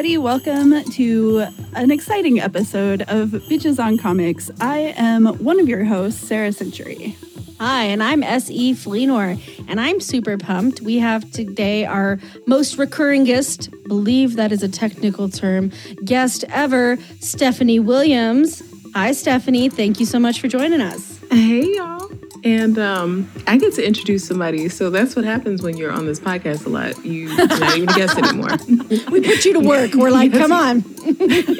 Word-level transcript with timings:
Everybody, 0.00 0.16
welcome 0.16 0.82
to 0.92 1.46
an 1.74 1.90
exciting 1.90 2.40
episode 2.40 3.02
of 3.02 3.28
Bitches 3.50 3.78
on 3.78 3.98
Comics. 3.98 4.50
I 4.58 4.94
am 4.96 5.26
one 5.44 5.60
of 5.60 5.68
your 5.68 5.84
hosts, 5.84 6.26
Sarah 6.26 6.52
Century. 6.52 7.18
Hi, 7.58 7.84
and 7.84 8.02
I'm 8.02 8.22
S.E. 8.22 8.72
Fleenor, 8.72 9.38
and 9.68 9.78
I'm 9.78 10.00
super 10.00 10.38
pumped. 10.38 10.80
We 10.80 11.00
have 11.00 11.30
today 11.32 11.84
our 11.84 12.18
most 12.46 12.78
recurring 12.78 13.24
guest, 13.24 13.68
believe 13.88 14.36
that 14.36 14.52
is 14.52 14.62
a 14.62 14.70
technical 14.70 15.28
term, 15.28 15.70
guest 16.02 16.46
ever, 16.48 16.96
Stephanie 17.18 17.78
Williams. 17.78 18.62
Hi, 18.94 19.12
Stephanie. 19.12 19.68
Thank 19.68 20.00
you 20.00 20.06
so 20.06 20.18
much 20.18 20.40
for 20.40 20.48
joining 20.48 20.80
us. 20.80 21.20
Hey 21.30 21.74
y'all. 21.74 22.10
And 22.42 22.78
um, 22.78 23.30
I 23.46 23.58
get 23.58 23.74
to 23.74 23.86
introduce 23.86 24.26
somebody, 24.26 24.68
so 24.68 24.88
that's 24.88 25.14
what 25.14 25.24
happens 25.24 25.62
when 25.62 25.76
you're 25.76 25.92
on 25.92 26.06
this 26.06 26.18
podcast 26.18 26.64
a 26.64 26.68
lot. 26.70 27.04
You, 27.04 27.28
you're 27.28 27.46
not 27.46 27.76
even 27.76 27.88
a 27.88 27.94
guest 27.94 28.18
anymore. 28.18 28.56
We 29.10 29.20
put 29.20 29.44
you 29.44 29.52
to 29.54 29.60
work. 29.60 29.94
We're 29.94 30.10
like, 30.10 30.32
come 30.32 30.52
on. 30.52 30.82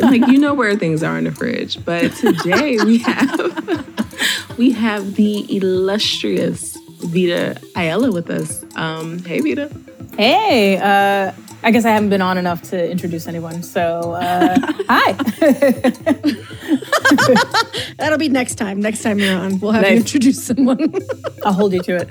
like 0.00 0.26
you 0.28 0.38
know 0.38 0.54
where 0.54 0.76
things 0.76 1.02
are 1.02 1.16
in 1.18 1.24
the 1.24 1.32
fridge. 1.32 1.84
But 1.84 2.12
today 2.14 2.76
we 2.84 2.98
have 2.98 4.58
we 4.58 4.72
have 4.72 5.14
the 5.14 5.56
illustrious 5.56 6.76
Vita 7.00 7.60
Ayala 7.76 8.10
with 8.10 8.30
us. 8.30 8.64
Um, 8.74 9.18
hey 9.20 9.40
Vita. 9.40 9.70
Hey, 10.16 10.76
uh, 10.78 11.32
I 11.62 11.70
guess 11.72 11.84
I 11.84 11.90
haven't 11.90 12.08
been 12.08 12.22
on 12.22 12.38
enough 12.38 12.62
to 12.70 12.90
introduce 12.90 13.28
anyone. 13.28 13.62
So, 13.62 14.12
uh, 14.12 14.56
hi. 14.88 15.12
That'll 17.98 18.18
be 18.18 18.30
next 18.30 18.54
time. 18.54 18.80
Next 18.80 19.02
time 19.02 19.18
you're 19.18 19.36
on, 19.36 19.60
we'll 19.60 19.72
have 19.72 19.88
you 19.88 19.96
introduce 19.96 20.42
someone. 20.42 20.94
I'll 21.44 21.52
hold 21.52 21.74
you 21.74 21.82
to 21.82 21.96
it. 21.96 22.08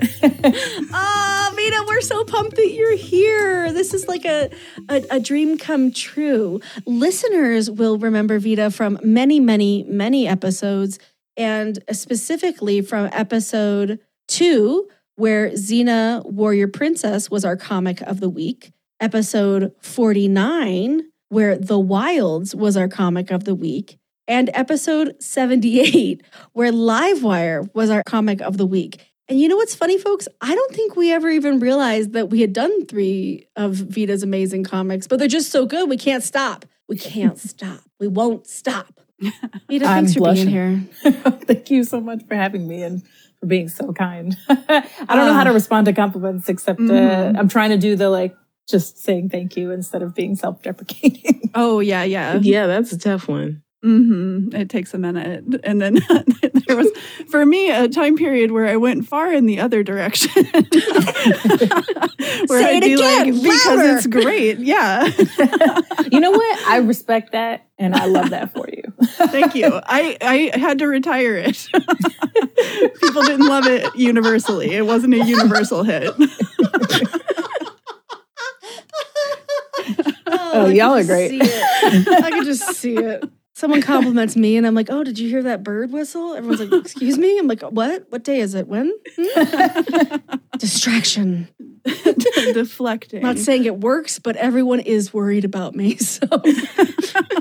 Ah, 0.92 1.52
Vita, 1.54 1.84
we're 1.88 2.00
so 2.00 2.22
pumped 2.24 2.56
that 2.56 2.72
you're 2.72 2.96
here. 2.96 3.72
This 3.72 3.92
is 3.92 4.06
like 4.06 4.24
a, 4.24 4.50
a, 4.88 5.04
a 5.10 5.20
dream 5.20 5.58
come 5.58 5.90
true. 5.90 6.60
Listeners 6.86 7.68
will 7.70 7.98
remember 7.98 8.38
Vita 8.38 8.70
from 8.70 9.00
many, 9.02 9.40
many, 9.40 9.82
many 9.84 10.28
episodes, 10.28 10.98
and 11.36 11.80
specifically 11.90 12.82
from 12.82 13.08
episode 13.12 13.98
two, 14.28 14.88
where 15.16 15.50
Xena 15.50 16.24
Warrior 16.24 16.68
Princess 16.68 17.30
was 17.30 17.44
our 17.44 17.56
comic 17.56 18.00
of 18.02 18.20
the 18.20 18.28
week, 18.30 18.72
episode 19.00 19.72
49, 19.80 21.02
where 21.28 21.56
The 21.56 21.78
Wilds 21.78 22.54
was 22.54 22.76
our 22.76 22.88
comic 22.88 23.30
of 23.30 23.44
the 23.44 23.54
week, 23.54 23.98
and 24.28 24.50
episode 24.54 25.16
78, 25.20 26.22
where 26.52 26.72
Livewire 26.72 27.68
was 27.74 27.90
our 27.90 28.02
comic 28.04 28.40
of 28.40 28.56
the 28.56 28.66
week. 28.66 29.12
And 29.28 29.40
you 29.40 29.48
know 29.48 29.56
what's 29.56 29.74
funny, 29.74 29.96
folks? 29.96 30.26
I 30.40 30.54
don't 30.54 30.74
think 30.74 30.96
we 30.96 31.12
ever 31.12 31.30
even 31.30 31.60
realized 31.60 32.12
that 32.14 32.30
we 32.30 32.40
had 32.40 32.52
done 32.52 32.86
three 32.86 33.46
of 33.56 33.74
Vita's 33.74 34.22
amazing 34.22 34.64
comics, 34.64 35.06
but 35.06 35.18
they're 35.18 35.28
just 35.28 35.50
so 35.50 35.66
good, 35.66 35.88
we 35.88 35.96
can't 35.96 36.22
stop. 36.22 36.64
We 36.88 36.96
can't 36.96 37.38
stop. 37.50 37.80
We 37.98 38.08
won't 38.08 38.46
stop. 38.46 39.00
Vita, 39.20 39.34
I'm 39.68 39.80
thanks 39.80 40.14
for 40.14 40.20
blushing. 40.20 40.46
being 40.46 40.88
here. 41.02 41.12
Thank 41.44 41.70
you 41.70 41.84
so 41.84 42.00
much 42.00 42.22
for 42.26 42.34
having 42.34 42.66
me 42.66 42.82
and 42.82 43.02
for 43.38 43.46
being 43.46 43.68
so 43.68 43.92
kind. 43.92 44.36
I 44.48 44.88
don't 45.08 45.26
know 45.26 45.34
how 45.34 45.44
to 45.44 45.52
respond 45.52 45.86
to 45.86 45.92
compliments 45.92 46.48
except 46.48 46.80
uh, 46.80 47.32
I'm 47.36 47.48
trying 47.48 47.70
to 47.70 47.76
do 47.76 47.96
the 47.96 48.08
like 48.10 48.34
just 48.70 48.98
saying 48.98 49.30
thank 49.30 49.56
you 49.56 49.70
instead 49.70 50.02
of 50.02 50.14
being 50.14 50.36
self 50.36 50.62
deprecating. 50.62 51.38
Oh, 51.52 51.80
yeah, 51.80 52.04
yeah. 52.04 52.38
Yeah, 52.40 52.68
that's 52.68 52.92
a 52.92 52.98
tough 52.98 53.26
one. 53.26 53.62
hmm 53.82 54.50
It 54.54 54.70
takes 54.70 54.94
a 54.94 54.98
minute. 54.98 55.42
And 55.64 55.82
then 55.82 55.94
there 56.68 56.76
was, 56.76 56.88
for 57.28 57.44
me, 57.44 57.72
a 57.72 57.88
time 57.88 58.16
period 58.16 58.52
where 58.52 58.68
I 58.68 58.76
went 58.76 59.08
far 59.08 59.32
in 59.32 59.46
the 59.46 59.58
other 59.58 59.82
direction. 59.82 60.44
where 60.52 60.62
Say 62.62 62.76
it 62.78 62.84
again, 62.84 63.34
because 63.42 63.66
louder. 63.66 63.96
it's 63.96 64.06
great. 64.06 64.60
Yeah. 64.60 65.06
you 66.12 66.20
know 66.20 66.30
what? 66.30 66.58
I 66.68 66.76
respect 66.78 67.32
that 67.32 67.66
and 67.78 67.96
I 67.96 68.04
love 68.06 68.30
that 68.30 68.52
for 68.52 68.68
you. 68.68 68.84
Thank 69.28 69.56
you. 69.56 69.66
I, 69.84 70.16
I 70.20 70.56
had 70.56 70.78
to 70.78 70.86
retire 70.86 71.34
it. 71.36 71.68
People 73.02 73.22
didn't 73.22 73.48
love 73.48 73.66
it 73.66 73.92
universally. 73.96 74.70
It 74.72 74.86
wasn't 74.86 75.14
a 75.14 75.24
universal 75.24 75.82
hit. 75.82 76.14
Oh, 80.52 80.66
y'all 80.66 80.96
are 80.96 81.04
great. 81.04 81.40
I 81.42 82.30
can 82.30 82.44
just 82.44 82.74
see 82.74 82.96
it. 82.96 83.24
Someone 83.60 83.82
compliments 83.94 84.36
me, 84.36 84.56
and 84.56 84.66
I'm 84.66 84.74
like, 84.74 84.88
"Oh, 84.88 85.04
did 85.04 85.18
you 85.18 85.28
hear 85.28 85.42
that 85.42 85.62
bird 85.62 85.92
whistle?" 85.92 86.32
Everyone's 86.32 86.60
like, 86.60 86.72
"Excuse 86.80 87.18
me." 87.18 87.38
I'm 87.38 87.46
like, 87.46 87.60
"What? 87.60 88.06
What 88.08 88.24
day 88.24 88.40
is 88.40 88.54
it? 88.54 88.66
When?" 88.66 88.90
Hmm? 89.18 90.16
Distraction. 90.58 91.48
Deflecting. 91.84 93.20
Not 93.20 93.38
saying 93.38 93.66
it 93.66 93.78
works, 93.78 94.18
but 94.18 94.36
everyone 94.36 94.80
is 94.80 95.12
worried 95.12 95.44
about 95.44 95.74
me. 95.74 95.96
So 95.96 96.26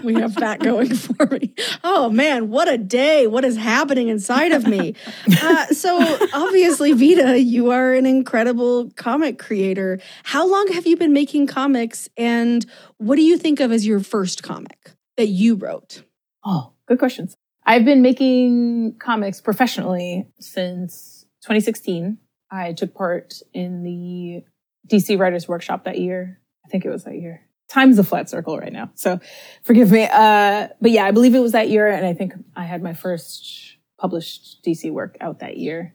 we 0.03 0.15
have 0.15 0.35
that 0.35 0.59
going 0.59 0.93
for 0.93 1.25
me. 1.27 1.53
Oh 1.83 2.09
man, 2.09 2.49
what 2.49 2.67
a 2.67 2.77
day. 2.77 3.25
What 3.27 3.45
is 3.45 3.55
happening 3.55 4.09
inside 4.09 4.51
of 4.51 4.67
me? 4.67 4.95
Uh, 5.41 5.67
so 5.67 5.97
obviously, 6.33 6.91
Vita, 6.93 7.39
you 7.39 7.71
are 7.71 7.93
an 7.93 8.05
incredible 8.05 8.91
comic 8.95 9.39
creator. 9.39 9.99
How 10.23 10.45
long 10.45 10.67
have 10.73 10.85
you 10.85 10.97
been 10.97 11.13
making 11.13 11.47
comics 11.47 12.09
and 12.17 12.65
what 12.97 13.15
do 13.15 13.21
you 13.21 13.37
think 13.37 13.59
of 13.59 13.71
as 13.71 13.85
your 13.87 14.01
first 14.01 14.43
comic 14.43 14.91
that 15.17 15.27
you 15.27 15.55
wrote? 15.55 16.03
Oh, 16.51 16.71
good 16.87 16.97
questions. 16.97 17.35
I've 17.63 17.85
been 17.85 18.01
making 18.01 18.95
comics 18.97 19.39
professionally 19.39 20.27
since 20.39 21.27
2016. 21.43 22.17
I 22.49 22.73
took 22.73 22.95
part 22.95 23.35
in 23.53 23.83
the 23.83 24.43
DC 24.87 25.19
Writers 25.19 25.47
Workshop 25.47 25.83
that 25.83 25.99
year. 25.99 26.41
I 26.65 26.69
think 26.69 26.85
it 26.85 26.89
was 26.89 27.03
that 27.03 27.13
year. 27.13 27.45
Time's 27.69 27.99
a 27.99 28.03
flat 28.03 28.31
circle 28.31 28.57
right 28.57 28.73
now. 28.73 28.89
So 28.95 29.19
forgive 29.61 29.91
me. 29.91 30.07
Uh, 30.11 30.69
but 30.81 30.89
yeah, 30.89 31.05
I 31.05 31.11
believe 31.11 31.35
it 31.35 31.39
was 31.39 31.51
that 31.51 31.69
year. 31.69 31.87
And 31.87 32.03
I 32.03 32.15
think 32.15 32.33
I 32.55 32.63
had 32.63 32.81
my 32.81 32.95
first 32.95 33.77
published 33.99 34.63
DC 34.65 34.91
work 34.91 35.17
out 35.21 35.41
that 35.41 35.57
year. 35.57 35.93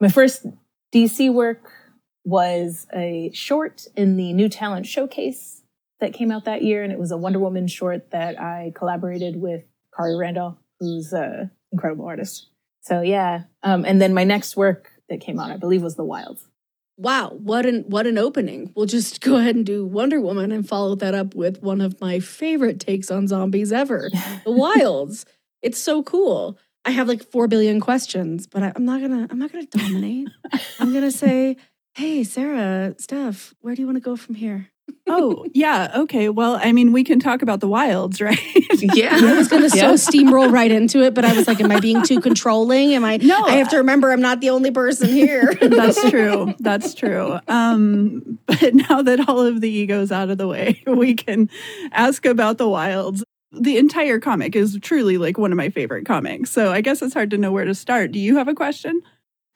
My 0.00 0.08
first 0.08 0.46
DC 0.94 1.30
work 1.30 1.70
was 2.24 2.86
a 2.94 3.30
short 3.34 3.86
in 3.94 4.16
the 4.16 4.32
New 4.32 4.48
Talent 4.48 4.86
Showcase 4.86 5.64
that 6.00 6.14
came 6.14 6.32
out 6.32 6.46
that 6.46 6.62
year. 6.62 6.82
And 6.82 6.90
it 6.90 6.98
was 6.98 7.10
a 7.10 7.18
Wonder 7.18 7.40
Woman 7.40 7.66
short 7.66 8.10
that 8.12 8.40
I 8.40 8.72
collaborated 8.74 9.36
with 9.36 9.64
Khary 9.96 10.16
Randolph, 10.18 10.56
who's 10.80 11.12
an 11.12 11.50
incredible 11.70 12.06
artist. 12.06 12.48
So 12.82 13.00
yeah. 13.00 13.44
Um, 13.62 13.84
and 13.84 14.00
then 14.00 14.14
my 14.14 14.24
next 14.24 14.56
work 14.56 14.90
that 15.08 15.20
came 15.20 15.38
out, 15.38 15.50
I 15.50 15.56
believe, 15.56 15.82
was 15.82 15.96
The 15.96 16.04
Wilds. 16.04 16.46
Wow, 16.98 17.30
what 17.30 17.64
an 17.64 17.84
what 17.88 18.06
an 18.06 18.18
opening. 18.18 18.72
We'll 18.76 18.86
just 18.86 19.20
go 19.20 19.36
ahead 19.36 19.56
and 19.56 19.64
do 19.64 19.86
Wonder 19.86 20.20
Woman 20.20 20.52
and 20.52 20.68
follow 20.68 20.94
that 20.96 21.14
up 21.14 21.34
with 21.34 21.62
one 21.62 21.80
of 21.80 22.00
my 22.00 22.20
favorite 22.20 22.80
takes 22.80 23.10
on 23.10 23.26
zombies 23.26 23.72
ever, 23.72 24.10
The 24.44 24.52
Wilds. 24.52 25.24
It's 25.62 25.78
so 25.78 26.02
cool. 26.02 26.58
I 26.84 26.90
have 26.90 27.06
like 27.06 27.22
4 27.30 27.46
billion 27.46 27.78
questions, 27.80 28.48
but 28.48 28.62
I, 28.64 28.72
I'm 28.74 28.84
not 28.84 29.00
going 29.00 29.12
to 29.12 29.32
I'm 29.32 29.38
not 29.38 29.52
going 29.52 29.66
to 29.66 29.78
dominate. 29.78 30.28
I'm 30.80 30.90
going 30.90 31.04
to 31.04 31.12
say, 31.12 31.56
"Hey, 31.94 32.24
Sarah, 32.24 32.94
Steph, 32.98 33.54
where 33.60 33.74
do 33.74 33.80
you 33.80 33.86
want 33.86 33.96
to 33.96 34.02
go 34.02 34.16
from 34.16 34.34
here?" 34.34 34.71
Oh, 35.08 35.46
yeah. 35.52 35.92
Okay. 36.02 36.28
Well, 36.28 36.58
I 36.62 36.72
mean, 36.72 36.92
we 36.92 37.04
can 37.04 37.18
talk 37.20 37.42
about 37.42 37.60
the 37.60 37.68
wilds, 37.68 38.20
right? 38.20 38.38
Yeah. 38.80 39.18
I 39.20 39.36
was 39.36 39.48
going 39.48 39.62
to 39.70 39.76
Yeah. 39.76 39.94
so 39.94 40.10
steamroll 40.10 40.50
right 40.52 40.70
into 40.70 41.02
it, 41.02 41.14
but 41.14 41.24
I 41.24 41.32
was 41.36 41.46
like, 41.46 41.60
am 41.60 41.70
I 41.70 41.80
being 41.80 42.02
too 42.02 42.20
controlling? 42.20 42.94
Am 42.94 43.04
I 43.04 43.16
No, 43.18 43.44
I 43.44 43.52
have 43.52 43.68
to 43.70 43.78
remember 43.78 44.12
I'm 44.12 44.20
not 44.20 44.40
the 44.40 44.50
only 44.50 44.70
person 44.70 45.08
here. 45.08 45.54
That's 45.60 46.10
true. 46.10 46.54
That's 46.58 46.94
true. 46.94 47.38
Um, 47.48 48.38
but 48.46 48.74
now 48.74 49.02
that 49.02 49.28
all 49.28 49.40
of 49.40 49.60
the 49.60 49.70
egos 49.70 50.12
out 50.12 50.30
of 50.30 50.38
the 50.38 50.46
way, 50.48 50.82
we 50.86 51.14
can 51.14 51.48
ask 51.92 52.24
about 52.26 52.58
the 52.58 52.68
wilds. 52.68 53.24
The 53.54 53.76
entire 53.76 54.18
comic 54.18 54.56
is 54.56 54.78
truly 54.80 55.18
like 55.18 55.36
one 55.36 55.52
of 55.52 55.56
my 55.58 55.68
favorite 55.68 56.06
comics. 56.06 56.50
So 56.50 56.72
I 56.72 56.80
guess 56.80 57.02
it's 57.02 57.12
hard 57.12 57.30
to 57.30 57.38
know 57.38 57.52
where 57.52 57.66
to 57.66 57.74
start. 57.74 58.10
Do 58.12 58.18
you 58.18 58.36
have 58.38 58.48
a 58.48 58.54
question? 58.54 59.02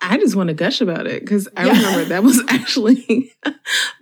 I 0.00 0.18
just 0.18 0.36
want 0.36 0.48
to 0.48 0.54
gush 0.54 0.80
about 0.80 1.06
it 1.06 1.20
because 1.22 1.48
I 1.56 1.66
Yeah. 1.66 1.72
remember 1.72 2.04
that 2.06 2.22
was 2.22 2.42
actually 2.48 3.32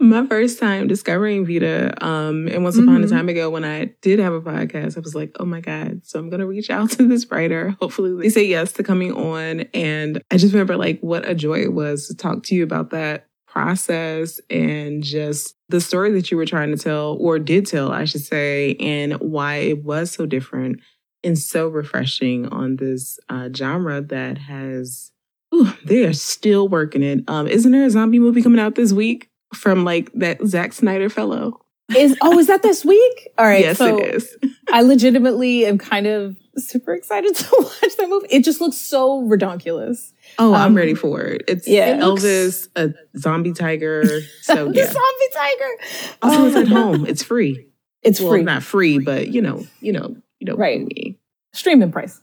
my 0.01 0.27
first 0.27 0.59
time 0.59 0.87
discovering 0.89 1.47
Vita. 1.47 1.95
Um, 2.05 2.49
and 2.49 2.65
once 2.65 2.77
upon 2.77 3.03
a 3.03 3.07
Mhm. 3.07 3.11
time 3.11 3.29
ago, 3.29 3.49
when 3.49 3.65
I 3.65 3.93
did 4.03 4.19
have 4.19 4.33
a 4.33 4.41
podcast, 4.41 4.97
I 4.97 5.01
was 5.01 5.15
like, 5.15 5.31
"Oh 5.39 5.45
my 5.45 5.61
god!" 5.61 6.01
So 6.05 6.19
I'm 6.19 6.29
gonna 6.31 6.47
reach 6.47 6.69
out 6.71 6.91
to 6.93 7.07
this 7.09 7.31
writer. 7.31 7.77
Hopefully, 7.81 8.15
they 8.21 8.29
say 8.29 8.45
yes 8.45 8.73
to 8.73 8.83
coming 8.83 9.13
on. 9.13 9.61
And 9.73 10.21
I 10.31 10.37
just 10.37 10.53
remember 10.53 10.77
like 10.77 11.01
what 11.01 11.29
a 11.29 11.35
joy 11.35 11.63
it 11.63 11.73
was 11.73 12.09
to 12.09 12.15
talk 12.17 12.43
to 12.45 12.55
you 12.55 12.65
about 12.65 12.91
that 12.91 13.27
process 13.47 14.41
and 14.51 15.03
just 15.05 15.55
the 15.69 15.81
story 15.81 16.11
that 16.13 16.31
you 16.31 16.37
were 16.37 16.45
trying 16.47 16.73
to 16.77 16.83
tell, 16.83 17.17
or 17.21 17.39
did 17.39 17.67
tell, 17.67 17.93
I 17.93 18.05
should 18.05 18.23
say, 18.23 18.75
and 18.81 19.15
why 19.15 19.57
it 19.57 19.85
was 19.85 20.11
so 20.11 20.27
different 20.27 20.81
and 21.23 21.39
so 21.39 21.69
refreshing 21.69 22.47
on 22.49 22.77
this 22.77 23.19
uh, 23.29 23.49
genre 23.55 24.01
that 24.03 24.39
has 24.39 25.13
Ooh, 25.55 25.73
they 25.85 26.05
are 26.05 26.13
still 26.13 26.69
working 26.69 27.03
it. 27.03 27.25
Um, 27.29 27.47
isn't 27.47 27.71
there 27.71 27.85
a 27.85 27.91
zombie 27.91 28.19
movie 28.19 28.43
coming 28.43 28.61
out 28.61 28.75
this 28.75 28.93
week 28.93 29.29
from 29.55 29.85
like 29.85 30.11
that 30.15 30.45
Zack 30.47 30.73
Snyder 30.73 31.09
fellow? 31.09 31.61
Is 31.97 32.17
oh, 32.23 32.39
is 32.39 32.47
that 32.47 32.63
this 32.63 32.85
week? 32.85 33.29
All 33.39 33.45
right. 33.47 33.61
yes, 33.61 33.77
so 33.79 33.99
it 33.99 34.15
is. 34.15 34.37
I 34.73 34.81
legitimately 34.83 35.67
am 35.67 35.77
kind 35.79 36.07
of 36.07 36.35
super 36.57 36.95
excited 36.95 37.35
to 37.37 37.47
watch 37.59 37.97
that 37.99 38.09
movie. 38.09 38.27
It 38.31 38.43
just 38.43 38.61
looks 38.61 38.77
so 38.79 39.23
redonkulous. 39.23 40.13
Oh, 40.39 40.55
I'm 40.55 40.69
Um, 40.69 40.75
ready 40.77 40.95
for 40.95 41.21
it. 41.21 41.43
It's 41.47 41.69
yeah. 41.69 41.97
It 41.97 42.01
Elvis, 42.01 42.69
a 42.75 42.95
zombie 43.19 43.53
tiger. 43.53 44.03
So 44.43 44.71
the 44.73 44.79
yeah. 44.79 44.87
zombie 44.87 45.29
tiger. 45.35 46.17
Also, 46.23 46.39
Oh 46.43 46.47
it's 46.47 46.57
at 46.57 46.69
home. 46.69 47.07
It's 47.07 47.23
free. 47.23 47.67
It's 48.03 48.21
well, 48.21 48.31
free. 48.33 48.43
not 48.43 48.63
free, 48.63 48.99
but 48.99 49.29
you 49.29 49.41
know, 49.41 49.67
you 49.81 49.91
know, 49.93 50.15
you 50.39 50.47
know, 50.47 50.57
Right. 50.57 50.79
mean. 50.79 51.17
Streaming 51.55 51.91
price. 51.91 52.21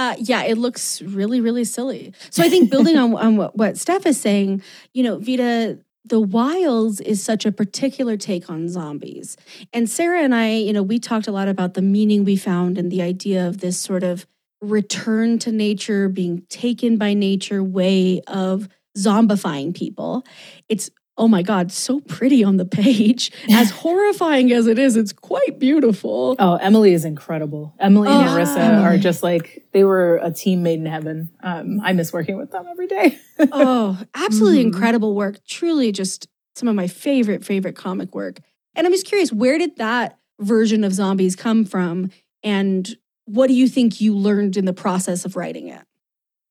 Uh, 0.00 0.16
yeah, 0.18 0.44
it 0.44 0.56
looks 0.56 1.02
really, 1.02 1.42
really 1.42 1.62
silly. 1.62 2.14
So 2.30 2.42
I 2.42 2.48
think 2.48 2.70
building 2.70 2.96
on, 2.96 3.14
on 3.16 3.36
what, 3.36 3.54
what 3.54 3.76
Steph 3.76 4.06
is 4.06 4.18
saying, 4.18 4.62
you 4.94 5.02
know, 5.02 5.18
Vita, 5.18 5.78
The 6.06 6.18
Wilds 6.18 7.02
is 7.02 7.22
such 7.22 7.44
a 7.44 7.52
particular 7.52 8.16
take 8.16 8.48
on 8.48 8.70
zombies. 8.70 9.36
And 9.74 9.90
Sarah 9.90 10.22
and 10.22 10.34
I, 10.34 10.52
you 10.52 10.72
know, 10.72 10.82
we 10.82 11.00
talked 11.00 11.28
a 11.28 11.32
lot 11.32 11.48
about 11.48 11.74
the 11.74 11.82
meaning 11.82 12.24
we 12.24 12.36
found 12.36 12.78
and 12.78 12.90
the 12.90 13.02
idea 13.02 13.46
of 13.46 13.60
this 13.60 13.78
sort 13.78 14.02
of 14.02 14.26
return 14.62 15.38
to 15.40 15.52
nature, 15.52 16.08
being 16.08 16.44
taken 16.48 16.96
by 16.96 17.12
nature 17.12 17.62
way 17.62 18.22
of 18.26 18.70
zombifying 18.96 19.76
people. 19.76 20.24
It's 20.70 20.88
oh 21.20 21.28
my 21.28 21.42
god, 21.42 21.70
so 21.70 22.00
pretty 22.00 22.42
on 22.42 22.56
the 22.56 22.64
page. 22.64 23.30
As 23.50 23.70
horrifying 23.70 24.50
as 24.52 24.66
it 24.66 24.78
is, 24.78 24.96
it's 24.96 25.12
quite 25.12 25.58
beautiful. 25.58 26.34
Oh, 26.38 26.56
Emily 26.56 26.94
is 26.94 27.04
incredible. 27.04 27.74
Emily 27.78 28.08
and 28.08 28.26
Oh, 28.28 28.32
Marissa 28.32 28.56
Emily. 28.56 28.84
are 28.84 28.96
just 28.98 29.22
like 29.22 29.66
they 29.72 29.84
were 29.84 30.16
a 30.22 30.30
team 30.32 30.62
made 30.62 30.78
in 30.80 30.86
heaven. 30.86 31.28
Um, 31.42 31.78
I 31.84 31.92
miss 31.92 32.10
working 32.12 32.38
with 32.38 32.50
them 32.52 32.64
every 32.70 32.86
day. 32.86 33.18
oh, 33.52 34.00
absolutely 34.14 34.60
Mhm. 34.64 34.72
incredible 34.72 35.14
work. 35.14 35.44
Truly 35.46 35.92
just 35.92 36.26
some 36.56 36.68
of 36.68 36.74
my 36.74 36.86
favorite, 36.86 37.44
favorite 37.44 37.76
comic 37.76 38.14
work. 38.14 38.40
And 38.74 38.86
I'm 38.86 38.92
just 38.92 39.06
curious, 39.06 39.30
where 39.32 39.58
did 39.58 39.76
that 39.76 40.18
version 40.40 40.84
of 40.84 40.94
zombies 40.94 41.36
come 41.36 41.64
from? 41.66 42.10
And 42.42 42.96
what 43.26 43.48
do 43.48 43.52
you 43.52 43.68
think 43.68 44.00
you 44.00 44.16
learned 44.16 44.56
in 44.56 44.64
the 44.64 44.72
process 44.72 45.26
of 45.26 45.36
writing 45.36 45.68
it? 45.68 45.82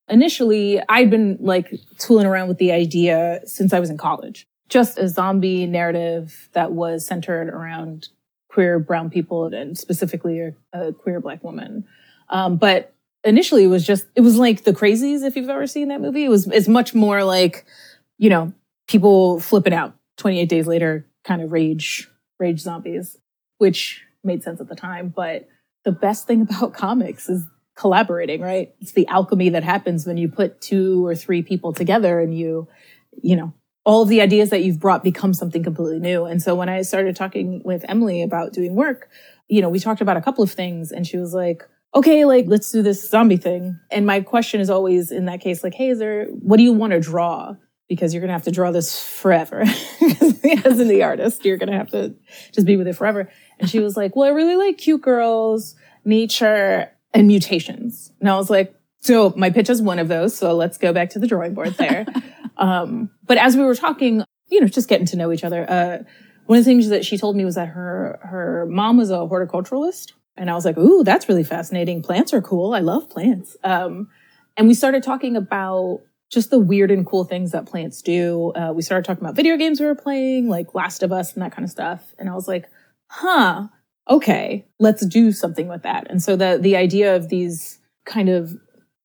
Initially, 0.10 0.82
I'd 0.90 1.10
been 1.10 1.38
like 1.40 1.72
tooling 1.98 2.26
around 2.26 2.48
with 2.48 2.58
the 2.58 2.72
idea 2.72 3.42
since 3.46 3.74
I 3.74 3.80
was 3.80 3.90
in 3.90 3.98
college. 3.98 4.48
Just 4.70 4.98
a 4.98 5.08
zombie 5.08 5.66
narrative 5.66 6.50
that 6.54 6.72
was 6.72 7.06
centered 7.06 7.50
around 7.50 8.10
queer 8.50 8.80
brown 8.80 9.10
people 9.10 9.46
and 9.48 9.78
specifically 9.78 10.40
a, 10.40 10.54
a 10.74 10.94
queer 10.94 11.20
black 11.20 11.44
woman. 11.44 11.86
Um, 12.30 12.58
but 12.58 12.94
initially 13.24 13.64
it 13.64 13.68
was 13.68 13.86
just, 13.86 14.08
it 14.16 14.22
was 14.22 14.38
like 14.38 14.64
the 14.64 14.74
crazies, 14.74 15.26
if 15.26 15.36
you've 15.36 15.50
ever 15.50 15.68
seen 15.68 15.90
that 15.90 16.02
movie. 16.02 16.26
It 16.26 16.30
was, 16.30 16.48
it's 16.48 16.68
much 16.68 16.94
more 16.94 17.24
like, 17.24 17.66
you 18.18 18.30
know, 18.30 18.54
people 18.88 19.40
flipping 19.40 19.74
out 19.74 19.96
28 20.18 20.48
days 20.50 20.68
later, 20.68 21.06
kind 21.24 21.42
of 21.42 21.52
rage, 21.52 22.10
rage 22.40 22.60
zombies, 22.60 23.18
which 23.58 24.04
made 24.24 24.44
sense 24.44 24.60
at 24.62 24.68
the 24.68 24.76
time. 24.76 25.10
But 25.16 25.48
the 25.86 25.92
best 25.92 26.28
thing 26.28 26.42
about 26.50 26.74
comics 26.74 27.30
is 27.30 27.44
collaborating, 27.76 28.42
right? 28.42 28.74
It's 28.82 28.92
the 28.92 29.08
alchemy 29.08 29.50
that 29.50 29.64
happens 29.64 30.06
when 30.06 30.18
you 30.18 30.28
put 30.28 30.60
two 30.60 31.06
or 31.06 31.16
three 31.16 31.42
people 31.42 31.72
together 31.72 32.20
and 32.20 32.38
you, 32.38 32.68
you 33.22 33.36
know, 33.38 33.54
all 33.86 34.04
of 34.04 34.10
the 34.10 34.22
ideas 34.22 34.50
that 34.50 34.64
you've 34.64 34.80
brought 34.80 35.04
become 35.04 35.34
something 35.34 35.64
completely 35.64 36.00
new. 36.00 36.26
And 36.26 36.42
so 36.42 36.56
when 36.56 36.70
I 36.70 36.82
started 36.82 37.16
talking 37.16 37.62
with 37.64 37.86
Emily 37.88 38.22
about 38.22 38.54
doing 38.54 38.76
work, 38.76 39.10
you 39.48 39.62
know, 39.62 39.70
we 39.70 39.80
talked 39.80 40.02
about 40.02 40.18
a 40.18 40.22
couple 40.22 40.44
of 40.44 40.52
things 40.52 40.92
and 40.92 41.08
she 41.08 41.18
was 41.18 41.34
like, 41.34 41.64
okay, 41.96 42.26
like, 42.26 42.46
let's 42.48 42.72
do 42.72 42.82
this 42.82 43.10
zombie 43.10 43.38
thing. 43.38 43.80
And 43.90 44.06
my 44.06 44.22
question 44.22 44.62
is 44.62 44.70
always 44.70 45.12
in 45.12 45.26
that 45.26 45.42
case, 45.42 45.64
like, 45.64 45.74
hey, 45.74 45.90
is 45.90 46.00
there, 46.00 46.26
what 46.26 46.58
do 46.58 46.64
you 46.64 46.74
want 46.74 46.92
to 46.92 47.00
draw? 47.00 47.56
Because 47.88 48.14
you're 48.14 48.22
going 48.22 48.30
to 48.30 48.34
have 48.34 48.44
to 48.44 48.52
draw 48.52 48.72
this 48.72 49.04
forever. 49.04 49.62
As 49.62 50.80
in 50.80 50.88
the 50.88 51.02
artist, 51.04 51.44
you're 51.44 51.58
going 51.58 51.72
to 51.72 51.78
have 51.78 51.90
to 51.90 52.14
just 52.52 52.68
be 52.68 52.78
with 52.78 52.88
it 52.88 52.96
forever. 52.96 53.32
And 53.60 53.70
she 53.70 53.80
was 53.80 53.98
like, 53.98 54.16
well, 54.16 54.28
I 54.28 54.32
really 54.32 54.56
like 54.56 54.78
cute 54.78 55.02
girls, 55.02 55.76
nature, 56.06 56.92
and 57.14 57.28
mutations. 57.28 58.12
And 58.20 58.30
I 58.30 58.36
was 58.36 58.50
like, 58.52 58.76
so 59.02 59.34
my 59.36 59.50
pitch 59.50 59.70
is 59.70 59.82
one 59.82 59.98
of 59.98 60.08
those. 60.08 60.38
So 60.38 60.54
let's 60.54 60.78
go 60.78 60.94
back 60.94 61.10
to 61.12 61.20
the 61.20 61.28
drawing 61.28 61.56
board 61.56 61.76
there. 61.76 62.06
um, 62.60 63.10
but 63.26 63.38
as 63.38 63.58
we 63.58 63.64
were 63.64 63.76
talking, 63.76 64.24
you 64.48 64.62
know, 64.62 64.68
just 64.68 64.88
getting 64.90 65.08
to 65.08 65.18
know 65.18 65.32
each 65.32 65.44
other, 65.44 65.70
uh, 65.70 65.98
one 66.46 66.60
of 66.60 66.66
the 66.66 66.70
things 66.70 66.90
that 66.90 67.06
she 67.06 67.18
told 67.18 67.36
me 67.36 67.46
was 67.46 67.56
that 67.56 67.70
her, 67.70 68.20
her 68.22 68.66
mom 68.70 68.98
was 68.98 69.10
a 69.10 69.18
horticulturalist. 69.18 70.14
And 70.38 70.50
I 70.50 70.54
was 70.54 70.66
like, 70.66 70.78
ooh, 70.78 71.04
that's 71.04 71.28
really 71.28 71.44
fascinating. 71.44 72.02
Plants 72.02 72.34
are 72.34 72.42
cool. 72.42 72.74
I 72.74 72.80
love 72.80 73.10
plants. 73.10 73.58
Um, 73.64 74.10
and 74.58 74.68
we 74.68 74.74
started 74.74 75.04
talking 75.04 75.36
about 75.36 76.02
just 76.30 76.50
the 76.50 76.60
weird 76.60 76.92
and 76.92 77.06
cool 77.06 77.24
things 77.24 77.52
that 77.52 77.66
plants 77.66 78.02
do. 78.02 78.52
Uh, 78.56 78.72
we 78.74 78.82
started 78.82 79.06
talking 79.06 79.24
about 79.24 79.36
video 79.36 79.58
games 79.58 79.80
we 79.80 79.86
were 79.86 79.96
playing, 79.96 80.48
like 80.48 80.76
Last 80.76 81.04
of 81.04 81.12
Us 81.12 81.34
and 81.34 81.42
that 81.42 81.52
kind 81.52 81.64
of 81.64 81.72
stuff. 81.72 82.14
And 82.20 82.30
I 82.30 82.34
was 82.34 82.48
like, 82.48 82.70
huh, 83.08 83.68
okay, 84.10 84.66
let's 84.80 85.06
do 85.06 85.32
something 85.32 85.68
with 85.68 85.84
that. 85.84 86.10
And 86.10 86.22
so 86.22 86.36
the 86.36 86.58
the 86.60 86.76
idea 86.76 87.16
of 87.16 87.30
these 87.30 87.80
kind 88.06 88.30
of 88.30 88.56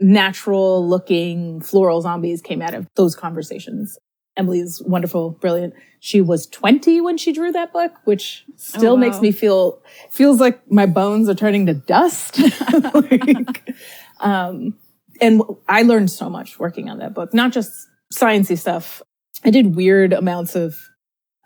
natural 0.01 0.87
looking 0.89 1.61
floral 1.61 2.01
zombies 2.01 2.41
came 2.43 2.61
out 2.63 2.75
of 2.75 2.87
those 2.97 3.15
conversations. 3.15 3.99
Emily's 4.37 4.83
wonderful, 4.85 5.31
brilliant. 5.41 5.75
She 6.01 6.21
was 6.21 6.47
20 6.49 7.01
when 7.01 7.17
she 7.17 7.33
drew 7.33 7.53
that 7.53 7.73
book, 7.73 7.93
which 8.05 8.45
still 8.57 8.93
Oh, 8.93 8.95
wow. 8.95 9.01
makes 9.01 9.21
me 9.21 9.31
feel 9.31 9.81
feels 10.11 10.41
like 10.41 10.61
my 10.71 10.87
bones 10.87 11.29
are 11.29 11.35
turning 11.35 11.67
to 11.67 11.75
dust. 11.75 12.41
Like, 12.95 13.75
um, 14.21 14.77
and 15.21 15.43
I 15.69 15.83
learned 15.83 16.11
so 16.11 16.29
much 16.29 16.59
working 16.59 16.89
on 16.91 16.99
that 16.99 17.15
book, 17.15 17.33
not 17.33 17.53
just 17.53 17.73
sciencey 18.13 18.59
stuff. 18.59 19.03
I 19.45 19.51
did 19.51 19.77
weird 19.77 20.13
amounts 20.13 20.57
of 20.57 20.77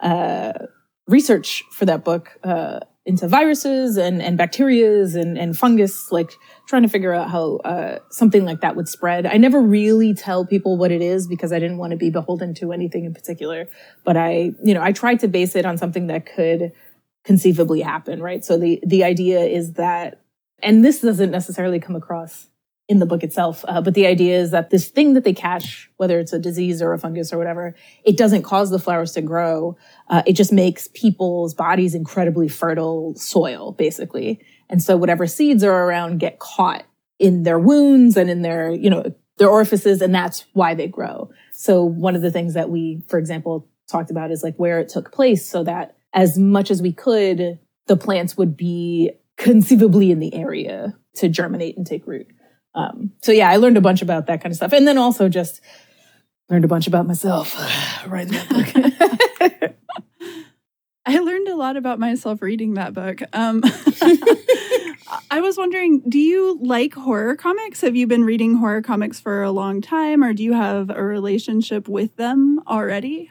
uh, 0.00 0.52
research 1.06 1.62
for 1.72 1.84
that 1.86 2.04
book 2.04 2.30
uh, 2.42 2.80
into 3.08 3.26
viruses 3.26 3.96
and 3.96 4.20
and 4.20 4.38
bacterias 4.38 5.16
and 5.16 5.38
and 5.38 5.58
fungus, 5.58 6.12
like 6.12 6.32
trying 6.66 6.82
to 6.82 6.88
figure 6.88 7.14
out 7.14 7.30
how 7.30 7.56
uh, 7.64 7.98
something 8.10 8.44
like 8.44 8.60
that 8.60 8.76
would 8.76 8.86
spread. 8.86 9.24
I 9.24 9.38
never 9.38 9.60
really 9.60 10.12
tell 10.12 10.44
people 10.44 10.76
what 10.76 10.92
it 10.92 11.00
is 11.00 11.26
because 11.26 11.50
I 11.50 11.58
didn't 11.58 11.78
want 11.78 11.92
to 11.92 11.96
be 11.96 12.10
beholden 12.10 12.52
to 12.54 12.70
anything 12.70 13.06
in 13.06 13.14
particular. 13.14 13.66
But 14.04 14.18
I, 14.18 14.52
you 14.62 14.74
know, 14.74 14.82
I 14.82 14.92
tried 14.92 15.20
to 15.20 15.28
base 15.28 15.56
it 15.56 15.64
on 15.64 15.78
something 15.78 16.08
that 16.08 16.26
could 16.26 16.72
conceivably 17.24 17.80
happen, 17.80 18.22
right? 18.22 18.44
So 18.44 18.58
the 18.58 18.78
the 18.86 19.02
idea 19.04 19.40
is 19.40 19.72
that, 19.72 20.20
and 20.62 20.84
this 20.84 21.00
doesn't 21.00 21.30
necessarily 21.30 21.80
come 21.80 21.96
across 21.96 22.48
in 22.88 23.00
the 23.00 23.06
book 23.06 23.22
itself, 23.22 23.64
uh, 23.68 23.82
but 23.82 23.92
the 23.92 24.06
idea 24.06 24.38
is 24.38 24.50
that 24.50 24.70
this 24.70 24.88
thing 24.88 25.12
that 25.12 25.22
they 25.22 25.34
catch, 25.34 25.90
whether 25.98 26.18
it's 26.18 26.32
a 26.32 26.38
disease 26.38 26.80
or 26.80 26.94
a 26.94 26.98
fungus 26.98 27.32
or 27.32 27.38
whatever, 27.38 27.74
it 28.02 28.16
doesn't 28.16 28.42
cause 28.42 28.70
the 28.70 28.78
flowers 28.78 29.12
to 29.12 29.20
grow. 29.20 29.76
Uh, 30.08 30.22
it 30.26 30.32
just 30.32 30.52
makes 30.52 30.88
people's 30.94 31.52
bodies 31.52 31.94
incredibly 31.94 32.48
fertile 32.48 33.14
soil, 33.14 33.72
basically. 33.72 34.40
And 34.70 34.82
so 34.82 34.96
whatever 34.96 35.26
seeds 35.26 35.62
are 35.62 35.84
around 35.84 36.18
get 36.18 36.38
caught 36.38 36.84
in 37.18 37.42
their 37.42 37.58
wounds 37.58 38.16
and 38.16 38.30
in 38.30 38.40
their, 38.40 38.70
you 38.70 38.88
know, 38.88 39.14
their 39.36 39.50
orifices, 39.50 40.00
and 40.00 40.14
that's 40.14 40.46
why 40.54 40.74
they 40.74 40.88
grow. 40.88 41.30
So 41.52 41.84
one 41.84 42.16
of 42.16 42.22
the 42.22 42.30
things 42.30 42.54
that 42.54 42.70
we, 42.70 43.02
for 43.06 43.18
example, 43.18 43.68
talked 43.86 44.10
about 44.10 44.30
is 44.30 44.42
like 44.42 44.56
where 44.56 44.80
it 44.80 44.88
took 44.88 45.12
place 45.12 45.46
so 45.48 45.62
that 45.64 45.96
as 46.14 46.38
much 46.38 46.70
as 46.70 46.80
we 46.80 46.92
could, 46.92 47.58
the 47.86 47.96
plants 47.96 48.36
would 48.36 48.56
be 48.56 49.12
conceivably 49.36 50.10
in 50.10 50.20
the 50.20 50.34
area 50.34 50.96
to 51.16 51.28
germinate 51.28 51.76
and 51.76 51.86
take 51.86 52.06
root. 52.06 52.26
Um, 52.74 53.12
so 53.22 53.32
yeah, 53.32 53.50
I 53.50 53.56
learned 53.56 53.76
a 53.76 53.80
bunch 53.80 54.02
about 54.02 54.26
that 54.26 54.42
kind 54.42 54.52
of 54.52 54.56
stuff. 54.56 54.72
And 54.72 54.86
then 54.86 54.98
also 54.98 55.28
just 55.28 55.60
learned 56.48 56.64
a 56.64 56.68
bunch 56.68 56.86
about 56.86 57.06
myself 57.06 57.56
writing 58.06 58.32
that 58.32 58.48
book. 58.48 59.74
I 61.06 61.20
learned 61.20 61.48
a 61.48 61.56
lot 61.56 61.76
about 61.78 61.98
myself 61.98 62.42
reading 62.42 62.74
that 62.74 62.92
book. 62.92 63.22
Um, 63.32 63.62
I 65.30 65.40
was 65.40 65.56
wondering, 65.56 66.02
do 66.06 66.18
you 66.18 66.58
like 66.60 66.94
horror 66.94 67.34
comics? 67.34 67.80
Have 67.80 67.96
you 67.96 68.06
been 68.06 68.24
reading 68.24 68.56
horror 68.56 68.82
comics 68.82 69.18
for 69.18 69.42
a 69.42 69.50
long 69.50 69.80
time, 69.80 70.22
or 70.22 70.34
do 70.34 70.42
you 70.44 70.52
have 70.52 70.90
a 70.90 71.02
relationship 71.02 71.88
with 71.88 72.16
them 72.16 72.60
already? 72.66 73.30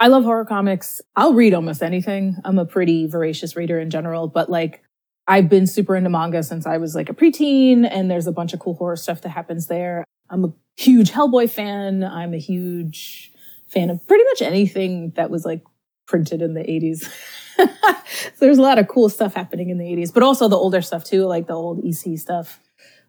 I 0.00 0.08
love 0.08 0.24
horror 0.24 0.44
comics. 0.44 1.00
I'll 1.14 1.34
read 1.34 1.54
almost 1.54 1.82
anything. 1.82 2.36
I'm 2.44 2.58
a 2.58 2.64
pretty 2.64 3.06
voracious 3.06 3.54
reader 3.54 3.78
in 3.78 3.90
general, 3.90 4.26
but 4.26 4.50
like 4.50 4.82
I've 5.28 5.48
been 5.48 5.66
super 5.66 5.94
into 5.94 6.10
manga 6.10 6.42
since 6.42 6.66
I 6.66 6.78
was 6.78 6.94
like 6.94 7.08
a 7.08 7.14
preteen, 7.14 7.88
and 7.88 8.10
there's 8.10 8.26
a 8.26 8.32
bunch 8.32 8.52
of 8.52 8.60
cool 8.60 8.74
horror 8.74 8.96
stuff 8.96 9.22
that 9.22 9.30
happens 9.30 9.66
there. 9.68 10.04
I'm 10.28 10.44
a 10.44 10.52
huge 10.76 11.12
Hellboy 11.12 11.50
fan. 11.50 12.02
I'm 12.02 12.34
a 12.34 12.38
huge 12.38 13.30
fan 13.68 13.90
of 13.90 14.06
pretty 14.06 14.24
much 14.24 14.42
anything 14.42 15.12
that 15.16 15.30
was 15.30 15.44
like 15.44 15.62
printed 16.06 16.42
in 16.42 16.54
the 16.54 16.60
80s. 16.60 17.10
so 17.56 18.30
there's 18.40 18.58
a 18.58 18.62
lot 18.62 18.78
of 18.78 18.88
cool 18.88 19.08
stuff 19.08 19.34
happening 19.34 19.70
in 19.70 19.78
the 19.78 19.84
80s, 19.84 20.12
but 20.12 20.22
also 20.22 20.48
the 20.48 20.56
older 20.56 20.82
stuff 20.82 21.04
too, 21.04 21.24
like 21.24 21.46
the 21.46 21.54
old 21.54 21.84
EC 21.84 22.18
stuff. 22.18 22.60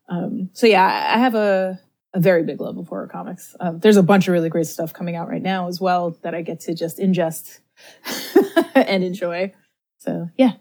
Um, 0.08 0.50
so 0.53 0.67
yeah, 0.67 0.86
I 0.86 1.15
I 1.15 1.17
have 1.17 1.36
a, 1.36 1.79
a 2.13 2.20
very 2.20 2.43
big 2.43 2.62
love 2.62 2.77
of 2.77 2.88
horror 2.88 3.08
comics. 3.08 3.55
Um, 3.60 3.79
there's 3.79 3.98
a 3.98 4.03
bunch 4.03 4.27
of 4.27 4.34
really 4.34 4.50
great 4.50 4.67
stuff 4.67 4.93
coming 4.93 5.15
out 5.15 5.29
right 5.29 5.41
now 5.41 5.67
as 5.67 5.82
well 5.82 6.17
that 6.22 6.36
I 6.36 6.41
get 6.41 6.60
to 6.62 6.75
just 6.75 6.98
ingest 6.98 7.60
and 8.75 9.03
enjoy. 9.03 9.53
So 10.00 10.29
yeah. 10.38 10.53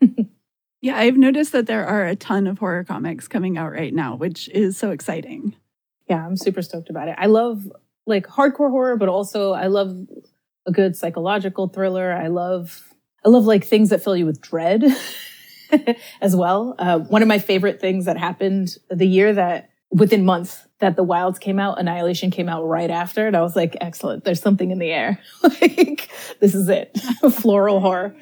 Yeah, 0.80 0.96
I've 0.96 1.16
noticed 1.16 1.52
that 1.52 1.66
there 1.66 1.86
are 1.86 2.06
a 2.06 2.16
ton 2.16 2.46
of 2.46 2.58
horror 2.58 2.84
comics 2.84 3.28
coming 3.28 3.58
out 3.58 3.72
right 3.72 3.92
now, 3.92 4.16
which 4.16 4.48
is 4.48 4.76
so 4.76 4.90
exciting. 4.90 5.54
Yeah, 6.08 6.24
I'm 6.24 6.36
super 6.36 6.62
stoked 6.62 6.88
about 6.88 7.08
it. 7.08 7.16
I 7.18 7.26
love 7.26 7.70
like 8.06 8.26
hardcore 8.26 8.70
horror, 8.70 8.96
but 8.96 9.08
also 9.08 9.52
I 9.52 9.66
love 9.66 9.94
a 10.66 10.72
good 10.72 10.96
psychological 10.96 11.68
thriller. 11.68 12.12
I 12.12 12.28
love 12.28 12.94
I 13.24 13.28
love 13.28 13.44
like 13.44 13.64
things 13.64 13.90
that 13.90 14.02
fill 14.02 14.16
you 14.16 14.24
with 14.24 14.40
dread 14.40 14.82
as 16.22 16.34
well. 16.34 16.74
Uh, 16.78 17.00
one 17.00 17.20
of 17.22 17.28
my 17.28 17.38
favorite 17.38 17.80
things 17.80 18.06
that 18.06 18.16
happened 18.16 18.76
the 18.88 19.06
year 19.06 19.34
that 19.34 19.70
within 19.90 20.24
months 20.24 20.66
that 20.78 20.96
the 20.96 21.02
Wilds 21.02 21.38
came 21.38 21.58
out, 21.58 21.78
Annihilation 21.78 22.30
came 22.30 22.48
out 22.48 22.64
right 22.64 22.90
after, 22.90 23.26
and 23.26 23.36
I 23.36 23.42
was 23.42 23.56
like, 23.56 23.76
excellent. 23.80 24.24
There's 24.24 24.40
something 24.40 24.70
in 24.70 24.78
the 24.78 24.90
air. 24.90 25.18
like 25.42 26.08
this 26.40 26.54
is 26.54 26.68
it. 26.68 26.96
Floral 27.32 27.80
horror. 27.80 28.16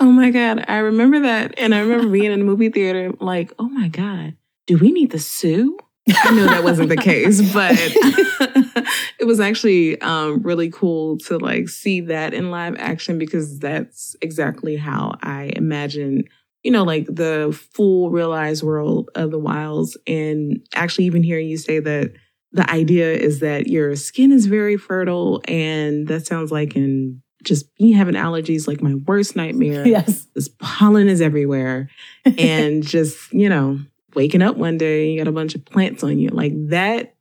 Oh 0.00 0.10
my 0.10 0.30
God. 0.30 0.64
I 0.66 0.78
remember 0.78 1.20
that. 1.20 1.54
And 1.58 1.74
I 1.74 1.80
remember 1.80 2.08
being 2.08 2.32
in 2.32 2.40
the 2.40 2.44
movie 2.44 2.70
theater, 2.70 3.12
like, 3.20 3.52
oh 3.58 3.68
my 3.68 3.88
God, 3.88 4.36
do 4.66 4.76
we 4.76 4.92
need 4.92 5.12
to 5.12 5.18
sue? 5.18 5.78
I 6.08 6.34
know 6.34 6.44
that 6.44 6.64
wasn't 6.64 6.90
the 6.90 6.96
case, 6.96 7.40
but 7.54 7.74
it 9.18 9.26
was 9.26 9.40
actually 9.40 10.00
um, 10.00 10.42
really 10.42 10.70
cool 10.70 11.18
to 11.18 11.38
like 11.38 11.68
see 11.68 12.00
that 12.02 12.34
in 12.34 12.50
live 12.50 12.76
action 12.78 13.18
because 13.18 13.58
that's 13.58 14.14
exactly 14.20 14.76
how 14.76 15.16
I 15.22 15.52
imagine, 15.56 16.24
you 16.62 16.70
know, 16.70 16.82
like 16.82 17.06
the 17.06 17.58
full 17.72 18.10
realized 18.10 18.62
world 18.62 19.10
of 19.14 19.30
the 19.30 19.38
wilds. 19.38 19.96
And 20.06 20.60
actually, 20.74 21.06
even 21.06 21.22
hearing 21.22 21.48
you 21.48 21.56
say 21.56 21.78
that 21.78 22.12
the 22.52 22.70
idea 22.70 23.12
is 23.12 23.40
that 23.40 23.66
your 23.66 23.96
skin 23.96 24.30
is 24.30 24.46
very 24.46 24.76
fertile, 24.76 25.40
and 25.48 26.06
that 26.08 26.26
sounds 26.26 26.52
like 26.52 26.76
in 26.76 27.22
just 27.44 27.66
me 27.78 27.92
having 27.92 28.14
allergies, 28.14 28.66
like 28.66 28.82
my 28.82 28.94
worst 28.94 29.36
nightmare. 29.36 29.86
Yes. 29.94 30.26
This 30.34 30.48
pollen 30.58 31.08
is 31.08 31.20
everywhere. 31.20 31.88
And 32.38 32.82
just, 32.82 33.32
you 33.32 33.48
know, 33.48 33.78
waking 34.14 34.42
up 34.42 34.56
one 34.56 34.78
day, 34.78 35.10
you 35.10 35.18
got 35.18 35.28
a 35.28 35.32
bunch 35.32 35.54
of 35.54 35.64
plants 35.64 36.02
on 36.02 36.18
you. 36.18 36.30
Like 36.30 36.52
that. 36.68 37.14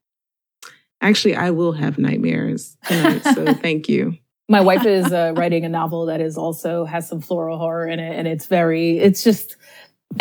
Actually, 1.02 1.36
I 1.36 1.52
will 1.52 1.74
have 1.74 1.98
nightmares 1.98 2.78
tonight. 2.86 3.24
So 3.24 3.54
thank 3.54 3.90
you. 3.90 4.18
My 4.50 4.62
wife 4.62 4.86
is 4.86 5.12
uh, 5.12 5.34
writing 5.36 5.66
a 5.66 5.70
novel 5.70 6.06
that 6.08 6.22
is 6.22 6.38
also 6.38 6.86
has 6.86 7.08
some 7.08 7.22
floral 7.22 7.58
horror 7.58 7.88
in 7.88 8.00
it, 8.00 8.18
and 8.18 8.28
it's 8.28 8.46
very. 8.46 9.00
It's 9.00 9.24
just. 9.24 9.58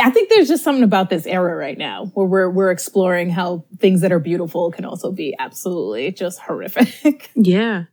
I 0.00 0.10
think 0.10 0.30
there's 0.30 0.48
just 0.48 0.64
something 0.64 0.84
about 0.84 1.10
this 1.10 1.26
era 1.26 1.54
right 1.54 1.76
now 1.76 2.06
where 2.14 2.26
we're 2.26 2.50
we're 2.50 2.70
exploring 2.70 3.30
how 3.30 3.64
things 3.78 4.00
that 4.00 4.10
are 4.10 4.18
beautiful 4.18 4.70
can 4.72 4.84
also 4.84 5.12
be 5.12 5.36
absolutely 5.38 6.10
just 6.12 6.40
horrific. 6.40 7.30
Yeah. 7.34 7.84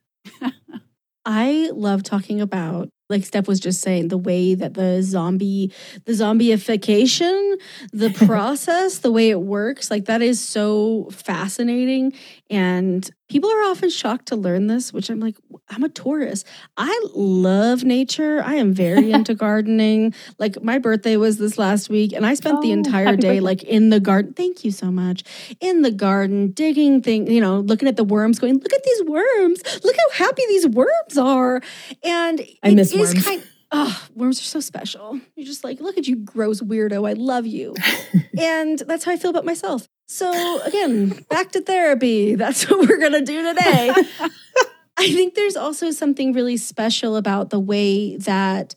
I 1.32 1.70
love 1.74 2.02
talking 2.02 2.42
about, 2.42 2.90
like 3.10 3.26
Steph 3.26 3.48
was 3.48 3.60
just 3.60 3.82
saying, 3.82 4.10
the 4.10 4.18
way 4.18 4.54
that 4.54 4.76
the 4.76 5.02
zombie, 5.02 5.74
the 6.06 6.12
zombieification, 6.12 7.60
the 7.92 8.12
process, 8.28 9.00
the 9.00 9.12
way 9.12 9.30
it 9.32 9.42
works, 9.42 9.90
like 9.90 10.06
that 10.06 10.22
is 10.22 10.40
so 10.40 11.10
fascinating. 11.12 12.14
And 12.52 13.10
people 13.28 13.50
are 13.52 13.64
often 13.64 13.90
shocked 13.90 14.28
to 14.28 14.36
learn 14.36 14.68
this, 14.68 14.94
which 14.94 15.10
I'm 15.10 15.20
like, 15.20 15.36
I'm 15.70 15.84
a 15.84 15.90
Taurus. 15.90 16.44
I 16.78 17.06
love 17.16 17.84
nature. 17.84 18.42
I 18.44 18.56
am 18.56 18.74
very 18.74 19.12
into 19.14 19.34
gardening. 19.34 20.14
Like 20.38 20.62
my 20.64 20.78
birthday 20.78 21.18
was 21.18 21.38
this 21.38 21.58
last 21.58 21.90
week, 21.90 22.14
and 22.14 22.26
I 22.26 22.36
spent 22.36 22.62
the 22.62 22.70
Oh, 22.70 22.74
entire 22.74 23.16
day 23.16 23.28
birthday. 23.28 23.40
like 23.40 23.64
in 23.64 23.90
the 23.90 24.00
garden. 24.00 24.34
Thank 24.34 24.64
you 24.64 24.72
so 24.72 24.92
much. 24.92 25.24
In 25.60 25.82
the 25.82 25.92
garden, 25.92 26.52
digging 26.52 27.02
things, 27.02 27.30
you 27.32 27.42
know, 27.42 27.60
looking 27.60 27.88
at 27.88 27.98
the 27.98 28.04
worms, 28.04 28.38
going, 28.40 28.56
look 28.56 28.74
at 28.74 28.84
these 28.84 29.04
worms. 29.04 29.62
Look 29.84 29.96
how 29.96 30.26
happy 30.26 30.44
these 30.48 30.68
worms 30.68 31.18
are. 31.18 31.62
And 32.04 32.46
I 32.64 32.74
miss 32.74 32.94
is 33.02 33.14
worms. 33.14 33.26
kind 33.26 33.44
Oh, 33.72 34.08
worms 34.16 34.40
are 34.40 34.46
so 34.46 34.60
special. 34.60 35.20
You're 35.36 35.46
just 35.46 35.64
like, 35.64 35.80
look 35.80 35.98
at 35.98 36.08
you, 36.08 36.16
gross 36.16 36.60
weirdo. 36.60 37.08
I 37.08 37.14
love 37.14 37.46
you. 37.46 37.76
and 38.40 38.80
that's 38.80 39.04
how 39.04 39.12
I 39.12 39.18
feel 39.18 39.30
about 39.30 39.46
myself. 39.46 39.88
So, 40.08 40.62
again, 40.64 41.24
back 41.30 41.52
to 41.52 41.62
therapy. 41.62 42.34
That's 42.40 42.68
what 42.68 42.90
we're 42.90 42.98
going 42.98 43.12
to 43.12 43.22
do 43.22 43.54
today. 43.54 43.94
I 44.98 45.14
think 45.14 45.36
there's 45.36 45.56
also 45.56 45.92
something 45.92 46.34
really 46.34 46.58
special 46.58 47.16
about 47.16 47.52
the 47.52 47.60
way 47.60 48.18
that 48.18 48.74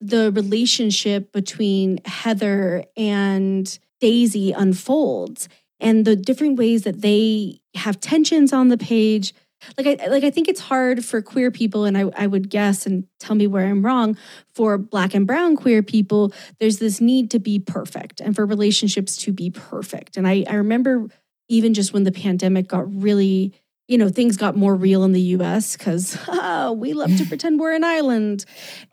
the 0.00 0.30
relationship 0.30 1.32
between 1.32 1.98
Heather 2.04 2.84
and 2.96 3.78
Daisy 4.00 4.52
unfolds 4.52 5.48
and 5.80 6.04
the 6.04 6.14
different 6.14 6.56
ways 6.56 6.82
that 6.82 7.02
they 7.02 7.60
have 7.74 8.00
tensions 8.00 8.52
on 8.52 8.68
the 8.68 8.78
page. 8.78 9.34
Like 9.78 10.00
I 10.00 10.06
like 10.06 10.24
I 10.24 10.30
think 10.30 10.48
it's 10.48 10.60
hard 10.60 11.04
for 11.04 11.22
queer 11.22 11.50
people, 11.50 11.84
and 11.84 11.96
I, 11.96 12.10
I 12.16 12.26
would 12.26 12.50
guess 12.50 12.86
and 12.86 13.06
tell 13.18 13.36
me 13.36 13.46
where 13.46 13.66
I'm 13.66 13.84
wrong, 13.84 14.16
for 14.54 14.78
black 14.78 15.14
and 15.14 15.26
brown 15.26 15.56
queer 15.56 15.82
people, 15.82 16.32
there's 16.60 16.78
this 16.78 17.00
need 17.00 17.30
to 17.32 17.38
be 17.38 17.58
perfect 17.58 18.20
and 18.20 18.34
for 18.34 18.46
relationships 18.46 19.16
to 19.18 19.32
be 19.32 19.50
perfect. 19.50 20.16
And 20.16 20.26
I, 20.26 20.44
I 20.48 20.54
remember 20.54 21.08
even 21.48 21.74
just 21.74 21.92
when 21.92 22.04
the 22.04 22.12
pandemic 22.12 22.68
got 22.68 23.02
really 23.02 23.54
you 23.88 23.96
know, 23.98 24.08
things 24.08 24.36
got 24.36 24.56
more 24.56 24.74
real 24.74 25.04
in 25.04 25.12
the 25.12 25.20
US 25.20 25.76
because 25.76 26.16
uh, 26.28 26.72
we 26.76 26.92
love 26.92 27.16
to 27.18 27.24
pretend 27.28 27.60
we're 27.60 27.74
an 27.74 27.84
island. 27.84 28.44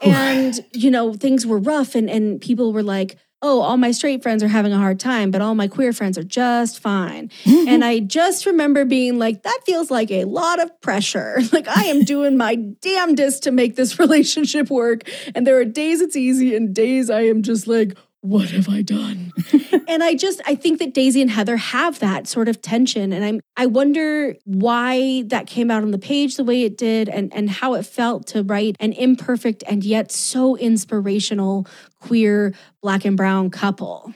And, 0.01 0.59
you 0.71 0.91
know, 0.91 1.13
things 1.13 1.45
were 1.45 1.57
rough 1.57 1.95
and, 1.95 2.09
and 2.09 2.39
people 2.39 2.73
were 2.73 2.83
like, 2.83 3.17
oh, 3.43 3.61
all 3.61 3.77
my 3.77 3.91
straight 3.91 4.23
friends 4.23 4.41
are 4.41 4.47
having 4.47 4.71
a 4.71 4.77
hard 4.77 4.99
time, 4.99 5.29
but 5.29 5.41
all 5.41 5.53
my 5.53 5.67
queer 5.67 5.91
friends 5.91 6.17
are 6.17 6.23
just 6.23 6.79
fine. 6.79 7.29
Mm-hmm. 7.43 7.67
and 7.67 7.83
I 7.85 7.99
just 7.99 8.45
remember 8.45 8.85
being 8.85 9.19
like, 9.19 9.43
that 9.43 9.59
feels 9.65 9.91
like 9.91 10.09
a 10.09 10.23
lot 10.23 10.59
of 10.59 10.81
pressure. 10.81 11.39
Like, 11.53 11.67
I 11.67 11.83
am 11.83 12.03
doing 12.05 12.35
my 12.37 12.55
damnedest 12.55 13.43
to 13.43 13.51
make 13.51 13.75
this 13.75 13.99
relationship 14.05 14.71
work. 14.71 15.01
And 15.35 15.45
there 15.45 15.57
are 15.59 15.65
days 15.65 16.01
it's 16.01 16.15
easy 16.15 16.55
and 16.55 16.73
days 16.73 17.09
I 17.11 17.21
am 17.23 17.43
just 17.43 17.67
like, 17.67 17.95
what 18.23 18.51
have 18.51 18.69
I 18.69 18.81
done? 18.81 19.33
and 19.89 20.01
I 20.01 20.15
just 20.15 20.41
I 20.45 20.55
think 20.55 20.79
that 20.79 20.93
Daisy 20.93 21.21
and 21.21 21.29
Heather 21.29 21.57
have 21.57 21.99
that 21.99 22.25
sort 22.25 22.47
of 22.47 22.61
tension 22.61 23.11
and 23.11 23.23
I'm 23.23 23.41
I 23.57 23.65
wonder 23.65 24.37
why 24.45 25.23
that 25.27 25.45
came 25.45 25.69
out 25.69 25.83
on 25.83 25.91
the 25.91 25.97
page 25.97 26.37
the 26.37 26.45
way 26.45 26.63
it 26.63 26.77
did 26.77 27.09
and 27.09 27.33
and 27.35 27.49
how 27.49 27.73
it 27.73 27.85
felt 27.85 28.27
to 28.27 28.41
write 28.41 28.77
an 28.79 28.93
imperfect 28.93 29.61
and 29.67 29.83
yet 29.83 30.09
so 30.09 30.55
inspirational 30.55 31.67
queer 31.99 32.53
black 32.81 33.03
and 33.03 33.17
brown 33.17 33.49
couple. 33.49 34.13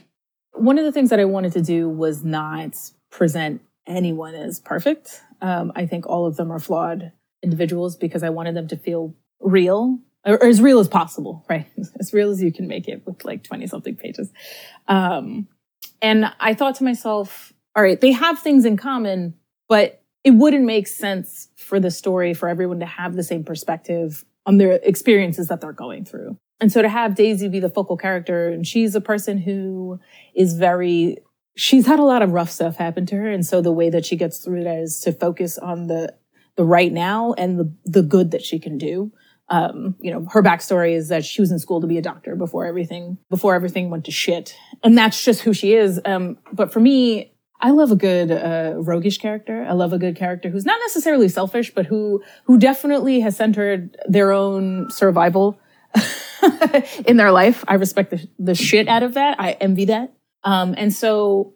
One 0.53 0.79
of 0.79 0.85
the 0.85 0.93
things 0.93 1.09
that 1.09 1.19
I 1.19 1.25
wanted 1.25 1.51
to 1.53 1.61
do 1.61 1.89
was 1.89 2.23
not 2.23 2.77
present 3.11 3.61
anyone 3.85 4.35
as 4.35 4.61
perfect. 4.61 5.21
Um, 5.41 5.73
I 5.75 5.85
think 5.85 6.07
all 6.07 6.25
of 6.25 6.37
them 6.37 6.49
are 6.49 6.59
flawed 6.59 7.11
individuals 7.43 7.97
because 7.97 8.23
I 8.23 8.29
wanted 8.29 8.55
them 8.55 8.69
to 8.69 8.77
feel 8.77 9.13
real 9.41 9.99
or, 10.27 10.43
as 10.43 10.61
real 10.61 10.79
as 10.79 10.87
possible, 10.87 11.45
right? 11.49 11.67
As 11.99 12.13
real 12.13 12.29
as 12.29 12.43
you 12.43 12.51
can 12.51 12.67
make 12.67 12.87
it 12.87 13.01
with 13.05 13.25
like 13.25 13.43
20 13.43 13.65
something 13.67 13.95
pages. 13.95 14.31
Um, 14.87 15.47
and 16.01 16.31
I 16.39 16.53
thought 16.53 16.75
to 16.75 16.83
myself, 16.83 17.53
all 17.75 17.81
right, 17.81 17.99
they 17.99 18.11
have 18.11 18.39
things 18.39 18.65
in 18.65 18.77
common, 18.77 19.33
but 19.67 20.03
it 20.23 20.31
wouldn't 20.31 20.65
make 20.65 20.87
sense 20.87 21.49
for 21.55 21.79
the 21.79 21.89
story 21.89 22.33
for 22.33 22.49
everyone 22.49 22.79
to 22.81 22.85
have 22.85 23.15
the 23.15 23.23
same 23.23 23.43
perspective 23.43 24.25
on 24.45 24.57
their 24.57 24.73
experiences 24.83 25.47
that 25.47 25.61
they're 25.61 25.73
going 25.73 26.05
through. 26.05 26.37
And 26.59 26.71
so 26.71 26.81
to 26.81 26.89
have 26.89 27.15
Daisy 27.15 27.47
be 27.47 27.59
the 27.59 27.69
focal 27.69 27.97
character, 27.97 28.49
and 28.49 28.65
she's 28.65 28.95
a 28.95 29.01
person 29.01 29.37
who 29.37 29.99
is 30.35 30.53
very, 30.53 31.17
she's 31.55 31.85
had 31.85 31.99
a 31.99 32.03
lot 32.03 32.21
of 32.21 32.31
rough 32.31 32.49
stuff 32.49 32.77
happen 32.77 33.05
to 33.07 33.15
her. 33.15 33.29
And 33.29 33.45
so 33.45 33.61
the 33.61 33.71
way 33.71 33.89
that 33.89 34.05
she 34.05 34.15
gets 34.15 34.39
through 34.39 34.63
that 34.63 34.79
is 34.79 34.99
to 35.01 35.11
focus 35.11 35.57
on 35.57 35.87
the, 35.87 36.13
the 36.55 36.65
right 36.65 36.91
now 36.91 37.33
and 37.33 37.59
the, 37.59 37.71
the 37.85 38.01
good 38.01 38.31
that 38.31 38.43
she 38.43 38.59
can 38.59 38.77
do 38.77 39.11
um, 39.49 39.95
you 39.99 40.11
know, 40.11 40.25
her 40.31 40.43
backstory 40.43 40.93
is 40.93 41.07
that 41.07 41.23
she 41.23 41.41
was 41.41 41.51
in 41.51 41.59
school 41.59 41.79
to 41.81 41.87
be 41.87 41.97
a 41.97 42.01
doctor 42.01 42.35
before 42.35 42.65
everything, 42.65 43.17
before 43.29 43.55
everything 43.55 43.89
went 43.89 44.05
to 44.05 44.11
shit. 44.11 44.55
And 44.83 44.97
that's 44.97 45.23
just 45.23 45.41
who 45.41 45.53
she 45.53 45.73
is. 45.73 46.01
Um, 46.05 46.37
but 46.51 46.73
for 46.73 46.79
me, 46.79 47.33
I 47.59 47.71
love 47.71 47.91
a 47.91 47.95
good, 47.95 48.31
uh, 48.31 48.73
roguish 48.75 49.17
character. 49.17 49.65
I 49.67 49.73
love 49.73 49.93
a 49.93 49.97
good 49.97 50.15
character 50.15 50.49
who's 50.49 50.65
not 50.65 50.79
necessarily 50.81 51.29
selfish, 51.29 51.73
but 51.73 51.85
who, 51.85 52.21
who 52.43 52.57
definitely 52.57 53.21
has 53.21 53.37
centered 53.37 53.97
their 54.07 54.31
own 54.31 54.91
survival 54.91 55.59
in 57.05 57.17
their 57.17 57.31
life. 57.31 57.63
I 57.67 57.75
respect 57.75 58.11
the, 58.11 58.27
the 58.37 58.53
shit 58.53 58.87
out 58.87 59.01
of 59.01 59.13
that. 59.15 59.39
I 59.39 59.51
envy 59.53 59.85
that. 59.85 60.13
Um, 60.43 60.75
and 60.77 60.93
so 60.93 61.53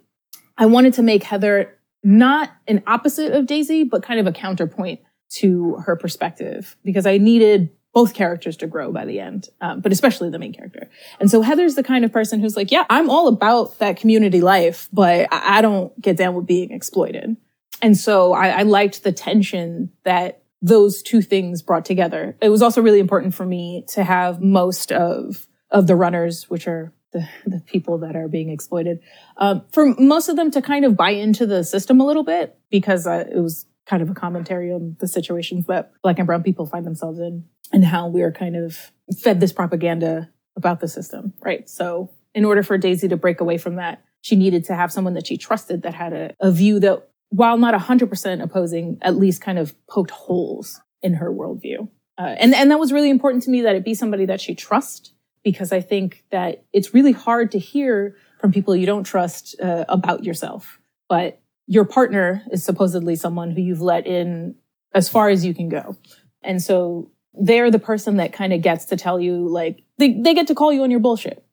I 0.58 0.66
wanted 0.66 0.94
to 0.96 1.04
make 1.04 1.24
Heather 1.24 1.78
not 2.04 2.52
an 2.68 2.82
opposite 2.88 3.34
of 3.34 3.46
Daisy, 3.46 3.84
but 3.84 4.02
kind 4.02 4.20
of 4.20 4.26
a 4.28 4.32
counterpoint 4.32 5.02
to 5.32 5.76
her 5.86 5.96
perspective 5.96 6.76
because 6.84 7.06
I 7.06 7.18
needed 7.18 7.70
both 7.94 8.14
characters 8.14 8.56
to 8.58 8.68
grow 8.68 8.92
by 8.92 9.06
the 9.06 9.20
end, 9.20 9.50
um, 9.60 9.82
but 9.82 9.92
especially 9.92 10.30
the 10.30 10.40
main 10.40 10.54
character. 10.54 10.90
And 11.20 11.30
so 11.30 11.42
Heather's 11.42 11.76
the 11.76 11.84
kind 11.84 12.06
of 12.06 12.12
person 12.12 12.40
who's 12.40 12.56
like, 12.56 12.72
yeah, 12.72 12.86
I'm 12.90 13.10
all 13.10 13.28
about 13.28 13.80
that 13.80 13.98
community 13.98 14.42
life, 14.42 14.88
but 14.94 15.28
I 15.32 15.62
don't 15.62 16.00
get 16.02 16.16
down 16.16 16.36
with 16.36 16.46
being 16.46 16.72
exploited. 16.72 17.36
And 17.82 17.98
so 17.98 18.34
I, 18.34 18.50
I 18.50 18.62
liked 18.64 19.04
the 19.04 19.12
tension 19.12 19.92
that 20.04 20.44
those 20.62 21.02
two 21.02 21.22
things 21.22 21.62
brought 21.62 21.86
together. 21.86 22.38
It 22.42 22.50
was 22.50 22.62
also 22.62 22.82
really 22.82 23.00
important 23.00 23.34
for 23.34 23.46
me 23.46 23.84
to 23.90 24.04
have 24.04 24.42
most 24.42 24.92
of 24.92 25.48
of 25.72 25.88
the 25.88 25.96
runners, 25.96 26.50
which 26.50 26.68
are 26.68 26.94
the, 27.14 27.28
the 27.46 27.62
people 27.62 27.98
that 28.00 28.16
are 28.16 28.28
being 28.28 28.50
exploited, 28.50 29.00
um, 29.38 29.64
for 29.72 29.96
most 29.98 30.28
of 30.28 30.36
them 30.36 30.52
to 30.52 30.62
kind 30.62 30.86
of 30.86 30.98
buy 30.98 31.12
into 31.12 31.46
the 31.46 31.64
system 31.64 32.00
a 32.02 32.06
little 32.06 32.24
bit 32.24 32.58
because 32.70 33.08
uh, 33.08 33.26
it 33.32 33.40
was 33.40 33.66
kind 33.86 34.02
of 34.02 34.10
a 34.10 34.14
commentary 34.14 34.72
on 34.72 34.96
the 35.00 35.08
situations 35.08 35.66
that 35.68 35.92
black 36.02 36.18
and 36.20 36.28
brown 36.28 36.44
people 36.44 36.66
find 36.66 36.86
themselves 36.86 37.20
in 37.20 37.44
and 37.72 37.86
how 37.86 38.08
we're 38.08 38.32
kind 38.32 38.56
of 38.56 38.92
fed 39.20 39.40
this 39.40 39.54
propaganda 39.54 40.30
about 40.56 40.80
the 40.80 40.88
system, 40.88 41.34
right? 41.42 41.70
So 41.70 42.10
in 42.34 42.46
order 42.46 42.64
for 42.64 42.78
Daisy 42.78 43.08
to 43.08 43.18
break 43.18 43.42
away 43.42 43.58
from 43.58 43.76
that, 43.76 44.04
she 44.22 44.36
needed 44.36 44.66
to 44.66 44.76
have 44.76 44.92
someone 44.92 45.14
that 45.16 45.28
she 45.28 45.38
trusted 45.38 45.82
that 45.84 45.94
had 45.94 46.14
a, 46.14 46.36
a 46.40 46.52
view 46.52 46.80
that, 46.80 47.08
while 47.30 47.58
not 47.58 47.74
100% 47.74 48.44
opposing, 48.44 48.98
at 49.02 49.18
least 49.18 49.42
kind 49.42 49.58
of 49.58 49.74
poked 49.88 50.12
holes 50.12 50.82
in 51.02 51.16
her 51.16 51.32
worldview. 51.32 51.90
Uh, 52.18 52.36
and, 52.38 52.54
and 52.54 52.70
that 52.70 52.80
was 52.80 52.94
really 52.94 53.10
important 53.10 53.44
to 53.44 53.50
me 53.50 53.62
that 53.62 53.76
it 53.76 53.84
be 53.84 53.96
somebody 53.96 54.26
that 54.26 54.40
she 54.42 54.54
trusts, 54.54 55.14
because 55.44 55.72
I 55.72 55.82
think 55.82 56.24
that 56.30 56.64
it's 56.72 56.94
really 56.94 57.14
hard 57.14 57.52
to 57.52 57.60
hear 57.60 58.16
from 58.40 58.52
people 58.52 58.76
you 58.76 58.86
don't 58.86 59.04
trust 59.04 59.60
uh, 59.60 59.86
about 59.90 60.24
yourself. 60.24 60.80
But 61.10 61.42
your 61.68 61.86
partner 61.86 62.44
is 62.52 62.64
supposedly 62.64 63.16
someone 63.16 63.52
who 63.52 63.62
you've 63.62 63.82
let 63.82 64.06
in 64.06 64.56
as 64.94 65.10
far 65.10 65.30
as 65.30 65.46
you 65.46 65.54
can 65.54 65.70
go. 65.70 65.96
And 66.44 66.62
so 66.62 67.10
they're 67.34 67.72
the 67.72 67.80
person 67.80 68.18
that 68.18 68.34
kind 68.34 68.54
of 68.54 68.62
gets 68.62 68.86
to 68.86 68.98
tell 68.98 69.20
you, 69.20 69.48
like, 69.48 69.84
they, 69.98 70.14
they 70.14 70.34
get 70.34 70.48
to 70.48 70.56
call 70.56 70.74
you 70.74 70.84
on 70.84 70.92
your 70.92 71.00
bullshit. 71.00 71.44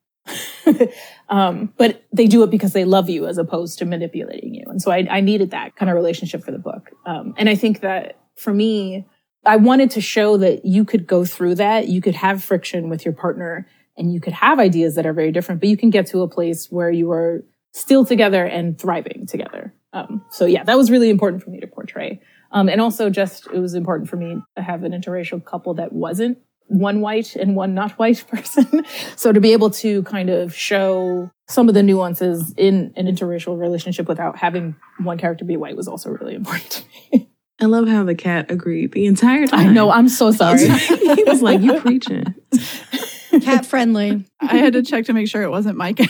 um, 1.28 1.72
but 1.76 2.04
they 2.12 2.26
do 2.26 2.42
it 2.42 2.50
because 2.50 2.72
they 2.72 2.84
love 2.84 3.08
you 3.08 3.26
as 3.26 3.38
opposed 3.38 3.78
to 3.78 3.84
manipulating 3.84 4.54
you. 4.54 4.64
And 4.68 4.80
so 4.82 4.90
I, 4.90 5.06
I 5.10 5.20
needed 5.20 5.50
that 5.52 5.76
kind 5.76 5.90
of 5.90 5.96
relationship 5.96 6.44
for 6.44 6.50
the 6.50 6.58
book. 6.58 6.90
Um, 7.06 7.34
and 7.36 7.48
I 7.48 7.54
think 7.54 7.80
that 7.80 8.18
for 8.36 8.52
me, 8.52 9.06
I 9.44 9.56
wanted 9.56 9.90
to 9.92 10.00
show 10.00 10.36
that 10.38 10.64
you 10.64 10.84
could 10.84 11.06
go 11.06 11.24
through 11.24 11.56
that. 11.56 11.88
You 11.88 12.00
could 12.00 12.16
have 12.16 12.42
friction 12.42 12.88
with 12.88 13.04
your 13.04 13.14
partner 13.14 13.66
and 13.96 14.12
you 14.12 14.20
could 14.20 14.32
have 14.32 14.58
ideas 14.58 14.94
that 14.94 15.06
are 15.06 15.12
very 15.12 15.32
different, 15.32 15.60
but 15.60 15.68
you 15.68 15.76
can 15.76 15.90
get 15.90 16.06
to 16.08 16.22
a 16.22 16.28
place 16.28 16.70
where 16.70 16.90
you 16.90 17.10
are 17.10 17.44
still 17.72 18.04
together 18.04 18.44
and 18.44 18.78
thriving 18.78 19.26
together. 19.26 19.74
Um, 19.92 20.24
so 20.30 20.44
yeah, 20.44 20.64
that 20.64 20.76
was 20.76 20.90
really 20.90 21.10
important 21.10 21.42
for 21.42 21.50
me 21.50 21.60
to 21.60 21.66
portray. 21.66 22.20
Um, 22.50 22.68
and 22.68 22.80
also 22.80 23.10
just, 23.10 23.46
it 23.52 23.58
was 23.58 23.74
important 23.74 24.08
for 24.08 24.16
me 24.16 24.40
to 24.56 24.62
have 24.62 24.84
an 24.84 24.92
interracial 24.92 25.44
couple 25.44 25.74
that 25.74 25.92
wasn't 25.92 26.38
one 26.68 27.00
white 27.00 27.34
and 27.34 27.56
one 27.56 27.74
not 27.74 27.92
white 27.92 28.24
person. 28.30 28.84
so 29.16 29.32
to 29.32 29.40
be 29.40 29.52
able 29.52 29.70
to 29.70 30.02
kind 30.04 30.30
of 30.30 30.54
show 30.54 31.30
some 31.48 31.68
of 31.68 31.74
the 31.74 31.82
nuances 31.82 32.52
in 32.56 32.92
an 32.96 33.06
interracial 33.06 33.58
relationship 33.58 34.06
without 34.06 34.36
having 34.36 34.76
one 35.02 35.18
character 35.18 35.44
be 35.44 35.56
white 35.56 35.76
was 35.76 35.88
also 35.88 36.10
really 36.10 36.34
important 36.34 36.70
to 36.70 36.84
me. 37.18 37.30
I 37.60 37.64
love 37.64 37.88
how 37.88 38.04
the 38.04 38.14
cat 38.14 38.50
agreed 38.50 38.92
the 38.92 39.06
entire 39.06 39.48
time. 39.48 39.58
I 39.58 39.72
know, 39.72 39.90
I'm 39.90 40.08
so 40.08 40.30
sorry. 40.30 40.68
he 40.68 41.24
was 41.24 41.42
like, 41.42 41.60
You 41.60 41.80
preaching. 41.80 42.34
Cat 43.42 43.66
friendly. 43.66 44.24
I 44.40 44.56
had 44.56 44.72
to 44.72 44.82
check 44.82 45.04
to 45.06 45.12
make 45.12 45.28
sure 45.28 45.42
it 45.42 45.50
wasn't 45.50 45.76
my 45.76 45.92
cat. 45.92 46.08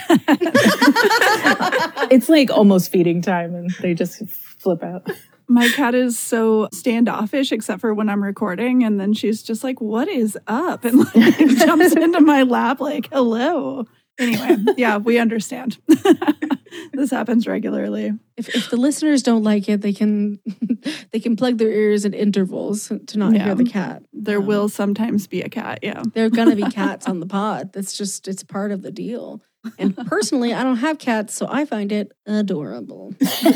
it's 2.11 2.29
like 2.29 2.51
almost 2.51 2.93
feeding 2.93 3.23
time 3.23 3.55
and 3.55 3.71
they 3.81 3.95
just 3.95 4.23
flip 4.29 4.83
out. 4.83 5.11
My 5.49 5.69
cat 5.69 5.95
is 5.95 6.19
so 6.19 6.69
standoffish 6.73 7.53
except 7.53 7.81
for 7.81 7.95
when 7.95 8.09
I'm 8.09 8.23
recording. 8.23 8.85
And 8.85 9.01
then 9.01 9.15
she's 9.15 9.43
just 9.43 9.65
like, 9.65 9.81
What 9.81 10.09
is 10.09 10.37
up? 10.47 10.85
And 10.85 10.99
like 10.99 11.39
jumps 11.57 11.93
into 11.95 12.21
my 12.21 12.43
lap, 12.43 12.81
like, 12.81 13.09
Hello. 13.13 13.87
Anyway, 14.21 14.57
yeah, 14.77 14.97
we 14.97 15.19
understand. 15.19 15.79
this 16.93 17.11
happens 17.13 17.47
regularly. 17.47 18.13
If, 18.37 18.49
if 18.55 18.69
the 18.69 18.77
listeners 18.77 19.23
don't 19.23 19.45
like 19.45 19.69
it, 19.69 19.81
they 19.81 19.93
can 19.93 20.41
they 21.13 21.21
can 21.21 21.37
plug 21.37 21.59
their 21.59 21.71
ears 21.71 22.05
at 22.05 22.15
intervals 22.15 22.91
to 23.07 23.19
not 23.19 23.33
Yeah. 23.33 23.45
hear 23.45 23.55
the 23.55 23.65
cat. 23.65 24.03
There 24.13 24.39
Um, 24.39 24.47
will 24.47 24.69
sometimes 24.69 25.27
be 25.29 25.41
a 25.43 25.49
cat. 25.49 25.81
Yeah. 25.83 26.03
There 26.15 26.25
are 26.27 26.31
gonna 26.31 26.57
be 26.57 26.65
cats 26.65 27.07
on 27.07 27.21
the 27.21 27.27
pod. 27.27 27.73
That's 27.73 27.97
just 27.97 28.27
it's 28.29 28.43
part 28.43 28.73
of 28.73 28.83
the 28.83 28.91
deal. 28.91 29.41
And 29.79 29.97
personally, 30.07 30.53
I 30.55 30.63
don't 30.63 30.77
have 30.77 30.99
cats, 30.99 31.35
so 31.35 31.47
I 31.49 31.65
find 31.65 31.91
it 31.93 32.13
adorable. 32.27 33.15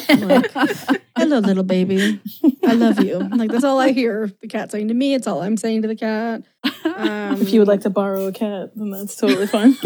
Like, 0.09 0.51
hello, 1.17 1.39
little 1.39 1.63
baby. 1.65 2.21
I 2.65 2.75
love 2.75 3.03
you. 3.03 3.19
Like 3.19 3.51
that's 3.51 3.65
all 3.65 3.79
I 3.81 3.93
hear 3.93 4.31
the 4.41 4.49
cat 4.49 4.71
saying 4.71 4.89
to 4.89 4.95
me. 4.95 5.15
It's 5.15 5.27
all 5.27 5.43
I'm 5.43 5.57
saying 5.57 5.83
to 5.83 5.89
the 5.89 5.97
cat. 5.97 6.43
Um, 6.85 7.41
If 7.43 7.53
you 7.53 7.61
would 7.61 7.69
like 7.69 7.81
to 7.83 7.91
borrow 7.91 8.27
a 8.27 8.33
cat, 8.33 8.71
then 8.77 8.91
that's 8.91 9.17
totally 9.17 9.47
fine. 9.47 9.77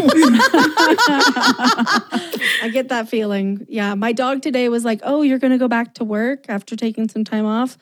I 2.61 2.69
get 2.71 2.89
that 2.89 3.09
feeling. 3.09 3.65
Yeah, 3.69 3.95
my 3.95 4.11
dog 4.11 4.41
today 4.41 4.69
was 4.69 4.85
like, 4.85 4.99
"Oh, 5.03 5.21
you're 5.21 5.39
gonna 5.39 5.57
go 5.57 5.67
back 5.67 5.95
to 5.95 6.03
work 6.03 6.45
after 6.49 6.75
taking 6.75 7.09
some 7.09 7.23
time 7.23 7.45
off." 7.45 7.77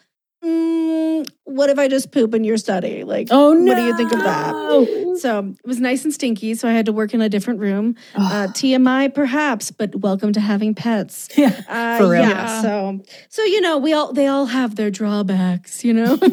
Mm, 0.45 1.27
what 1.45 1.69
if 1.71 1.79
I 1.79 1.87
just 1.87 2.11
poop 2.11 2.35
in 2.35 2.43
your 2.43 2.57
study? 2.57 3.03
Like, 3.03 3.29
oh 3.31 3.53
no. 3.53 3.71
what 3.71 3.75
do 3.75 3.83
you 3.83 3.97
think 3.97 4.11
of 4.11 4.19
that? 4.19 5.17
So 5.19 5.39
it 5.39 5.65
was 5.67 5.79
nice 5.79 6.03
and 6.03 6.13
stinky. 6.13 6.53
So 6.53 6.67
I 6.67 6.73
had 6.73 6.85
to 6.85 6.91
work 6.91 7.13
in 7.13 7.21
a 7.21 7.29
different 7.29 7.61
room. 7.61 7.95
Uh, 8.13 8.47
TMI, 8.47 9.13
perhaps, 9.13 9.71
but 9.71 9.95
welcome 9.95 10.33
to 10.33 10.39
having 10.39 10.75
pets. 10.75 11.29
yeah. 11.37 11.61
Uh, 11.67 11.97
For 11.97 12.09
real. 12.09 12.21
Yeah. 12.21 12.29
Yeah. 12.29 12.61
So, 12.61 13.01
so 13.29 13.43
you 13.43 13.61
know, 13.61 13.77
we 13.77 13.93
all 13.93 14.13
they 14.13 14.27
all 14.27 14.45
have 14.45 14.75
their 14.75 14.91
drawbacks. 14.91 15.83
You 15.83 15.93
know. 15.93 16.17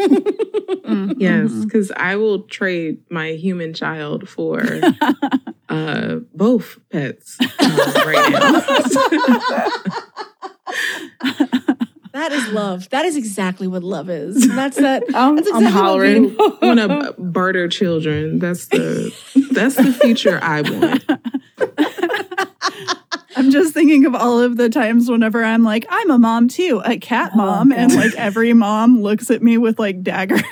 Mm, 0.83 1.14
Yes, 1.18 1.51
mhm. 1.51 1.64
because 1.64 1.92
I 1.96 2.16
will 2.16 2.42
trade 2.42 2.98
my 3.09 3.33
human 3.33 3.72
child 3.72 4.29
for 4.29 4.62
uh, 5.68 6.16
both 6.35 6.79
pets 6.90 7.38
uh, 7.40 8.03
right 8.07 8.33
now. 11.12 11.62
That 12.12 12.33
is 12.33 12.48
love. 12.53 12.88
That 12.90 13.05
is 13.05 13.16
exactly 13.16 13.66
what 13.66 13.83
love 13.83 14.09
is. 14.11 14.46
That's 14.55 14.77
that. 14.77 15.03
I'm, 15.14 15.37
That's 15.37 15.51
I'm 15.53 15.64
hollering. 15.64 16.37
I 16.38 16.59
want 16.62 16.79
to 16.81 17.14
barter 17.18 17.68
children. 17.68 18.38
That's 18.38 18.66
the 18.66 19.14
that's 19.51 19.77
the 19.77 19.92
future 19.92 20.38
I 20.42 20.62
want. 20.62 21.05
I'm 23.35 23.51
just 23.51 23.72
thinking 23.72 24.05
of 24.05 24.14
all 24.14 24.40
of 24.40 24.57
the 24.57 24.68
times 24.68 25.11
whenever 25.11 25.42
I'm 25.42 25.64
like, 25.64 25.87
I'm 25.88 26.11
a 26.11 26.18
mom 26.18 26.48
too, 26.48 26.83
a 26.85 26.98
cat 26.98 27.31
Oh, 27.35 27.38
mom, 27.38 27.72
and 27.72 27.94
like 27.94 28.14
every 28.14 28.53
mom 28.53 29.01
looks 29.01 29.31
at 29.31 29.42
me 29.42 29.57
with 29.59 29.79
like 29.79 30.03
dagger. 30.03 30.38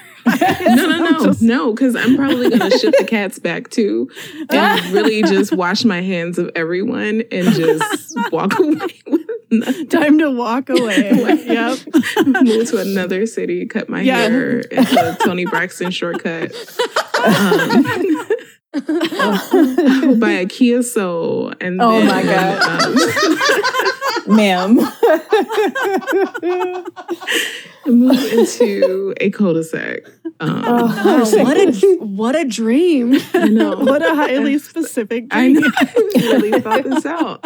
No, 0.60 0.86
no, 0.86 0.98
no, 0.98 1.32
no, 1.40 1.72
because 1.72 1.96
I'm 1.96 2.14
probably 2.14 2.50
gonna 2.50 2.70
ship 2.78 2.94
the 2.98 3.04
cats 3.04 3.38
back 3.38 3.70
too, 3.70 4.08
and 4.50 4.86
really 4.92 5.22
just 5.22 5.50
wash 5.52 5.84
my 5.84 6.02
hands 6.02 6.38
of 6.38 6.50
everyone 6.54 7.22
and 7.32 7.52
just 7.54 8.14
walk 8.30 8.56
away. 8.58 9.19
Time 9.90 10.18
to 10.18 10.30
walk 10.30 10.68
away. 10.70 11.10
yep. 11.46 11.78
Move 12.26 12.68
to 12.70 12.78
another 12.78 13.26
city, 13.26 13.66
cut 13.66 13.88
my 13.88 14.00
Yeah. 14.02 14.18
hair 14.28 14.60
into 14.60 15.10
a 15.10 15.16
Toni 15.24 15.44
Braxton 15.46 15.90
shortcut. 15.90 16.52
Um, 17.18 17.84
buy 20.20 20.30
a 20.30 20.46
Kia 20.46 20.82
Soul 20.82 21.52
and 21.60 21.80
Oh 21.82 21.90
then, 21.98 22.06
my 22.06 22.22
God. 22.22 22.86
um, 24.28 24.36
Ma'am. 24.36 24.74
move 27.86 28.32
into 28.32 29.14
a 29.20 29.30
cul-de-sac. 29.30 30.00
Um, 30.40 30.62
Oh, 30.66 31.34
what 31.44 31.56
a 31.58 31.72
what 32.00 32.36
a 32.36 32.44
dream! 32.44 33.14
I 33.34 33.48
know. 33.48 33.76
What 33.90 34.02
a 34.02 34.14
highly 34.14 34.58
specific 34.58 35.26
I 35.30 35.52
dream. 35.52 35.60
know. 35.60 35.70
I 35.78 35.92
really 36.14 36.60
thought 36.60 36.84
this 36.84 37.06
out. 37.06 37.44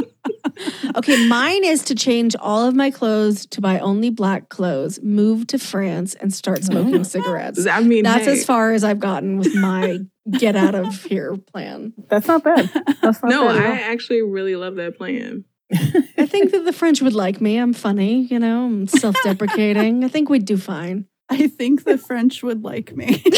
Okay, 0.96 1.26
mine 1.26 1.64
is 1.64 1.82
to 1.84 1.94
change 1.94 2.36
all 2.36 2.66
of 2.68 2.74
my 2.74 2.90
clothes 2.90 3.46
to 3.46 3.60
buy 3.60 3.78
only 3.78 4.10
black 4.10 4.48
clothes, 4.48 5.00
move 5.02 5.46
to 5.48 5.58
France, 5.58 6.14
and 6.14 6.32
start 6.32 6.62
smoking 6.64 7.02
cigarettes. 7.04 7.66
I 7.66 7.80
mean, 7.80 8.04
That's 8.04 8.26
hey, 8.26 8.32
as 8.32 8.44
far 8.44 8.72
as 8.72 8.84
I've 8.84 9.00
gotten 9.00 9.38
with 9.38 9.54
my 9.54 9.98
get 10.30 10.54
out 10.56 10.74
of 10.74 11.02
here 11.04 11.36
plan. 11.36 11.92
That's 12.08 12.26
not 12.28 12.44
bad. 12.44 12.70
That's 13.02 13.22
not 13.22 13.28
no, 13.28 13.48
bad 13.48 13.56
I 13.62 13.80
actually 13.92 14.22
really 14.22 14.56
love 14.56 14.76
that 14.76 14.96
plan. 14.96 15.44
I 15.72 16.26
think 16.26 16.52
that 16.52 16.64
the 16.64 16.72
French 16.72 17.02
would 17.02 17.14
like 17.14 17.40
me. 17.40 17.56
I'm 17.56 17.72
funny, 17.72 18.22
you 18.26 18.38
know, 18.38 18.66
I'm 18.66 18.86
self 18.86 19.16
deprecating. 19.24 20.04
I 20.04 20.08
think 20.08 20.28
we'd 20.28 20.44
do 20.44 20.56
fine. 20.56 21.06
I 21.28 21.48
think 21.48 21.84
the 21.84 21.98
French 21.98 22.42
would 22.42 22.62
like 22.64 22.94
me. 22.94 23.22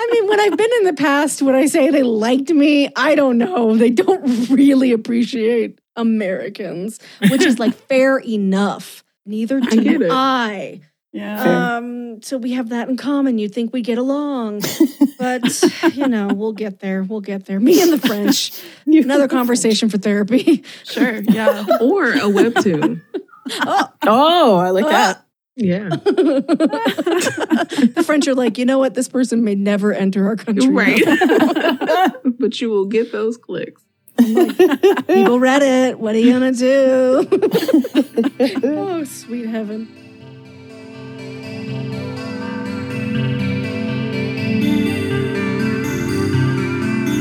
I 0.00 0.08
mean, 0.12 0.28
when 0.28 0.40
I've 0.40 0.56
been 0.56 0.70
in 0.78 0.84
the 0.84 0.94
past, 0.94 1.42
when 1.42 1.54
I 1.54 1.66
say 1.66 1.90
they 1.90 2.02
liked 2.02 2.50
me, 2.50 2.90
I 2.96 3.14
don't 3.14 3.38
know. 3.38 3.76
They 3.76 3.90
don't 3.90 4.50
really 4.50 4.92
appreciate 4.92 5.80
Americans, 5.96 6.98
which 7.30 7.44
is 7.44 7.58
like 7.58 7.74
fair 7.88 8.18
enough. 8.18 9.04
Neither 9.26 9.58
I 9.58 9.60
get 9.60 9.84
do 9.84 10.02
it. 10.04 10.10
I. 10.10 10.80
yeah. 11.12 11.76
Um, 11.76 12.22
so 12.22 12.38
we 12.38 12.52
have 12.52 12.70
that 12.70 12.88
in 12.88 12.96
common. 12.96 13.38
You'd 13.38 13.54
think 13.54 13.72
we 13.72 13.82
get 13.82 13.98
along, 13.98 14.62
but 15.18 15.62
you 15.94 16.08
know, 16.08 16.28
we'll 16.28 16.52
get 16.52 16.80
there. 16.80 17.02
We'll 17.02 17.20
get 17.20 17.44
there. 17.44 17.60
Me 17.60 17.82
and 17.82 17.92
the 17.92 17.98
French. 17.98 18.52
Another 18.86 19.28
conversation 19.28 19.90
for 19.90 19.98
therapy. 19.98 20.64
Sure. 20.84 21.20
Yeah. 21.20 21.66
Or 21.80 22.12
a 22.12 22.20
webtoon. 22.20 23.02
Oh, 24.06 24.56
I 24.56 24.70
like 24.70 24.86
that. 24.86 25.24
Yeah. 25.58 25.88
the 25.98 27.54
French 28.06 28.28
are 28.28 28.34
like, 28.34 28.58
you 28.58 28.64
know 28.64 28.78
what? 28.78 28.94
This 28.94 29.08
person 29.08 29.42
may 29.42 29.56
never 29.56 29.92
enter 29.92 30.28
our 30.28 30.36
country. 30.36 30.68
Right. 30.68 31.02
but 32.38 32.60
you 32.60 32.70
will 32.70 32.84
get 32.84 33.10
those 33.10 33.36
clicks. 33.36 33.82
People 34.18 35.40
read 35.40 35.62
it. 35.62 35.98
What 35.98 36.14
are 36.14 36.18
you 36.18 36.32
gonna 36.32 36.52
do? 36.52 37.26
oh, 38.62 39.02
sweet 39.04 39.46
heaven. 39.46 39.88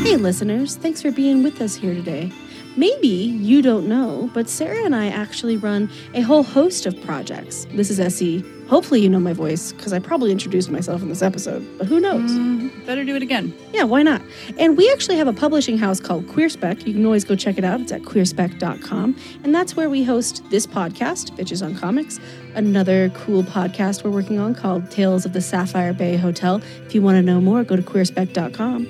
Hey, 0.04 0.16
listeners, 0.16 0.76
thanks 0.76 1.02
for 1.02 1.12
being 1.12 1.42
with 1.42 1.60
us 1.60 1.76
here 1.76 1.96
today. 1.96 2.32
Maybe 2.78 3.08
you 3.08 3.64
don't 3.64 3.88
know, 3.88 4.30
but 4.36 4.48
Sarah 4.48 4.86
and 4.86 4.96
I 4.96 5.08
actually 5.08 5.58
run 5.58 5.90
a 6.14 6.22
whole 6.22 6.44
host 6.44 6.86
of 6.86 7.00
projects. 7.02 7.66
This 7.72 7.90
is 7.90 8.00
SE. 8.00 8.46
Hopefully, 8.68 9.02
you 9.02 9.10
know 9.10 9.20
my 9.20 9.34
voice 9.34 9.72
because 9.72 9.94
I 9.94 10.00
probably 10.00 10.32
introduced 10.32 10.70
myself 10.70 11.02
in 11.02 11.10
this 11.10 11.24
episode, 11.24 11.66
but 11.80 11.88
who 11.88 12.00
knows? 12.00 12.30
Mm, 12.30 12.86
better 12.86 13.04
do 13.04 13.16
it 13.16 13.24
again. 13.24 13.52
Yeah, 13.74 13.86
why 13.86 14.04
not? 14.04 14.22
And 14.60 14.78
we 14.78 14.92
actually 14.92 15.18
have 15.18 15.28
a 15.28 15.34
publishing 15.34 15.80
house 15.80 16.00
called 16.00 16.28
QueerSpec. 16.28 16.86
You 16.86 16.94
can 16.94 17.04
always 17.04 17.24
go 17.24 17.36
check 17.36 17.58
it 17.58 17.64
out. 17.64 17.82
It's 17.82 17.92
at 17.92 18.04
queerspec.com. 18.04 19.18
And 19.44 19.56
that's 19.56 19.76
where 19.76 19.90
we 19.90 20.04
host 20.04 20.44
this 20.52 20.68
podcast, 20.68 21.36
Bitches 21.36 21.66
on 21.66 21.76
Comics, 21.76 22.20
another 22.54 23.10
cool 23.16 23.42
podcast 23.42 24.04
we're 24.04 24.12
working 24.12 24.38
on 24.38 24.54
called 24.54 24.92
Tales 24.92 25.26
of 25.26 25.34
the 25.34 25.42
Sapphire 25.42 25.94
Bay 25.94 26.16
Hotel. 26.16 26.62
If 26.86 26.94
you 26.94 27.02
want 27.02 27.16
to 27.16 27.24
know 27.24 27.42
more, 27.42 27.64
go 27.64 27.76
to 27.76 27.82
queerspec.com. 27.82 28.86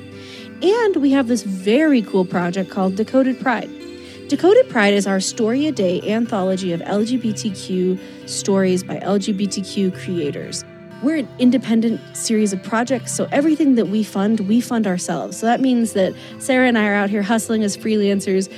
And 0.60 0.95
we 0.95 1.12
have 1.12 1.28
this 1.28 1.43
very 1.43 2.02
cool 2.02 2.26
project 2.26 2.71
called 2.71 2.95
Decoded 2.95 3.39
Pride. 3.39 3.69
Decoded 4.28 4.68
Pride 4.68 4.94
is 4.94 5.08
our 5.08 5.22
story 5.22 5.68
a 5.68 5.72
day 5.72 6.02
anthology 6.02 6.74
of 6.74 6.82
LGBTQ 6.82 8.28
stories 8.28 8.84
by 8.84 8.98
LGBTQ 8.98 9.98
creators. 10.04 10.66
We're 11.02 11.20
an 11.20 11.30
independent 11.40 12.02
series 12.13 12.52
of 12.52 12.62
projects, 12.62 13.13
so 13.13 13.30
everything 13.32 13.76
that 13.76 13.86
we 13.86 14.04
fund, 14.04 14.42
we 14.42 14.60
fund 14.60 14.86
ourselves. 14.86 15.38
So 15.38 15.46
that 15.46 15.62
means 15.62 15.94
that 15.94 16.13
Sarah 16.40 16.68
and 16.68 16.78
I 16.78 16.88
are 16.90 16.94
out 16.94 17.10
here 17.10 17.22
hustling 17.22 17.63
as 17.63 17.78
freelancers. 17.78 18.52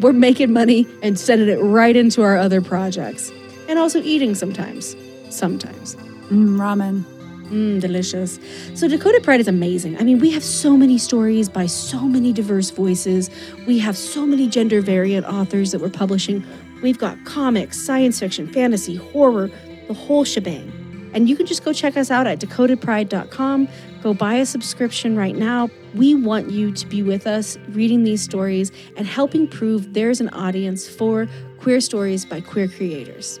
We're 0.00 0.14
making 0.14 0.50
money 0.50 0.86
and 1.02 1.18
sending 1.18 1.50
it 1.50 1.60
right 1.60 1.94
into 1.94 2.22
our 2.22 2.38
other 2.38 2.62
projects. 2.62 3.30
And 3.68 3.78
also 3.78 4.00
eating 4.02 4.34
sometimes. 4.34 4.96
Sometimes. 5.28 5.94
Mm, 6.30 6.56
ramen. 6.56 7.11
Mmm, 7.52 7.80
delicious. 7.80 8.40
So 8.74 8.88
Decoded 8.88 9.22
Pride 9.22 9.40
is 9.40 9.46
amazing. 9.46 9.98
I 9.98 10.04
mean, 10.04 10.18
we 10.20 10.30
have 10.30 10.42
so 10.42 10.74
many 10.74 10.96
stories 10.96 11.50
by 11.50 11.66
so 11.66 12.00
many 12.00 12.32
diverse 12.32 12.70
voices. 12.70 13.28
We 13.66 13.78
have 13.78 13.94
so 13.94 14.24
many 14.24 14.48
gender 14.48 14.80
variant 14.80 15.26
authors 15.26 15.72
that 15.72 15.80
we're 15.82 15.90
publishing. 15.90 16.42
We've 16.82 16.96
got 16.96 17.22
comics, 17.26 17.78
science 17.78 18.18
fiction, 18.18 18.50
fantasy, 18.50 18.96
horror, 18.96 19.50
the 19.86 19.92
whole 19.92 20.24
shebang. 20.24 20.72
And 21.12 21.28
you 21.28 21.36
can 21.36 21.44
just 21.44 21.62
go 21.62 21.74
check 21.74 21.98
us 21.98 22.10
out 22.10 22.26
at 22.26 22.38
decodedpride.com. 22.40 23.68
Go 24.02 24.14
buy 24.14 24.36
a 24.36 24.46
subscription 24.46 25.14
right 25.14 25.36
now. 25.36 25.68
We 25.94 26.14
want 26.14 26.50
you 26.50 26.72
to 26.72 26.86
be 26.86 27.02
with 27.02 27.26
us 27.26 27.58
reading 27.68 28.04
these 28.04 28.22
stories 28.22 28.72
and 28.96 29.06
helping 29.06 29.46
prove 29.46 29.92
there's 29.92 30.22
an 30.22 30.30
audience 30.30 30.88
for 30.88 31.28
queer 31.58 31.82
stories 31.82 32.24
by 32.24 32.40
queer 32.40 32.66
creators. 32.66 33.40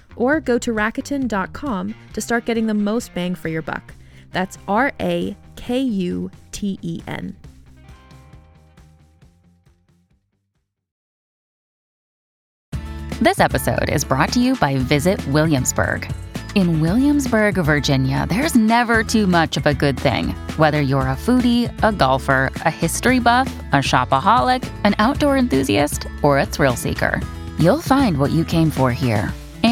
Or 0.15 0.39
go 0.39 0.57
to 0.59 0.71
Rakuten.com 0.71 1.95
to 2.13 2.21
start 2.21 2.45
getting 2.45 2.67
the 2.67 2.73
most 2.73 3.13
bang 3.13 3.35
for 3.35 3.49
your 3.49 3.61
buck. 3.61 3.93
That's 4.31 4.57
R 4.67 4.91
A 4.99 5.35
K 5.55 5.79
U 5.79 6.31
T 6.51 6.79
E 6.81 7.01
N. 7.07 7.35
This 13.21 13.39
episode 13.39 13.89
is 13.89 14.03
brought 14.03 14.33
to 14.33 14.39
you 14.39 14.55
by 14.55 14.77
Visit 14.77 15.25
Williamsburg. 15.27 16.11
In 16.55 16.81
Williamsburg, 16.81 17.53
Virginia, 17.53 18.25
there's 18.27 18.55
never 18.55 19.03
too 19.03 19.27
much 19.27 19.57
of 19.57 19.67
a 19.67 19.75
good 19.75 19.97
thing. 19.97 20.29
Whether 20.57 20.81
you're 20.81 21.01
a 21.01 21.15
foodie, 21.15 21.71
a 21.83 21.91
golfer, 21.91 22.51
a 22.65 22.71
history 22.71 23.19
buff, 23.19 23.47
a 23.73 23.77
shopaholic, 23.77 24.67
an 24.83 24.95
outdoor 24.97 25.37
enthusiast, 25.37 26.07
or 26.23 26.39
a 26.39 26.45
thrill 26.45 26.75
seeker, 26.75 27.21
you'll 27.59 27.81
find 27.81 28.17
what 28.17 28.31
you 28.31 28.43
came 28.43 28.71
for 28.71 28.91
here 28.91 29.31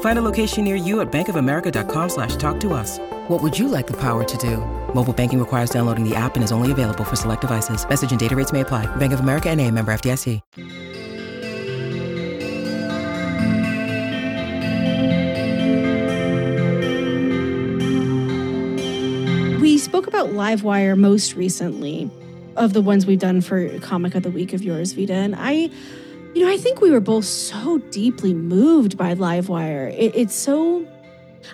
Find 0.00 0.18
a 0.18 0.22
location 0.22 0.64
near 0.64 0.76
you 0.76 1.00
at 1.00 1.10
bankofamerica.com 1.10 2.08
slash 2.08 2.36
talk 2.36 2.60
to 2.60 2.74
us. 2.74 2.98
What 3.28 3.42
would 3.42 3.58
you 3.58 3.68
like 3.68 3.86
the 3.86 3.96
power 3.96 4.24
to 4.24 4.36
do? 4.36 4.58
Mobile 4.94 5.14
banking 5.14 5.38
requires 5.38 5.70
downloading 5.70 6.06
the 6.06 6.14
app 6.14 6.34
and 6.34 6.44
is 6.44 6.52
only 6.52 6.72
available 6.72 7.04
for 7.04 7.16
select 7.16 7.40
devices. 7.40 7.88
Message 7.88 8.10
and 8.10 8.20
data 8.20 8.36
rates 8.36 8.52
may 8.52 8.60
apply. 8.60 8.84
Bank 8.96 9.14
of 9.14 9.20
America 9.20 9.48
and 9.48 9.60
a 9.60 9.70
member 9.70 9.92
FDIC. 9.92 10.40
We 19.60 19.78
spoke 19.78 20.06
about 20.06 20.30
Livewire 20.30 20.98
most 20.98 21.34
recently 21.34 22.10
of 22.56 22.72
the 22.72 22.80
ones 22.80 23.06
we've 23.06 23.18
done 23.18 23.40
for 23.40 23.78
Comic 23.78 24.14
of 24.14 24.22
the 24.22 24.30
Week 24.30 24.52
of 24.52 24.62
yours, 24.62 24.92
Vita. 24.92 25.14
And 25.14 25.36
I, 25.36 25.70
you 26.34 26.44
know, 26.44 26.52
I 26.52 26.56
think 26.56 26.80
we 26.80 26.90
were 26.90 27.00
both 27.00 27.24
so 27.24 27.78
deeply 27.90 28.34
moved 28.34 28.96
by 28.96 29.14
Livewire. 29.14 29.92
It, 29.92 30.14
it's 30.14 30.34
so. 30.34 30.86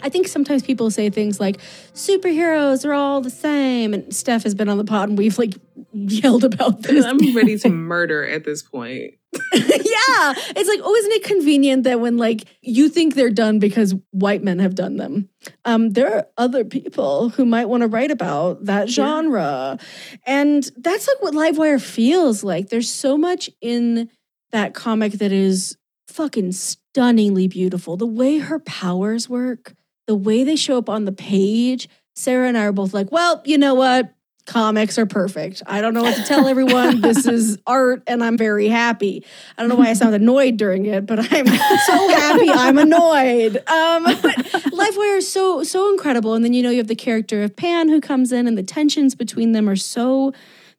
I 0.03 0.09
think 0.09 0.27
sometimes 0.27 0.63
people 0.63 0.91
say 0.91 1.11
things 1.11 1.39
like 1.39 1.59
superheroes 1.95 2.85
are 2.85 2.93
all 2.93 3.21
the 3.21 3.31
same. 3.31 3.95
And 3.95 4.15
Steph 4.15 4.43
has 4.43 4.55
been 4.55 4.69
on 4.69 4.79
the 4.79 4.85
pod 4.85 5.09
and 5.09 5.17
we've 5.17 5.39
like 5.39 5.55
yelled 5.93 6.45
about 6.45 6.83
this. 6.83 7.05
I'm 7.05 7.19
ready 7.35 7.57
to 7.59 7.69
murder 7.71 8.27
at 8.27 8.45
this 8.45 8.63
point. 8.63 9.15
yeah. 9.53 10.35
It's 10.57 10.69
like, 10.69 10.81
oh, 10.83 10.95
isn't 10.95 11.13
it 11.13 11.25
convenient 11.25 11.85
that 11.85 12.01
when 12.01 12.17
like 12.17 12.45
you 12.63 12.89
think 12.89 13.15
they're 13.15 13.31
done 13.31 13.59
because 13.59 13.95
white 14.11 14.43
men 14.43 14.59
have 14.59 14.75
done 14.75 14.97
them, 14.97 15.29
um, 15.65 15.91
there 15.91 16.13
are 16.17 16.27
other 16.37 16.65
people 16.65 17.29
who 17.31 17.45
might 17.45 17.67
want 17.67 17.83
to 17.83 17.87
write 17.87 18.11
about 18.11 18.65
that 18.65 18.89
genre. 18.89 19.79
And 20.27 20.69
that's 20.77 21.07
like 21.07 21.23
what 21.23 21.35
Livewire 21.35 21.81
feels 21.81 22.43
like. 22.43 22.71
There's 22.71 22.91
so 22.91 23.17
much 23.17 23.51
in 23.61 24.11
that 24.53 24.75
comic 24.75 25.15
that 25.15 25.33
is 25.33 25.77
fucking 26.09 26.53
stunningly 26.53 27.49
beautiful. 27.49 27.97
The 27.97 28.07
way 28.07 28.39
her 28.39 28.59
powers 28.59 29.29
work, 29.29 29.75
the 30.07 30.15
way 30.15 30.45
they 30.45 30.57
show 30.57 30.79
up 30.79 30.89
on 30.89 31.05
the 31.05 31.13
page. 31.13 31.89
Sarah 32.15 32.49
and 32.49 32.57
I 32.57 32.65
are 32.65 32.73
both 32.73 32.95
like, 32.95 33.13
well, 33.13 33.43
you 33.45 33.59
know 33.59 33.75
what? 33.75 34.13
Comics 34.47 34.97
are 34.97 35.07
perfect. 35.07 35.63
I 35.67 35.81
don't 35.81 35.93
know 35.93 36.05
what 36.05 36.15
to 36.15 36.23
tell 36.23 36.47
everyone. 36.47 37.01
this 37.03 37.27
is 37.27 37.59
art, 37.67 38.05
and 38.07 38.23
I'm 38.23 38.39
very 38.39 38.69
happy. 38.69 39.25
I 39.59 39.63
don't 39.63 39.69
know 39.69 39.75
why 39.75 39.89
I 39.89 39.93
sound 39.95 40.15
annoyed 40.15 40.57
during 40.57 40.87
it, 40.87 41.05
but 41.05 41.19
I'm 41.19 41.47
so 41.87 42.09
happy 42.09 42.49
I'm 42.49 42.79
annoyed. 42.79 43.57
Um, 43.57 44.05
Livewire 44.07 45.19
is 45.19 45.31
so 45.31 45.65
so 45.65 45.91
incredible, 45.91 46.35
and 46.35 46.45
then 46.45 46.53
you 46.53 46.63
know 46.63 46.71
you 46.71 46.79
have 46.79 46.87
the 46.87 46.95
character 46.95 47.43
of 47.43 47.57
Pan 47.57 47.89
who 47.89 48.01
comes 48.01 48.31
in, 48.31 48.47
and 48.47 48.57
the 48.57 48.63
tensions 48.63 49.17
between 49.17 49.51
them 49.51 49.69
are 49.69 49.75
so 49.75 50.33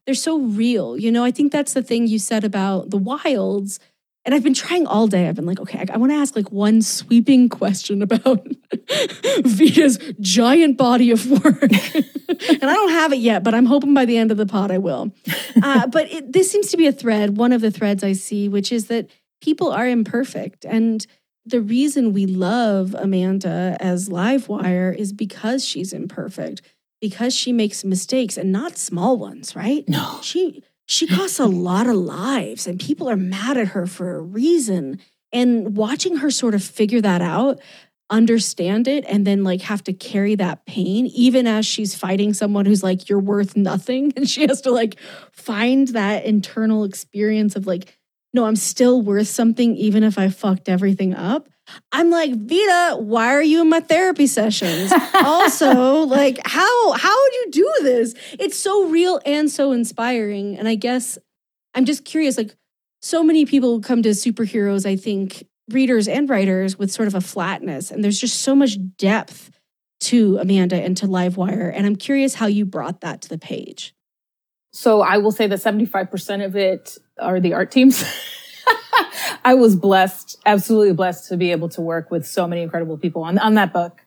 they're 0.08 0.15
so 0.15 0.39
real. 0.39 0.98
You 0.98 1.12
know, 1.12 1.24
I 1.24 1.32
think 1.32 1.52
that's 1.52 1.74
the 1.74 1.84
thing 1.84 2.08
you 2.08 2.17
said 2.17 2.46
about 2.46 2.89
the 2.89 2.98
wilds. 2.98 3.80
And 4.24 4.34
I've 4.34 4.43
been 4.43 4.54
trying 4.54 4.88
all 4.88 5.08
day. 5.08 5.28
I've 5.28 5.36
been 5.36 5.46
like, 5.46 5.60
okay, 5.60 5.80
I, 5.80 5.93
I 5.93 5.98
want 5.98 6.12
to 6.12 6.15
ask 6.15 6.36
like 6.36 6.52
one 6.52 6.82
sweeping 6.82 7.50
question 7.50 8.02
about 8.02 8.46
Vita's 9.43 10.00
giant 10.20 10.78
body 10.78 11.12
of 11.12 11.30
work. 11.30 11.62
and 11.62 12.63
I 12.63 12.74
don't 12.74 12.91
have 12.91 13.13
it 13.13 13.20
yet, 13.20 13.43
but 13.43 13.54
I'm 13.54 13.65
hoping 13.65 13.93
by 13.93 14.06
the 14.06 14.17
end 14.17 14.32
of 14.32 14.38
the 14.38 14.46
pod 14.46 14.72
I 14.72 14.78
will. 14.78 15.13
Uh, 15.62 15.88
but 15.91 16.12
it, 16.12 16.32
this 16.32 16.50
seems 16.50 16.72
to 16.72 16.78
be 16.78 16.88
a 16.88 16.91
thread, 16.93 17.38
one 17.38 17.52
of 17.52 17.62
the 17.62 17.72
threads 17.72 18.04
I 18.04 18.13
see, 18.13 18.48
which 18.48 18.72
is 18.72 18.88
that 18.88 19.10
people 19.41 19.72
are 19.72 19.88
imperfect. 19.88 20.65
And 20.65 21.06
the 21.46 21.62
reason 21.62 22.13
we 22.13 22.26
love 22.26 22.96
Amanda 22.96 23.76
as 23.80 24.10
Livewire 24.10 24.96
is 24.96 25.12
because 25.13 25.65
she's 25.65 25.93
imperfect, 25.93 26.62
because 27.02 27.36
she 27.36 27.52
makes 27.52 27.84
mistakes 27.84 28.38
and 28.38 28.52
not 28.52 28.78
small 28.78 29.18
ones, 29.18 29.56
right? 29.56 29.88
No. 29.88 30.20
She 30.22 30.64
she 30.86 31.06
costs 31.06 31.40
a 31.40 31.46
lot 31.46 31.88
of 31.88 31.96
lives 31.96 32.66
and 32.66 32.80
people 32.80 33.10
are 33.10 33.18
mad 33.18 33.58
at 33.58 33.70
her 33.70 33.86
for 33.86 34.16
a 34.16 34.22
reason. 34.22 35.00
And 35.34 35.76
watching 35.76 36.18
her 36.18 36.32
sort 36.32 36.56
of 36.56 36.64
figure 36.64 37.02
that 37.02 37.22
out, 37.22 37.60
understand 38.10 38.88
it, 38.88 39.04
and 39.06 39.28
then 39.28 39.44
like 39.44 39.62
have 39.64 39.84
to 39.84 39.94
carry 39.94 40.36
that 40.36 40.66
pain, 40.66 41.08
even 41.08 41.46
as 41.46 41.66
she's 41.66 41.94
fighting 41.94 42.34
someone 42.34 42.66
who's 42.66 42.84
like, 42.84 43.10
you're 43.10 43.20
worth 43.20 43.58
nothing. 43.58 44.14
And 44.18 44.30
she 44.30 44.48
has 44.48 44.62
to 44.62 44.72
like 44.72 44.98
find 45.32 45.90
that 45.90 46.24
internal 46.26 46.86
experience 46.86 47.56
of 47.56 47.68
like, 47.68 47.98
no, 48.34 48.46
I'm 48.46 48.56
still 48.56 49.02
worth 49.02 49.28
something, 49.28 49.76
even 49.76 50.04
if 50.04 50.18
I 50.18 50.30
fucked 50.30 50.70
everything 50.70 51.14
up. 51.14 51.50
I'm 51.91 52.10
like, 52.10 52.34
Vita, 52.36 52.97
why 52.99 53.27
are 53.27 53.43
you 53.43 53.62
in 53.62 53.69
my 53.69 53.80
therapy 53.80 54.27
sessions? 54.27 54.91
also, 55.13 56.01
like, 56.06 56.39
how 56.45 56.91
how 56.93 57.15
would 57.15 57.34
you 57.34 57.47
do 57.51 57.73
this? 57.82 58.13
It's 58.39 58.58
so 58.58 58.88
real 58.88 59.19
and 59.25 59.49
so 59.49 59.71
inspiring. 59.71 60.58
And 60.58 60.67
I 60.67 60.75
guess 60.75 61.17
I'm 61.73 61.86
just 61.86 62.06
curious, 62.06 62.38
like, 62.38 62.56
so 63.01 63.23
many 63.23 63.45
people 63.45 63.82
come 63.82 64.01
to 64.03 64.10
superheroes, 64.10 64.86
I 64.86 64.95
think, 64.95 65.45
readers 65.69 66.08
and 66.08 66.30
writers 66.30 66.77
with 66.77 66.91
sort 66.91 67.08
of 67.08 67.15
a 67.15 67.21
flatness. 67.21 67.91
And 67.91 68.03
there's 68.03 68.19
just 68.19 68.41
so 68.41 68.56
much 68.56 68.77
depth 68.97 69.51
to 69.99 70.38
Amanda 70.38 70.75
and 70.75 70.95
to 70.97 71.08
Livewire. 71.08 71.71
And 71.73 71.86
I'm 71.86 71.95
curious 71.95 72.36
how 72.36 72.45
you 72.47 72.65
brought 72.65 73.01
that 73.01 73.21
to 73.23 73.30
the 73.30 73.38
page. 73.38 73.93
So 74.73 75.01
I 75.01 75.17
will 75.17 75.32
say 75.32 75.47
that 75.47 75.60
75% 75.60 76.45
of 76.45 76.56
it 76.56 76.97
are 77.19 77.39
the 77.39 77.53
art 77.53 77.71
teams. 77.71 78.03
I 79.45 79.53
was 79.53 79.75
blessed, 79.75 80.38
absolutely 80.45 80.93
blessed 80.93 81.30
to 81.30 81.38
be 81.38 81.51
able 81.51 81.69
to 81.69 81.82
work 81.82 82.12
with 82.12 82.25
so 82.25 82.47
many 82.47 82.62
incredible 82.62 82.97
people 82.97 83.23
on, 83.23 83.38
on 83.38 83.53
that 83.56 83.73
book. 83.73 84.01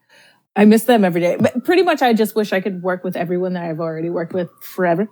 I 0.57 0.65
miss 0.65 0.85
them 0.85 1.05
every 1.05 1.21
day. 1.21 1.37
But 1.39 1.65
pretty 1.65 1.83
much 1.83 2.03
I 2.03 2.13
just 2.13 2.35
wish 2.35 2.53
I 2.53 2.61
could 2.61 2.83
work 2.83 3.05
with 3.05 3.17
everyone 3.17 3.55
that 3.55 3.65
I've 3.65 3.81
already 3.81 4.11
worked 4.11 4.35
with 4.35 4.51
forever. 4.61 5.09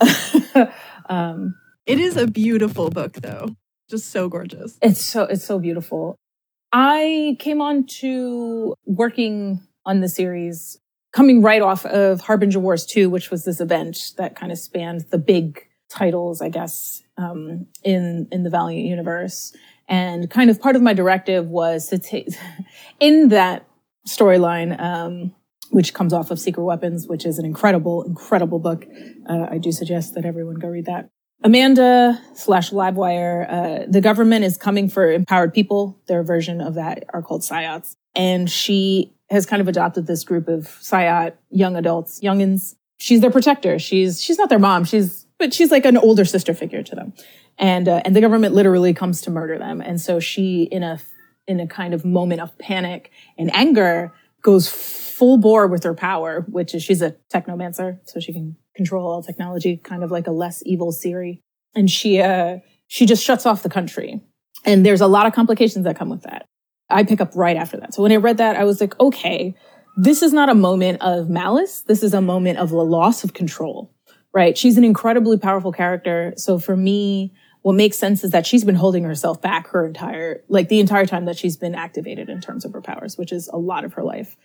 um, 1.08 1.54
It 1.86 2.00
is 2.00 2.16
a 2.16 2.26
beautiful 2.26 2.90
book, 2.90 3.12
though. 3.14 3.56
Just 3.88 4.10
so 4.10 4.28
gorgeous. 4.28 4.78
it's 4.80 5.04
so 5.04 5.24
it's 5.24 5.44
so 5.44 5.58
beautiful. 5.58 6.16
I 6.72 7.36
came 7.38 7.60
on 7.60 7.84
to 8.00 8.74
working 8.86 9.60
on 9.84 10.00
the 10.00 10.08
series 10.08 10.78
coming 11.12 11.42
right 11.42 11.60
off 11.60 11.84
of 11.84 12.22
Harbinger 12.22 12.58
Wars 12.58 12.86
2, 12.86 13.10
which 13.10 13.30
was 13.30 13.44
this 13.44 13.60
event 13.60 14.12
that 14.16 14.34
kind 14.34 14.50
of 14.50 14.58
spanned 14.58 15.02
the 15.10 15.18
big 15.18 15.68
titles, 15.90 16.40
I 16.40 16.48
guess, 16.48 17.01
um, 17.16 17.66
in 17.82 18.28
in 18.30 18.42
the 18.42 18.50
Valiant 18.50 18.86
universe. 18.86 19.54
And 19.88 20.30
kind 20.30 20.48
of 20.48 20.60
part 20.60 20.76
of 20.76 20.82
my 20.82 20.94
directive 20.94 21.48
was 21.48 21.88
to 21.88 21.98
take 21.98 22.28
in 23.00 23.28
that 23.28 23.66
storyline, 24.06 24.80
um, 24.80 25.34
which 25.70 25.94
comes 25.94 26.12
off 26.12 26.30
of 26.30 26.38
Secret 26.38 26.64
Weapons, 26.64 27.06
which 27.06 27.26
is 27.26 27.38
an 27.38 27.44
incredible, 27.44 28.02
incredible 28.02 28.58
book. 28.58 28.86
Uh, 29.28 29.46
I 29.50 29.58
do 29.58 29.72
suggest 29.72 30.14
that 30.14 30.24
everyone 30.24 30.56
go 30.56 30.68
read 30.68 30.86
that. 30.86 31.08
Amanda 31.44 32.20
slash 32.34 32.70
Livewire, 32.70 33.50
uh, 33.50 33.86
the 33.88 34.00
government 34.00 34.44
is 34.44 34.56
coming 34.56 34.88
for 34.88 35.10
empowered 35.10 35.52
people. 35.52 35.98
Their 36.06 36.22
version 36.22 36.60
of 36.60 36.74
that 36.74 37.04
are 37.12 37.22
called 37.22 37.42
Psiots. 37.42 37.96
And 38.14 38.48
she 38.48 39.12
has 39.30 39.46
kind 39.46 39.60
of 39.60 39.66
adopted 39.66 40.06
this 40.06 40.24
group 40.24 40.46
of 40.46 40.66
Psiot 40.80 41.34
young 41.50 41.74
adults, 41.76 42.20
youngins. 42.20 42.76
She's 42.98 43.20
their 43.20 43.30
protector. 43.30 43.78
She's, 43.78 44.22
she's 44.22 44.38
not 44.38 44.50
their 44.50 44.60
mom. 44.60 44.84
She's, 44.84 45.21
but 45.42 45.52
she's 45.52 45.72
like 45.72 45.84
an 45.84 45.96
older 45.96 46.24
sister 46.24 46.54
figure 46.54 46.84
to 46.84 46.94
them. 46.94 47.12
And, 47.58 47.88
uh, 47.88 48.00
and 48.04 48.14
the 48.14 48.20
government 48.20 48.54
literally 48.54 48.94
comes 48.94 49.20
to 49.22 49.30
murder 49.30 49.58
them. 49.58 49.80
And 49.80 50.00
so 50.00 50.20
she, 50.20 50.62
in 50.62 50.84
a, 50.84 51.00
in 51.48 51.58
a 51.58 51.66
kind 51.66 51.94
of 51.94 52.04
moment 52.04 52.40
of 52.40 52.56
panic 52.58 53.10
and 53.36 53.52
anger, 53.52 54.12
goes 54.42 54.68
full 54.68 55.38
bore 55.38 55.66
with 55.66 55.82
her 55.82 55.94
power, 55.94 56.46
which 56.48 56.76
is 56.76 56.84
she's 56.84 57.02
a 57.02 57.16
technomancer, 57.34 57.98
so 58.04 58.20
she 58.20 58.32
can 58.32 58.56
control 58.76 59.04
all 59.04 59.20
technology, 59.20 59.76
kind 59.76 60.04
of 60.04 60.12
like 60.12 60.28
a 60.28 60.30
less 60.30 60.62
evil 60.64 60.92
Siri. 60.92 61.40
And 61.74 61.90
she, 61.90 62.20
uh, 62.20 62.58
she 62.86 63.04
just 63.04 63.24
shuts 63.24 63.44
off 63.44 63.64
the 63.64 63.68
country. 63.68 64.20
And 64.64 64.86
there's 64.86 65.00
a 65.00 65.08
lot 65.08 65.26
of 65.26 65.32
complications 65.32 65.86
that 65.86 65.98
come 65.98 66.08
with 66.08 66.22
that. 66.22 66.46
I 66.88 67.02
pick 67.02 67.20
up 67.20 67.32
right 67.34 67.56
after 67.56 67.78
that. 67.78 67.94
So 67.94 68.02
when 68.04 68.12
I 68.12 68.16
read 68.16 68.36
that, 68.36 68.54
I 68.54 68.62
was 68.62 68.80
like, 68.80 68.98
okay, 69.00 69.56
this 69.96 70.22
is 70.22 70.32
not 70.32 70.48
a 70.48 70.54
moment 70.54 71.02
of 71.02 71.28
malice. 71.28 71.82
This 71.82 72.04
is 72.04 72.14
a 72.14 72.20
moment 72.20 72.58
of 72.58 72.70
a 72.70 72.80
loss 72.80 73.24
of 73.24 73.34
control, 73.34 73.91
right? 74.32 74.56
She's 74.56 74.78
an 74.78 74.84
incredibly 74.84 75.38
powerful 75.38 75.72
character. 75.72 76.32
So 76.36 76.58
for 76.58 76.76
me, 76.76 77.32
what 77.62 77.74
makes 77.74 77.96
sense 77.96 78.24
is 78.24 78.32
that 78.32 78.46
she's 78.46 78.64
been 78.64 78.74
holding 78.74 79.04
herself 79.04 79.40
back 79.40 79.68
her 79.68 79.86
entire, 79.86 80.42
like 80.48 80.68
the 80.68 80.80
entire 80.80 81.06
time 81.06 81.26
that 81.26 81.38
she's 81.38 81.56
been 81.56 81.74
activated 81.74 82.28
in 82.28 82.40
terms 82.40 82.64
of 82.64 82.72
her 82.72 82.80
powers, 82.80 83.16
which 83.16 83.32
is 83.32 83.48
a 83.48 83.58
lot 83.58 83.84
of 83.84 83.94
her 83.94 84.02
life. 84.02 84.36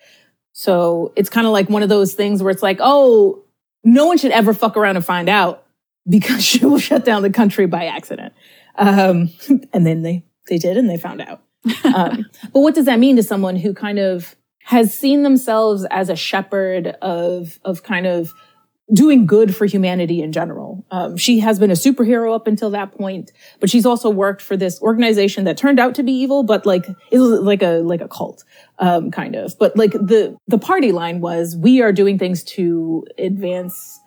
So 0.54 1.14
it's 1.16 1.30
kind 1.30 1.48
of 1.48 1.54
like 1.54 1.70
one 1.70 1.84
of 1.84 1.90
those 1.90 2.14
things 2.14 2.42
where 2.42 2.52
it's 2.52 2.64
like, 2.64 2.78
oh, 2.80 3.44
no 3.84 4.06
one 4.06 4.18
should 4.18 4.32
ever 4.32 4.54
fuck 4.54 4.78
around 4.78 4.96
and 4.96 5.06
find 5.06 5.30
out 5.30 5.66
because 6.08 6.44
she 6.46 6.66
will 6.66 6.80
shut 6.80 7.06
down 7.06 7.24
the 7.24 7.30
country 7.30 7.66
by 7.66 7.86
accident. 7.86 8.34
Um, 8.78 9.32
and 9.74 9.86
then 9.86 10.04
they, 10.04 10.24
they 10.48 10.58
did 10.58 10.78
and 10.78 10.90
they 10.90 10.98
found 10.98 11.22
out. 11.22 11.42
Um, 11.84 12.26
but 12.54 12.60
what 12.60 12.76
does 12.76 12.86
that 12.86 13.00
mean 13.00 13.16
to 13.16 13.24
someone 13.24 13.56
who 13.56 13.74
kind 13.74 14.00
of 14.00 14.36
has 14.64 14.94
seen 14.94 15.24
themselves 15.24 15.86
as 15.90 16.10
a 16.10 16.16
shepherd 16.16 16.88
of, 17.02 17.60
of 17.64 17.84
kind 17.84 18.06
of 18.06 18.34
doing 18.94 19.26
good 19.26 19.56
for 19.56 19.66
humanity 19.66 20.22
in 20.22 20.32
general. 20.32 20.86
Um, 20.92 21.18
she 21.18 21.40
has 21.40 21.60
been 21.60 21.72
a 21.72 21.76
superhero 21.76 22.34
up 22.34 22.48
until 22.48 22.70
that 22.70 22.94
point, 22.94 23.32
but 23.60 23.70
she's 23.70 23.86
also 23.86 24.10
worked 24.10 24.42
for 24.42 24.56
this 24.56 24.82
organization 24.82 25.44
that 25.44 25.58
turned 25.58 25.80
out 25.80 25.96
to 25.96 26.04
be 26.04 26.14
evil, 26.14 26.44
but 26.44 26.66
like 26.66 26.88
it 27.12 27.20
was 27.20 27.42
like 27.42 27.62
a 27.62 27.80
like 27.80 28.02
a 28.02 28.08
cult, 28.08 28.44
um, 28.80 29.12
kind 29.12 29.36
of. 29.36 29.58
But 29.60 29.76
like 29.76 29.92
the 29.92 30.38
the 30.48 30.58
party 30.58 30.92
line 30.92 31.20
was, 31.20 31.56
we 31.58 31.82
are 31.82 31.92
doing 31.92 32.18
things 32.18 32.44
to 32.56 33.06
advance 33.18 34.00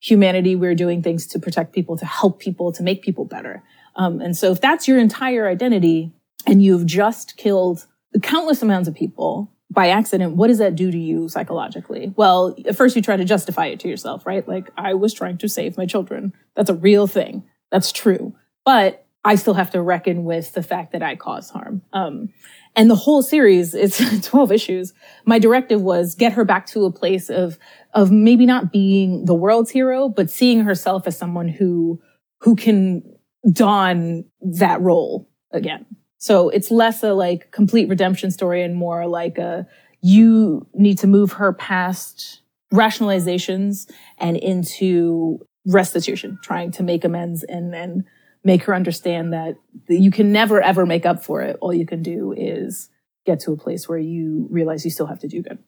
humanity. 0.00 0.54
We're 0.54 0.74
doing 0.74 1.02
things 1.02 1.26
to 1.28 1.38
protect 1.38 1.72
people, 1.72 1.96
to 1.96 2.06
help 2.06 2.38
people, 2.38 2.72
to 2.72 2.82
make 2.82 3.02
people 3.02 3.24
better. 3.24 3.62
Um, 3.96 4.20
and 4.20 4.36
so 4.36 4.52
if 4.52 4.60
that's 4.60 4.86
your 4.86 4.98
entire 4.98 5.48
identity, 5.48 6.12
and 6.46 6.62
you've 6.62 6.84
just 6.84 7.36
killed 7.38 7.86
countless 8.22 8.62
amounts 8.62 8.88
of 8.88 8.94
people 8.94 9.50
by 9.70 9.88
accident, 9.88 10.36
what 10.36 10.48
does 10.48 10.58
that 10.58 10.76
do 10.76 10.90
to 10.90 10.98
you 10.98 11.28
psychologically? 11.28 12.12
Well, 12.16 12.56
at 12.66 12.76
first 12.76 12.94
you 12.94 13.02
try 13.02 13.16
to 13.16 13.24
justify 13.24 13.66
it 13.66 13.80
to 13.80 13.88
yourself, 13.88 14.24
right? 14.24 14.46
Like, 14.46 14.70
I 14.76 14.94
was 14.94 15.12
trying 15.12 15.38
to 15.38 15.48
save 15.48 15.76
my 15.76 15.86
children. 15.86 16.32
That's 16.54 16.70
a 16.70 16.74
real 16.74 17.06
thing. 17.06 17.44
That's 17.70 17.90
true. 17.90 18.34
But 18.64 19.06
I 19.24 19.34
still 19.34 19.54
have 19.54 19.72
to 19.72 19.82
reckon 19.82 20.24
with 20.24 20.52
the 20.52 20.62
fact 20.62 20.92
that 20.92 21.02
I 21.02 21.16
caused 21.16 21.52
harm. 21.52 21.82
Um, 21.92 22.28
and 22.76 22.88
the 22.88 22.94
whole 22.94 23.22
series, 23.22 23.74
it's 23.74 23.98
12 24.28 24.52
issues. 24.52 24.94
My 25.24 25.40
directive 25.40 25.82
was 25.82 26.14
get 26.14 26.34
her 26.34 26.44
back 26.44 26.66
to 26.68 26.84
a 26.84 26.92
place 26.92 27.28
of, 27.28 27.58
of 27.92 28.12
maybe 28.12 28.46
not 28.46 28.70
being 28.70 29.24
the 29.24 29.34
world's 29.34 29.70
hero, 29.70 30.08
but 30.08 30.30
seeing 30.30 30.60
herself 30.60 31.08
as 31.08 31.18
someone 31.18 31.48
who, 31.48 32.00
who 32.40 32.54
can 32.54 33.02
don 33.50 34.24
that 34.40 34.80
role 34.80 35.28
again. 35.50 35.86
So 36.26 36.48
it's 36.48 36.72
less 36.72 37.04
a 37.04 37.14
like 37.14 37.52
complete 37.52 37.88
redemption 37.88 38.32
story 38.32 38.64
and 38.64 38.74
more 38.74 39.06
like 39.06 39.38
a 39.38 39.64
you 40.00 40.66
need 40.74 40.98
to 40.98 41.06
move 41.06 41.34
her 41.34 41.52
past 41.52 42.40
rationalizations 42.74 43.88
and 44.18 44.36
into 44.36 45.38
restitution, 45.68 46.36
trying 46.42 46.72
to 46.72 46.82
make 46.82 47.04
amends 47.04 47.44
and 47.44 47.72
and 47.76 48.02
make 48.42 48.64
her 48.64 48.74
understand 48.74 49.32
that 49.32 49.54
you 49.88 50.10
can 50.10 50.32
never 50.32 50.60
ever 50.60 50.84
make 50.84 51.06
up 51.06 51.22
for 51.22 51.42
it. 51.42 51.58
All 51.60 51.72
you 51.72 51.86
can 51.86 52.02
do 52.02 52.34
is 52.36 52.90
get 53.24 53.38
to 53.40 53.52
a 53.52 53.56
place 53.56 53.88
where 53.88 53.96
you 53.96 54.48
realize 54.50 54.84
you 54.84 54.90
still 54.90 55.06
have 55.06 55.20
to 55.20 55.28
do 55.28 55.42
good. 55.42 55.60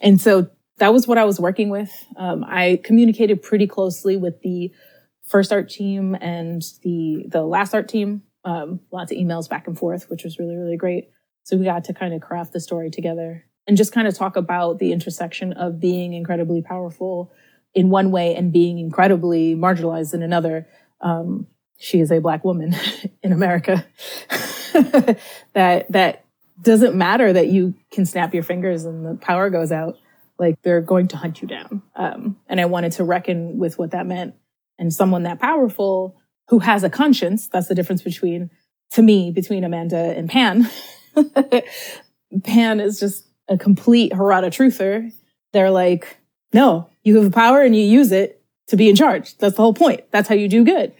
And 0.00 0.20
so 0.20 0.50
that 0.78 0.92
was 0.92 1.06
what 1.06 1.18
I 1.18 1.24
was 1.24 1.38
working 1.38 1.70
with. 1.70 1.92
Um, 2.16 2.44
I 2.44 2.80
communicated 2.82 3.44
pretty 3.44 3.68
closely 3.68 4.16
with 4.16 4.40
the 4.42 4.72
first 5.22 5.52
art 5.52 5.70
team 5.70 6.16
and 6.20 6.62
the 6.82 7.26
the 7.28 7.42
last 7.42 7.74
art 7.74 7.88
team 7.88 8.22
um, 8.44 8.80
lots 8.92 9.12
of 9.12 9.18
emails 9.18 9.48
back 9.48 9.66
and 9.66 9.78
forth, 9.78 10.08
which 10.08 10.24
was 10.24 10.38
really, 10.38 10.56
really 10.56 10.76
great. 10.76 11.10
So 11.44 11.56
we 11.56 11.64
got 11.64 11.84
to 11.84 11.94
kind 11.94 12.14
of 12.14 12.20
craft 12.20 12.52
the 12.52 12.60
story 12.60 12.90
together 12.90 13.44
and 13.66 13.76
just 13.76 13.92
kind 13.92 14.06
of 14.08 14.14
talk 14.14 14.36
about 14.36 14.78
the 14.78 14.92
intersection 14.92 15.52
of 15.52 15.80
being 15.80 16.12
incredibly 16.12 16.62
powerful 16.62 17.32
in 17.74 17.90
one 17.90 18.10
way 18.10 18.34
and 18.34 18.52
being 18.52 18.78
incredibly 18.78 19.54
marginalized 19.54 20.14
in 20.14 20.22
another. 20.22 20.66
Um, 21.00 21.46
she 21.78 22.00
is 22.00 22.10
a 22.10 22.20
black 22.20 22.44
woman 22.44 22.74
in 23.22 23.32
America. 23.32 23.86
that 25.52 25.86
that 25.90 26.24
doesn't 26.62 26.94
matter 26.94 27.32
that 27.32 27.48
you 27.48 27.74
can 27.90 28.04
snap 28.04 28.34
your 28.34 28.42
fingers 28.42 28.84
and 28.84 29.04
the 29.04 29.14
power 29.14 29.50
goes 29.50 29.72
out. 29.72 29.98
Like 30.38 30.60
they're 30.62 30.80
going 30.80 31.08
to 31.08 31.16
hunt 31.16 31.42
you 31.42 31.48
down. 31.48 31.82
Um, 31.94 32.38
and 32.48 32.60
I 32.60 32.66
wanted 32.66 32.92
to 32.92 33.04
reckon 33.04 33.58
with 33.58 33.78
what 33.78 33.92
that 33.92 34.06
meant. 34.06 34.34
And 34.78 34.92
someone 34.92 35.24
that 35.24 35.40
powerful 35.40 36.19
who 36.50 36.58
has 36.58 36.82
a 36.82 36.90
conscience. 36.90 37.48
That's 37.48 37.68
the 37.68 37.74
difference 37.74 38.02
between, 38.02 38.50
to 38.92 39.02
me, 39.02 39.30
between 39.30 39.64
Amanda 39.64 40.16
and 40.16 40.28
Pan. 40.28 40.68
Pan 42.44 42.80
is 42.80 43.00
just 43.00 43.26
a 43.48 43.56
complete 43.56 44.12
Harada 44.12 44.48
truther. 44.48 45.12
They're 45.52 45.70
like, 45.70 46.18
no, 46.52 46.90
you 47.04 47.22
have 47.22 47.32
power 47.32 47.62
and 47.62 47.74
you 47.74 47.82
use 47.82 48.10
it 48.10 48.42
to 48.66 48.76
be 48.76 48.90
in 48.90 48.96
charge. 48.96 49.36
That's 49.38 49.56
the 49.56 49.62
whole 49.62 49.74
point. 49.74 50.02
That's 50.10 50.28
how 50.28 50.34
you 50.34 50.48
do 50.48 50.64
good. 50.64 50.92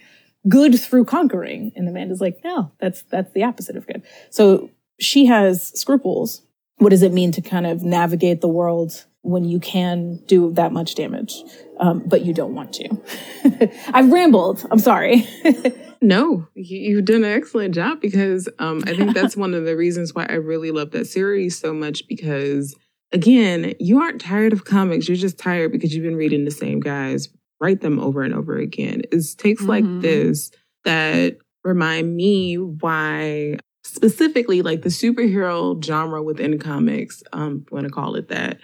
Good 0.47 0.79
through 0.79 1.05
conquering. 1.05 1.73
And 1.75 1.87
Amanda's 1.87 2.21
like, 2.21 2.39
no, 2.45 2.71
that's, 2.79 3.03
that's 3.03 3.33
the 3.33 3.43
opposite 3.43 3.75
of 3.75 3.85
good. 3.85 4.03
So 4.29 4.69
she 4.99 5.25
has 5.25 5.77
scruples. 5.77 6.43
What 6.77 6.89
does 6.89 7.03
it 7.03 7.11
mean 7.11 7.33
to 7.33 7.41
kind 7.41 7.67
of 7.67 7.83
navigate 7.83 8.39
the 8.39 8.47
world 8.47 9.05
when 9.23 9.45
you 9.45 9.59
can 9.59 10.17
do 10.25 10.51
that 10.53 10.71
much 10.71 10.95
damage, 10.95 11.43
um, 11.79 12.03
but 12.05 12.25
you 12.25 12.33
don't 12.33 12.55
want 12.55 12.73
to. 12.73 13.69
I've 13.93 14.11
rambled. 14.11 14.65
I'm 14.71 14.79
sorry. 14.79 15.27
no, 16.01 16.47
you've 16.55 17.05
done 17.05 17.23
an 17.23 17.31
excellent 17.31 17.75
job 17.75 18.01
because 18.01 18.49
um, 18.59 18.83
I 18.87 18.95
think 18.95 19.13
that's 19.13 19.37
one 19.37 19.53
of 19.53 19.65
the 19.65 19.77
reasons 19.77 20.13
why 20.15 20.25
I 20.27 20.33
really 20.33 20.71
love 20.71 20.91
that 20.91 21.05
series 21.05 21.59
so 21.59 21.73
much 21.73 22.07
because, 22.07 22.75
again, 23.11 23.75
you 23.79 24.01
aren't 24.01 24.21
tired 24.21 24.53
of 24.53 24.65
comics. 24.65 25.07
You're 25.07 25.17
just 25.17 25.37
tired 25.37 25.71
because 25.71 25.93
you've 25.93 26.03
been 26.03 26.15
reading 26.15 26.45
the 26.45 26.51
same 26.51 26.79
guys 26.79 27.29
write 27.61 27.79
them 27.79 27.99
over 27.99 28.23
and 28.23 28.33
over 28.33 28.57
again. 28.57 29.03
It's 29.11 29.35
takes 29.35 29.61
mm-hmm. 29.61 29.69
like 29.69 30.01
this 30.01 30.51
that 30.83 31.37
remind 31.63 32.13
me 32.13 32.55
why 32.55 33.57
specifically 33.83 34.61
like 34.63 34.81
the 34.81 34.89
superhero 34.89 35.81
genre 35.83 36.21
within 36.21 36.57
comics, 36.59 37.23
um, 37.31 37.65
want 37.71 37.85
to 37.85 37.91
call 37.91 38.15
it 38.15 38.27
that, 38.29 38.57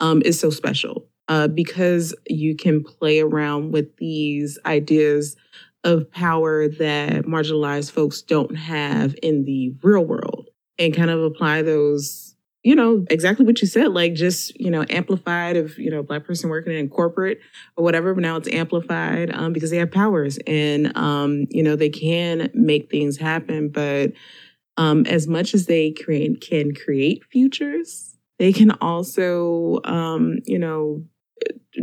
um, 0.00 0.22
is 0.24 0.38
so 0.38 0.50
special 0.50 1.08
uh, 1.28 1.48
because 1.48 2.14
you 2.28 2.56
can 2.56 2.82
play 2.82 3.20
around 3.20 3.72
with 3.72 3.96
these 3.96 4.58
ideas 4.66 5.36
of 5.84 6.10
power 6.10 6.68
that 6.68 7.24
marginalized 7.24 7.92
folks 7.92 8.22
don't 8.22 8.56
have 8.56 9.14
in 9.22 9.44
the 9.44 9.74
real 9.82 10.04
world 10.04 10.48
and 10.78 10.94
kind 10.94 11.10
of 11.10 11.22
apply 11.22 11.62
those 11.62 12.34
you 12.64 12.74
know 12.74 13.04
exactly 13.08 13.46
what 13.46 13.60
you 13.60 13.68
said 13.68 13.88
like 13.92 14.14
just 14.14 14.58
you 14.58 14.70
know 14.70 14.84
amplified 14.90 15.56
of 15.56 15.78
you 15.78 15.90
know 15.90 16.02
black 16.02 16.24
person 16.24 16.50
working 16.50 16.76
in 16.76 16.88
corporate 16.88 17.38
or 17.76 17.84
whatever 17.84 18.12
but 18.12 18.22
now 18.22 18.36
it's 18.36 18.48
amplified 18.48 19.32
um, 19.32 19.52
because 19.52 19.70
they 19.70 19.76
have 19.76 19.90
powers 19.90 20.38
and 20.46 20.96
um, 20.96 21.46
you 21.50 21.62
know 21.62 21.76
they 21.76 21.88
can 21.88 22.50
make 22.54 22.90
things 22.90 23.16
happen 23.16 23.68
but 23.68 24.12
um, 24.76 25.06
as 25.06 25.26
much 25.26 25.54
as 25.54 25.66
they 25.66 25.92
create 25.92 26.40
can 26.40 26.74
create 26.74 27.22
futures 27.30 28.17
they 28.38 28.52
can 28.52 28.70
also, 28.80 29.80
um, 29.84 30.38
you 30.44 30.58
know, 30.58 31.02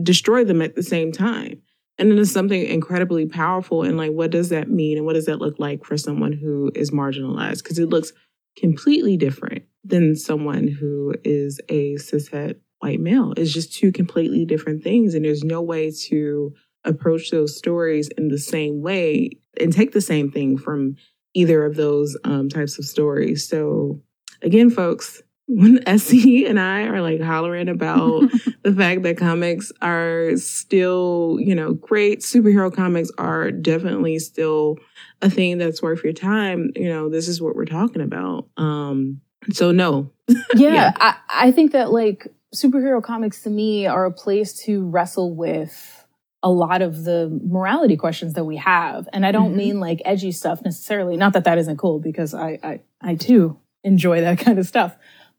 destroy 0.01 0.43
them 0.43 0.61
at 0.61 0.75
the 0.75 0.83
same 0.83 1.11
time. 1.11 1.61
And 1.97 2.11
then 2.11 2.17
it 2.17 2.21
is 2.21 2.31
something 2.31 2.61
incredibly 2.65 3.25
powerful. 3.25 3.83
And 3.83 3.97
like, 3.97 4.11
what 4.11 4.31
does 4.31 4.49
that 4.49 4.69
mean? 4.69 4.97
And 4.97 5.05
what 5.05 5.13
does 5.13 5.25
that 5.25 5.39
look 5.39 5.59
like 5.59 5.85
for 5.85 5.97
someone 5.97 6.33
who 6.33 6.71
is 6.75 6.91
marginalized? 6.91 7.63
Because 7.63 7.79
it 7.79 7.89
looks 7.89 8.11
completely 8.57 9.15
different 9.15 9.63
than 9.83 10.15
someone 10.15 10.67
who 10.67 11.13
is 11.23 11.61
a 11.69 11.95
cishet 11.95 12.55
white 12.79 12.99
male. 12.99 13.33
It's 13.37 13.53
just 13.53 13.73
two 13.73 13.91
completely 13.91 14.45
different 14.45 14.83
things. 14.83 15.13
And 15.13 15.23
there's 15.23 15.43
no 15.43 15.61
way 15.61 15.91
to 16.07 16.53
approach 16.83 17.31
those 17.31 17.57
stories 17.57 18.09
in 18.17 18.27
the 18.27 18.37
same 18.37 18.81
way 18.81 19.31
and 19.59 19.71
take 19.71 19.93
the 19.93 20.01
same 20.01 20.31
thing 20.31 20.57
from 20.57 20.95
either 21.33 21.65
of 21.65 21.75
those 21.75 22.17
um, 22.23 22.49
types 22.49 22.77
of 22.77 22.85
stories. 22.85 23.47
So, 23.47 24.01
again, 24.41 24.69
folks, 24.69 25.21
when 25.47 25.87
Essie 25.87 26.45
and 26.45 26.59
I 26.59 26.83
are 26.83 27.01
like 27.01 27.21
hollering 27.21 27.69
about 27.69 28.23
the 28.63 28.73
fact 28.73 29.03
that 29.03 29.17
comics 29.17 29.71
are 29.81 30.35
still, 30.37 31.37
you 31.39 31.53
know, 31.53 31.73
great 31.73 32.21
superhero 32.21 32.73
comics 32.73 33.11
are 33.17 33.51
definitely 33.51 34.19
still 34.19 34.77
a 35.21 35.29
thing 35.29 35.57
that's 35.57 35.81
worth 35.81 36.03
your 36.03 36.13
time, 36.13 36.71
you 36.75 36.89
know, 36.89 37.09
this 37.09 37.27
is 37.27 37.41
what 37.41 37.55
we're 37.55 37.65
talking 37.65 38.01
about. 38.01 38.47
Um 38.57 39.21
so 39.51 39.71
no. 39.71 40.11
yeah, 40.27 40.73
yeah. 40.73 40.93
I, 40.95 41.15
I 41.29 41.51
think 41.51 41.71
that 41.73 41.91
like 41.91 42.27
superhero 42.53 43.03
comics 43.03 43.43
to 43.43 43.49
me 43.49 43.85
are 43.85 44.05
a 44.05 44.11
place 44.11 44.53
to 44.63 44.87
wrestle 44.87 45.35
with 45.35 46.05
a 46.41 46.49
lot 46.49 46.81
of 46.81 47.03
the 47.03 47.39
morality 47.43 47.97
questions 47.97 48.33
that 48.33 48.45
we 48.45 48.55
have. 48.57 49.09
And 49.13 49.25
I 49.25 49.31
don't 49.31 49.49
mm-hmm. 49.49 49.57
mean 49.57 49.79
like 49.79 50.01
edgy 50.05 50.31
stuff 50.31 50.61
necessarily. 50.63 51.17
Not 51.17 51.33
that 51.33 51.43
that 51.45 51.57
isn't 51.57 51.77
cool 51.77 51.99
because 51.99 52.33
I, 52.33 52.59
I, 52.63 52.81
I 53.01 53.15
too 53.15 53.59
enjoy 53.83 54.21
that 54.21 54.39
kind 54.45 54.59
of 54.59 54.65
stuff. 54.65 54.95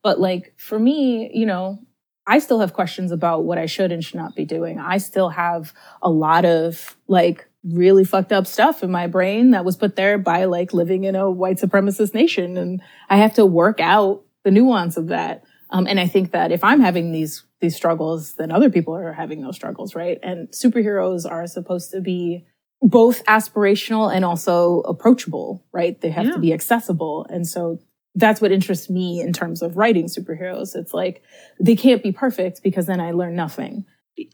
But 0.07 0.21
like 0.21 0.55
for 0.57 0.79
me, 0.79 1.33
you 1.35 1.47
know, 1.47 1.81
I 2.29 2.39
still 2.39 2.61
have 2.61 2.75
questions 2.75 3.11
about 3.11 3.43
what 3.43 3.59
I 3.59 3.67
should 3.67 3.91
and 3.91 4.05
should 4.05 4.15
not 4.15 4.37
be 4.37 4.45
doing. 4.45 4.79
I 4.79 4.99
still 4.99 5.31
have 5.31 5.75
a 6.01 6.09
lot 6.09 6.45
of 6.45 6.97
like 7.09 7.49
really 7.65 8.05
fucked 8.05 8.31
up 8.31 8.47
stuff 8.47 8.85
in 8.85 8.91
my 8.93 9.09
brain 9.09 9.51
that 9.51 9.65
was 9.65 9.77
put 9.77 9.97
there 9.97 10.17
by 10.17 10.45
like 10.45 10.73
living 10.73 11.03
in 11.03 11.17
a 11.17 11.29
white 11.29 11.57
supremacist 11.57 12.15
nation. 12.15 12.57
And 12.57 12.83
I 13.11 13.17
have 13.17 13.35
to 13.35 13.45
work 13.45 13.81
out 13.81 14.23
the 14.45 14.53
nuance 14.53 14.97
of 14.97 15.09
that. 15.09 15.43
Um, 15.71 15.89
and 15.89 15.99
I 15.99 16.07
think 16.07 16.31
that 16.31 16.53
if 16.53 16.63
I'm 16.63 16.79
having 16.79 17.11
these 17.11 17.43
these 17.61 17.75
struggles, 17.75 18.35
then 18.35 18.53
other 18.53 18.71
people 18.71 18.95
are 18.95 19.13
having 19.13 19.41
those 19.41 19.57
struggles, 19.57 19.97
right? 19.97 20.21
And 20.23 20.47
superheroes 20.51 21.29
are 21.29 21.49
supposed 21.49 21.91
to 21.91 22.01
be 22.01 22.47
both 22.81 23.25
aspirational 23.25 24.15
and 24.15 24.25
also 24.25 24.83
approachable, 24.83 25.67
right? 25.73 26.01
They 26.01 26.11
have 26.11 26.27
yeah. 26.27 26.33
to 26.35 26.39
be 26.39 26.53
accessible. 26.53 27.27
And 27.29 27.45
so 27.45 27.81
that's 28.17 28.41
what 28.41 28.51
interests 28.51 28.91
me 28.91 29.21
in 29.21 29.33
terms 29.33 29.63
of 29.63 29.77
writing 29.77 30.07
superheroes. 30.07 30.75
It's 30.75 30.93
like 30.93 31.23
they 31.61 31.77
can't 31.77 32.03
be 32.03 32.11
perfect 32.11 32.63
because 32.63 32.87
then 32.87 32.99
I 32.99 33.13
learn 33.13 33.37
nothing. 33.37 33.85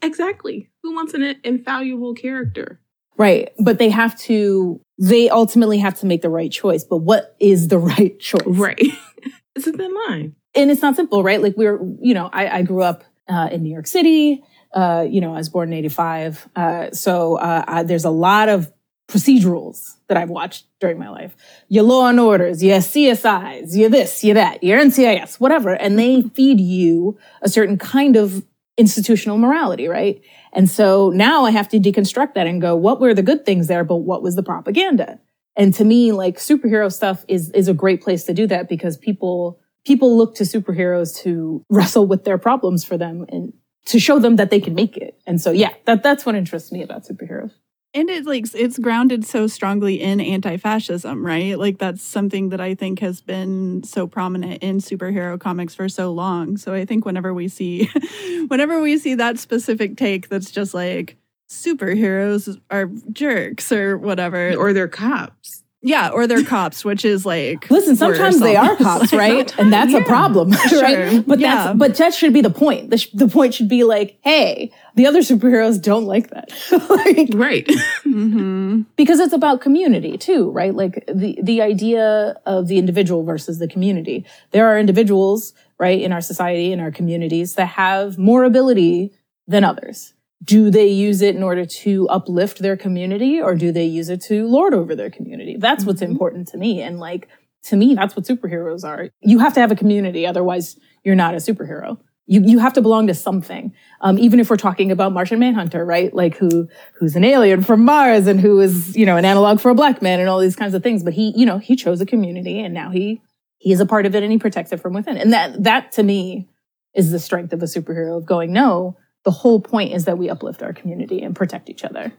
Exactly. 0.01 0.71
Who 0.81 0.95
wants 0.95 1.13
an 1.13 1.35
infallible 1.43 2.15
character? 2.15 2.79
Right. 3.17 3.51
But 3.59 3.77
they 3.77 3.89
have 3.89 4.17
to, 4.21 4.81
they 4.97 5.29
ultimately 5.29 5.77
have 5.79 5.99
to 5.99 6.05
make 6.05 6.21
the 6.21 6.29
right 6.29 6.51
choice. 6.51 6.85
But 6.85 6.97
what 6.97 7.35
is 7.39 7.67
the 7.67 7.77
right 7.79 8.17
choice? 8.19 8.41
Right. 8.47 8.79
it's 9.55 9.67
a 9.67 9.73
thin 9.73 9.93
line. 10.07 10.35
And 10.55 10.71
it's 10.71 10.81
not 10.81 10.95
simple, 10.95 11.21
right? 11.21 11.41
Like 11.41 11.57
we're, 11.57 11.79
you 11.99 12.13
know, 12.13 12.29
I, 12.31 12.59
I 12.59 12.61
grew 12.61 12.81
up 12.81 13.03
uh, 13.27 13.49
in 13.51 13.63
New 13.63 13.71
York 13.71 13.87
City. 13.87 14.43
Uh, 14.73 15.05
you 15.07 15.19
know, 15.21 15.33
I 15.33 15.37
was 15.37 15.49
born 15.49 15.73
in 15.73 15.79
85. 15.79 16.49
Uh, 16.55 16.91
so 16.91 17.35
uh, 17.35 17.63
I, 17.67 17.83
there's 17.83 18.05
a 18.05 18.09
lot 18.09 18.49
of 18.49 18.71
procedurals 19.07 19.95
that 20.07 20.17
I've 20.17 20.29
watched 20.29 20.65
during 20.79 20.97
my 20.97 21.09
life. 21.09 21.35
Your 21.67 21.83
law 21.83 22.07
and 22.07 22.19
orders, 22.19 22.63
your 22.63 22.77
CSIs, 22.77 23.75
your 23.75 23.89
this, 23.89 24.23
your 24.23 24.35
that, 24.35 24.63
your 24.63 24.79
NCIS, 24.79 25.39
whatever. 25.39 25.73
And 25.73 25.99
they 25.99 26.21
feed 26.21 26.59
you 26.59 27.17
a 27.41 27.49
certain 27.49 27.77
kind 27.77 28.15
of 28.15 28.45
institutional 28.77 29.37
morality, 29.37 29.87
right? 29.87 30.21
And 30.51 30.69
so 30.69 31.09
now 31.09 31.45
I 31.45 31.51
have 31.51 31.67
to 31.69 31.79
deconstruct 31.79 32.33
that 32.33 32.47
and 32.47 32.61
go, 32.61 32.75
what 32.75 32.99
were 32.99 33.13
the 33.13 33.21
good 33.21 33.45
things 33.45 33.67
there, 33.67 33.83
but 33.83 33.97
what 33.97 34.23
was 34.23 34.35
the 34.35 34.43
propaganda? 34.43 35.19
And 35.55 35.73
to 35.75 35.83
me, 35.83 36.11
like 36.11 36.37
superhero 36.37 36.91
stuff 36.91 37.23
is, 37.27 37.51
is 37.51 37.67
a 37.67 37.73
great 37.73 38.01
place 38.01 38.23
to 38.25 38.33
do 38.33 38.47
that 38.47 38.67
because 38.67 38.97
people, 38.97 39.59
people 39.85 40.17
look 40.17 40.35
to 40.35 40.43
superheroes 40.43 41.15
to 41.21 41.63
wrestle 41.69 42.07
with 42.07 42.23
their 42.23 42.39
problems 42.39 42.83
for 42.83 42.97
them 42.97 43.25
and 43.29 43.53
to 43.85 43.99
show 43.99 44.17
them 44.17 44.37
that 44.37 44.49
they 44.49 44.59
can 44.59 44.73
make 44.73 44.97
it. 44.97 45.19
And 45.27 45.39
so, 45.39 45.51
yeah, 45.51 45.73
that, 45.85 46.01
that's 46.01 46.25
what 46.25 46.35
interests 46.35 46.71
me 46.71 46.81
about 46.81 47.05
superheroes. 47.05 47.51
And 47.95 48.09
it's 48.09 48.25
like 48.25 48.45
it's 48.55 48.79
grounded 48.79 49.23
so 49.23 49.45
strongly 49.45 50.01
in 50.01 50.19
anti-fascism, 50.19 51.23
right? 51.23 51.57
Like 51.57 51.77
that's 51.77 52.01
something 52.01 52.49
that 52.49 52.59
I 52.59 52.73
think 52.73 52.99
has 52.99 53.21
been 53.21 53.83
so 53.83 54.07
prominent 54.07 54.63
in 54.63 54.77
superhero 54.79 55.39
comics 55.39 55.75
for 55.75 55.87
so 55.87 56.11
long. 56.11 56.57
So 56.57 56.73
I 56.73 56.85
think 56.85 57.05
whenever 57.05 57.33
we 57.33 57.47
see 57.47 57.89
whenever 58.47 58.81
we 58.81 58.97
see 58.97 59.13
that 59.15 59.37
specific 59.37 59.95
take 59.95 60.27
that's 60.29 60.49
just 60.49 60.73
like 60.73 61.17
superheroes 61.49 62.59
are 62.71 62.87
jerks 63.11 63.71
or 63.71 63.97
whatever 63.97 64.55
or 64.55 64.73
they're 64.73 64.87
cops. 64.87 65.62
Yeah, 65.85 66.11
or 66.11 66.27
they're 66.27 66.45
cops, 66.45 66.85
which 66.85 67.03
is 67.03 67.25
like 67.25 67.69
listen. 67.69 67.97
Sometimes 67.97 68.39
they 68.39 68.55
are 68.55 68.75
cops, 68.77 69.11
right? 69.11 69.53
and 69.59 69.71
that's 69.71 69.91
yeah. 69.91 69.99
a 69.99 70.05
problem, 70.05 70.51
right? 70.71 71.21
But 71.27 71.39
yeah. 71.39 71.55
that's 71.55 71.77
but 71.77 71.95
that 71.97 72.13
should 72.13 72.31
be 72.31 72.39
the 72.39 72.49
point. 72.49 72.89
The, 72.89 72.97
sh- 72.97 73.09
the 73.13 73.27
point 73.27 73.53
should 73.53 73.67
be 73.67 73.83
like, 73.83 74.17
hey, 74.21 74.71
the 74.95 75.05
other 75.05 75.19
superheroes 75.19 75.81
don't 75.81 76.05
like 76.05 76.29
that, 76.29 76.51
like, 76.71 77.29
right? 77.33 77.67
mm-hmm. 77.67 78.83
Because 78.95 79.19
it's 79.19 79.33
about 79.33 79.59
community 79.59 80.17
too, 80.17 80.51
right? 80.51 80.73
Like 80.73 81.03
the 81.13 81.37
the 81.43 81.61
idea 81.61 82.39
of 82.45 82.67
the 82.67 82.77
individual 82.77 83.23
versus 83.23 83.59
the 83.59 83.67
community. 83.67 84.25
There 84.51 84.67
are 84.67 84.79
individuals, 84.79 85.53
right, 85.79 86.01
in 86.01 86.13
our 86.13 86.21
society, 86.21 86.71
in 86.71 86.79
our 86.79 86.91
communities, 86.91 87.55
that 87.55 87.65
have 87.65 88.17
more 88.17 88.45
ability 88.45 89.11
than 89.49 89.65
others 89.65 90.12
do 90.43 90.69
they 90.69 90.87
use 90.87 91.21
it 91.21 91.35
in 91.35 91.43
order 91.43 91.65
to 91.65 92.07
uplift 92.09 92.59
their 92.59 92.75
community 92.75 93.41
or 93.41 93.55
do 93.55 93.71
they 93.71 93.85
use 93.85 94.09
it 94.09 94.21
to 94.23 94.47
lord 94.47 94.73
over 94.73 94.95
their 94.95 95.09
community? 95.09 95.55
That's 95.57 95.81
mm-hmm. 95.81 95.89
what's 95.89 96.01
important 96.01 96.47
to 96.49 96.57
me. 96.57 96.81
And 96.81 96.99
like, 96.99 97.27
to 97.65 97.75
me, 97.75 97.95
that's 97.95 98.15
what 98.15 98.25
superheroes 98.25 98.83
are. 98.83 99.09
You 99.21 99.39
have 99.39 99.53
to 99.53 99.61
have 99.61 99.71
a 99.71 99.75
community. 99.75 100.25
Otherwise, 100.25 100.77
you're 101.03 101.15
not 101.15 101.33
a 101.33 101.37
superhero. 101.37 101.97
You, 102.25 102.41
you 102.43 102.59
have 102.59 102.73
to 102.73 102.81
belong 102.81 103.07
to 103.07 103.13
something. 103.13 103.73
Um, 104.01 104.17
even 104.17 104.39
if 104.39 104.49
we're 104.49 104.57
talking 104.57 104.91
about 104.91 105.13
Martian 105.13 105.39
Manhunter, 105.39 105.85
right? 105.85 106.13
Like 106.13 106.37
who, 106.37 106.67
who's 106.95 107.15
an 107.15 107.23
alien 107.23 107.63
from 107.63 107.85
Mars 107.85 108.27
and 108.27 108.39
who 108.39 108.59
is, 108.59 108.95
you 108.95 109.05
know, 109.05 109.17
an 109.17 109.25
analog 109.25 109.59
for 109.59 109.69
a 109.69 109.75
black 109.75 110.01
man 110.01 110.19
and 110.19 110.29
all 110.29 110.39
these 110.39 110.55
kinds 110.55 110.73
of 110.73 110.83
things. 110.83 111.03
But 111.03 111.13
he, 111.13 111.33
you 111.35 111.45
know, 111.45 111.57
he 111.57 111.75
chose 111.75 112.01
a 112.01 112.05
community 112.05 112.59
and 112.59 112.73
now 112.73 112.91
he, 112.91 113.21
he 113.57 113.71
is 113.71 113.79
a 113.79 113.85
part 113.85 114.05
of 114.05 114.15
it 114.15 114.23
and 114.23 114.31
he 114.31 114.37
protects 114.37 114.71
it 114.71 114.81
from 114.81 114.93
within. 114.93 115.17
And 115.17 115.31
that, 115.33 115.63
that 115.63 115.91
to 115.93 116.03
me 116.03 116.49
is 116.93 117.11
the 117.11 117.19
strength 117.19 117.53
of 117.53 117.61
a 117.61 117.65
superhero 117.65 118.17
of 118.17 118.25
going, 118.25 118.53
no, 118.53 118.97
the 119.23 119.31
whole 119.31 119.59
point 119.59 119.93
is 119.93 120.05
that 120.05 120.17
we 120.17 120.29
uplift 120.29 120.61
our 120.61 120.73
community 120.73 121.21
and 121.21 121.35
protect 121.35 121.69
each 121.69 121.83
other. 121.83 122.13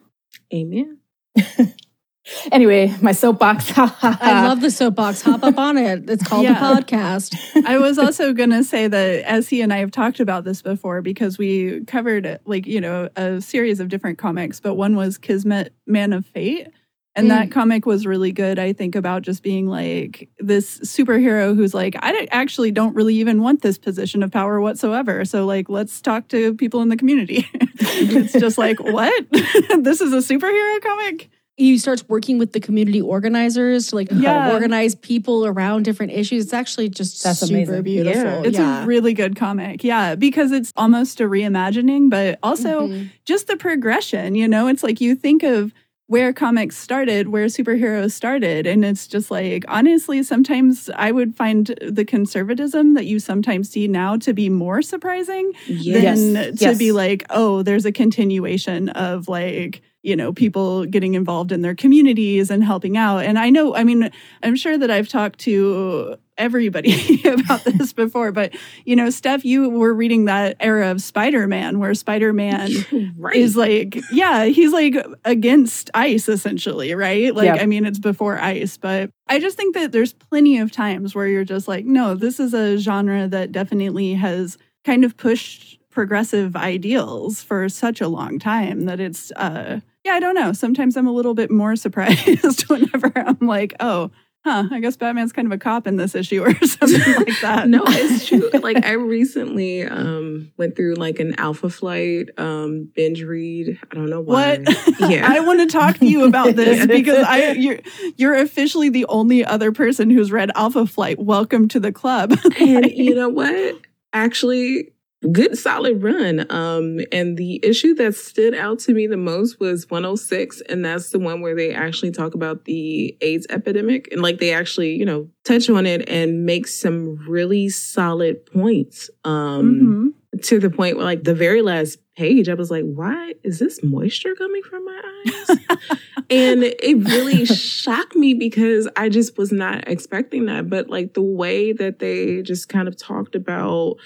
Amen. 0.53 0.99
anyway, 2.53 2.95
my 3.03 3.13
soapbox. 3.13 3.73
I 3.77 4.47
love 4.47 4.61
the 4.61 4.71
soapbox. 4.71 5.23
Hop 5.23 5.43
up 5.43 5.59
on 5.59 5.77
it. 5.77 6.09
It's 6.09 6.27
called 6.27 6.45
yeah. 6.45 6.55
the 6.55 6.83
podcast. 6.83 7.37
I 7.67 7.79
was 7.79 7.99
also 7.99 8.33
going 8.33 8.51
to 8.51 8.65
say 8.65 8.89
that 8.89 9.31
Essie 9.31 9.61
and 9.61 9.73
I 9.73 9.79
have 9.79 9.91
talked 9.91 10.21
about 10.21 10.45
this 10.45 10.63
before 10.63 11.03
because 11.03 11.39
we 11.39 11.85
covered 11.85 12.41
like, 12.47 12.67
you 12.67 12.81
know, 12.81 13.09
a 13.17 13.41
series 13.41 13.81
of 13.81 13.89
different 13.89 14.19
comics, 14.19 14.61
but 14.61 14.75
one 14.75 14.97
was 14.97 15.19
Kismet 15.19 15.75
Man 15.87 16.13
of 16.13 16.25
Fate 16.27 16.69
and 17.17 17.27
mm. 17.27 17.31
that 17.31 17.51
comic 17.53 17.87
was 17.87 18.07
really 18.07 18.33
good, 18.33 18.59
I 18.59 18.73
think, 18.73 18.97
about 18.97 19.23
just 19.23 19.43
being 19.43 19.69
like 19.69 20.29
this 20.39 20.79
superhero 20.81 21.55
who's 21.55 21.73
like, 21.73 21.95
I 22.01 22.27
actually 22.31 22.73
don't 22.73 22.95
really 22.95 23.15
even 23.17 23.41
want 23.41 23.63
this 23.63 23.79
position 23.79 24.23
of 24.23 24.33
power 24.33 24.61
whatsoever. 24.61 25.25
So, 25.25 25.47
like, 25.47 25.69
let's 25.69 26.01
talk 26.01 26.29
to 26.29 26.55
people 26.55 26.83
in 26.83 26.89
the 26.89 26.97
community. 26.97 27.47
it's 27.55 28.33
just 28.33 28.59
like, 28.59 28.81
what? 28.81 29.27
this 29.31 30.01
is 30.01 30.13
a 30.13 30.35
superhero 30.35 30.83
comic? 30.83 31.31
He 31.57 31.79
starts 31.79 32.09
working 32.09 32.39
with 32.39 32.53
the 32.53 32.59
community 32.59 33.01
organizers 33.01 33.87
to 33.89 33.95
like 33.95 34.09
yeah. 34.11 34.51
organize 34.51 34.97
people 34.97 35.47
around 35.47 35.85
different 35.85 36.11
issues. 36.11 36.47
It's 36.47 36.53
actually 36.53 36.89
just 36.89 37.23
That's 37.23 37.39
super 37.39 37.55
amazing. 37.55 37.83
beautiful. 37.85 38.23
Yeah. 38.23 38.43
It's 38.43 38.59
yeah. 38.59 38.83
a 38.83 38.87
really 38.87 39.15
good 39.15 39.37
comic. 39.37 39.85
Yeah, 39.85 40.17
because 40.17 40.51
it's 40.51 40.73
almost 40.77 41.21
a 41.21 41.25
reimagining, 41.25 42.11
but 42.11 42.41
also 42.43 42.89
mm-hmm. 42.89 43.07
just 43.25 43.47
the 43.47 43.57
progression, 43.57 44.35
you 44.35 44.49
know, 44.49 44.67
it's 44.67 44.83
like 44.83 45.01
you 45.01 45.15
think 45.15 45.45
of 45.45 45.73
where 46.07 46.33
comics 46.33 46.77
started, 46.77 47.29
where 47.29 47.47
superheroes 47.47 48.13
started. 48.13 48.67
And 48.67 48.85
it's 48.85 49.07
just 49.07 49.31
like, 49.31 49.65
honestly, 49.69 50.23
sometimes 50.23 50.91
I 50.95 51.11
would 51.11 51.35
find 51.35 51.67
the 51.81 52.05
conservatism 52.05 52.95
that 52.95 53.07
you 53.07 53.19
sometimes 53.19 53.71
see 53.71 53.89
now 53.89 54.17
to 54.19 54.35
be 54.35 54.51
more 54.51 54.83
surprising 54.83 55.53
yes. 55.67 56.21
than 56.21 56.57
to 56.57 56.65
yes. 56.65 56.79
be 56.79 56.93
like, 56.93 57.25
oh, 57.31 57.63
there's 57.63 57.87
a 57.87 57.93
continuation 57.93 58.91
of 58.91 59.29
like, 59.29 59.81
you 60.03 60.15
know, 60.15 60.35
people 60.35 60.85
getting 60.85 61.15
involved 61.15 61.51
in 61.51 61.63
their 61.63 61.75
communities 61.75 62.51
and 62.51 62.63
helping 62.63 62.99
out. 62.99 63.21
And 63.21 63.39
I 63.39 63.49
know, 63.49 63.75
I 63.75 63.85
mean, 63.85 64.11
I'm 64.43 64.57
sure 64.57 64.77
that 64.77 64.91
I've 64.91 65.09
talked 65.09 65.39
to 65.41 66.19
everybody 66.37 67.21
about 67.25 67.65
this 67.65 67.93
before, 67.93 68.33
but 68.33 68.55
you 68.85 68.97
know, 68.97 69.11
Steph, 69.11 69.45
you 69.45 69.69
were 69.69 69.95
reading 69.95 70.27
that 70.27 70.57
era 70.61 70.91
of 70.91 71.03
Spider-Man 71.03 71.79
where 71.79 71.95
Spider-Man 71.95 72.71
right. 73.19 73.37
is 73.37 73.57
like, 73.57 73.99
yeah, 74.11 74.45
he's 74.45 74.73
like 74.73 74.97
against 75.25 75.91
ice 75.95 76.29
essentially, 76.29 76.95
right? 76.95 77.35
Like, 77.35 77.61
I 77.61 77.67
mean, 77.67 77.85
it's 77.85 77.99
before 77.99 78.39
ice, 78.39 78.77
but 78.77 79.11
I 79.29 79.39
just 79.39 79.57
think 79.57 79.75
that 79.75 79.93
there's 79.93 80.13
plenty 80.13 80.59
of 80.59 80.71
times 80.71 81.15
where 81.15 81.27
you're 81.27 81.45
just 81.45 81.69
like, 81.69 81.85
no, 81.85 82.15
this 82.15 82.41
is 82.41 82.55
a 82.55 82.77
genre 82.79 83.29
that 83.29 83.53
definitely 83.53 84.15
has 84.15 84.59
kind 84.85 85.05
of 85.05 85.17
pushed 85.17 85.79
progressive 85.91 86.57
ideals 86.57 87.43
for 87.43 87.69
such 87.69 88.01
a 88.01 88.09
long 88.09 88.39
time 88.39 88.83
that 88.83 88.99
it's 88.99 89.31
uh 89.33 89.81
yeah, 90.05 90.13
I 90.13 90.21
don't 90.21 90.35
know. 90.35 90.53
Sometimes 90.53 90.97
I'm 90.97 91.07
a 91.07 91.13
little 91.13 91.35
bit 91.35 91.51
more 91.51 91.77
surprised 91.85 92.69
whenever 92.69 93.11
I'm 93.17 93.39
like, 93.41 93.75
oh, 93.81 94.11
huh, 94.45 94.69
I 94.71 94.81
guess 94.81 94.97
Batman's 94.97 95.33
kind 95.33 95.47
of 95.47 95.53
a 95.53 95.59
cop 95.59 95.87
in 95.87 95.97
this 95.97 96.15
issue 96.15 96.43
or 96.45 96.55
something 96.67 97.15
like 97.15 97.41
that. 97.43 97.69
no, 97.69 97.83
it's 97.87 98.27
true. 98.27 98.51
Like 98.61 98.85
I 98.85 98.93
recently 98.93 99.83
um 99.85 100.53
went 100.57 100.77
through 100.77 100.95
like 100.95 101.19
an 101.21 101.35
Alpha 101.39 101.71
Flight 101.71 102.29
um 102.39 102.91
binge 102.95 103.23
read. 103.23 103.79
I 103.91 103.95
don't 103.95 104.11
know 104.11 104.21
why. 104.21 104.59
What? 104.59 104.77
Yeah. 105.11 105.27
I 105.31 105.41
want 105.41 105.61
to 105.61 105.67
talk 105.67 105.99
to 105.99 106.07
you 106.07 106.25
about 106.25 106.55
this 106.57 106.87
because 106.87 107.25
I 107.27 107.53
you're 107.53 107.81
you're 108.17 108.35
officially 108.35 108.89
the 108.89 109.07
only 109.07 109.45
other 109.45 109.73
person 109.73 110.09
who's 110.11 110.31
read 110.33 110.51
Alpha 110.55 110.87
Flight. 110.87 111.19
Welcome 111.19 111.69
to 111.69 111.81
the 111.81 111.93
club. 111.93 112.33
and 112.59 112.87
you 112.91 113.15
know 113.15 113.29
what? 113.29 113.77
Actually, 114.13 114.94
good 115.33 115.57
solid 115.57 116.03
run. 116.03 116.47
Um, 116.51 117.01
and 117.13 117.37
the 117.37 117.61
issue 117.63 117.95
that 117.95 118.15
stood 118.15 118.55
out 118.55 118.79
to 118.81 118.93
me 118.93 119.07
the 119.07 119.17
most 119.17 119.61
was 119.61 119.89
106, 119.91 120.61
and 120.63 120.85
that's 120.85 121.11
the 121.11 121.19
one 121.19 121.41
where 121.41 121.55
they 121.55 121.73
actually 121.73 122.11
talk 122.11 122.35
about 122.35 122.65
the 122.65 123.17
AIDS 123.21 123.47
epidemic 123.51 124.09
and 124.13 124.23
like 124.23 124.39
they 124.39 124.53
actually, 124.53 124.95
you 124.97 125.05
know, 125.05 125.29
touch 125.45 125.69
on 125.71 125.87
it 125.87 126.09
and 126.09 126.45
make 126.45 126.67
some 126.67 127.17
really 127.29 127.69
solid 127.69 128.47
points. 128.47 129.11
Um, 129.25 130.13
mm-hmm. 130.33 130.39
to 130.43 130.59
the 130.59 130.71
point 130.71 130.97
where 130.97 131.05
like 131.05 131.25
the 131.25 131.35
very 131.35 131.63
last 131.63 131.99
page, 132.17 132.49
I 132.49 132.55
was 132.55 132.71
like, 132.71 132.85
why 132.85 133.35
is 133.43 133.59
this 133.59 133.83
moisture 133.83 134.35
coming 134.35 134.63
from 134.63 134.85
my 134.85 135.03
eyes? 135.27 135.59
and 136.31 136.63
it 136.63 137.09
really 137.09 137.45
shocked 137.45 138.15
me 138.15 138.35
because 138.35 138.89
I 138.97 139.09
just 139.09 139.37
was 139.37 139.53
not 139.53 139.89
expecting 139.89 140.47
that. 140.47 140.69
But 140.69 140.89
like 140.89 141.15
the 141.15 141.23
way 141.23 141.73
that 141.73 141.99
they 141.99 142.43
just 142.43 142.69
kind 142.69 142.89
of 142.89 142.97
talked 142.97 143.35
about 143.35 143.97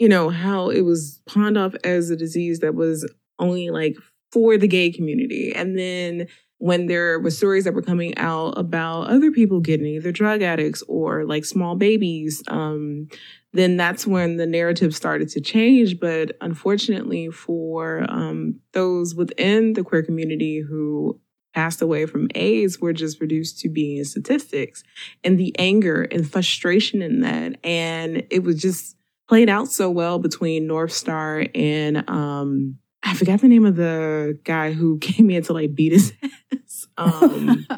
you 0.00 0.08
know, 0.08 0.30
how 0.30 0.70
it 0.70 0.80
was 0.80 1.20
pawned 1.26 1.58
off 1.58 1.74
as 1.84 2.08
a 2.08 2.16
disease 2.16 2.60
that 2.60 2.74
was 2.74 3.08
only 3.38 3.68
like 3.68 3.96
for 4.32 4.56
the 4.56 4.66
gay 4.66 4.90
community. 4.90 5.52
And 5.54 5.78
then 5.78 6.26
when 6.56 6.86
there 6.86 7.20
were 7.20 7.30
stories 7.30 7.64
that 7.64 7.74
were 7.74 7.82
coming 7.82 8.16
out 8.16 8.56
about 8.56 9.08
other 9.08 9.30
people 9.30 9.60
getting 9.60 9.86
either 9.86 10.10
drug 10.10 10.40
addicts 10.40 10.82
or 10.88 11.24
like 11.24 11.44
small 11.44 11.76
babies, 11.76 12.42
um, 12.48 13.08
then 13.52 13.76
that's 13.76 14.06
when 14.06 14.38
the 14.38 14.46
narrative 14.46 14.94
started 14.94 15.28
to 15.30 15.40
change. 15.40 16.00
But 16.00 16.36
unfortunately, 16.40 17.28
for 17.28 18.06
um, 18.08 18.58
those 18.72 19.14
within 19.14 19.74
the 19.74 19.84
queer 19.84 20.02
community 20.02 20.60
who 20.60 21.20
passed 21.54 21.82
away 21.82 22.06
from 22.06 22.28
AIDS 22.34 22.80
were 22.80 22.92
just 22.92 23.20
reduced 23.20 23.58
to 23.60 23.68
being 23.68 24.04
statistics 24.04 24.82
and 25.24 25.38
the 25.38 25.54
anger 25.58 26.02
and 26.04 26.30
frustration 26.30 27.02
in 27.02 27.20
that. 27.20 27.58
And 27.64 28.22
it 28.30 28.44
was 28.44 28.62
just 28.62 28.96
played 29.30 29.48
out 29.48 29.68
so 29.68 29.88
well 29.88 30.18
between 30.18 30.66
Northstar 30.66 31.48
and 31.54 32.08
um 32.10 32.76
I 33.02 33.14
forgot 33.14 33.40
the 33.40 33.46
name 33.48 33.64
of 33.64 33.76
the 33.76 34.38
guy 34.44 34.72
who 34.72 34.98
came 35.08 35.30
in 35.30 35.42
to 35.44 35.52
like 35.52 35.72
beat 35.74 35.92
his 35.92 36.12
ass. 36.52 36.86
Um 36.98 37.64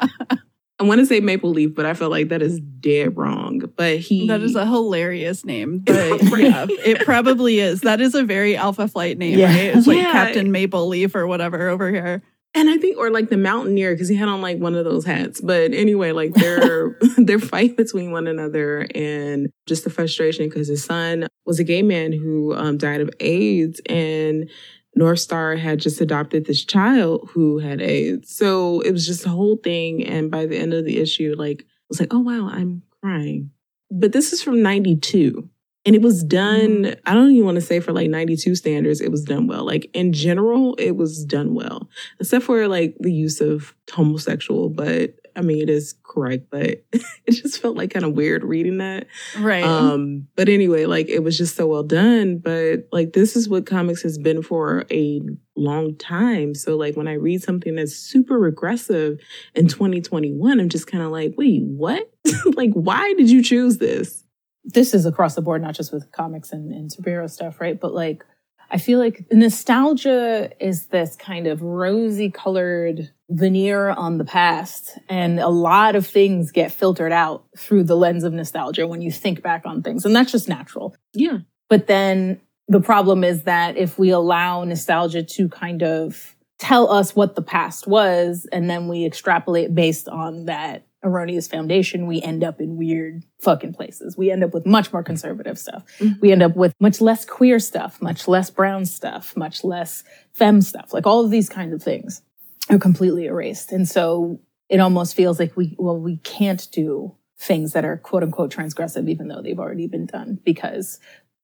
I 0.79 0.85
want 0.85 0.99
to 0.99 1.05
say 1.05 1.19
Maple 1.19 1.51
Leaf, 1.51 1.75
but 1.75 1.85
I 1.85 1.93
feel 1.93 2.09
like 2.09 2.29
that 2.29 2.41
is 2.41 2.59
dead 2.59 3.15
wrong. 3.15 3.59
But 3.77 3.99
he 3.99 4.27
That 4.27 4.41
is 4.41 4.55
a 4.55 4.65
hilarious 4.65 5.45
name, 5.45 5.79
but 5.85 6.19
yeah, 6.39 6.65
it 6.67 7.05
probably 7.05 7.59
is. 7.59 7.81
That 7.81 8.01
is 8.01 8.15
a 8.15 8.23
very 8.23 8.57
Alpha 8.57 8.87
Flight 8.87 9.17
name, 9.19 9.37
Yeah. 9.37 9.45
right? 9.47 9.77
It's 9.77 9.85
like 9.87 9.99
Captain 10.01 10.51
Maple 10.51 10.87
Leaf 10.87 11.13
or 11.15 11.27
whatever 11.27 11.69
over 11.69 11.89
here. 11.91 12.23
And 12.55 12.69
I 12.69 12.77
think 12.77 12.97
or 12.97 13.09
like 13.09 13.29
the 13.29 13.37
Mountaineer 13.37 13.93
because 13.93 14.09
he 14.09 14.15
had 14.15 14.29
on 14.29 14.41
like 14.41 14.59
one 14.59 14.75
of 14.75 14.85
those 14.85 15.05
hats. 15.05 15.41
But 15.41 15.73
anyway, 15.73 16.11
like 16.11 16.33
they're 16.33 16.97
they're 17.17 17.39
fighting 17.39 17.75
between 17.75 18.11
one 18.11 18.27
another 18.27 18.87
and 18.93 19.49
just 19.65 19.83
the 19.83 19.89
frustration 19.89 20.47
because 20.47 20.67
his 20.67 20.83
son 20.83 21.27
was 21.45 21.59
a 21.59 21.63
gay 21.63 21.81
man 21.81 22.11
who 22.11 22.53
um, 22.55 22.77
died 22.77 23.01
of 23.01 23.09
AIDS 23.19 23.81
and. 23.87 24.49
Northstar 24.95 25.57
had 25.57 25.79
just 25.79 26.01
adopted 26.01 26.45
this 26.45 26.63
child 26.63 27.27
who 27.33 27.57
had 27.57 27.81
AIDS. 27.81 28.35
So 28.35 28.81
it 28.81 28.91
was 28.91 29.07
just 29.07 29.25
a 29.25 29.29
whole 29.29 29.57
thing. 29.57 30.05
And 30.05 30.29
by 30.29 30.45
the 30.45 30.55
end 30.55 30.71
of 30.71 30.85
the 30.85 30.99
issue, 30.99 31.33
like, 31.35 31.63
I 31.63 31.65
was 31.89 31.99
like, 31.99 32.13
oh, 32.13 32.19
wow, 32.19 32.47
I'm 32.47 32.83
crying. 33.01 33.49
But 33.89 34.11
this 34.11 34.33
is 34.33 34.43
from 34.43 34.61
92. 34.61 35.49
And 35.85 35.95
it 35.95 36.01
was 36.01 36.23
done, 36.23 36.95
I 37.05 37.13
don't 37.13 37.31
even 37.31 37.45
want 37.45 37.55
to 37.55 37.61
say 37.61 37.81
for 37.81 37.91
like 37.91 38.09
92 38.09 38.55
standards, 38.55 39.01
it 39.01 39.11
was 39.11 39.23
done 39.23 39.47
well. 39.47 39.65
Like 39.65 39.89
in 39.93 40.13
general, 40.13 40.75
it 40.75 40.91
was 40.91 41.25
done 41.25 41.53
well, 41.53 41.89
except 42.19 42.45
for 42.45 42.67
like 42.69 42.95
the 42.99 43.11
use 43.11 43.41
of 43.41 43.75
homosexual. 43.91 44.69
But 44.69 45.15
I 45.35 45.41
mean, 45.41 45.61
it 45.61 45.69
is 45.69 45.95
correct, 46.03 46.47
but 46.49 46.85
it 46.93 47.31
just 47.31 47.61
felt 47.61 47.75
like 47.75 47.91
kind 47.91 48.05
of 48.05 48.13
weird 48.13 48.43
reading 48.43 48.77
that. 48.77 49.07
Right. 49.37 49.63
Um, 49.63 50.27
but 50.35 50.47
anyway, 50.47 50.85
like 50.85 51.09
it 51.09 51.19
was 51.19 51.37
just 51.37 51.55
so 51.55 51.67
well 51.67 51.83
done. 51.83 52.37
But 52.37 52.87
like 52.91 53.13
this 53.13 53.35
is 53.35 53.49
what 53.49 53.65
comics 53.65 54.03
has 54.03 54.17
been 54.17 54.41
for 54.41 54.85
a 54.91 55.21
long 55.55 55.95
time. 55.97 56.55
So 56.55 56.75
like 56.77 56.95
when 56.95 57.07
I 57.07 57.13
read 57.13 57.43
something 57.43 57.75
that's 57.75 57.95
super 57.95 58.39
regressive 58.39 59.19
in 59.55 59.67
2021, 59.67 60.59
I'm 60.59 60.69
just 60.69 60.87
kind 60.87 61.03
of 61.03 61.11
like, 61.11 61.33
wait, 61.37 61.63
what? 61.63 62.09
like, 62.55 62.71
why 62.71 63.13
did 63.13 63.29
you 63.29 63.43
choose 63.43 63.77
this? 63.79 64.22
This 64.63 64.93
is 64.93 65.05
across 65.05 65.35
the 65.35 65.41
board, 65.41 65.61
not 65.61 65.75
just 65.75 65.91
with 65.91 66.11
comics 66.11 66.51
and, 66.51 66.71
and 66.71 66.89
superhero 66.89 67.29
stuff, 67.29 67.59
right? 67.59 67.79
But 67.79 67.93
like, 67.93 68.25
I 68.71 68.77
feel 68.77 68.97
like 68.97 69.27
nostalgia 69.31 70.51
is 70.59 70.87
this 70.87 71.15
kind 71.15 71.45
of 71.45 71.61
rosy 71.61 72.31
colored 72.31 73.11
veneer 73.29 73.89
on 73.89 74.17
the 74.17 74.25
past. 74.25 74.97
And 75.09 75.39
a 75.39 75.49
lot 75.49 75.95
of 75.95 76.07
things 76.07 76.51
get 76.51 76.71
filtered 76.71 77.11
out 77.11 77.45
through 77.57 77.83
the 77.83 77.95
lens 77.95 78.23
of 78.23 78.33
nostalgia 78.33 78.87
when 78.87 79.01
you 79.01 79.11
think 79.11 79.43
back 79.43 79.65
on 79.65 79.83
things. 79.83 80.05
And 80.05 80.15
that's 80.15 80.31
just 80.31 80.49
natural. 80.49 80.95
Yeah. 81.13 81.39
But 81.69 81.87
then 81.87 82.41
the 82.67 82.81
problem 82.81 83.23
is 83.23 83.43
that 83.43 83.77
if 83.77 83.99
we 83.99 84.09
allow 84.09 84.63
nostalgia 84.63 85.23
to 85.23 85.49
kind 85.49 85.83
of 85.83 86.35
tell 86.57 86.91
us 86.91 87.15
what 87.15 87.35
the 87.35 87.41
past 87.41 87.87
was, 87.87 88.47
and 88.51 88.69
then 88.69 88.87
we 88.87 89.05
extrapolate 89.05 89.75
based 89.75 90.07
on 90.07 90.45
that 90.45 90.87
erroneous 91.03 91.47
foundation, 91.47 92.07
we 92.07 92.21
end 92.21 92.43
up 92.43 92.61
in 92.61 92.77
weird 92.77 93.23
fucking 93.41 93.73
places. 93.73 94.17
We 94.17 94.31
end 94.31 94.43
up 94.43 94.53
with 94.53 94.65
much 94.65 94.93
more 94.93 95.03
conservative 95.03 95.59
stuff. 95.59 95.83
Mhm. 95.99 96.19
We 96.21 96.31
end 96.31 96.41
up 96.41 96.55
with 96.55 96.73
much 96.79 97.01
less 97.01 97.25
queer 97.25 97.59
stuff, 97.59 98.01
much 98.01 98.27
less 98.27 98.49
brown 98.49 98.85
stuff, 98.85 99.35
much 99.35 99.63
less 99.63 100.03
femme 100.31 100.61
stuff. 100.61 100.93
Like 100.93 101.05
all 101.05 101.23
of 101.23 101.31
these 101.31 101.49
kinds 101.49 101.73
of 101.73 101.83
things 101.83 102.21
are 102.69 102.79
completely 102.79 103.25
erased. 103.25 103.71
And 103.71 103.87
so 103.87 104.39
it 104.69 104.79
almost 104.79 105.15
feels 105.15 105.39
like 105.39 105.55
we, 105.57 105.75
well, 105.77 105.99
we 105.99 106.17
can't 106.17 106.67
do 106.71 107.15
things 107.37 107.73
that 107.73 107.83
are 107.83 107.97
quote 107.97 108.23
unquote 108.23 108.51
transgressive, 108.51 109.09
even 109.09 109.27
though 109.27 109.41
they've 109.41 109.59
already 109.59 109.87
been 109.87 110.05
done 110.05 110.39
because 110.45 110.99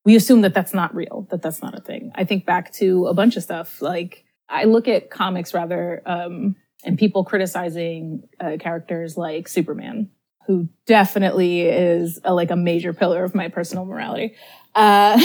we 0.05 0.15
assume 0.15 0.41
that 0.41 0.53
that's 0.53 0.73
not 0.73 0.95
real, 0.95 1.27
that 1.29 1.41
that's 1.41 1.61
not 1.61 1.77
a 1.77 1.81
thing. 1.81 2.11
I 2.15 2.23
think 2.23 2.45
back 2.45 2.71
to 2.73 3.07
a 3.07 3.13
bunch 3.13 3.35
of 3.35 3.43
stuff. 3.43 3.81
Like 3.81 4.23
I 4.47 4.63
look 4.63 4.87
at 4.87 5.09
comics 5.09 5.53
rather, 5.53 6.01
um, 6.05 6.55
and 6.83 6.97
people 6.97 7.23
criticizing 7.23 8.23
uh, 8.39 8.57
characters 8.59 9.17
like 9.17 9.47
Superman, 9.47 10.09
who 10.47 10.69
definitely 10.85 11.61
is 11.61 12.19
a, 12.23 12.33
like 12.33 12.51
a 12.51 12.55
major 12.55 12.93
pillar 12.93 13.23
of 13.23 13.35
my 13.35 13.49
personal 13.49 13.85
morality. 13.85 14.35
Uh, 14.75 15.19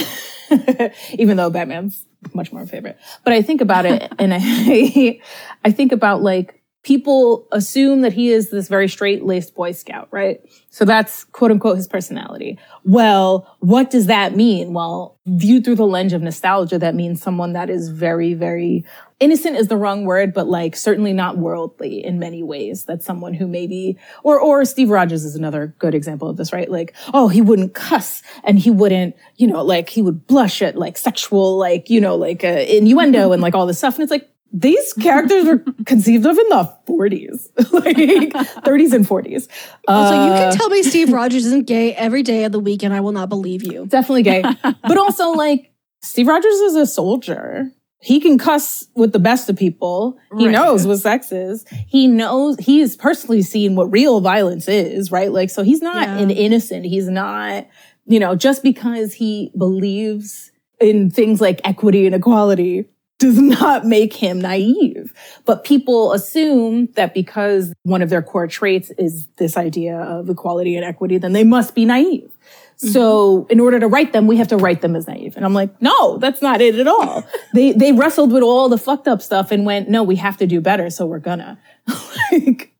even 1.13 1.37
though 1.37 1.51
Batman's 1.51 2.07
much 2.33 2.53
more 2.53 2.67
favorite. 2.67 2.99
But 3.23 3.33
I 3.33 3.43
think 3.43 3.61
about 3.61 3.87
it 3.87 4.13
and 4.19 4.33
I, 4.35 5.21
I 5.65 5.71
think 5.71 5.93
about 5.93 6.23
like 6.23 6.61
people 6.83 7.49
assume 7.51 8.03
that 8.03 8.13
he 8.13 8.29
is 8.31 8.51
this 8.51 8.69
very 8.69 8.89
straight 8.89 9.25
laced 9.25 9.55
Boy 9.55 9.73
Scout, 9.73 10.09
right? 10.11 10.41
So 10.71 10.85
that's 10.85 11.25
quote 11.25 11.51
unquote 11.51 11.77
his 11.77 11.89
personality. 11.89 12.59
Well, 12.85 13.57
what 13.61 13.91
does 13.91 14.07
that 14.07 14.37
mean? 14.37 14.73
Well, 14.75 15.19
viewed 15.27 15.65
through 15.65 15.77
the 15.77 15.87
lens 15.87 16.13
of 16.13 16.23
nostalgia, 16.23 16.79
that 16.79 16.95
means 16.95 17.23
someone 17.23 17.55
that 17.55 17.71
is 17.71 17.89
very, 17.89 18.35
very 18.35 18.85
innocent 19.21 19.57
is 19.57 19.69
the 19.69 19.77
wrong 19.77 20.05
word, 20.05 20.35
but 20.35 20.47
like 20.49 20.75
certainly 20.77 21.13
not 21.13 21.39
worldly 21.39 22.05
in 22.05 22.19
many 22.19 22.43
ways. 22.43 22.85
That's 22.85 23.07
someone 23.07 23.35
who 23.35 23.47
maybe, 23.47 23.97
or, 24.23 24.39
or 24.41 24.65
Steve 24.65 24.91
Rogers 24.91 25.25
is 25.25 25.37
another 25.37 25.75
good 25.79 25.95
example 25.95 26.29
of 26.29 26.37
this, 26.37 26.53
right? 26.53 26.71
Like, 26.71 26.95
oh, 27.13 27.29
he 27.29 27.41
wouldn't 27.41 27.75
cuss 27.75 28.23
and 28.43 28.59
he 28.59 28.71
wouldn't, 28.71 29.17
you 29.37 29.47
know, 29.47 29.63
like 29.63 29.89
he 29.89 30.03
would 30.03 30.27
blush 30.27 30.63
at 30.63 30.77
like 30.77 30.97
sexual, 30.97 31.57
like, 31.57 31.91
you 31.91 32.01
know, 32.01 32.17
like 32.17 32.45
uh, 32.45 32.49
innuendo 32.69 33.33
and 33.33 33.41
like 33.43 33.55
all 33.55 33.67
this 33.67 33.79
stuff. 33.79 33.95
And 33.95 34.03
it's 34.03 34.11
like, 34.11 34.29
these 34.57 34.93
characters 34.93 35.47
were 35.47 35.59
conceived 35.85 36.25
of 36.27 36.39
in 36.39 36.49
the 36.49 36.73
40s, 36.87 37.49
like 37.73 37.97
30s 37.97 38.93
and 38.93 39.05
40s. 39.05 39.49
Also, 39.89 40.15
you 40.15 40.31
Uh, 40.33 40.37
can 40.51 40.57
tell 40.57 40.69
me 40.69 40.83
Steve 40.85 41.13
Rogers 41.13 41.45
isn't 41.47 41.67
gay 41.67 41.93
every 41.95 42.23
day 42.23 42.45
of 42.45 42.53
the 42.53 42.61
week, 42.61 42.85
and 42.85 42.95
I 42.95 43.01
will 43.01 43.11
not 43.11 43.29
believe 43.29 43.65
you. 43.65 43.87
definitely 43.87 44.23
gay. 44.23 44.43
but 44.63 44.97
also, 44.97 45.31
like, 45.31 45.73
Steve 46.03 46.29
Rogers 46.29 46.55
is 46.55 46.77
a 46.77 46.87
soldier. 46.87 47.73
He 48.05 48.21
can 48.21 48.37
cuss 48.37 48.87
with 48.95 49.13
the 49.13 49.19
best 49.19 49.49
of 49.49 49.57
people. 49.57 50.19
He 50.39 50.45
Right. 50.47 50.53
knows 50.53 50.87
what 50.87 50.99
sex 50.99 51.33
is. 51.33 51.65
He 51.87 52.07
knows 52.07 52.57
he's 52.59 52.97
personally 52.97 53.41
seen 53.41 53.77
what 53.77 53.91
real 53.91 54.21
violence 54.21 54.69
is, 54.69 55.11
right? 55.11 55.33
Like, 55.33 55.49
so 55.49 55.63
he's 55.63 55.81
not 55.81 56.07
Yeah. 56.07 56.19
an 56.19 56.31
innocent. 56.31 56.85
He's 56.85 57.09
not, 57.09 57.67
you 58.07 58.21
know, 58.21 58.35
just 58.35 58.63
because 58.63 59.15
he 59.15 59.51
believes 59.57 60.53
in 60.81 61.11
things 61.11 61.41
like 61.41 61.63
equity 61.65 62.05
and 62.05 62.15
equality 62.15 62.85
does 63.21 63.39
not 63.39 63.87
make 63.87 64.13
him 64.13 64.41
naive. 64.41 65.15
But 65.47 65.65
people 65.65 66.13
assume 66.13 66.89
that 66.97 67.15
because 67.15 67.73
one 67.85 68.03
of 68.03 68.11
their 68.11 68.21
core 68.23 68.49
traits 68.49 68.91
is 68.99 69.29
this 69.39 69.57
idea 69.57 69.97
of 69.97 70.29
equality 70.29 70.77
and 70.77 70.85
equity, 70.85 71.17
then 71.17 71.33
they 71.33 71.45
must 71.45 71.75
be 71.75 71.85
naive. 71.87 72.34
So 72.77 73.47
in 73.51 73.61
order 73.61 73.79
to 73.81 73.89
write 73.89 74.13
them, 74.13 74.27
we 74.27 74.37
have 74.39 74.49
to 74.49 74.57
write 74.57 74.81
them 74.81 74.97
as 74.97 75.07
naive. 75.07 75.37
And 75.37 75.45
I'm 75.45 75.55
like, 75.55 75.81
no, 75.81 76.19
that's 76.19 76.43
not 76.43 76.61
it 76.61 76.75
at 76.77 76.87
all. 76.87 77.25
they 77.55 77.73
they 77.73 77.93
wrestled 77.93 78.33
with 78.33 78.43
all 78.43 78.69
the 78.69 78.79
fucked 78.79 79.09
up 79.09 79.23
stuff 79.23 79.51
and 79.51 79.65
went, 79.65 79.89
no, 79.89 80.03
we 80.03 80.17
have 80.17 80.37
to 80.39 80.47
do 80.47 80.61
better, 80.61 80.91
so 80.91 81.07
we're 81.07 81.19
gonna. 81.19 81.59
like, 82.33 82.75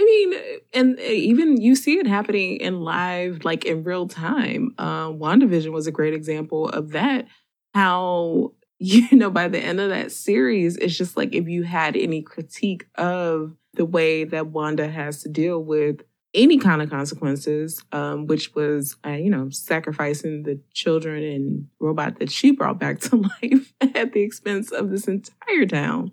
I 0.00 0.04
mean, 0.04 0.34
and 0.72 0.98
even 1.00 1.60
you 1.60 1.76
see 1.76 1.98
it 1.98 2.06
happening 2.06 2.56
in 2.56 2.80
live, 2.80 3.44
like 3.44 3.64
in 3.64 3.84
real 3.84 4.08
time. 4.08 4.74
Uh, 4.78 5.08
WandaVision 5.08 5.72
was 5.72 5.86
a 5.86 5.92
great 5.92 6.14
example 6.14 6.68
of 6.68 6.90
that. 6.90 7.26
How, 7.74 8.52
you 8.78 9.16
know, 9.16 9.30
by 9.30 9.48
the 9.48 9.60
end 9.60 9.80
of 9.80 9.90
that 9.90 10.12
series, 10.12 10.76
it's 10.76 10.96
just 10.96 11.16
like 11.16 11.34
if 11.34 11.48
you 11.48 11.62
had 11.62 11.96
any 11.96 12.22
critique 12.22 12.86
of 12.96 13.54
the 13.74 13.84
way 13.84 14.24
that 14.24 14.48
Wanda 14.48 14.88
has 14.88 15.22
to 15.22 15.28
deal 15.28 15.62
with 15.62 16.02
any 16.34 16.58
kind 16.58 16.80
of 16.80 16.88
consequences, 16.88 17.84
um, 17.92 18.26
which 18.26 18.54
was, 18.54 18.96
uh, 19.06 19.10
you 19.10 19.30
know, 19.30 19.50
sacrificing 19.50 20.44
the 20.44 20.58
children 20.72 21.22
and 21.22 21.68
robot 21.78 22.18
that 22.18 22.30
she 22.30 22.52
brought 22.52 22.78
back 22.78 23.00
to 23.00 23.16
life 23.42 23.74
at 23.94 24.12
the 24.12 24.22
expense 24.22 24.70
of 24.70 24.90
this 24.90 25.06
entire 25.06 25.66
town. 25.66 26.12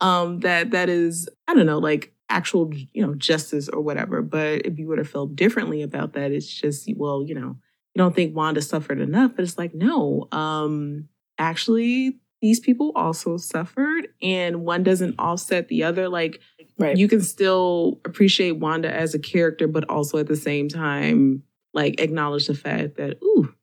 Um, 0.00 0.40
that 0.40 0.70
that 0.70 0.88
is, 0.88 1.28
I 1.48 1.54
don't 1.54 1.66
know, 1.66 1.78
like 1.78 2.12
actual, 2.28 2.72
you 2.92 3.06
know, 3.06 3.14
justice 3.14 3.68
or 3.68 3.80
whatever. 3.80 4.22
But 4.22 4.66
if 4.66 4.78
you 4.78 4.86
would 4.88 4.98
have 4.98 5.08
felt 5.08 5.34
differently 5.36 5.82
about 5.82 6.12
that, 6.14 6.32
it's 6.32 6.48
just, 6.48 6.88
well, 6.96 7.22
you 7.22 7.34
know, 7.34 7.56
you 7.94 7.98
don't 7.98 8.14
think 8.14 8.36
Wanda 8.36 8.60
suffered 8.60 9.00
enough, 9.00 9.32
but 9.34 9.42
it's 9.42 9.58
like, 9.58 9.74
no, 9.74 10.28
um, 10.32 11.08
actually, 11.38 12.18
these 12.42 12.60
people 12.60 12.92
also 12.94 13.38
suffered, 13.38 14.08
and 14.20 14.64
one 14.64 14.82
doesn't 14.82 15.14
offset 15.18 15.68
the 15.68 15.84
other. 15.84 16.08
Like, 16.08 16.40
right. 16.78 16.96
you 16.96 17.08
can 17.08 17.20
still 17.20 18.00
appreciate 18.04 18.52
Wanda 18.52 18.92
as 18.92 19.14
a 19.14 19.18
character, 19.18 19.66
but 19.66 19.88
also 19.88 20.18
at 20.18 20.26
the 20.26 20.36
same 20.36 20.68
time, 20.68 21.42
like 21.74 22.00
acknowledge 22.00 22.46
the 22.46 22.54
fact 22.54 22.96
that, 22.96 23.18
ooh, 23.22 23.54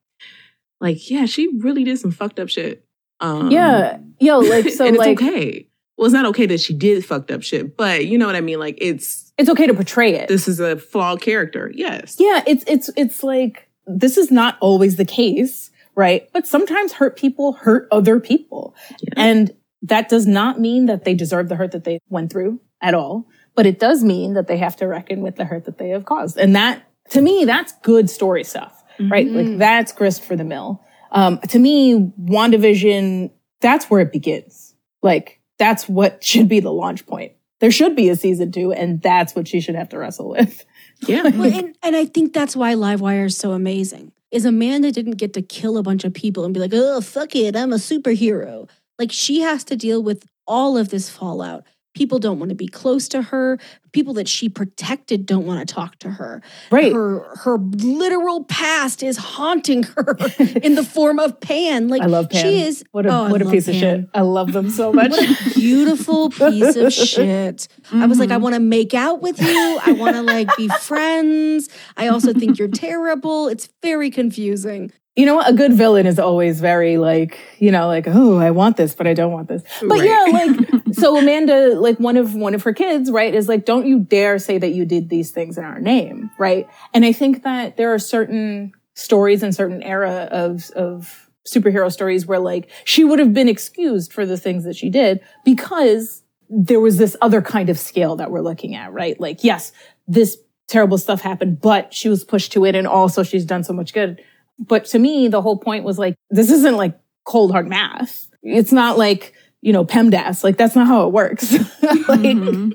like, 0.80 1.10
yeah, 1.10 1.26
she 1.26 1.50
really 1.60 1.84
did 1.84 1.98
some 2.00 2.12
fucked 2.12 2.40
up 2.40 2.50
shit. 2.50 2.86
Um, 3.20 3.52
yeah. 3.52 3.98
Yo, 4.20 4.40
like 4.40 4.70
so 4.70 4.86
it's 4.86 4.98
like 4.98 5.22
okay. 5.22 5.68
Well, 5.98 6.08
it's 6.08 6.14
not 6.14 6.26
okay 6.28 6.46
that 6.48 6.60
she 6.60 6.74
did 6.74 7.06
fucked 7.06 7.32
up 7.32 7.44
shit, 7.44 7.78
but 7.78 8.06
you 8.08 8.18
know 8.18 8.26
what 8.26 8.36
I 8.36 8.42
mean? 8.42 8.60
Like, 8.60 8.78
it's 8.82 9.32
it's 9.38 9.50
okay 9.50 9.68
to 9.68 9.74
portray 9.74 10.16
it. 10.16 10.28
this 10.28 10.48
is 10.48 10.60
a 10.60 10.78
flawed 10.78 11.22
character. 11.22 11.72
Yes. 11.74 12.18
Yeah, 12.20 12.44
it's 12.46 12.64
it's 12.68 12.90
it's 12.98 13.24
like 13.24 13.70
this 13.86 14.18
is 14.18 14.32
not 14.32 14.58
always 14.60 14.96
the 14.96 15.06
case, 15.06 15.72
right? 15.96 16.30
But 16.34 16.48
sometimes 16.48 16.94
hurt 16.94 17.18
people 17.18 17.54
hurt 17.54 17.88
other 17.92 18.20
people. 18.20 18.76
Yeah. 19.02 19.14
And 19.18 19.56
that 19.84 20.10
does 20.10 20.26
not 20.26 20.60
mean 20.60 20.88
that 20.88 21.04
they 21.04 21.14
deserve 21.14 21.50
the 21.50 21.56
hurt 21.56 21.72
that 21.72 21.84
they 21.84 22.00
went 22.10 22.32
through 22.32 22.60
at 22.82 22.94
all, 22.94 23.28
but 23.56 23.66
it 23.66 23.80
does 23.80 24.04
mean 24.04 24.34
that 24.34 24.48
they 24.48 24.58
have 24.58 24.76
to 24.78 24.88
reckon 24.88 25.22
with 25.22 25.36
the 25.36 25.46
hurt 25.46 25.66
that 25.66 25.78
they 25.78 25.90
have 25.90 26.06
caused. 26.06 26.38
And 26.38 26.56
that 26.56 26.84
to 27.12 27.22
me 27.22 27.46
that's 27.46 27.74
good 27.84 28.10
story 28.10 28.44
stuff, 28.44 28.84
right? 29.00 29.28
Like 29.28 29.58
that's 29.58 29.92
grist 29.92 30.24
for 30.24 30.36
the 30.36 30.44
mill. 30.44 30.82
Um 31.12 31.38
to 31.50 31.60
me 31.60 32.12
WandaVision 32.22 33.32
that's 33.62 33.86
where 33.90 34.02
it 34.02 34.12
begins. 34.12 34.76
Like 35.02 35.40
that's 35.58 35.88
what 35.88 36.24
should 36.24 36.48
be 36.50 36.60
the 36.60 36.72
launch 36.72 37.06
point. 37.06 37.34
there 37.60 37.72
should 37.72 37.96
be 37.96 38.10
a 38.10 38.16
season 38.16 38.52
two, 38.52 38.74
and 38.74 39.02
that's 39.02 39.36
what 39.36 39.48
she 39.48 39.62
should 39.62 39.76
have 39.76 39.90
to 39.90 39.98
wrestle 39.98 40.30
with. 40.30 40.66
Yeah. 41.08 41.24
Well, 41.24 41.52
and, 41.54 41.76
and 41.84 41.96
I 41.98 42.06
think 42.06 42.32
that's 42.34 42.56
why 42.56 42.76
Livewire 42.76 43.26
is 43.26 43.36
so 43.38 43.52
amazing. 43.52 44.14
Is 44.32 44.46
Amanda 44.46 44.90
didn't 44.90 45.18
get 45.18 45.34
to 45.34 45.42
kill 45.42 45.78
a 45.78 45.84
bunch 45.84 46.06
of 46.06 46.14
people 46.14 46.46
and 46.46 46.54
be 46.54 46.60
like, 46.62 46.72
oh, 46.74 47.02
fuck 47.02 47.36
it, 47.36 47.58
I'm 47.58 47.74
a 47.74 47.78
superhero. 47.78 48.70
Like 49.00 49.12
she 49.12 49.42
has 49.42 49.64
to 49.66 49.76
deal 49.76 50.02
with 50.04 50.26
all 50.48 50.78
of 50.78 50.90
this 50.90 51.10
fallout. 51.10 51.66
People 51.96 52.18
don't 52.18 52.40
want 52.40 52.50
to 52.50 52.56
be 52.56 52.68
close 52.68 53.08
to 53.10 53.22
her. 53.22 53.60
People 53.92 54.16
that 54.16 54.28
she 54.28 54.50
protected 54.50 55.28
don't 55.28 55.46
want 55.46 55.60
to 55.68 55.72
talk 55.76 56.00
to 56.00 56.10
her. 56.10 56.42
Right. 56.72 56.92
Her 56.92 57.20
her 57.44 57.58
literal 57.60 58.46
past 58.46 59.04
is 59.04 59.16
haunting 59.18 59.84
her 59.96 60.18
in 60.64 60.74
the 60.74 60.84
form 60.84 61.20
of 61.20 61.40
Pan. 61.40 61.88
Like 61.94 62.02
I 62.02 62.08
love 62.08 62.32
Pan. 62.32 62.42
she 62.42 62.62
is 62.64 62.84
What 62.94 63.06
a 63.06 63.10
oh, 63.10 63.30
what 63.30 63.44
a 63.44 63.50
piece 63.50 63.68
of 63.68 63.76
shit. 63.76 64.10
I 64.16 64.22
love 64.22 64.54
them 64.54 64.72
so 64.72 64.92
much. 64.92 65.12
What 65.18 65.22
a 65.30 65.54
beautiful 65.54 66.32
piece 66.32 66.76
of 66.76 66.92
shit. 66.92 67.68
I 67.92 68.08
was 68.08 68.18
like, 68.18 68.32
I 68.32 68.38
Mhm. 68.38 68.42
want 68.42 68.56
to 68.56 68.60
make 68.60 68.96
out 68.96 69.22
with 69.22 69.40
you. 69.40 69.80
I 69.86 69.92
want 69.92 70.16
to 70.16 70.24
like 70.24 70.50
be 70.58 70.70
friends. 70.82 71.70
I 71.96 72.08
also 72.08 72.34
think 72.34 72.58
you're 72.58 72.70
terrible. 72.70 73.50
It's 73.50 73.70
very 73.84 74.10
confusing. 74.10 74.92
You 75.16 75.26
know? 75.26 75.42
A 75.42 75.54
good 75.54 75.74
villain 75.74 76.06
is 76.06 76.20
always 76.20 76.60
very 76.60 76.98
like, 76.98 77.40
you 77.60 77.72
know, 77.72 77.88
like, 77.88 78.06
oh, 78.08 78.38
I 78.38 78.52
want 78.52 78.78
this, 78.78 78.96
but 78.96 79.08
I 79.08 79.14
don't 79.14 79.32
want 79.32 79.48
this. 79.48 79.64
But 79.82 80.00
Right. 80.00 80.04
yeah, 80.06 80.26
like 80.32 80.84
so 80.94 81.18
Amanda, 81.18 81.80
like 81.80 82.00
one 82.00 82.18
of 82.18 82.36
one 82.36 82.54
of 82.56 82.64
her 82.64 82.74
kids, 82.74 83.12
right, 83.12 83.34
is 83.34 83.48
like, 83.48 83.66
don't 83.66 83.86
you 83.86 84.00
dare 84.00 84.40
say 84.40 84.58
that 84.58 84.70
you 84.70 84.86
did 84.86 85.10
these 85.10 85.32
things 85.32 85.58
in 85.58 85.64
our 85.64 85.80
name, 85.80 86.30
right? 86.40 86.68
And 86.94 87.06
I 87.06 87.12
think 87.12 87.44
that 87.44 87.78
there 87.78 87.94
are 87.94 88.00
certain 88.00 88.74
stories 88.96 89.42
and 89.44 89.54
certain 89.56 89.82
era 89.84 90.28
of 90.32 90.70
of 90.72 91.30
superhero 91.46 91.92
stories 91.92 92.26
where 92.26 92.40
like 92.40 92.70
she 92.86 93.04
would 93.04 93.20
have 93.20 93.34
been 93.34 93.50
excused 93.50 94.14
for 94.14 94.26
the 94.26 94.38
things 94.38 94.64
that 94.64 94.76
she 94.78 94.90
did 94.90 95.20
because 95.44 96.24
there 96.50 96.80
was 96.80 96.98
this 96.98 97.18
other 97.22 97.42
kind 97.42 97.70
of 97.70 97.78
scale 97.78 98.16
that 98.16 98.32
we're 98.32 98.42
looking 98.42 98.76
at, 98.76 98.94
right? 98.94 99.20
Like, 99.20 99.44
yes, 99.44 99.72
this 100.08 100.38
terrible 100.68 100.98
stuff 100.98 101.22
happened, 101.22 101.60
but 101.60 101.94
she 101.94 102.08
was 102.08 102.24
pushed 102.24 102.54
to 102.54 102.64
it 102.66 102.76
and 102.76 102.88
also 102.88 103.24
she's 103.24 103.44
done 103.46 103.64
so 103.64 103.74
much 103.74 103.94
good. 103.94 104.22
But 104.60 104.86
to 104.86 105.00
me, 105.00 105.28
the 105.28 105.42
whole 105.42 105.58
point 105.58 105.84
was 105.84 105.98
like, 106.00 106.16
this 106.30 106.50
isn't 106.52 106.76
like 106.78 106.98
cold 107.26 107.52
hard 107.52 107.68
math. 107.68 108.30
It's 108.44 108.72
not 108.72 108.98
like, 108.98 109.34
you 109.62 109.74
know, 109.74 109.86
PEMDAS. 109.86 110.44
Like 110.44 110.58
that's 110.58 110.76
not 110.76 110.88
how 110.88 111.08
it 111.08 111.14
works. 111.14 111.52
like 111.82 112.20
Mhm. 112.20 112.74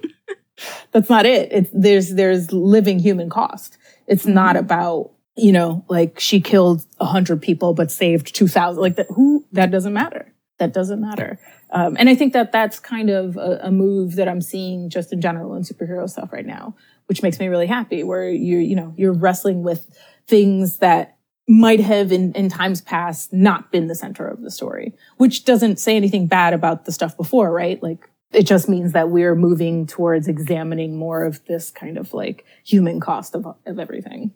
that's 0.93 1.09
not 1.11 1.27
it. 1.27 1.53
It's 1.53 1.71
there's 1.73 2.11
there's 2.15 2.53
living 2.53 2.99
human 2.99 3.31
cost. 3.31 3.77
It's 4.07 4.27
not 4.27 4.57
about, 4.57 5.11
you 5.37 5.53
know, 5.53 5.85
like 5.89 6.19
she 6.19 6.41
killed 6.41 6.85
a 6.99 7.05
hundred 7.05 7.43
people 7.43 7.75
but 7.75 7.91
saved 7.91 8.35
two 8.35 8.49
thousand. 8.49 8.81
Like 8.83 8.97
that 8.97 9.07
who 9.15 9.45
that 9.53 9.71
doesn't 9.71 9.93
matter. 9.93 10.33
That 10.59 10.73
doesn't 10.73 11.01
matter. 11.01 11.39
Um, 11.71 11.97
and 11.99 12.09
I 12.09 12.15
think 12.17 12.33
that 12.33 12.51
that's 12.51 12.81
kind 12.81 13.11
of 13.11 13.37
a, 13.37 13.61
a 13.65 13.71
move 13.71 14.17
that 14.17 14.27
I'm 14.27 14.41
seeing 14.41 14.89
just 14.91 15.13
in 15.13 15.21
general 15.21 15.55
in 15.55 15.63
superhero 15.63 16.09
stuff 16.09 16.33
right 16.33 16.47
now, 16.47 16.75
which 17.07 17.23
makes 17.23 17.39
me 17.39 17.47
really 17.49 17.67
happy. 17.67 18.03
Where 18.03 18.29
you're, 18.29 18.61
you 18.63 18.75
know 18.75 18.95
you're 18.97 19.13
wrestling 19.13 19.63
with 19.63 19.87
things 20.27 20.79
that 20.79 21.18
might 21.49 21.81
have 21.81 22.13
in, 22.13 22.33
in 22.35 22.51
times 22.51 22.83
past 22.83 23.33
not 23.33 23.73
been 23.73 23.87
the 23.87 23.95
center 23.95 24.29
of 24.29 24.43
the 24.43 24.51
story, 24.51 24.95
which 25.17 25.47
doesn't 25.47 25.81
say 25.81 25.97
anything 25.97 26.27
bad 26.27 26.53
about 26.53 26.85
the 26.85 26.93
stuff 26.93 27.17
before, 27.17 27.51
right? 27.51 27.83
Like 27.83 28.09
it 28.33 28.43
just 28.43 28.69
means 28.69 28.93
that 28.93 29.09
we're 29.09 29.35
moving 29.35 29.87
towards 29.87 30.29
examining 30.29 30.97
more 30.97 31.25
of 31.25 31.43
this 31.47 31.71
kind 31.71 31.97
of 31.97 32.13
like 32.13 32.45
human 32.65 33.01
cost 33.01 33.35
of, 33.35 33.47
of 33.65 33.79
everything. 33.79 34.33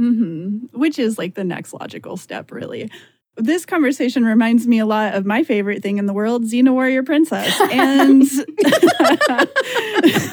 Mm-hmm. 0.00 0.78
Which 0.78 0.98
is 0.98 1.16
like 1.16 1.34
the 1.34 1.44
next 1.44 1.72
logical 1.72 2.16
step, 2.16 2.50
really. 2.50 2.90
This 3.36 3.64
conversation 3.64 4.24
reminds 4.24 4.66
me 4.66 4.78
a 4.78 4.86
lot 4.86 5.14
of 5.14 5.24
my 5.24 5.44
favorite 5.44 5.82
thing 5.82 5.98
in 5.98 6.06
the 6.06 6.12
world, 6.12 6.44
Xena 6.44 6.72
Warrior 6.72 7.02
Princess. 7.02 7.58
And 7.70 8.22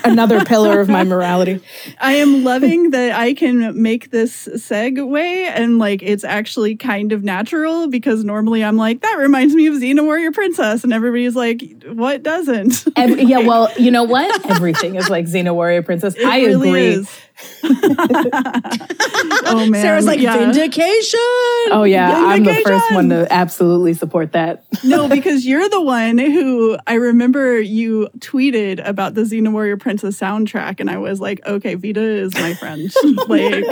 Another 0.04 0.44
pillar 0.46 0.80
of 0.80 0.90
my 0.90 1.04
morality. 1.04 1.62
I 2.00 2.14
am 2.14 2.44
loving 2.44 2.92
that 2.92 3.20
I 3.20 3.34
can 3.34 3.82
make 3.82 4.12
this 4.12 4.48
segue 4.48 5.20
and 5.20 5.80
like 5.80 6.02
it's 6.02 6.24
actually 6.24 6.76
kind 6.76 7.12
of 7.12 7.24
natural 7.24 7.88
because 7.88 8.24
normally 8.24 8.64
I'm 8.64 8.78
like, 8.78 9.02
that 9.02 9.18
reminds 9.18 9.56
me 9.56 9.68
of 9.68 9.76
Xena 9.76 10.04
Warrior 10.04 10.32
Princess. 10.32 10.84
And 10.84 10.94
everybody's 10.94 11.36
like, 11.36 11.62
what 11.86 12.24
doesn't? 12.24 12.86
Every, 12.96 13.24
yeah, 13.24 13.40
well, 13.46 13.70
you 13.78 13.92
know 13.92 14.04
what? 14.04 14.50
Everything 14.50 14.96
is 14.96 15.10
like 15.10 15.26
Xena 15.26 15.54
Warrior 15.54 15.84
Princess. 15.84 16.16
It 16.16 16.26
I 16.26 16.46
really 16.46 16.70
agree. 16.70 16.88
is. 16.88 17.20
oh 17.64 19.66
man. 19.70 19.82
Sarah's 19.82 20.06
like, 20.06 20.20
yeah. 20.20 20.38
vindication. 20.38 21.20
Oh 21.72 21.84
yeah, 21.84 22.12
I'm 22.12 22.44
the 22.44 22.54
first 22.56 22.66
Vindication. 22.66 22.96
one 22.96 23.10
to 23.10 23.28
absolutely 23.32 23.94
support 23.94 24.34
that. 24.34 24.66
no, 24.84 25.08
because 25.08 25.46
you're 25.46 25.70
the 25.70 25.82
one 25.82 26.18
who 26.18 26.78
I 26.86 26.96
remember 26.96 27.60
you 27.60 28.10
tweeted 28.20 28.59
about 28.80 29.14
the 29.16 29.22
Xena 29.22 29.52
Warrior 29.52 29.78
Princess 29.78 30.20
soundtrack, 30.20 30.80
and 30.80 30.90
I 30.90 30.98
was 30.98 31.20
like, 31.20 31.46
okay, 31.46 31.76
Vita 31.76 32.02
is 32.02 32.34
my 32.36 32.54
friend. 32.54 32.92
like, 33.28 33.66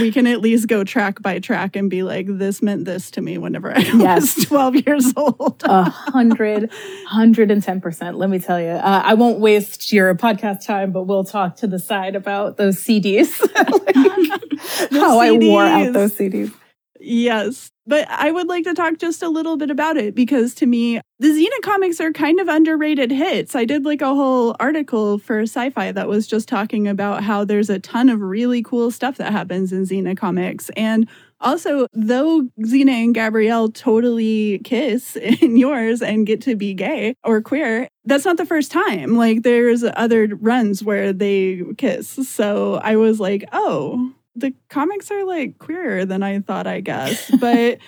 we 0.00 0.10
can 0.10 0.26
at 0.26 0.40
least 0.40 0.66
go 0.66 0.82
track 0.82 1.22
by 1.22 1.38
track 1.38 1.76
and 1.76 1.88
be 1.88 2.02
like, 2.02 2.26
this 2.28 2.60
meant 2.62 2.84
this 2.86 3.10
to 3.12 3.20
me 3.20 3.38
whenever 3.38 3.72
I 3.74 3.80
Yes. 3.80 4.36
was 4.36 4.44
12 4.46 4.76
years 4.86 5.12
old. 5.16 5.62
A 5.64 5.84
hundred, 5.84 6.70
hundred 7.06 7.50
and 7.50 7.62
ten 7.62 7.80
percent. 7.80 8.18
Let 8.18 8.30
me 8.30 8.38
tell 8.40 8.60
you, 8.60 8.68
uh, 8.70 9.02
I 9.04 9.14
won't 9.14 9.38
waste 9.38 9.92
your 9.92 10.14
podcast 10.16 10.66
time, 10.66 10.90
but 10.92 11.04
we'll 11.04 11.24
talk 11.24 11.56
to 11.56 11.66
the 11.66 11.78
side 11.78 12.16
about 12.16 12.56
those 12.56 12.76
CDs. 12.78 13.30
How 14.90 15.18
I 15.20 15.30
wore 15.32 15.62
out 15.64 15.92
those 15.92 16.14
CDs. 16.16 16.52
Yes. 17.00 17.70
But 17.86 18.08
I 18.08 18.30
would 18.30 18.46
like 18.46 18.64
to 18.64 18.74
talk 18.74 18.98
just 18.98 19.22
a 19.22 19.28
little 19.28 19.56
bit 19.56 19.70
about 19.70 19.96
it 19.96 20.14
because 20.14 20.54
to 20.56 20.66
me, 20.66 21.00
the 21.18 21.28
Xena 21.28 21.62
comics 21.62 22.00
are 22.00 22.12
kind 22.12 22.38
of 22.38 22.46
underrated 22.46 23.10
hits. 23.10 23.56
I 23.56 23.64
did 23.64 23.84
like 23.84 24.00
a 24.00 24.14
whole 24.14 24.54
article 24.60 25.18
for 25.18 25.40
sci 25.40 25.70
fi 25.70 25.90
that 25.90 26.08
was 26.08 26.26
just 26.26 26.48
talking 26.48 26.86
about 26.86 27.24
how 27.24 27.44
there's 27.44 27.70
a 27.70 27.80
ton 27.80 28.08
of 28.10 28.20
really 28.20 28.62
cool 28.62 28.90
stuff 28.90 29.16
that 29.16 29.32
happens 29.32 29.72
in 29.72 29.82
Xena 29.82 30.16
comics. 30.16 30.70
And 30.76 31.08
also, 31.40 31.86
though 31.92 32.46
Xena 32.60 32.90
and 32.90 33.14
Gabrielle 33.14 33.70
totally 33.70 34.58
kiss 34.60 35.16
in 35.16 35.56
yours 35.56 36.02
and 36.02 36.26
get 36.26 36.42
to 36.42 36.54
be 36.54 36.74
gay 36.74 37.14
or 37.24 37.40
queer, 37.40 37.88
that's 38.04 38.26
not 38.26 38.36
the 38.36 38.46
first 38.46 38.70
time. 38.70 39.16
Like, 39.16 39.42
there's 39.42 39.82
other 39.82 40.28
runs 40.36 40.84
where 40.84 41.12
they 41.12 41.62
kiss. 41.78 42.10
So 42.28 42.74
I 42.74 42.96
was 42.96 43.18
like, 43.20 43.48
oh, 43.52 44.12
the 44.36 44.52
comics 44.68 45.10
are 45.10 45.24
like 45.24 45.58
queerer 45.58 46.04
than 46.04 46.22
I 46.22 46.40
thought, 46.40 46.66
I 46.66 46.80
guess. 46.80 47.30
But 47.40 47.78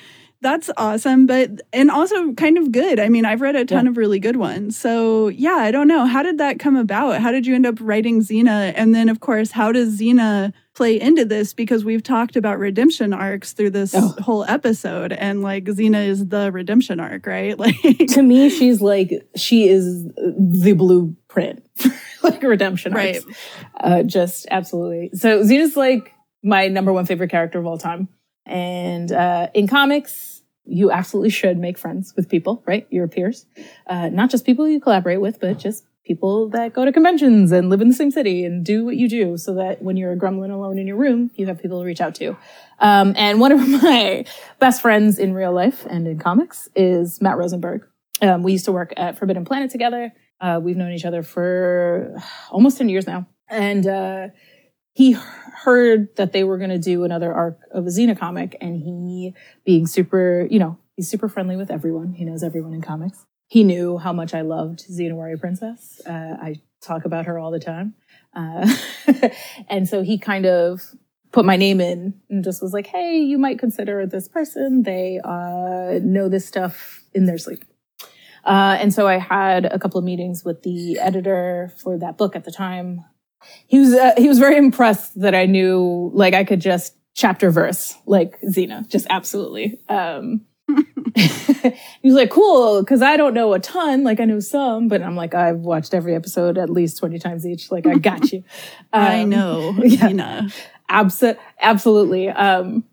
that's 0.40 0.70
awesome. 0.76 1.26
But, 1.26 1.60
and 1.72 1.88
also 1.88 2.32
kind 2.32 2.58
of 2.58 2.72
good. 2.72 2.98
I 2.98 3.08
mean, 3.08 3.24
I've 3.24 3.40
read 3.40 3.54
a 3.54 3.64
ton 3.64 3.86
of 3.86 3.96
really 3.96 4.18
good 4.18 4.34
ones. 4.34 4.76
So, 4.76 5.28
yeah, 5.28 5.54
I 5.54 5.70
don't 5.70 5.86
know. 5.86 6.04
How 6.04 6.24
did 6.24 6.38
that 6.38 6.58
come 6.58 6.74
about? 6.74 7.20
How 7.20 7.30
did 7.30 7.46
you 7.46 7.54
end 7.54 7.64
up 7.64 7.76
writing 7.80 8.18
Xena? 8.22 8.72
And 8.74 8.92
then, 8.92 9.08
of 9.08 9.20
course, 9.20 9.52
how 9.52 9.70
does 9.70 10.00
Xena 10.00 10.52
play 10.74 11.00
into 11.00 11.24
this? 11.24 11.54
Because 11.54 11.84
we've 11.84 12.02
talked 12.02 12.34
about 12.34 12.58
redemption 12.58 13.12
arcs 13.12 13.52
through 13.52 13.70
this 13.70 13.94
Oh. 13.94 14.16
whole 14.20 14.44
episode. 14.48 15.12
And 15.12 15.42
like, 15.42 15.66
Xena 15.66 16.08
is 16.08 16.26
the 16.26 16.50
redemption 16.50 16.98
arc, 16.98 17.24
right? 17.24 17.56
Like, 17.62 17.76
To 18.08 18.22
me, 18.24 18.50
she's 18.50 18.80
like 18.82 19.12
she 19.36 19.68
is 19.68 20.06
the 20.16 20.72
blueprint, 20.76 21.62
for, 21.76 21.92
like 22.24 22.42
redemption 22.42 22.92
Right. 22.94 23.14
arcs. 23.14 23.38
Uh, 23.78 24.02
just 24.02 24.46
absolutely. 24.50 25.10
So 25.14 25.44
Xena's 25.44 25.76
like 25.76 26.12
my 26.42 26.68
number 26.68 26.92
one 26.92 27.06
favorite 27.06 27.30
character 27.30 27.58
of 27.58 27.66
all 27.66 27.78
time, 27.78 28.08
and 28.46 29.10
uh, 29.12 29.48
in 29.54 29.66
comics, 29.66 30.42
you 30.64 30.90
absolutely 30.90 31.30
should 31.30 31.58
make 31.58 31.78
friends 31.78 32.14
with 32.16 32.28
people, 32.28 32.62
right? 32.66 32.86
Your 32.90 33.08
peers, 33.08 33.46
uh, 33.86 34.08
not 34.08 34.30
just 34.30 34.44
people 34.44 34.68
you 34.68 34.80
collaborate 34.80 35.20
with, 35.20 35.40
but 35.40 35.58
just 35.58 35.84
people 36.04 36.48
that 36.48 36.72
go 36.72 36.84
to 36.84 36.92
conventions 36.92 37.52
and 37.52 37.70
live 37.70 37.80
in 37.80 37.88
the 37.88 37.94
same 37.94 38.10
city 38.10 38.44
and 38.44 38.64
do 38.64 38.84
what 38.84 38.96
you 38.96 39.08
do, 39.08 39.36
so 39.36 39.54
that 39.54 39.82
when 39.82 39.96
you're 39.96 40.12
a 40.12 40.16
gremlin 40.16 40.50
alone 40.52 40.78
in 40.78 40.86
your 40.86 40.96
room, 40.96 41.30
you 41.36 41.46
have 41.46 41.60
people 41.60 41.80
to 41.80 41.86
reach 41.86 42.00
out 42.00 42.14
to. 42.16 42.36
Um, 42.80 43.14
and 43.16 43.40
one 43.40 43.52
of 43.52 43.68
my 43.82 44.24
best 44.58 44.82
friends 44.82 45.18
in 45.18 45.34
real 45.34 45.52
life 45.52 45.86
and 45.88 46.06
in 46.06 46.18
comics 46.18 46.68
is 46.74 47.20
Matt 47.20 47.38
Rosenberg. 47.38 47.86
Um, 48.20 48.42
we 48.42 48.52
used 48.52 48.64
to 48.66 48.72
work 48.72 48.92
at 48.96 49.18
Forbidden 49.18 49.44
Planet 49.44 49.70
together. 49.70 50.12
Uh, 50.40 50.60
we've 50.62 50.76
known 50.76 50.92
each 50.92 51.04
other 51.04 51.22
for 51.22 52.16
almost 52.50 52.78
10 52.78 52.88
years 52.88 53.06
now. 53.06 53.26
And 53.48 53.86
uh, 53.86 54.28
he 54.94 55.12
heard 55.12 56.14
that 56.16 56.32
they 56.32 56.44
were 56.44 56.58
going 56.58 56.70
to 56.70 56.78
do 56.78 57.04
another 57.04 57.32
arc 57.32 57.58
of 57.70 57.86
a 57.86 57.88
Xena 57.88 58.18
comic. 58.18 58.56
And 58.60 58.76
he, 58.76 59.34
being 59.64 59.86
super, 59.86 60.46
you 60.50 60.58
know, 60.58 60.78
he's 60.96 61.08
super 61.08 61.28
friendly 61.28 61.56
with 61.56 61.70
everyone. 61.70 62.12
He 62.12 62.24
knows 62.24 62.42
everyone 62.42 62.74
in 62.74 62.82
comics. 62.82 63.24
He 63.48 63.64
knew 63.64 63.98
how 63.98 64.12
much 64.12 64.34
I 64.34 64.42
loved 64.42 64.84
Xena 64.90 65.14
Warrior 65.14 65.38
Princess. 65.38 66.00
Uh, 66.06 66.36
I 66.40 66.56
talk 66.80 67.04
about 67.04 67.26
her 67.26 67.38
all 67.38 67.50
the 67.50 67.60
time. 67.60 67.94
Uh, 68.34 68.66
and 69.68 69.88
so 69.88 70.02
he 70.02 70.18
kind 70.18 70.46
of 70.46 70.94
put 71.32 71.44
my 71.44 71.56
name 71.56 71.80
in 71.80 72.14
and 72.28 72.44
just 72.44 72.62
was 72.62 72.72
like, 72.72 72.86
hey, 72.86 73.18
you 73.18 73.38
might 73.38 73.58
consider 73.58 74.06
this 74.06 74.28
person. 74.28 74.82
They 74.82 75.20
uh, 75.24 76.00
know 76.02 76.28
this 76.28 76.46
stuff 76.46 77.02
in 77.14 77.26
their 77.26 77.38
sleep. 77.38 77.64
Uh, 78.44 78.76
and 78.80 78.92
so 78.92 79.06
I 79.06 79.18
had 79.18 79.66
a 79.66 79.78
couple 79.78 79.98
of 79.98 80.04
meetings 80.04 80.44
with 80.44 80.62
the 80.62 80.98
editor 80.98 81.72
for 81.82 81.96
that 81.98 82.18
book 82.18 82.34
at 82.34 82.44
the 82.44 82.50
time. 82.50 83.04
He 83.66 83.78
was 83.78 83.94
uh, 83.94 84.12
he 84.16 84.28
was 84.28 84.38
very 84.38 84.56
impressed 84.56 85.20
that 85.20 85.34
I 85.34 85.46
knew 85.46 86.10
like 86.14 86.34
I 86.34 86.44
could 86.44 86.60
just 86.60 86.94
chapter 87.14 87.50
verse 87.50 87.94
like 88.06 88.40
Xena, 88.42 88.88
just 88.88 89.06
absolutely. 89.10 89.78
Um, 89.88 90.42
he 91.14 91.72
was 92.04 92.14
like, 92.14 92.30
cool, 92.30 92.80
because 92.82 93.02
I 93.02 93.16
don't 93.16 93.34
know 93.34 93.52
a 93.52 93.58
ton. 93.60 94.04
Like 94.04 94.20
I 94.20 94.24
know 94.24 94.40
some, 94.40 94.88
but 94.88 95.02
I'm 95.02 95.16
like, 95.16 95.34
I've 95.34 95.58
watched 95.58 95.92
every 95.94 96.14
episode 96.14 96.56
at 96.58 96.70
least 96.70 96.98
20 96.98 97.18
times 97.18 97.46
each. 97.46 97.70
Like 97.70 97.86
I 97.86 97.94
got 97.94 98.32
you. 98.32 98.44
I 98.92 99.22
Um, 99.22 99.30
know, 99.30 99.74
yeah. 99.82 100.06
Nina. 100.06 100.48
Abso- 100.90 101.36
absolutely. 101.60 102.28
Um, 102.28 102.84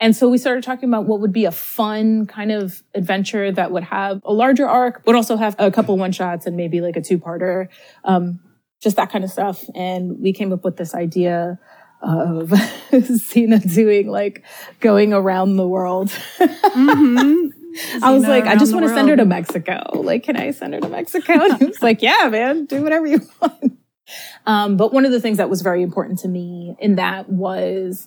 and 0.00 0.14
so 0.14 0.28
we 0.28 0.38
started 0.38 0.64
talking 0.64 0.88
about 0.88 1.06
what 1.06 1.20
would 1.20 1.32
be 1.32 1.44
a 1.44 1.50
fun 1.52 2.26
kind 2.26 2.52
of 2.52 2.82
adventure 2.94 3.50
that 3.52 3.70
would 3.70 3.84
have 3.84 4.20
a 4.24 4.32
larger 4.32 4.68
arc, 4.68 5.04
but 5.04 5.14
also 5.14 5.36
have 5.36 5.54
a 5.58 5.70
couple 5.70 5.96
one 5.96 6.12
shots 6.12 6.46
and 6.46 6.56
maybe 6.56 6.80
like 6.80 6.96
a 6.96 7.00
two 7.00 7.18
parter, 7.18 7.68
um, 8.04 8.40
just 8.84 8.96
that 8.96 9.10
kind 9.10 9.24
of 9.24 9.30
stuff. 9.30 9.64
And 9.74 10.20
we 10.20 10.32
came 10.32 10.52
up 10.52 10.62
with 10.62 10.76
this 10.76 10.94
idea 10.94 11.58
of 12.00 12.48
Xena 12.92 13.74
doing 13.74 14.08
like 14.08 14.44
going 14.80 15.12
around 15.12 15.56
the 15.56 15.66
world. 15.66 16.10
Mhm. 16.38 17.48
I 18.02 18.12
was 18.12 18.22
like, 18.22 18.44
I 18.44 18.54
just 18.54 18.72
want 18.72 18.86
to 18.86 18.94
send 18.94 19.08
her 19.08 19.16
to 19.16 19.24
Mexico. 19.24 19.82
Like, 19.94 20.22
can 20.22 20.36
I 20.36 20.52
send 20.52 20.74
her 20.74 20.80
to 20.80 20.88
Mexico? 20.88 21.32
And 21.32 21.58
he 21.58 21.64
was 21.64 21.82
like, 21.82 22.02
yeah, 22.02 22.28
man, 22.30 22.66
do 22.66 22.80
whatever 22.84 23.04
you 23.04 23.20
want. 23.40 23.78
Um, 24.46 24.76
but 24.76 24.92
one 24.92 25.04
of 25.04 25.10
the 25.10 25.20
things 25.20 25.38
that 25.38 25.50
was 25.50 25.60
very 25.62 25.82
important 25.82 26.20
to 26.20 26.28
me 26.28 26.76
in 26.78 26.96
that 26.96 27.28
was 27.28 28.06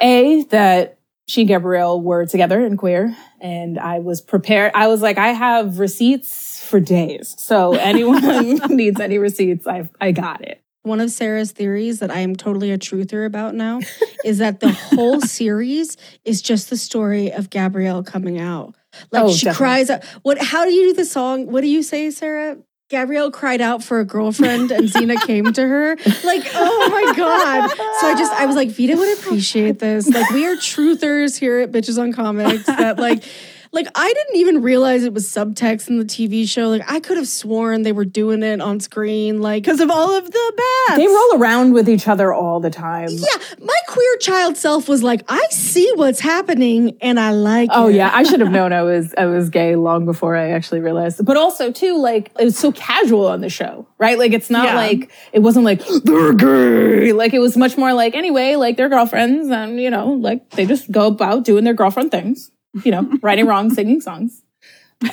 A, 0.00 0.44
that 0.44 0.98
she 1.26 1.42
and 1.42 1.48
Gabrielle 1.48 2.00
were 2.00 2.24
together 2.24 2.64
and 2.64 2.78
queer. 2.78 3.14
And 3.42 3.78
I 3.78 3.98
was 3.98 4.22
prepared. 4.22 4.72
I 4.74 4.88
was 4.88 5.02
like, 5.02 5.18
I 5.18 5.28
have 5.28 5.78
receipts 5.78 6.51
for 6.72 6.80
days. 6.80 7.34
So 7.38 7.74
anyone 7.74 8.22
needs 8.76 8.98
any 8.98 9.18
receipts, 9.18 9.66
I 9.66 9.88
I 10.00 10.10
got 10.12 10.40
it. 10.42 10.60
One 10.84 11.00
of 11.00 11.10
Sarah's 11.10 11.52
theories 11.52 12.00
that 12.00 12.10
I 12.10 12.20
am 12.20 12.34
totally 12.34 12.72
a 12.72 12.78
truther 12.78 13.24
about 13.24 13.54
now 13.54 13.78
is 14.24 14.38
that 14.38 14.58
the 14.60 14.72
whole 14.72 15.20
series 15.38 15.96
is 16.24 16.42
just 16.42 16.70
the 16.70 16.76
story 16.76 17.30
of 17.30 17.50
Gabrielle 17.50 18.02
coming 18.02 18.40
out. 18.40 18.74
Like 19.12 19.22
Oh, 19.24 19.32
she 19.32 19.44
definitely. 19.44 19.56
cries 19.58 19.90
out. 19.90 20.04
What 20.22 20.38
how 20.38 20.64
do 20.64 20.72
you 20.72 20.88
do 20.88 20.94
the 20.94 21.04
song? 21.04 21.46
What 21.52 21.60
do 21.60 21.68
you 21.68 21.82
say, 21.82 22.10
Sarah? 22.10 22.56
Gabrielle 22.88 23.30
cried 23.30 23.60
out 23.62 23.82
for 23.82 24.00
a 24.00 24.04
girlfriend 24.04 24.70
and 24.70 24.86
Xena 24.88 25.18
came 25.26 25.50
to 25.52 25.62
her. 25.66 25.96
Like, 26.24 26.44
oh 26.54 26.88
my 26.90 27.14
God. 27.16 27.70
So 28.00 28.06
I 28.06 28.14
just, 28.18 28.32
I 28.32 28.44
was 28.44 28.54
like, 28.54 28.68
Vita 28.68 28.94
would 28.96 29.18
appreciate 29.18 29.78
this. 29.78 30.06
Like, 30.06 30.28
we 30.30 30.44
are 30.46 30.56
truthers 30.56 31.38
here 31.38 31.60
at 31.60 31.72
Bitches 31.72 31.98
on 31.98 32.12
Comics 32.12 32.66
that, 32.66 32.98
like, 32.98 33.24
like 33.72 33.86
I 33.94 34.12
didn't 34.12 34.36
even 34.36 34.62
realize 34.62 35.02
it 35.02 35.14
was 35.14 35.26
subtext 35.28 35.88
in 35.88 35.98
the 35.98 36.04
TV 36.04 36.46
show. 36.48 36.68
Like 36.68 36.82
I 36.90 37.00
could 37.00 37.16
have 37.16 37.26
sworn 37.26 37.82
they 37.82 37.92
were 37.92 38.04
doing 38.04 38.42
it 38.42 38.60
on 38.60 38.80
screen. 38.80 39.40
Like 39.40 39.62
because 39.64 39.80
of 39.80 39.90
all 39.90 40.14
of 40.14 40.30
the 40.30 40.52
bats. 40.88 40.98
They 40.98 41.06
roll 41.06 41.36
around 41.36 41.72
with 41.72 41.88
each 41.88 42.06
other 42.06 42.32
all 42.32 42.60
the 42.60 42.68
time. 42.70 43.08
Yeah, 43.10 43.38
my 43.60 43.76
queer 43.88 44.16
child 44.18 44.56
self 44.58 44.88
was 44.88 45.02
like, 45.02 45.22
I 45.28 45.44
see 45.50 45.90
what's 45.96 46.20
happening 46.20 46.98
and 47.00 47.18
I 47.18 47.32
like 47.32 47.70
Oh 47.72 47.88
it. 47.88 47.94
yeah, 47.94 48.10
I 48.12 48.22
should 48.24 48.40
have 48.40 48.50
known 48.50 48.72
I 48.72 48.82
was 48.82 49.14
I 49.16 49.24
was 49.26 49.48
gay 49.50 49.74
long 49.74 50.04
before 50.04 50.36
I 50.36 50.50
actually 50.50 50.80
realized. 50.80 51.24
But 51.24 51.36
also 51.38 51.72
too, 51.72 51.98
like 52.00 52.30
it 52.38 52.44
was 52.44 52.58
so 52.58 52.72
casual 52.72 53.26
on 53.26 53.40
the 53.40 53.48
show, 53.50 53.88
right? 53.98 54.18
Like 54.18 54.32
it's 54.32 54.50
not 54.50 54.66
Yeah. 54.66 54.76
like 54.76 55.10
it 55.32 55.40
wasn't 55.40 55.64
like 55.64 55.82
they're 56.04 56.34
gay. 56.34 57.12
Like 57.12 57.32
it 57.34 57.38
was 57.40 57.56
much 57.56 57.76
more 57.78 57.94
like 57.94 58.14
anyway, 58.14 58.54
like 58.56 58.76
they're 58.76 58.90
girlfriends, 58.90 59.48
and 59.48 59.80
you 59.80 59.90
know, 59.90 60.08
like 60.12 60.50
they 60.50 60.66
just 60.66 60.90
go 60.92 61.06
about 61.06 61.44
doing 61.44 61.64
their 61.64 61.74
girlfriend 61.74 62.10
things. 62.10 62.50
You 62.84 62.90
know, 62.90 63.10
righting 63.22 63.46
wrong, 63.46 63.70
singing 63.72 64.00
songs. 64.00 64.42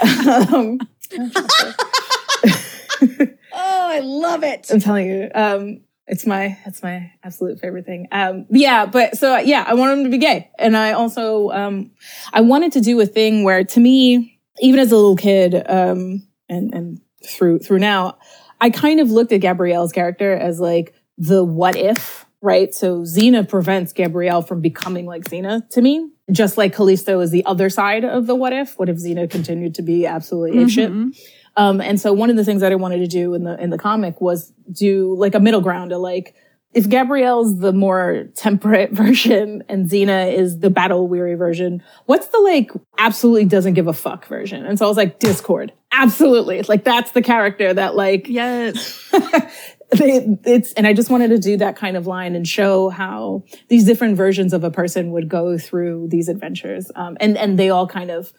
um, 0.02 0.80
Oh, 3.52 3.88
I 3.92 4.00
love 4.00 4.44
it. 4.44 4.68
I'm 4.72 4.80
telling 4.80 5.08
you, 5.08 5.30
um, 5.34 5.82
it's 6.08 6.26
my 6.26 6.58
it's 6.66 6.82
my 6.82 7.12
absolute 7.24 7.60
favorite 7.60 7.86
thing. 7.86 8.08
Um, 8.12 8.46
yeah, 8.50 8.86
but 8.86 9.18
so 9.18 9.38
yeah, 9.38 9.64
I 9.68 9.74
want 9.74 9.98
him 9.98 10.04
to 10.06 10.10
be 10.10 10.18
gay, 10.18 10.50
and 10.58 10.76
I 10.76 10.94
also 10.94 11.50
um, 11.50 11.92
I 12.34 12.42
wanted 12.42 12.72
to 12.74 12.82
do 12.82 13.00
a 13.00 13.06
thing 13.06 13.44
where, 13.44 13.64
to 13.64 13.80
me, 13.80 14.40
even 14.60 14.80
as 14.80 14.92
a 14.92 14.96
little 14.96 15.16
kid, 15.16 15.56
um, 15.70 16.28
and 16.48 16.74
and 16.74 17.02
through 17.26 17.60
through 17.60 17.80
now, 17.80 18.18
I 18.62 18.70
kind 18.70 19.00
of 19.00 19.12
looked 19.12 19.32
at 19.32 19.42
Gabrielle's 19.42 19.92
character 19.92 20.34
as 20.34 20.60
like 20.60 20.94
the 21.18 21.44
what 21.44 21.76
if, 21.76 22.26
right? 22.42 22.74
So 22.74 23.02
Xena 23.02 23.48
prevents 23.48 23.94
Gabrielle 23.94 24.42
from 24.42 24.62
becoming 24.62 25.06
like 25.06 25.24
Xena 25.26 25.68
to 25.70 25.82
me, 25.82 26.10
just 26.32 26.58
like 26.58 26.74
Callisto 26.76 27.20
is 27.20 27.32
the 27.32 27.46
other 27.46 27.70
side 27.70 28.04
of 28.06 28.28
the 28.28 28.36
what 28.36 28.54
if. 28.54 28.78
What 28.78 28.90
if 28.90 28.98
Xena 28.98 29.30
continued 29.30 29.76
to 29.76 29.82
be 29.82 30.06
absolutely 30.06 30.60
apeshit? 30.60 30.92
Mhm. 30.92 31.18
Um, 31.58 31.82
and 31.82 32.00
so 32.00 32.14
one 32.14 32.30
of 32.30 32.36
the 32.36 32.46
things 32.46 32.62
that 32.62 32.72
I 32.72 32.76
wanted 32.76 33.00
to 33.00 33.08
do 33.08 33.34
in 33.34 33.44
the 33.44 33.62
in 33.62 33.70
the 33.70 33.78
comic 33.78 34.22
was 34.22 34.54
do 34.72 35.16
like 35.18 35.36
a 35.36 35.40
middle 35.40 35.62
ground 35.62 35.92
of 35.92 36.00
like 36.02 36.36
if 36.74 36.88
Gabrielle's 36.88 37.58
the 37.58 37.74
more 37.74 38.26
temperate 38.36 38.92
version 38.94 39.64
and 39.68 39.90
Xena 39.90 40.32
is 40.32 40.60
the 40.60 40.70
battle 40.70 41.08
weary 41.08 41.34
version, 41.36 41.82
what's 42.06 42.28
the 42.28 42.40
like 42.40 42.72
absolutely 43.00 43.46
doesn't 43.46 43.74
give 43.74 43.88
a 43.88 43.94
fuck 43.94 44.28
version? 44.28 44.66
And 44.66 44.78
so 44.78 44.86
I 44.86 44.88
was 44.88 44.98
like 44.98 45.20
Discord, 45.20 45.74
absolutely, 45.92 46.62
like 46.64 46.84
that's 46.84 47.12
the 47.12 47.24
character 47.24 47.74
that 47.74 47.96
like 47.96 48.28
Yes. 48.30 49.12
they, 49.92 50.38
it's 50.46 50.74
and 50.74 50.86
I 50.86 50.94
just 50.94 51.10
wanted 51.10 51.30
to 51.30 51.38
do 51.38 51.58
that 51.58 51.76
kind 51.76 51.98
of 51.98 52.08
line 52.08 52.36
and 52.36 52.48
show 52.48 52.90
how 52.90 53.44
these 53.68 53.86
different 53.86 54.18
versions 54.18 54.54
of 54.54 54.64
a 54.64 54.72
person 54.72 55.12
would 55.12 55.30
go 55.30 55.58
through 55.58 56.08
these 56.10 56.30
adventures, 56.30 56.92
um, 56.96 57.18
and 57.20 57.38
and 57.38 57.58
they 57.58 57.70
all 57.70 57.88
kind 57.88 58.12
of 58.12 58.32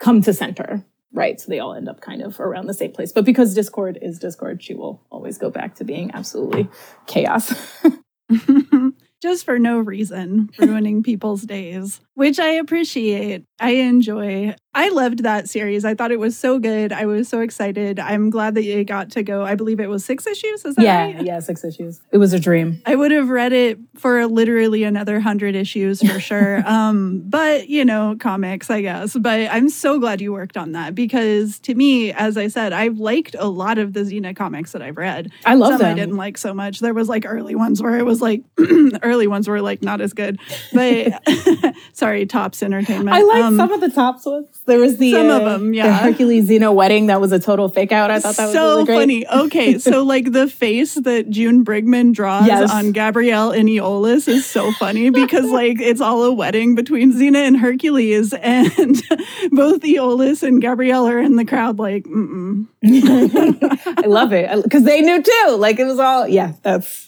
come 0.00 0.22
to 0.22 0.32
center, 0.32 0.84
right? 1.12 1.40
So 1.40 1.48
they 1.48 1.58
all 1.58 1.74
end 1.74 1.88
up 1.88 2.00
kind 2.00 2.22
of 2.22 2.40
around 2.40 2.66
the 2.66 2.74
same 2.74 2.92
place. 2.92 3.12
But 3.12 3.24
because 3.24 3.54
Discord 3.54 3.98
is 4.00 4.18
Discord, 4.18 4.62
she 4.62 4.74
will 4.74 5.04
always 5.10 5.38
go 5.38 5.50
back 5.50 5.76
to 5.76 5.84
being 5.84 6.10
absolutely 6.14 6.68
chaos. 7.06 7.54
Just 9.22 9.44
for 9.44 9.58
no 9.58 9.78
reason, 9.78 10.50
ruining 10.58 11.02
people's 11.02 11.42
days, 11.42 12.00
which 12.18 12.40
I 12.40 12.48
appreciate. 12.48 13.44
I 13.60 13.70
enjoy. 13.70 14.52
I 14.74 14.88
loved 14.88 15.22
that 15.22 15.48
series. 15.48 15.84
I 15.84 15.94
thought 15.94 16.10
it 16.10 16.18
was 16.18 16.36
so 16.36 16.58
good. 16.58 16.92
I 16.92 17.06
was 17.06 17.28
so 17.28 17.40
excited. 17.40 18.00
I'm 18.00 18.28
glad 18.30 18.56
that 18.56 18.64
you 18.64 18.84
got 18.84 19.10
to 19.12 19.22
go. 19.22 19.44
I 19.44 19.54
believe 19.54 19.78
it 19.78 19.88
was 19.88 20.04
six 20.04 20.26
issues. 20.26 20.64
Is 20.64 20.74
that 20.74 20.82
yeah, 20.82 21.04
right? 21.04 21.24
yeah, 21.24 21.38
six 21.38 21.64
issues. 21.64 22.00
It 22.12 22.18
was 22.18 22.32
a 22.32 22.40
dream. 22.40 22.82
I 22.86 22.96
would 22.96 23.12
have 23.12 23.28
read 23.28 23.52
it 23.52 23.78
for 23.96 24.26
literally 24.26 24.82
another 24.82 25.20
hundred 25.20 25.54
issues 25.54 26.02
for 26.02 26.18
sure. 26.18 26.62
um, 26.68 27.22
but 27.24 27.68
you 27.68 27.84
know, 27.84 28.16
comics, 28.18 28.68
I 28.68 28.82
guess. 28.82 29.16
But 29.16 29.48
I'm 29.50 29.68
so 29.68 30.00
glad 30.00 30.20
you 30.20 30.32
worked 30.32 30.56
on 30.56 30.72
that 30.72 30.96
because 30.96 31.60
to 31.60 31.74
me, 31.74 32.12
as 32.12 32.36
I 32.36 32.48
said, 32.48 32.72
I've 32.72 32.98
liked 32.98 33.36
a 33.38 33.48
lot 33.48 33.78
of 33.78 33.92
the 33.92 34.00
Xena 34.00 34.34
comics 34.34 34.72
that 34.72 34.82
I've 34.82 34.96
read. 34.96 35.30
I 35.46 35.54
love 35.54 35.72
Some 35.72 35.78
them. 35.78 35.92
I 35.92 35.94
didn't 35.94 36.16
like 36.16 36.36
so 36.36 36.52
much. 36.52 36.80
There 36.80 36.94
was 36.94 37.08
like 37.08 37.24
early 37.26 37.54
ones 37.54 37.80
where 37.80 37.96
it 37.96 38.04
was 38.04 38.20
like 38.20 38.42
early 39.02 39.28
ones 39.28 39.48
were 39.48 39.60
like 39.60 39.82
not 39.82 40.00
as 40.00 40.12
good. 40.12 40.38
But 40.72 41.20
sorry, 41.92 42.07
Topps 42.26 42.62
Entertainment. 42.62 43.10
I 43.16 43.22
like 43.22 43.44
Um, 43.44 43.56
some 43.56 43.72
of 43.72 43.80
the 43.80 43.90
Topps 43.90 44.24
ones. 44.26 44.46
There 44.66 44.78
was 44.78 44.96
the 44.98 45.12
some 45.12 45.28
of 45.30 45.42
uh, 45.42 45.44
them, 45.58 45.70
the 45.70 45.76
yeah. 45.78 45.98
Hercules 45.98 46.48
Xena 46.48 46.74
wedding 46.74 47.06
that 47.06 47.20
was 47.20 47.32
a 47.32 47.38
total 47.38 47.68
fake 47.68 47.92
out. 47.92 48.10
I 48.10 48.20
thought 48.20 48.36
that 48.36 48.46
was 48.46 48.52
so 48.52 48.84
really 48.84 48.86
funny. 49.22 49.26
Okay, 49.28 49.78
so 49.78 50.02
like 50.14 50.32
the 50.32 50.48
face 50.48 50.94
that 50.94 51.30
June 51.30 51.64
Brigman 51.64 52.12
draws 52.12 52.46
Yes. 52.46 52.70
on 52.70 52.92
Gabrielle 52.92 53.50
and 53.52 53.68
Iolaus 53.68 54.28
is 54.28 54.44
so 54.46 54.72
funny 54.72 55.10
because 55.22 55.46
like 55.50 55.80
it's 55.80 56.00
all 56.00 56.22
a 56.24 56.32
wedding 56.32 56.74
between 56.74 57.12
Xena 57.12 57.46
and 57.46 57.56
Hercules, 57.56 58.32
and 58.34 58.86
both 59.50 59.80
Iolaus 59.82 60.42
and 60.42 60.60
Gabrielle 60.60 61.06
are 61.08 61.18
in 61.18 61.36
the 61.36 61.44
crowd 61.44 61.78
like, 61.78 62.04
mm 62.04 62.66
I 62.82 64.06
love 64.06 64.32
it 64.32 64.62
because 64.62 64.84
they 64.84 65.00
knew 65.00 65.22
too. 65.22 65.56
Like 65.58 65.78
it 65.78 65.84
was 65.84 65.98
all 65.98 66.26
yeah. 66.28 66.52
That's 66.62 67.07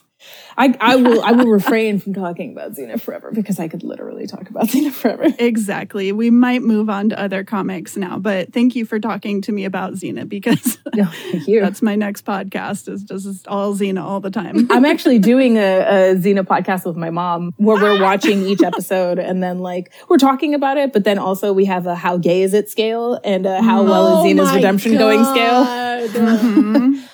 I 0.60 0.76
I 0.80 0.96
will 0.96 1.22
I 1.22 1.32
will 1.32 1.48
refrain 1.60 1.98
from 2.00 2.12
talking 2.12 2.52
about 2.52 2.72
Xena 2.72 3.00
forever 3.00 3.30
because 3.32 3.58
I 3.58 3.66
could 3.68 3.82
literally 3.82 4.26
talk 4.26 4.50
about 4.50 4.64
Xena 4.68 4.92
forever. 4.92 5.24
exactly. 5.38 6.12
We 6.12 6.30
might 6.30 6.62
move 6.62 6.90
on 6.90 7.08
to 7.08 7.18
other 7.20 7.44
comics 7.44 7.96
now, 7.96 8.18
but 8.18 8.52
thank 8.52 8.76
you 8.76 8.84
for 8.84 8.98
talking 9.00 9.40
to 9.42 9.52
me 9.52 9.64
about 9.64 9.94
Xena 9.94 10.28
because 10.28 10.78
No, 10.94 11.06
thank 11.06 11.48
you. 11.48 11.60
that's 11.60 11.80
my 11.82 11.94
next 11.96 12.24
podcast 12.26 12.88
is 12.92 13.02
just 13.04 13.48
all 13.48 13.74
Xena 13.74 14.02
all 14.02 14.20
the 14.20 14.30
time. 14.30 14.66
I'm 14.70 14.84
actually 14.84 15.18
doing 15.18 15.56
a, 15.56 15.78
a 15.80 16.14
Xena 16.16 16.42
podcast 16.46 16.84
with 16.84 16.96
my 16.96 17.10
mom 17.10 17.54
where 17.56 17.82
we're 17.82 18.00
watching 18.02 18.42
each 18.44 18.62
episode 18.62 19.18
and 19.18 19.42
then 19.42 19.60
like 19.60 19.92
we're 20.08 20.18
talking 20.18 20.54
about 20.54 20.76
it, 20.76 20.92
but 20.92 21.04
then 21.04 21.18
also 21.18 21.52
we 21.54 21.64
have 21.64 21.86
a 21.86 21.94
how 21.94 22.18
gay 22.18 22.42
is 22.42 22.52
it 22.54 22.68
scale 22.68 23.18
and 23.24 23.46
a 23.46 23.62
how 23.62 23.82
well 23.82 24.18
Oh 24.18 24.26
is 24.26 24.32
Xena's 24.34 24.48
my 24.50 24.54
redemption 24.56 24.96
going 24.98 25.24
scale. 25.24 25.64
God. 25.64 26.10
Mhm. 26.10 27.06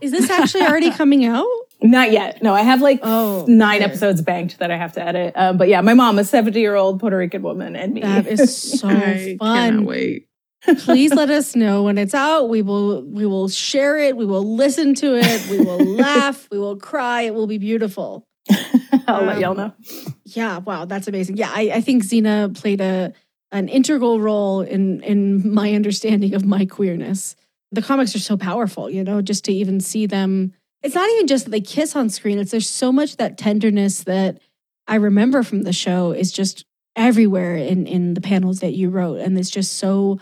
Is 0.00 0.12
this 0.12 0.28
actually 0.30 0.62
already 0.62 0.90
coming 0.90 1.24
out? 1.24 1.46
Not 1.84 2.10
yet. 2.12 2.42
No, 2.42 2.54
I 2.54 2.62
have 2.62 2.80
like 2.80 3.00
Oh, 3.02 3.44
nine 3.46 3.76
okay. 3.82 3.84
episodes 3.84 4.22
banked 4.22 4.58
that 4.58 4.70
I 4.70 4.76
have 4.78 4.92
to 4.94 5.04
edit. 5.06 5.34
Um, 5.36 5.58
but 5.58 5.68
yeah, 5.68 5.82
my 5.82 5.92
mom, 5.94 6.18
a 6.18 6.24
70 6.24 6.58
year 6.58 6.74
old 6.74 6.98
Puerto 6.98 7.16
Rican 7.18 7.42
woman, 7.42 7.76
and 7.76 7.92
me. 7.92 8.00
That 8.00 8.26
is 8.26 8.56
so 8.80 8.88
I 8.88 9.36
cannot 9.38 9.38
fun. 9.38 9.84
wait. 9.84 10.26
Please 10.78 11.12
let 11.12 11.28
us 11.28 11.54
know 11.54 11.82
when 11.82 11.98
it's 11.98 12.14
out. 12.14 12.48
We 12.48 12.62
will 12.62 13.02
we 13.02 13.26
will 13.26 13.48
share 13.50 13.98
it. 13.98 14.16
We 14.16 14.24
will 14.24 14.56
listen 14.56 14.94
to 14.94 15.14
it. 15.14 15.42
We 15.50 15.58
will 15.60 15.78
laugh. 15.96 16.48
We 16.50 16.58
will 16.58 16.76
cry. 16.76 17.22
It 17.22 17.34
will 17.34 17.46
be 17.46 17.58
beautiful. 17.58 18.24
I'll 19.06 19.24
let 19.24 19.40
y'all 19.40 19.50
Um, 19.50 19.56
know. 19.58 19.72
Yeah, 20.24 20.58
wow, 20.58 20.86
that's 20.86 21.06
amazing. 21.06 21.36
Yeah, 21.36 21.50
I, 21.54 21.70
I 21.74 21.80
think 21.82 22.02
Xena 22.02 22.58
played 22.58 22.80
a 22.80 23.12
an 23.52 23.68
integral 23.68 24.20
role 24.20 24.62
in 24.62 25.02
in 25.02 25.52
my 25.52 25.74
understanding 25.74 26.32
of 26.34 26.46
my 26.46 26.64
queerness. 26.64 27.36
The 27.70 27.82
comics 27.82 28.14
are 28.16 28.20
so 28.20 28.38
powerful, 28.38 28.88
you 28.88 29.04
know, 29.04 29.20
just 29.20 29.44
to 29.44 29.52
even 29.52 29.80
see 29.80 30.06
them. 30.06 30.54
It's 30.84 30.94
not 30.94 31.08
even 31.10 31.26
just 31.26 31.46
that 31.46 31.50
they 31.50 31.60
kiss 31.60 31.96
on 31.96 32.10
screen. 32.10 32.38
It's 32.38 32.50
there's 32.52 32.68
so 32.70 32.92
much 32.92 33.16
that 33.16 33.38
tenderness 33.38 34.04
that 34.04 34.38
I 34.86 34.96
remember 34.96 35.42
from 35.42 35.62
the 35.62 35.72
show 35.72 36.12
is 36.12 36.30
just 36.30 36.64
everywhere 36.94 37.56
in 37.56 37.86
in 37.88 38.14
the 38.14 38.20
panels 38.20 38.60
that 38.60 38.74
you 38.74 38.88
wrote 38.90 39.18
and 39.18 39.36
it's 39.36 39.50
just 39.50 39.72
so 39.78 40.20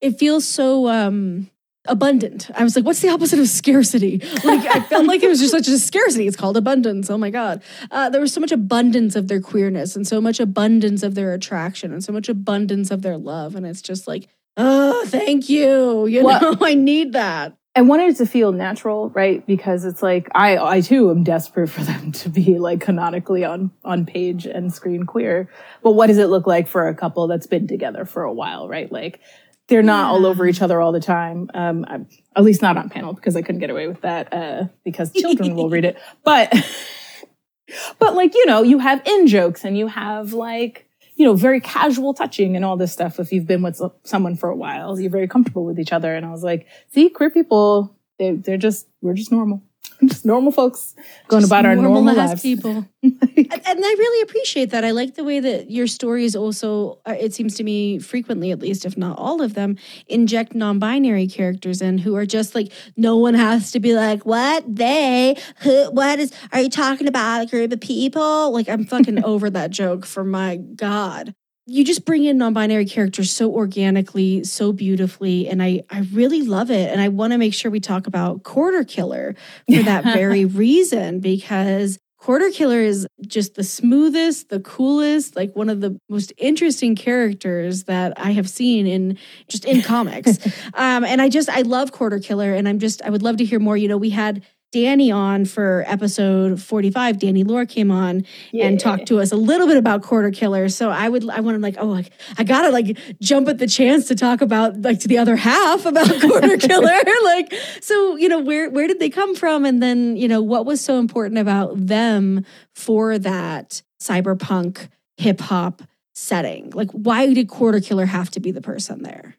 it 0.00 0.18
feels 0.18 0.46
so 0.46 0.88
um 0.88 1.50
abundant. 1.86 2.50
I 2.54 2.62
was 2.64 2.76
like, 2.76 2.84
what's 2.86 3.00
the 3.00 3.10
opposite 3.10 3.38
of 3.38 3.46
scarcity? 3.48 4.22
Like 4.42 4.64
I 4.66 4.80
felt 4.80 5.04
like 5.06 5.22
it 5.22 5.28
was 5.28 5.38
just 5.40 5.50
such 5.50 5.68
a 5.68 5.78
scarcity. 5.78 6.26
It's 6.26 6.36
called 6.36 6.56
abundance. 6.56 7.10
Oh 7.10 7.18
my 7.18 7.28
God. 7.28 7.62
Uh, 7.90 8.08
there 8.08 8.22
was 8.22 8.32
so 8.32 8.40
much 8.40 8.52
abundance 8.52 9.16
of 9.16 9.28
their 9.28 9.40
queerness 9.40 9.94
and 9.96 10.06
so 10.06 10.18
much 10.20 10.40
abundance 10.40 11.02
of 11.02 11.14
their 11.14 11.34
attraction 11.34 11.92
and 11.92 12.02
so 12.02 12.12
much 12.12 12.28
abundance 12.30 12.90
of 12.90 13.02
their 13.02 13.18
love. 13.18 13.54
And 13.54 13.66
it's 13.66 13.82
just 13.82 14.08
like, 14.08 14.28
oh, 14.56 15.04
thank 15.08 15.50
you. 15.50 16.06
You 16.06 16.24
Well- 16.24 16.40
know, 16.54 16.56
I 16.66 16.74
need 16.74 17.12
that. 17.12 17.56
I 17.76 17.82
wanted 17.82 18.10
it 18.10 18.16
to 18.18 18.26
feel 18.26 18.52
natural, 18.52 19.10
right? 19.10 19.44
Because 19.44 19.84
it's 19.84 20.02
like 20.02 20.28
I, 20.34 20.56
I 20.58 20.80
too 20.80 21.10
am 21.10 21.24
desperate 21.24 21.68
for 21.68 21.82
them 21.82 22.12
to 22.12 22.28
be 22.28 22.58
like 22.58 22.80
canonically 22.80 23.44
on 23.44 23.72
on 23.84 24.06
page 24.06 24.46
and 24.46 24.72
screen 24.72 25.04
queer. 25.06 25.48
But 25.82 25.92
what 25.92 26.06
does 26.06 26.18
it 26.18 26.26
look 26.26 26.46
like 26.46 26.68
for 26.68 26.86
a 26.86 26.94
couple 26.94 27.26
that's 27.26 27.48
been 27.48 27.66
together 27.66 28.04
for 28.04 28.22
a 28.22 28.32
while, 28.32 28.68
right? 28.68 28.90
Like 28.90 29.20
they're 29.68 29.82
not 29.82 30.10
all 30.10 30.26
over 30.26 30.46
each 30.46 30.62
other 30.62 30.80
all 30.80 30.92
the 30.92 31.00
time. 31.00 31.50
Um, 31.54 31.84
I'm, 31.88 32.06
at 32.36 32.44
least 32.44 32.62
not 32.62 32.76
on 32.76 32.90
panel 32.90 33.12
because 33.12 33.34
I 33.34 33.42
couldn't 33.42 33.60
get 33.60 33.70
away 33.70 33.88
with 33.88 34.02
that 34.02 34.32
uh, 34.32 34.64
because 34.84 35.10
children 35.12 35.56
will 35.56 35.70
read 35.70 35.84
it. 35.84 35.98
But 36.24 36.52
but 37.98 38.14
like 38.14 38.34
you 38.34 38.46
know, 38.46 38.62
you 38.62 38.78
have 38.78 39.02
in 39.04 39.26
jokes 39.26 39.64
and 39.64 39.76
you 39.76 39.88
have 39.88 40.32
like 40.32 40.88
you 41.14 41.24
know 41.24 41.34
very 41.34 41.60
casual 41.60 42.14
touching 42.14 42.56
and 42.56 42.64
all 42.64 42.76
this 42.76 42.92
stuff. 42.92 43.20
If 43.20 43.32
you've 43.32 43.46
been 43.46 43.62
with 43.62 43.80
someone 44.04 44.36
for 44.36 44.48
a 44.48 44.56
while, 44.56 44.98
you're 44.98 45.10
very 45.10 45.28
comfortable 45.28 45.64
with 45.64 45.78
each 45.78 45.92
other. 45.92 46.14
And 46.14 46.26
I 46.26 46.30
was 46.30 46.42
like, 46.42 46.66
see, 46.88 47.08
queer 47.08 47.30
people, 47.30 47.96
they, 48.18 48.32
they're 48.32 48.56
just 48.56 48.88
we're 49.00 49.14
just 49.14 49.32
normal, 49.32 49.62
just 50.08 50.24
normal 50.24 50.52
folks 50.52 50.94
going 51.28 51.42
Just 51.42 51.50
about 51.50 51.66
our 51.66 51.76
normal 51.76 52.08
ass 52.10 52.28
lives. 52.28 52.42
people. 52.42 52.86
and, 53.02 53.18
and 53.22 53.84
I 53.84 53.94
really 53.98 54.22
appreciate 54.22 54.70
that. 54.70 54.84
I 54.84 54.92
like 54.92 55.14
the 55.14 55.24
way 55.24 55.40
that 55.40 55.70
your 55.70 55.86
stories 55.86 56.34
also, 56.34 57.00
uh, 57.06 57.14
it 57.18 57.34
seems 57.34 57.54
to 57.56 57.64
me, 57.64 57.98
frequently 57.98 58.50
at 58.50 58.60
least, 58.60 58.84
if 58.84 58.96
not 58.96 59.18
all 59.18 59.42
of 59.42 59.54
them, 59.54 59.76
inject 60.06 60.54
non 60.54 60.78
binary 60.78 61.26
characters 61.26 61.82
in 61.82 61.98
who 61.98 62.16
are 62.16 62.26
just 62.26 62.54
like, 62.54 62.72
no 62.96 63.16
one 63.16 63.34
has 63.34 63.72
to 63.72 63.80
be 63.80 63.94
like, 63.94 64.24
what? 64.24 64.64
They? 64.74 65.36
Who? 65.58 65.90
What 65.90 66.18
is, 66.18 66.32
are 66.52 66.60
you 66.60 66.70
talking 66.70 67.08
about 67.08 67.42
a 67.42 67.46
group 67.46 67.72
of 67.72 67.80
people? 67.80 68.52
Like, 68.52 68.68
I'm 68.68 68.84
fucking 68.84 69.24
over 69.24 69.50
that 69.50 69.70
joke 69.70 70.06
for 70.06 70.24
my 70.24 70.56
God. 70.56 71.34
You 71.66 71.84
just 71.84 72.04
bring 72.04 72.24
in 72.24 72.36
non 72.38 72.52
binary 72.52 72.84
characters 72.84 73.30
so 73.30 73.52
organically, 73.52 74.44
so 74.44 74.72
beautifully. 74.72 75.48
And 75.48 75.62
I, 75.62 75.82
I 75.90 76.00
really 76.12 76.42
love 76.42 76.70
it. 76.70 76.90
And 76.90 77.00
I 77.00 77.08
want 77.08 77.32
to 77.32 77.38
make 77.38 77.54
sure 77.54 77.70
we 77.70 77.80
talk 77.80 78.06
about 78.06 78.42
Quarter 78.42 78.84
Killer 78.84 79.34
for 79.72 79.82
that 79.82 80.04
very 80.14 80.44
reason 80.44 81.20
because 81.20 81.98
Quarter 82.24 82.52
Killer 82.52 82.80
is 82.80 83.06
just 83.26 83.54
the 83.54 83.62
smoothest, 83.62 84.48
the 84.48 84.60
coolest, 84.60 85.36
like 85.36 85.54
one 85.54 85.68
of 85.68 85.82
the 85.82 86.00
most 86.08 86.32
interesting 86.38 86.96
characters 86.96 87.84
that 87.84 88.18
I 88.18 88.30
have 88.30 88.48
seen 88.48 88.86
in 88.86 89.18
just 89.46 89.66
in 89.66 89.82
comics. 89.82 90.38
um, 90.74 91.04
and 91.04 91.20
I 91.20 91.28
just 91.28 91.50
I 91.50 91.60
love 91.60 91.92
Quarter 91.92 92.20
Killer, 92.20 92.54
and 92.54 92.66
I'm 92.66 92.78
just 92.78 93.02
I 93.02 93.10
would 93.10 93.22
love 93.22 93.36
to 93.36 93.44
hear 93.44 93.58
more. 93.58 93.76
You 93.76 93.88
know, 93.88 93.98
we 93.98 94.08
had 94.08 94.42
Danny 94.74 95.12
on 95.12 95.44
for 95.44 95.84
episode 95.86 96.60
45. 96.60 97.20
Danny 97.20 97.44
Lore 97.44 97.64
came 97.64 97.92
on 97.92 98.26
and 98.52 98.80
talked 98.80 99.06
to 99.06 99.20
us 99.20 99.30
a 99.30 99.36
little 99.36 99.68
bit 99.68 99.76
about 99.76 100.02
Quarter 100.02 100.32
Killer. 100.32 100.68
So 100.68 100.90
I 100.90 101.08
would 101.08 101.30
I 101.30 101.38
wanted 101.38 101.62
like 101.62 101.76
oh 101.78 101.86
like 101.86 102.10
I 102.38 102.42
gotta 102.42 102.70
like 102.70 102.98
jump 103.20 103.46
at 103.46 103.58
the 103.58 103.68
chance 103.68 104.08
to 104.08 104.16
talk 104.16 104.40
about 104.40 104.82
like 104.82 104.98
to 105.00 105.08
the 105.08 105.18
other 105.18 105.36
half 105.36 105.86
about 105.86 106.08
Quarter 106.20 106.56
Killer. 106.58 106.90
like 107.22 107.54
so 107.82 108.16
you 108.16 108.28
know 108.28 108.40
where 108.40 108.68
where 108.68 108.88
did 108.88 108.98
they 108.98 109.10
come 109.10 109.36
from 109.36 109.64
and 109.64 109.80
then 109.80 110.16
you 110.16 110.26
know 110.26 110.42
what 110.42 110.66
was 110.66 110.80
so 110.80 110.98
important 110.98 111.38
about 111.38 111.86
them 111.86 112.44
for 112.74 113.16
that 113.16 113.80
cyberpunk 114.00 114.88
hip 115.18 115.40
hop 115.40 115.82
setting? 116.16 116.70
Like 116.70 116.90
why 116.90 117.32
did 117.32 117.48
Quarter 117.48 117.78
Killer 117.78 118.06
have 118.06 118.28
to 118.32 118.40
be 118.40 118.50
the 118.50 118.60
person 118.60 119.04
there? 119.04 119.36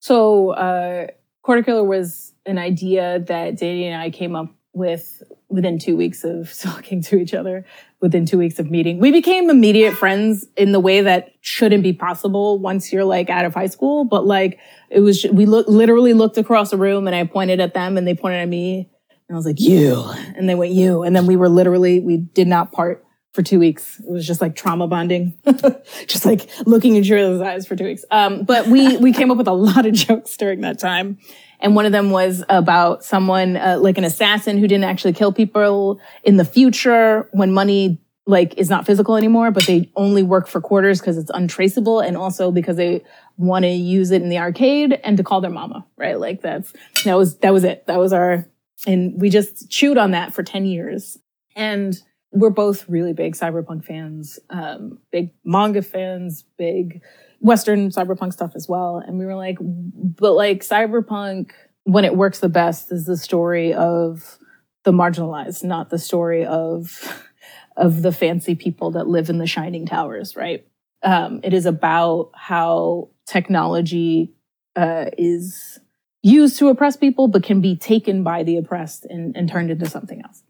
So, 0.00 0.50
uh, 0.50 1.06
Quarter 1.42 1.62
Killer 1.62 1.84
was 1.84 2.34
an 2.44 2.58
idea 2.58 3.20
that 3.20 3.56
Danny 3.56 3.86
and 3.86 3.98
I 3.98 4.10
came 4.10 4.36
up 4.36 4.53
with 4.74 5.22
within 5.48 5.78
two 5.78 5.96
weeks 5.96 6.24
of 6.24 6.52
talking 6.60 7.00
to 7.02 7.16
each 7.16 7.32
other, 7.32 7.64
within 8.00 8.26
two 8.26 8.36
weeks 8.36 8.58
of 8.58 8.70
meeting. 8.70 8.98
We 8.98 9.10
became 9.10 9.48
immediate 9.48 9.94
friends 9.94 10.46
in 10.56 10.72
the 10.72 10.80
way 10.80 11.00
that 11.00 11.32
shouldn't 11.40 11.82
be 11.82 11.94
possible 11.94 12.58
once 12.58 12.92
you're 12.92 13.04
like 13.04 13.30
out 13.30 13.46
of 13.46 13.54
high 13.54 13.68
school. 13.68 14.04
But 14.04 14.26
like, 14.26 14.58
it 14.90 15.00
was, 15.00 15.24
we 15.32 15.46
look, 15.46 15.66
literally 15.68 16.12
looked 16.12 16.36
across 16.36 16.70
the 16.70 16.76
room 16.76 17.06
and 17.06 17.16
I 17.16 17.24
pointed 17.24 17.60
at 17.60 17.72
them 17.72 17.96
and 17.96 18.06
they 18.06 18.14
pointed 18.14 18.40
at 18.40 18.48
me 18.48 18.90
and 19.28 19.34
I 19.34 19.38
was 19.38 19.46
like, 19.46 19.58
you. 19.58 20.04
And 20.36 20.46
they 20.48 20.54
went, 20.54 20.72
you. 20.72 21.02
And 21.02 21.16
then 21.16 21.26
we 21.26 21.36
were 21.36 21.48
literally, 21.48 22.00
we 22.00 22.18
did 22.18 22.46
not 22.46 22.72
part 22.72 23.04
for 23.32 23.42
two 23.42 23.58
weeks. 23.58 24.00
It 24.00 24.10
was 24.10 24.26
just 24.26 24.42
like 24.42 24.54
trauma 24.54 24.86
bonding, 24.86 25.38
just 26.06 26.26
like 26.26 26.50
looking 26.66 26.96
into 26.96 27.06
each 27.06 27.24
other's 27.24 27.40
eyes 27.40 27.66
for 27.66 27.74
two 27.74 27.84
weeks. 27.84 28.04
Um, 28.10 28.44
but 28.44 28.66
we, 28.66 28.98
we 28.98 29.14
came 29.14 29.30
up 29.30 29.38
with 29.38 29.48
a 29.48 29.52
lot 29.52 29.86
of 29.86 29.92
jokes 29.94 30.36
during 30.36 30.60
that 30.60 30.78
time. 30.78 31.18
And 31.64 31.74
one 31.74 31.86
of 31.86 31.92
them 31.92 32.10
was 32.10 32.44
about 32.50 33.04
someone, 33.04 33.56
uh, 33.56 33.78
like 33.80 33.96
an 33.96 34.04
assassin 34.04 34.58
who 34.58 34.68
didn't 34.68 34.84
actually 34.84 35.14
kill 35.14 35.32
people 35.32 35.98
in 36.22 36.36
the 36.36 36.44
future 36.44 37.26
when 37.32 37.54
money 37.54 37.98
like 38.26 38.58
is 38.58 38.68
not 38.68 38.84
physical 38.84 39.16
anymore, 39.16 39.50
but 39.50 39.64
they 39.64 39.90
only 39.96 40.22
work 40.22 40.46
for 40.46 40.60
quarters 40.60 41.00
because 41.00 41.16
it's 41.16 41.30
untraceable 41.32 42.00
and 42.00 42.18
also 42.18 42.50
because 42.50 42.76
they 42.76 43.02
want 43.38 43.64
to 43.64 43.70
use 43.70 44.10
it 44.10 44.20
in 44.20 44.28
the 44.28 44.38
arcade 44.38 44.92
and 45.04 45.16
to 45.16 45.22
call 45.22 45.40
their 45.40 45.50
mama, 45.50 45.86
right? 45.96 46.20
Like 46.20 46.42
that's, 46.42 46.70
that 47.04 47.16
was, 47.16 47.38
that 47.38 47.54
was 47.54 47.64
it. 47.64 47.86
That 47.86 47.98
was 47.98 48.12
our, 48.12 48.46
and 48.86 49.18
we 49.18 49.30
just 49.30 49.70
chewed 49.70 49.96
on 49.96 50.10
that 50.10 50.34
for 50.34 50.42
10 50.42 50.66
years. 50.66 51.16
And 51.56 51.96
we're 52.30 52.50
both 52.50 52.86
really 52.90 53.14
big 53.14 53.36
cyberpunk 53.36 53.86
fans, 53.86 54.38
um, 54.50 54.98
big 55.10 55.30
manga 55.46 55.80
fans, 55.80 56.44
big 56.58 57.00
Western 57.44 57.90
cyberpunk 57.90 58.32
stuff 58.32 58.52
as 58.56 58.66
well. 58.66 59.02
And 59.06 59.18
we 59.18 59.26
were 59.26 59.34
like, 59.34 59.58
but 59.60 60.32
like 60.32 60.62
cyberpunk, 60.62 61.50
when 61.82 62.06
it 62.06 62.16
works 62.16 62.38
the 62.38 62.48
best, 62.48 62.90
is 62.90 63.04
the 63.04 63.18
story 63.18 63.74
of 63.74 64.38
the 64.84 64.92
marginalized, 64.92 65.62
not 65.62 65.90
the 65.90 65.98
story 65.98 66.46
of 66.46 67.22
of 67.76 68.00
the 68.00 68.12
fancy 68.12 68.54
people 68.54 68.92
that 68.92 69.08
live 69.08 69.28
in 69.28 69.36
the 69.36 69.46
shining 69.46 69.84
towers, 69.84 70.36
right? 70.36 70.66
Um, 71.02 71.40
it 71.42 71.52
is 71.52 71.66
about 71.66 72.30
how 72.34 73.10
technology 73.26 74.32
uh, 74.74 75.06
is 75.18 75.78
used 76.22 76.58
to 76.60 76.68
oppress 76.68 76.96
people, 76.96 77.28
but 77.28 77.42
can 77.42 77.60
be 77.60 77.76
taken 77.76 78.22
by 78.22 78.42
the 78.42 78.56
oppressed 78.56 79.04
and, 79.04 79.36
and 79.36 79.50
turned 79.50 79.70
into 79.70 79.86
something 79.86 80.22
else, 80.22 80.42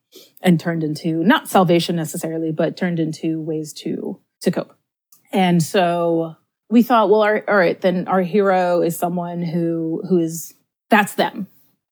and 0.43 0.61
turned 0.61 0.85
into 0.85 1.25
not 1.25 1.49
salvation 1.49 1.97
necessarily, 1.97 2.53
but 2.53 2.77
turned 2.77 3.01
into 3.01 3.41
ways 3.41 3.73
to 3.73 4.21
to 4.43 4.53
cope. 4.53 4.79
And 5.33 5.61
so 5.61 6.37
we 6.71 6.83
thought, 6.83 7.11
well, 7.11 7.23
our, 7.23 7.45
all 7.49 7.57
right, 7.57 7.81
then 7.81 8.09
our 8.09 8.23
hero 8.23 8.83
is 8.83 8.99
someone 8.99 9.43
who 9.43 10.03
who 10.09 10.19
is 10.19 10.55
that's 10.91 11.15
them. 11.15 11.47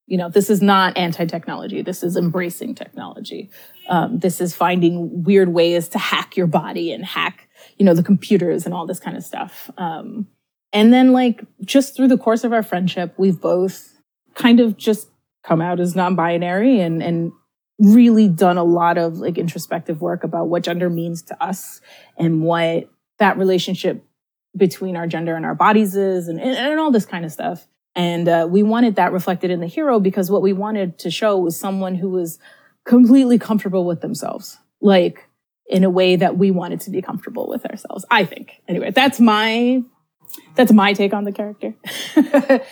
You 0.07 0.19
know, 0.19 0.29
this 0.29 0.51
is 0.51 0.61
not 0.61 0.99
anti-technology. 0.99 1.83
This 1.83 2.03
is 2.03 2.17
embracing 2.17 2.75
technology. 2.75 3.51
Um, 3.89 4.19
this 4.19 4.41
is 4.41 4.55
finding 4.55 5.23
weird 5.23 5.49
ways 5.49 5.89
to 5.91 5.99
hack 5.99 6.37
your 6.37 6.47
body 6.47 6.93
and 6.93 7.05
hack, 7.05 7.49
you 7.79 7.87
know, 7.87 7.95
the 7.95 8.03
computers 8.03 8.67
and 8.67 8.75
all 8.75 8.87
this 8.87 9.01
kind 9.01 9.17
of 9.17 9.25
stuff. 9.25 9.71
Um, 9.79 10.27
and 10.73 10.93
then, 10.93 11.13
like, 11.13 11.45
just 11.65 11.97
through 11.97 12.09
the 12.09 12.19
course 12.19 12.45
of 12.45 12.53
our 12.53 12.63
friendship, 12.63 13.15
we've 13.17 13.41
both 13.41 13.89
kind 14.35 14.61
of 14.61 14.77
just 14.77 15.09
come 15.45 15.61
out 15.61 15.81
as 15.81 15.97
non-binary 15.97 16.81
and 16.81 17.03
and 17.03 17.33
really 17.79 18.29
done 18.29 18.59
a 18.59 18.65
lot 18.65 18.97
of 18.97 19.19
like 19.19 19.39
introspective 19.39 20.01
work 20.01 20.23
about 20.23 20.49
what 20.49 20.63
gender 20.63 20.89
means 20.89 21.23
to 21.23 21.43
us 21.43 21.81
and 22.17 22.43
what 22.43 22.89
that 23.19 23.37
relationship 23.37 24.05
between 24.57 24.97
our 24.97 25.07
gender 25.07 25.35
and 25.35 25.47
our 25.47 25.55
bodies 25.55 25.97
is 25.97 26.29
and, 26.29 26.41
and, 26.41 26.57
and 26.57 26.81
all 26.81 26.91
this 26.91 27.07
kind 27.07 27.25
of 27.25 27.33
stuff. 27.33 27.67
And 27.95 28.29
uh, 28.29 28.47
we 28.51 28.63
wanted 28.63 28.97
that 28.97 29.13
reflected 29.13 29.51
in 29.51 29.61
the 29.61 29.67
hero 29.67 30.01
because 30.01 30.31
what 30.31 30.43
we 30.43 30.53
wanted 30.53 30.99
to 31.01 31.11
show 31.11 31.39
was 31.39 31.59
someone 31.59 31.95
who 31.95 32.11
was 32.11 32.39
completely 32.85 33.39
comfortable 33.39 33.85
with 33.85 34.01
themselves, 34.01 34.59
like 34.81 35.29
in 35.67 35.85
a 35.85 35.91
way 35.91 36.17
that 36.17 36.37
we 36.37 36.51
wanted 36.51 36.81
to 36.81 36.91
be 36.91 37.03
comfortable 37.03 37.49
with 37.49 37.65
ourselves. 37.67 38.05
I 38.11 38.25
think. 38.25 38.63
Anyway, 38.67 38.91
that's 38.91 39.21
my 39.21 39.83
that's 40.55 40.73
my 40.73 40.95
take 40.95 41.13
on 41.13 41.25
the 41.25 41.33
character. 41.33 41.75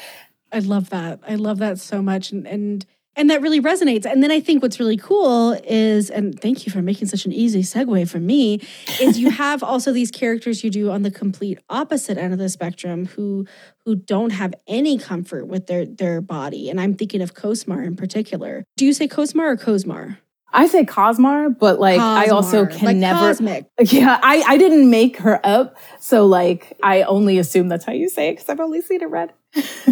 I 0.53 0.59
love 0.61 0.91
that. 0.91 1.21
I 1.27 1.37
love 1.37 1.59
that 1.59 1.79
so 1.79 2.03
much. 2.03 2.33
And 2.33 2.47
and 2.47 2.87
and 3.21 3.29
that 3.29 3.43
really 3.43 3.61
resonates. 3.61 4.07
And 4.07 4.23
then 4.23 4.31
I 4.31 4.41
think 4.41 4.63
what's 4.63 4.81
really 4.81 4.97
cool 4.97 5.53
is, 5.65 6.09
and 6.09 6.41
thank 6.41 6.65
you 6.65 6.73
for 6.73 6.81
making 6.81 7.07
such 7.07 7.27
an 7.27 7.35
easy 7.35 7.63
segue 7.63 8.09
for 8.09 8.19
me, 8.19 8.63
is 8.99 9.19
you 9.19 9.31
have 9.45 9.63
also 9.63 9.93
these 9.93 10.11
characters 10.11 10.65
you 10.65 10.71
do 10.71 10.91
on 10.91 11.03
the 11.03 11.11
complete 11.11 11.59
opposite 11.69 12.17
end 12.17 12.33
of 12.33 12.39
the 12.39 12.49
spectrum 12.49 13.05
who 13.05 13.47
who 13.85 13.95
don't 13.95 14.31
have 14.31 14.55
any 14.67 14.97
comfort 14.97 15.47
with 15.47 15.67
their 15.67 15.85
their 15.85 16.23
body. 16.23 16.71
And 16.71 16.81
I'm 16.81 16.95
thinking 16.95 17.21
of 17.21 17.35
Kosmar 17.35 17.85
in 17.87 17.95
particular. 17.95 18.65
Do 18.79 18.87
you 18.87 18.95
say 18.95 19.07
Kosmar 19.07 19.53
or 19.53 19.57
Kosmar? 19.59 20.17
I 20.51 20.67
say 20.67 20.85
Cosmar, 20.85 21.57
but 21.57 21.79
like 21.79 22.01
I 22.01 22.29
also 22.29 22.65
can 22.65 22.87
like 22.87 22.97
never. 22.97 23.19
cosmic. 23.19 23.67
Yeah, 23.81 24.19
I, 24.23 24.43
I 24.47 24.57
didn't 24.57 24.89
make 24.89 25.19
her 25.19 25.39
up. 25.45 25.77
So 26.01 26.25
like 26.25 26.77
I 26.83 27.03
only 27.03 27.37
assume 27.37 27.69
that's 27.69 27.85
how 27.85 27.93
you 27.93 28.09
say 28.09 28.31
it 28.31 28.33
because 28.33 28.49
I've 28.49 28.61
only 28.61 28.81
seen 28.81 29.03
it 29.03 29.11
read. 29.11 29.35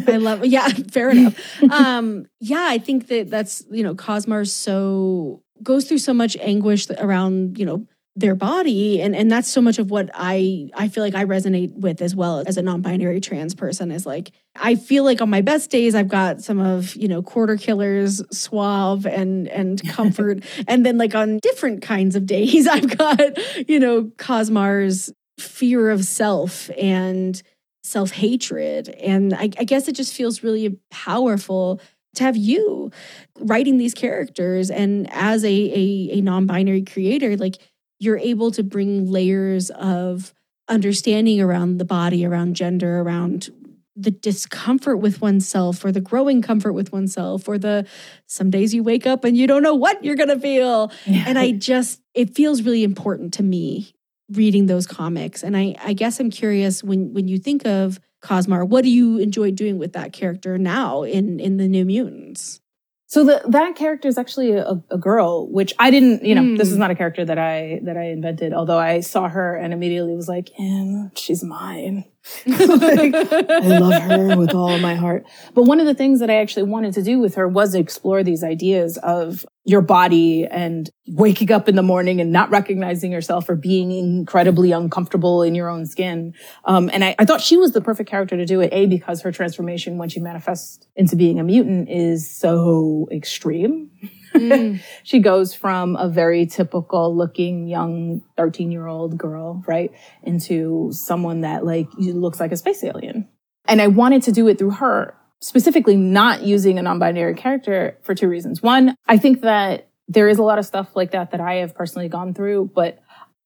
I 0.06 0.16
love 0.16 0.44
yeah, 0.44 0.68
fair 0.90 1.10
enough. 1.10 1.62
Um 1.70 2.26
yeah, 2.40 2.66
I 2.68 2.78
think 2.78 3.08
that 3.08 3.30
that's, 3.30 3.64
you 3.70 3.82
know, 3.82 3.94
Cosmar 3.94 4.46
so 4.46 5.42
goes 5.62 5.86
through 5.86 5.98
so 5.98 6.14
much 6.14 6.36
anguish 6.36 6.88
around, 6.98 7.58
you 7.58 7.66
know, 7.66 7.86
their 8.16 8.34
body 8.34 9.00
and 9.00 9.14
and 9.14 9.30
that's 9.30 9.48
so 9.48 9.60
much 9.60 9.78
of 9.78 9.92
what 9.92 10.10
I 10.12 10.70
I 10.74 10.88
feel 10.88 11.04
like 11.04 11.14
I 11.14 11.24
resonate 11.24 11.72
with 11.74 12.02
as 12.02 12.16
well 12.16 12.42
as 12.46 12.56
a 12.56 12.62
non-binary 12.62 13.20
trans 13.20 13.54
person 13.54 13.92
is 13.92 14.06
like 14.06 14.32
I 14.56 14.74
feel 14.74 15.04
like 15.04 15.20
on 15.20 15.30
my 15.30 15.40
best 15.40 15.70
days 15.70 15.94
I've 15.94 16.08
got 16.08 16.40
some 16.40 16.58
of, 16.58 16.96
you 16.96 17.06
know, 17.06 17.22
quarter 17.22 17.56
killers, 17.56 18.20
suave 18.36 19.06
and 19.06 19.46
and 19.48 19.80
comfort 19.92 20.42
and 20.66 20.84
then 20.84 20.98
like 20.98 21.14
on 21.14 21.38
different 21.38 21.82
kinds 21.82 22.16
of 22.16 22.26
days 22.26 22.66
I've 22.76 22.96
got, 22.96 23.38
you 23.68 23.78
know, 23.78 24.04
Cosmar's 24.18 25.12
fear 25.38 25.90
of 25.90 26.04
self 26.04 26.70
and 26.76 27.40
self-hatred 27.82 28.88
and 28.88 29.32
I, 29.34 29.50
I 29.58 29.64
guess 29.64 29.88
it 29.88 29.92
just 29.92 30.12
feels 30.12 30.42
really 30.42 30.78
powerful 30.90 31.80
to 32.16 32.24
have 32.24 32.36
you 32.36 32.90
writing 33.38 33.78
these 33.78 33.94
characters 33.94 34.70
and 34.70 35.08
as 35.12 35.44
a, 35.44 35.48
a, 35.48 36.18
a 36.18 36.20
non-binary 36.20 36.82
creator 36.82 37.36
like 37.36 37.56
you're 37.98 38.18
able 38.18 38.50
to 38.52 38.62
bring 38.62 39.10
layers 39.10 39.70
of 39.70 40.32
understanding 40.68 41.40
around 41.40 41.78
the 41.78 41.84
body, 41.84 42.24
around 42.24 42.54
gender, 42.54 43.00
around 43.00 43.50
the 43.96 44.10
discomfort 44.12 45.00
with 45.00 45.20
oneself 45.20 45.84
or 45.84 45.90
the 45.90 46.00
growing 46.00 46.40
comfort 46.40 46.72
with 46.72 46.92
oneself 46.92 47.48
or 47.48 47.58
the 47.58 47.84
some 48.26 48.48
days 48.48 48.72
you 48.72 48.82
wake 48.82 49.06
up 49.06 49.24
and 49.24 49.36
you 49.36 49.46
don't 49.46 49.62
know 49.62 49.74
what 49.74 50.04
you're 50.04 50.14
going 50.14 50.28
to 50.28 50.38
feel. 50.38 50.92
Yeah. 51.04 51.24
And 51.26 51.38
I 51.38 51.50
just, 51.50 52.00
it 52.14 52.34
feels 52.34 52.62
really 52.62 52.84
important 52.84 53.32
to 53.34 53.42
me 53.42 53.92
reading 54.32 54.66
those 54.66 54.86
comics. 54.86 55.42
And 55.42 55.56
I, 55.56 55.74
I 55.82 55.92
guess 55.92 56.20
I'm 56.20 56.30
curious 56.30 56.82
when, 56.82 57.12
when 57.14 57.28
you 57.28 57.38
think 57.38 57.66
of 57.66 58.00
Cosmar, 58.22 58.66
what 58.66 58.82
do 58.82 58.90
you 58.90 59.18
enjoy 59.18 59.50
doing 59.52 59.78
with 59.78 59.92
that 59.92 60.12
character 60.12 60.58
now 60.58 61.02
in, 61.02 61.40
in 61.40 61.56
the 61.56 61.68
New 61.68 61.84
Mutants? 61.84 62.60
So 63.06 63.24
the, 63.24 63.42
that 63.48 63.74
character 63.74 64.06
is 64.06 64.18
actually 64.18 64.52
a, 64.52 64.82
a, 64.90 64.98
girl, 64.98 65.48
which 65.50 65.72
I 65.78 65.90
didn't, 65.90 66.26
you 66.26 66.34
know, 66.34 66.42
mm. 66.42 66.58
this 66.58 66.68
is 66.68 66.74
hmm. 66.74 66.80
not 66.80 66.90
a 66.90 66.94
character 66.94 67.24
that 67.24 67.38
I 67.38 67.80
that 67.84 67.96
I 67.96 68.10
invented. 68.10 68.52
Although 68.52 68.76
I 68.76 69.00
saw 69.00 69.30
her 69.30 69.56
and 69.56 69.72
immediately 69.72 70.14
was 70.14 70.28
like, 70.28 70.50
and 70.58 71.16
she's 71.16 71.42
mine. 71.42 72.04
Like, 72.46 73.14
I 73.14 73.78
love 73.78 74.02
her 74.02 74.36
with 74.36 74.54
all 74.54 74.78
my 74.78 74.94
heart. 74.94 75.26
But 75.54 75.64
one 75.64 75.80
of 75.80 75.86
the 75.86 75.94
things 75.94 76.20
that 76.20 76.30
I 76.30 76.36
actually 76.36 76.64
wanted 76.64 76.94
to 76.94 77.02
do 77.02 77.18
with 77.18 77.34
her 77.34 77.48
was 77.48 77.74
explore 77.74 78.22
these 78.22 78.42
ideas 78.42 78.96
of 78.98 79.44
your 79.64 79.82
body 79.82 80.46
and 80.46 80.88
waking 81.06 81.52
up 81.52 81.68
in 81.68 81.76
the 81.76 81.82
morning 81.82 82.20
and 82.20 82.32
not 82.32 82.50
recognizing 82.50 83.12
yourself 83.12 83.48
or 83.50 83.54
being 83.54 83.92
incredibly 83.92 84.72
uncomfortable 84.72 85.42
in 85.42 85.54
your 85.54 85.68
own 85.68 85.84
skin. 85.84 86.34
Um, 86.64 86.88
and 86.92 87.04
I, 87.04 87.14
I 87.18 87.24
thought 87.24 87.42
she 87.42 87.56
was 87.56 87.72
the 87.72 87.80
perfect 87.82 88.08
character 88.08 88.36
to 88.36 88.46
do 88.46 88.60
it. 88.60 88.72
A, 88.72 88.86
because 88.86 89.20
her 89.22 89.32
transformation 89.32 89.98
when 89.98 90.08
she 90.08 90.20
manifests 90.20 90.86
into 90.96 91.16
being 91.16 91.38
a 91.38 91.44
mutant 91.44 91.90
is 91.90 92.30
so 92.30 93.08
extreme. 93.12 93.90
Mm. 94.34 94.80
she 95.02 95.18
goes 95.18 95.54
from 95.54 95.96
a 95.96 96.08
very 96.08 96.46
typical 96.46 97.14
looking 97.14 97.66
young 97.66 98.22
13 98.36 98.70
year 98.70 98.86
old 98.86 99.18
girl, 99.18 99.62
right, 99.66 99.92
into 100.22 100.90
someone 100.92 101.42
that 101.42 101.64
like 101.64 101.88
looks 101.96 102.40
like 102.40 102.52
a 102.52 102.56
space 102.56 102.82
alien. 102.84 103.28
And 103.66 103.82
I 103.82 103.86
wanted 103.88 104.22
to 104.24 104.32
do 104.32 104.48
it 104.48 104.58
through 104.58 104.70
her, 104.72 105.14
specifically 105.40 105.96
not 105.96 106.42
using 106.42 106.78
a 106.78 106.82
non 106.82 106.98
binary 106.98 107.34
character 107.34 107.98
for 108.02 108.14
two 108.14 108.28
reasons. 108.28 108.62
One, 108.62 108.94
I 109.06 109.18
think 109.18 109.42
that 109.42 109.88
there 110.08 110.28
is 110.28 110.38
a 110.38 110.42
lot 110.42 110.58
of 110.58 110.64
stuff 110.64 110.96
like 110.96 111.10
that 111.10 111.32
that 111.32 111.40
I 111.40 111.56
have 111.56 111.74
personally 111.74 112.08
gone 112.08 112.32
through, 112.32 112.70
but 112.74 112.98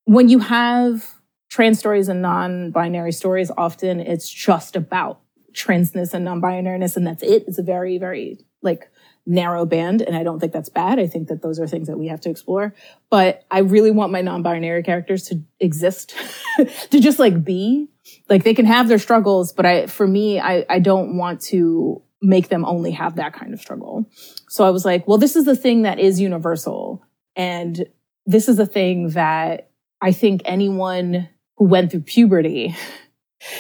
when 0.05 0.29
you 0.29 0.39
have 0.39 1.13
trans 1.51 1.79
stories 1.79 2.09
and 2.09 2.23
non 2.23 2.71
binary 2.71 3.13
stories, 3.13 3.51
often 3.57 4.01
it's 4.01 4.29
just 4.29 4.77
about 4.77 5.21
transness 5.53 6.15
and 6.15 6.25
non 6.25 6.41
binariness, 6.41 6.97
and 6.97 7.07
that's 7.07 7.23
it. 7.23 7.45
It's 7.47 7.59
a 7.59 7.63
very, 7.63 7.99
very 7.99 8.39
like 8.63 8.89
narrow 9.25 9.65
band 9.65 10.03
and 10.03 10.17
i 10.17 10.23
don't 10.23 10.41
think 10.41 10.53
that's 10.53 10.69
bad. 10.69 10.99
I 10.99 11.07
think 11.07 11.29
that 11.29 11.43
those 11.43 11.61
are 11.61 11.67
things 11.67 11.87
that 11.87 11.99
we 11.99 12.09
have 12.09 12.21
to 12.23 12.31
explore. 12.31 12.75
But 13.11 13.45
i 13.51 13.61
really 13.61 13.91
want 13.91 14.13
my 14.13 14.21
non-binary 14.21 14.83
characters 14.83 15.25
to 15.25 15.43
exist 15.61 16.15
to 16.91 17.01
just 17.01 17.19
like 17.19 17.45
be. 17.45 17.89
Like 18.29 18.43
they 18.43 18.55
can 18.55 18.67
have 18.67 18.89
their 18.89 18.99
struggles 18.99 19.53
but 19.53 19.67
i 19.67 19.87
for 19.87 20.07
me 20.07 20.41
i 20.41 20.65
i 20.69 20.79
don't 20.79 21.17
want 21.17 21.41
to 21.43 22.03
make 22.21 22.49
them 22.49 22.65
only 22.65 22.93
have 22.93 23.17
that 23.17 23.33
kind 23.33 23.53
of 23.53 23.61
struggle. 23.61 24.09
So 24.49 24.65
i 24.65 24.71
was 24.71 24.85
like 24.85 25.07
well 25.07 25.19
this 25.19 25.37
is 25.37 25.45
the 25.45 25.57
thing 25.57 25.83
that 25.83 25.99
is 25.99 26.21
universal 26.21 27.05
and 27.37 27.87
this 28.27 28.49
is 28.49 28.59
a 28.59 28.67
thing 28.67 29.11
that 29.11 29.71
i 30.01 30.11
think 30.13 30.43
anyone 30.45 31.29
who 31.57 31.67
went 31.67 31.91
through 31.91 32.01
puberty 32.01 32.75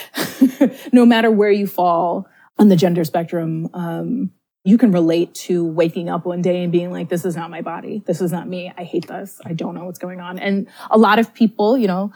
no 0.92 1.06
matter 1.06 1.30
where 1.30 1.50
you 1.50 1.66
fall 1.66 2.26
on 2.58 2.68
the 2.68 2.76
gender 2.76 3.04
spectrum 3.04 3.68
um, 3.74 4.30
you 4.64 4.78
can 4.78 4.92
relate 4.92 5.34
to 5.34 5.64
waking 5.64 6.08
up 6.08 6.24
one 6.24 6.40
day 6.40 6.62
and 6.62 6.70
being 6.70 6.92
like, 6.92 7.08
this 7.08 7.24
is 7.24 7.34
not 7.34 7.50
my 7.50 7.62
body. 7.62 8.02
This 8.06 8.20
is 8.20 8.30
not 8.30 8.48
me. 8.48 8.72
I 8.76 8.84
hate 8.84 9.08
this. 9.08 9.40
I 9.44 9.54
don't 9.54 9.74
know 9.74 9.84
what's 9.84 9.98
going 9.98 10.20
on. 10.20 10.38
And 10.38 10.68
a 10.90 10.98
lot 10.98 11.18
of 11.18 11.34
people, 11.34 11.76
you 11.76 11.88
know, 11.88 12.12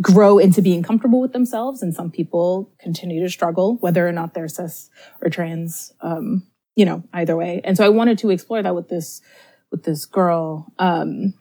grow 0.00 0.38
into 0.38 0.62
being 0.62 0.82
comfortable 0.82 1.20
with 1.20 1.32
themselves 1.32 1.82
and 1.82 1.94
some 1.94 2.10
people 2.10 2.72
continue 2.78 3.22
to 3.22 3.28
struggle, 3.28 3.76
whether 3.80 4.06
or 4.06 4.12
not 4.12 4.34
they're 4.34 4.48
cis 4.48 4.88
or 5.20 5.28
trans, 5.28 5.92
um, 6.00 6.46
you 6.76 6.84
know, 6.84 7.02
either 7.12 7.36
way. 7.36 7.60
And 7.64 7.76
so 7.76 7.84
I 7.84 7.88
wanted 7.88 8.18
to 8.18 8.30
explore 8.30 8.62
that 8.62 8.74
with 8.74 8.88
this, 8.88 9.20
with 9.70 9.82
this 9.82 10.06
girl. 10.06 10.72
Um, 10.78 11.34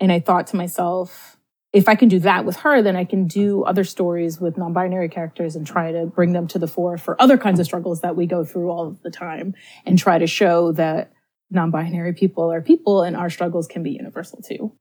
and 0.00 0.10
I 0.10 0.20
thought 0.20 0.46
to 0.48 0.56
myself, 0.56 1.36
if 1.72 1.88
I 1.88 1.94
can 1.94 2.08
do 2.08 2.18
that 2.20 2.44
with 2.44 2.56
her, 2.56 2.82
then 2.82 2.96
I 2.96 3.04
can 3.04 3.26
do 3.26 3.62
other 3.62 3.84
stories 3.84 4.40
with 4.40 4.56
non 4.56 4.72
binary 4.72 5.08
characters 5.08 5.54
and 5.54 5.66
try 5.66 5.92
to 5.92 6.06
bring 6.06 6.32
them 6.32 6.48
to 6.48 6.58
the 6.58 6.66
fore 6.66 6.98
for 6.98 7.20
other 7.20 7.38
kinds 7.38 7.60
of 7.60 7.66
struggles 7.66 8.00
that 8.00 8.16
we 8.16 8.26
go 8.26 8.44
through 8.44 8.70
all 8.70 8.98
the 9.02 9.10
time 9.10 9.54
and 9.86 9.98
try 9.98 10.18
to 10.18 10.26
show 10.26 10.72
that 10.72 11.12
non 11.50 11.70
binary 11.70 12.12
people 12.12 12.52
are 12.52 12.60
people 12.60 13.02
and 13.02 13.16
our 13.16 13.30
struggles 13.30 13.68
can 13.68 13.82
be 13.82 13.92
universal 13.92 14.42
too. 14.42 14.72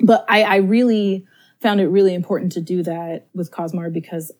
But 0.00 0.24
I, 0.28 0.42
I, 0.42 0.56
really 0.56 1.26
found 1.60 1.80
it 1.80 1.86
really 1.86 2.14
important 2.14 2.52
to 2.52 2.60
do 2.60 2.82
that 2.82 3.28
with 3.34 3.52
Cosmar 3.52 3.92
because 3.92 4.32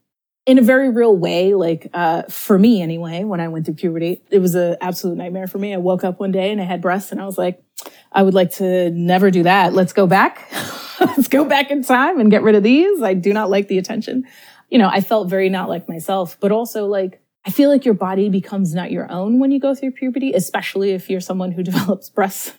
in 0.44 0.58
a 0.58 0.62
very 0.62 0.90
real 0.90 1.16
way, 1.16 1.54
like 1.54 1.88
uh, 1.94 2.22
for 2.22 2.58
me 2.58 2.82
anyway, 2.82 3.22
when 3.22 3.40
I 3.40 3.46
went 3.46 3.66
through 3.66 3.74
puberty, 3.74 4.22
it 4.30 4.40
was 4.40 4.56
an 4.56 4.76
absolute 4.80 5.16
nightmare 5.16 5.46
for 5.46 5.58
me. 5.58 5.72
I 5.72 5.76
woke 5.76 6.02
up 6.02 6.18
one 6.18 6.32
day 6.32 6.50
and 6.50 6.60
I 6.60 6.64
had 6.64 6.80
breasts 6.80 7.12
and 7.12 7.20
I 7.20 7.26
was 7.26 7.38
like, 7.38 7.62
I 8.10 8.24
would 8.24 8.34
like 8.34 8.52
to 8.54 8.90
never 8.90 9.30
do 9.30 9.44
that. 9.44 9.72
Let's 9.72 9.92
go 9.92 10.08
back. 10.08 10.50
Let's 11.06 11.28
go 11.28 11.44
back 11.44 11.70
in 11.70 11.82
time 11.82 12.20
and 12.20 12.30
get 12.30 12.42
rid 12.42 12.54
of 12.54 12.62
these. 12.62 13.02
I 13.02 13.14
do 13.14 13.32
not 13.32 13.50
like 13.50 13.68
the 13.68 13.78
attention. 13.78 14.24
You 14.68 14.78
know, 14.78 14.88
I 14.88 15.00
felt 15.00 15.28
very 15.28 15.48
not 15.48 15.68
like 15.68 15.88
myself, 15.88 16.38
but 16.40 16.52
also 16.52 16.86
like, 16.86 17.20
I 17.44 17.50
feel 17.50 17.68
like 17.68 17.84
your 17.84 17.94
body 17.94 18.28
becomes 18.28 18.74
not 18.74 18.92
your 18.92 19.10
own 19.10 19.40
when 19.40 19.50
you 19.50 19.58
go 19.58 19.74
through 19.74 19.92
puberty, 19.92 20.32
especially 20.32 20.92
if 20.92 21.10
you're 21.10 21.20
someone 21.20 21.52
who 21.52 21.62
develops 21.62 22.08
breasts. 22.08 22.52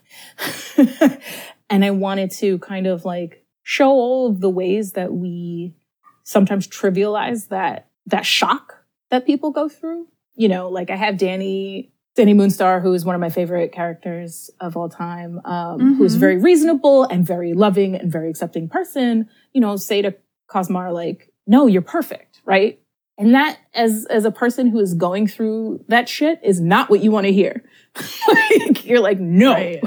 and 1.69 1.85
I 1.85 1.91
wanted 1.91 2.31
to 2.31 2.59
kind 2.59 2.85
of 2.85 3.05
like 3.05 3.45
show 3.63 3.89
all 3.89 4.27
of 4.27 4.41
the 4.41 4.49
ways 4.49 4.93
that 4.93 5.13
we 5.13 5.73
sometimes 6.23 6.67
trivialize 6.67 7.47
that, 7.47 7.87
that 8.07 8.25
shock 8.25 8.83
that 9.09 9.25
people 9.25 9.51
go 9.51 9.69
through. 9.69 10.07
You 10.35 10.49
know, 10.49 10.69
like 10.69 10.89
I 10.89 10.95
have 10.95 11.15
Dani 11.15 11.91
Dani 12.17 12.35
Moonstar, 12.35 12.81
who 12.81 12.93
is 12.93 13.05
one 13.05 13.15
of 13.15 13.21
my 13.21 13.29
favorite 13.29 13.71
characters 13.71 14.51
of 14.59 14.77
all 14.77 14.87
time, 14.87 15.41
um, 15.45 15.79
mm-hmm. 15.79 15.93
who's 15.95 16.15
very 16.15 16.37
reasonable 16.37 17.03
and 17.05 17.25
very 17.25 17.53
loving 17.53 17.95
and 17.95 18.11
very 18.11 18.29
accepting 18.29 18.69
person, 18.69 19.27
you 19.51 19.59
know, 19.59 19.75
say 19.75 20.01
to 20.01 20.15
Cosmar, 20.47 20.93
like, 20.93 21.31
no, 21.47 21.65
you're 21.65 21.81
perfect, 21.81 22.41
right? 22.45 22.79
And 23.17 23.33
that, 23.33 23.57
as, 23.73 24.05
as 24.09 24.25
a 24.25 24.31
person 24.31 24.67
who 24.67 24.79
is 24.79 24.93
going 24.93 25.27
through 25.27 25.85
that 25.87 26.07
shit, 26.07 26.39
is 26.43 26.59
not 26.61 26.89
what 26.89 27.03
you 27.03 27.11
want 27.11 27.25
to 27.25 27.33
hear. 27.33 27.63
like, 28.27 28.85
you're 28.85 28.99
like, 28.99 29.19
no, 29.19 29.53
right. 29.53 29.83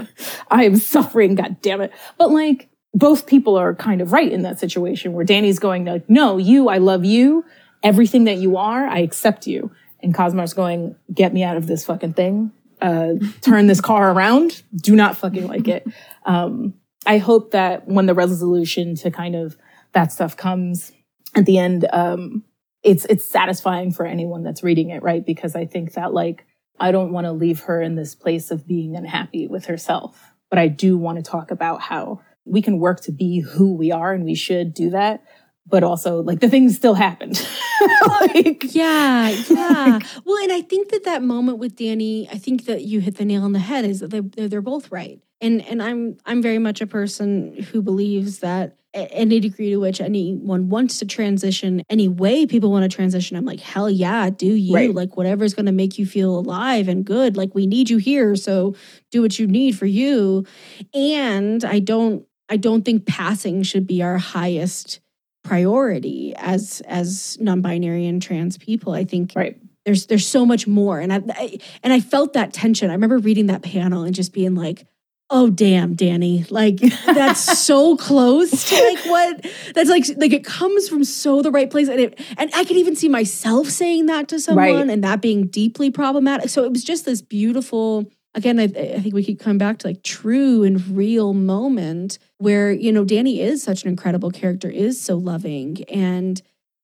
I 0.50 0.64
am 0.64 0.76
suffering, 0.76 1.36
god 1.36 1.60
damn 1.62 1.80
it. 1.80 1.92
But 2.18 2.30
like, 2.32 2.68
both 2.92 3.26
people 3.26 3.56
are 3.56 3.74
kind 3.74 4.00
of 4.00 4.12
right 4.12 4.30
in 4.30 4.42
that 4.42 4.58
situation 4.58 5.12
where 5.12 5.24
Dani's 5.24 5.58
going 5.58 5.84
like, 5.84 6.08
no, 6.08 6.38
you, 6.38 6.68
I 6.68 6.78
love 6.78 7.04
you. 7.04 7.44
Everything 7.82 8.24
that 8.24 8.38
you 8.38 8.56
are, 8.56 8.86
I 8.86 8.98
accept 8.98 9.46
you 9.46 9.70
and 10.02 10.14
Cosmar's 10.14 10.54
going, 10.54 10.96
get 11.12 11.32
me 11.32 11.42
out 11.42 11.56
of 11.56 11.66
this 11.66 11.84
fucking 11.84 12.14
thing. 12.14 12.52
Uh, 12.80 13.14
turn 13.40 13.66
this 13.66 13.80
car 13.80 14.12
around. 14.12 14.62
Do 14.74 14.94
not 14.94 15.16
fucking 15.16 15.46
like 15.46 15.68
it. 15.68 15.86
Um, 16.24 16.74
I 17.06 17.18
hope 17.18 17.52
that 17.52 17.86
when 17.86 18.06
the 18.06 18.14
resolution 18.14 18.94
to 18.96 19.10
kind 19.10 19.34
of 19.34 19.56
that 19.92 20.12
stuff 20.12 20.36
comes 20.36 20.92
at 21.34 21.46
the 21.46 21.58
end, 21.58 21.86
um, 21.92 22.44
it's, 22.82 23.04
it's 23.06 23.24
satisfying 23.24 23.92
for 23.92 24.04
anyone 24.04 24.42
that's 24.42 24.62
reading 24.62 24.90
it, 24.90 25.02
right? 25.02 25.24
Because 25.24 25.56
I 25.56 25.64
think 25.64 25.94
that 25.94 26.12
like, 26.12 26.44
I 26.78 26.92
don't 26.92 27.12
want 27.12 27.24
to 27.24 27.32
leave 27.32 27.60
her 27.60 27.80
in 27.80 27.94
this 27.94 28.14
place 28.14 28.50
of 28.50 28.66
being 28.66 28.96
unhappy 28.96 29.46
with 29.46 29.66
herself, 29.66 30.34
but 30.50 30.58
I 30.58 30.68
do 30.68 30.98
want 30.98 31.16
to 31.16 31.28
talk 31.28 31.50
about 31.50 31.80
how 31.80 32.20
we 32.44 32.60
can 32.60 32.78
work 32.78 33.00
to 33.02 33.12
be 33.12 33.40
who 33.40 33.74
we 33.74 33.90
are 33.90 34.12
and 34.12 34.24
we 34.24 34.34
should 34.34 34.74
do 34.74 34.90
that 34.90 35.24
but 35.66 35.82
also 35.82 36.22
like 36.22 36.40
the 36.40 36.48
things 36.48 36.76
still 36.76 36.94
happened. 36.94 37.46
like, 38.20 38.74
yeah, 38.74 39.28
yeah. 39.28 39.98
well, 40.24 40.42
and 40.42 40.52
I 40.52 40.62
think 40.62 40.90
that 40.90 41.04
that 41.04 41.22
moment 41.22 41.58
with 41.58 41.76
Dani, 41.76 42.28
I 42.32 42.38
think 42.38 42.66
that 42.66 42.82
you 42.82 43.00
hit 43.00 43.16
the 43.16 43.24
nail 43.24 43.42
on 43.42 43.52
the 43.52 43.58
head. 43.58 43.84
Is 43.84 44.00
that 44.00 44.10
they're, 44.10 44.48
they're 44.48 44.62
both 44.62 44.90
right, 44.90 45.20
and 45.40 45.64
and 45.66 45.82
I'm 45.82 46.18
I'm 46.24 46.42
very 46.42 46.58
much 46.58 46.80
a 46.80 46.86
person 46.86 47.56
who 47.70 47.82
believes 47.82 48.40
that 48.40 48.76
any 48.94 49.40
degree 49.40 49.68
to 49.68 49.76
which 49.76 50.00
anyone 50.00 50.70
wants 50.70 50.98
to 51.00 51.04
transition 51.04 51.82
any 51.90 52.08
way 52.08 52.46
people 52.46 52.70
want 52.70 52.82
to 52.82 52.88
transition 52.88 53.36
i'm 53.36 53.44
like 53.44 53.60
hell 53.60 53.90
yeah 53.90 54.30
do 54.30 54.46
you 54.46 54.74
right. 54.74 54.94
like 54.94 55.18
whatever's 55.18 55.52
going 55.52 55.66
to 55.66 55.72
make 55.72 55.98
you 55.98 56.06
feel 56.06 56.38
alive 56.38 56.88
and 56.88 57.04
good 57.04 57.36
like 57.36 57.54
we 57.54 57.66
need 57.66 57.90
you 57.90 57.98
here 57.98 58.34
so 58.34 58.74
do 59.10 59.20
what 59.20 59.38
you 59.38 59.46
need 59.46 59.76
for 59.76 59.84
you 59.84 60.46
and 60.94 61.62
i 61.62 61.78
don't 61.78 62.26
I 62.48 62.56
don't 62.56 62.84
think 62.84 63.06
passing 63.06 63.62
should 63.62 63.86
be 63.86 64.02
our 64.02 64.18
highest 64.18 65.00
priority 65.46 66.34
as 66.36 66.82
as 66.86 67.38
non-binary 67.40 68.06
and 68.06 68.20
trans 68.22 68.58
people. 68.58 68.92
I 68.92 69.04
think 69.04 69.32
Right. 69.36 69.56
there's 69.84 70.06
there's 70.06 70.26
so 70.26 70.44
much 70.44 70.66
more, 70.66 70.98
and 71.00 71.12
I, 71.12 71.22
I 71.34 71.58
and 71.82 71.92
I 71.92 72.00
felt 72.00 72.32
that 72.34 72.52
tension. 72.52 72.90
I 72.90 72.94
remember 72.94 73.18
reading 73.18 73.46
that 73.46 73.62
panel 73.62 74.02
and 74.04 74.14
just 74.14 74.32
being 74.32 74.54
like. 74.54 74.86
Oh 75.28 75.50
damn, 75.50 75.96
Dani! 75.96 76.48
Like 76.52 76.76
that's 77.04 77.58
so 77.58 77.96
close 77.96 78.68
to 78.68 78.74
like 78.76 79.04
what 79.06 79.44
that's 79.74 79.90
like. 79.90 80.04
Like 80.16 80.32
it 80.32 80.44
comes 80.44 80.88
from 80.88 81.02
so 81.02 81.42
the 81.42 81.50
right 81.50 81.68
place, 81.68 81.88
and 81.88 81.98
it 81.98 82.20
and 82.38 82.48
I 82.54 82.64
could 82.64 82.76
even 82.76 82.94
see 82.94 83.08
myself 83.08 83.66
saying 83.68 84.06
that 84.06 84.28
to 84.28 84.38
someone, 84.38 84.64
Right. 84.64 84.88
and 84.88 85.02
that 85.02 85.20
being 85.20 85.48
deeply 85.48 85.90
problematic. 85.90 86.48
So 86.48 86.62
it 86.62 86.70
was 86.70 86.84
just 86.84 87.06
this 87.06 87.22
beautiful. 87.22 88.08
Again, 88.36 88.60
I, 88.60 88.64
I 88.64 89.00
think 89.00 89.14
we 89.14 89.24
keep 89.24 89.40
coming 89.40 89.58
back 89.58 89.78
to 89.78 89.86
like 89.88 90.02
true 90.02 90.62
and 90.62 90.86
real 90.96 91.32
moment 91.32 92.18
where 92.38 92.70
you 92.70 92.92
know 92.92 93.04
Dani 93.04 93.38
is 93.40 93.62
such 93.62 93.82
an 93.82 93.88
incredible 93.88 94.30
character, 94.30 94.68
is 94.68 95.00
so 95.00 95.16
loving, 95.16 95.82
and 95.88 96.40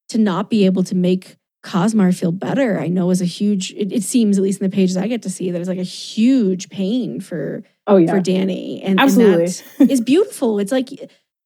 to 0.08 0.18
not 0.18 0.50
be 0.50 0.64
able 0.64 0.82
to 0.84 0.94
make 0.94 1.36
Cosmar 1.62 2.12
feel 2.12 2.32
better, 2.32 2.80
I 2.80 2.88
know 2.88 3.10
is 3.10 3.20
a 3.20 3.26
huge. 3.26 3.72
It, 3.72 3.92
it 3.92 4.02
seems, 4.02 4.36
at 4.38 4.42
least 4.42 4.60
in 4.60 4.68
the 4.68 4.74
pages 4.74 4.96
I 4.96 5.06
get 5.06 5.22
to 5.22 5.30
see, 5.30 5.50
that 5.50 5.60
it's 5.60 5.68
like 5.68 5.78
a 5.78 5.84
huge 5.84 6.68
pain 6.70 7.20
for 7.20 7.62
Oh 7.86 7.98
yeah. 7.98 8.10
for 8.10 8.20
Dani, 8.20 8.80
and 8.82 8.98
Absolutely. 8.98 9.52
and 9.78 9.90
is 9.90 10.00
beautiful. 10.12 10.58
It's 10.58 10.72
like 10.72 10.88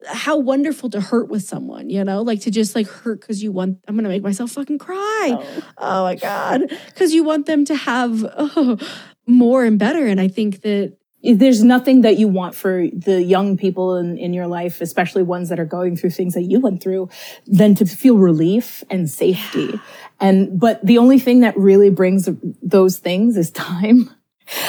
how 0.07 0.39
wonderful 0.39 0.89
to 0.91 1.01
hurt 1.01 1.29
with 1.29 1.43
someone, 1.43 1.91
you 1.91 2.05
know, 2.05 2.23
like 2.23 2.41
to 2.43 2.51
just 2.51 2.75
like 2.75 2.87
hurt 2.87 3.21
because 3.21 3.43
you 3.43 3.53
want. 3.53 3.79
I'm 3.89 3.97
gonna 3.97 4.09
make 4.09 4.23
myself 4.23 4.53
fucking 4.53 4.79
cry. 4.79 5.37
Oh. 5.39 5.63
Oh 5.79 6.03
my 6.05 6.15
god, 6.15 6.71
because 6.87 7.13
you 7.13 7.25
want 7.25 7.47
them 7.47 7.65
to 7.67 7.75
have 7.75 8.25
oh, 8.39 8.79
more 9.27 9.65
and 9.65 9.79
better. 9.79 10.07
And 10.07 10.21
I 10.21 10.29
think 10.29 10.63
that 10.63 10.97
there's 11.23 11.65
nothing 11.65 12.03
that 12.03 12.19
you 12.19 12.29
want 12.29 12.55
for 12.55 12.87
the 12.93 13.23
young 13.23 13.57
people 13.57 13.97
in, 13.97 14.17
in 14.17 14.33
your 14.33 14.47
life, 14.47 14.81
especially 14.81 15.23
ones 15.23 15.49
that 15.49 15.59
are 15.59 15.65
going 15.65 15.97
through 15.97 16.11
things 16.11 16.35
that 16.35 16.43
you 16.43 16.61
went 16.61 16.83
through, 16.83 17.09
than 17.47 17.75
to 17.77 17.87
feel 17.87 18.17
relief 18.17 18.85
and 18.91 19.11
safety. 19.11 19.81
And, 20.21 20.59
but 20.59 20.85
the 20.85 20.99
only 20.99 21.19
thing 21.19 21.41
that 21.41 21.57
really 21.57 21.91
brings 21.91 22.29
those 22.63 22.99
things 22.99 23.37
is 23.37 23.51
time. 23.51 24.11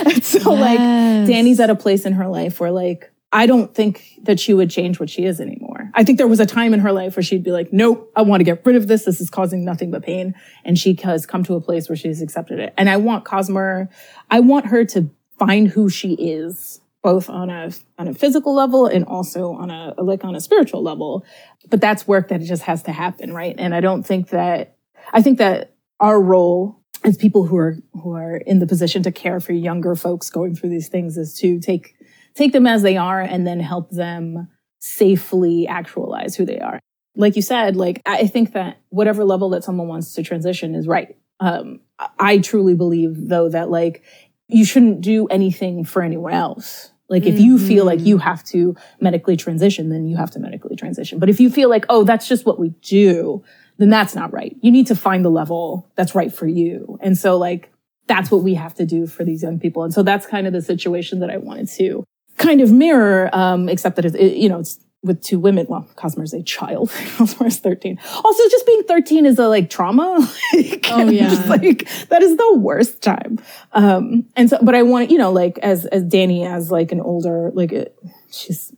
And 0.05 0.23
so 0.23 0.53
like 0.53 0.79
Dani's 0.79 1.59
at 1.59 1.69
a 1.69 1.75
place 1.75 2.05
in 2.05 2.13
her 2.13 2.27
life 2.27 2.59
where 2.59 2.71
like, 2.71 3.11
I 3.31 3.45
don't 3.45 3.73
think 3.75 4.03
that 4.23 4.39
she 4.39 4.53
would 4.53 4.69
change 4.69 4.99
what 4.99 5.09
she 5.09 5.25
is 5.25 5.39
anymore. 5.39 5.76
I 5.97 6.03
think 6.03 6.19
there 6.19 6.27
was 6.27 6.39
a 6.39 6.45
time 6.45 6.75
in 6.75 6.79
her 6.81 6.91
life 6.91 7.15
where 7.15 7.23
she'd 7.23 7.43
be 7.43 7.51
like, 7.51 7.73
nope, 7.73 8.11
I 8.15 8.21
want 8.21 8.39
to 8.39 8.43
get 8.43 8.63
rid 8.63 8.75
of 8.75 8.87
this. 8.87 9.05
This 9.05 9.19
is 9.19 9.31
causing 9.31 9.65
nothing 9.65 9.89
but 9.89 10.03
pain. 10.03 10.35
And 10.63 10.77
she 10.77 10.95
has 11.03 11.25
come 11.25 11.43
to 11.45 11.55
a 11.55 11.59
place 11.59 11.89
where 11.89 11.95
she's 11.95 12.21
accepted 12.21 12.59
it. 12.59 12.71
And 12.77 12.87
I 12.87 12.97
want 12.97 13.25
Cosmar, 13.25 13.89
I 14.29 14.39
want 14.39 14.67
her 14.67 14.85
to 14.85 15.09
find 15.39 15.67
who 15.67 15.89
she 15.89 16.13
is, 16.13 16.81
both 17.01 17.31
on 17.31 17.49
a, 17.49 17.71
on 17.97 18.07
a 18.07 18.13
physical 18.13 18.53
level 18.53 18.85
and 18.85 19.05
also 19.05 19.53
on 19.53 19.71
a, 19.71 19.95
like 19.97 20.23
on 20.23 20.35
a 20.35 20.39
spiritual 20.39 20.83
level. 20.83 21.25
But 21.67 21.81
that's 21.81 22.07
work 22.07 22.27
that 22.27 22.41
just 22.41 22.61
has 22.63 22.83
to 22.83 22.91
happen. 22.91 23.33
Right. 23.33 23.55
And 23.57 23.73
I 23.73 23.81
don't 23.81 24.03
think 24.03 24.29
that, 24.29 24.77
I 25.13 25.23
think 25.23 25.39
that 25.39 25.73
our 25.99 26.21
role 26.21 26.79
as 27.03 27.17
people 27.17 27.47
who 27.47 27.57
are, 27.57 27.75
who 27.93 28.13
are 28.13 28.37
in 28.37 28.59
the 28.59 28.67
position 28.67 29.01
to 29.01 29.11
care 29.11 29.39
for 29.39 29.53
younger 29.53 29.95
folks 29.95 30.29
going 30.29 30.55
through 30.55 30.69
these 30.69 30.89
things 30.89 31.17
is 31.17 31.33
to 31.39 31.59
take 31.59 31.95
take 32.35 32.53
them 32.53 32.67
as 32.67 32.83
they 32.83 32.97
are 32.97 33.19
and 33.19 33.47
then 33.47 33.59
help 33.59 33.89
them 33.89 34.47
safely 34.80 35.67
actualize 35.67 36.36
who 36.36 36.45
they 36.45 36.59
are. 36.59 36.80
Like 37.15 37.36
you 37.36 37.41
said, 37.41 37.75
like 37.75 38.01
I 38.05 38.28
think 38.28 38.53
that 38.53 38.78
whatever 38.89 39.23
level 39.23 39.49
that 39.51 39.63
someone 39.63 39.88
wants 39.88 40.13
to 40.13 40.23
transition 40.23 40.75
is 40.75 40.88
right. 40.88 41.17
Um, 41.39 41.82
I 42.19 42.38
truly 42.39 42.75
believe 42.75 43.28
though 43.28 43.49
that 43.49 43.69
like 43.69 44.03
you 44.47 44.65
shouldn't 44.65 45.01
do 45.01 45.28
anything 45.28 45.84
for 45.84 46.01
anyone 46.01 46.34
else. 46.34 46.91
Like 47.09 47.25
if 47.25 47.39
you 47.39 47.57
feel 47.57 47.86
like 47.86 48.01
you 48.01 48.17
have 48.17 48.43
to 48.45 48.75
medically 48.99 49.38
transition, 49.38 49.89
then 49.89 50.05
you 50.07 50.17
have 50.17 50.32
to 50.32 50.39
medically 50.39 50.75
transition. 50.75 51.19
But 51.19 51.30
if 51.30 51.39
you 51.39 51.49
feel 51.49 51.69
like, 51.69 51.86
oh, 51.88 52.03
that's 52.03 52.28
just 52.28 52.45
what 52.45 52.59
we 52.59 52.69
do, 52.82 53.43
then 53.78 53.89
that's 53.89 54.13
not 54.13 54.34
right. 54.34 54.57
You 54.61 54.71
need 54.71 54.88
to 54.88 54.95
find 54.95 55.23
the 55.23 55.30
level 55.30 55.89
that's 55.95 56.15
right 56.15 56.34
for 56.34 56.47
you. 56.47 56.99
And 57.01 57.17
so 57.17 57.38
like 57.38 57.71
that's 58.07 58.30
what 58.30 58.43
we 58.43 58.55
have 58.55 58.73
to 58.75 58.86
do 58.86 59.07
for 59.07 59.23
these 59.23 59.41
young 59.41 59.57
people. 59.57 59.84
And 59.84 59.93
so 59.93 60.03
that's 60.03 60.25
kind 60.25 60.47
of 60.47 60.53
the 60.53 60.61
situation 60.61 61.19
that 61.19 61.30
I 61.30 61.38
wanted 61.38 61.69
to 61.78 62.03
kind 62.38 62.61
of 62.61 62.71
mirror, 62.71 63.29
um, 63.33 63.69
except 63.69 63.95
that 63.97 64.05
it's, 64.05 64.15
it, 64.15 64.33
you 64.38 64.49
know, 64.49 64.59
it's 64.59 64.79
with 65.03 65.21
two 65.21 65.39
women. 65.39 65.65
Well, 65.69 65.88
Cosmar's 65.95 66.33
a 66.33 66.41
child. 66.43 66.91
Cosmar's 67.17 67.59
13. 67.59 67.99
Also, 68.23 68.43
just 68.49 68.65
being 68.65 68.83
13 68.83 69.25
is 69.25 69.39
a 69.39 69.47
like 69.47 69.69
trauma. 69.69 70.19
like, 70.53 70.88
Oh, 70.91 71.09
yeah. 71.09 71.29
just, 71.29 71.47
like 71.47 71.88
that 72.09 72.21
is 72.23 72.35
the 72.35 72.55
worst 72.57 73.01
time. 73.01 73.39
Um, 73.73 74.25
and 74.35 74.49
so, 74.49 74.57
but 74.61 74.75
I 74.75 74.83
want, 74.83 75.11
you 75.11 75.17
know, 75.17 75.31
like 75.31 75.57
as, 75.59 75.85
as 75.85 76.03
Dani, 76.03 76.45
as 76.45 76.71
like 76.71 76.91
an 76.91 76.99
older, 76.99 77.51
like 77.53 77.73
uh, 77.73 77.85
she's, 78.31 78.73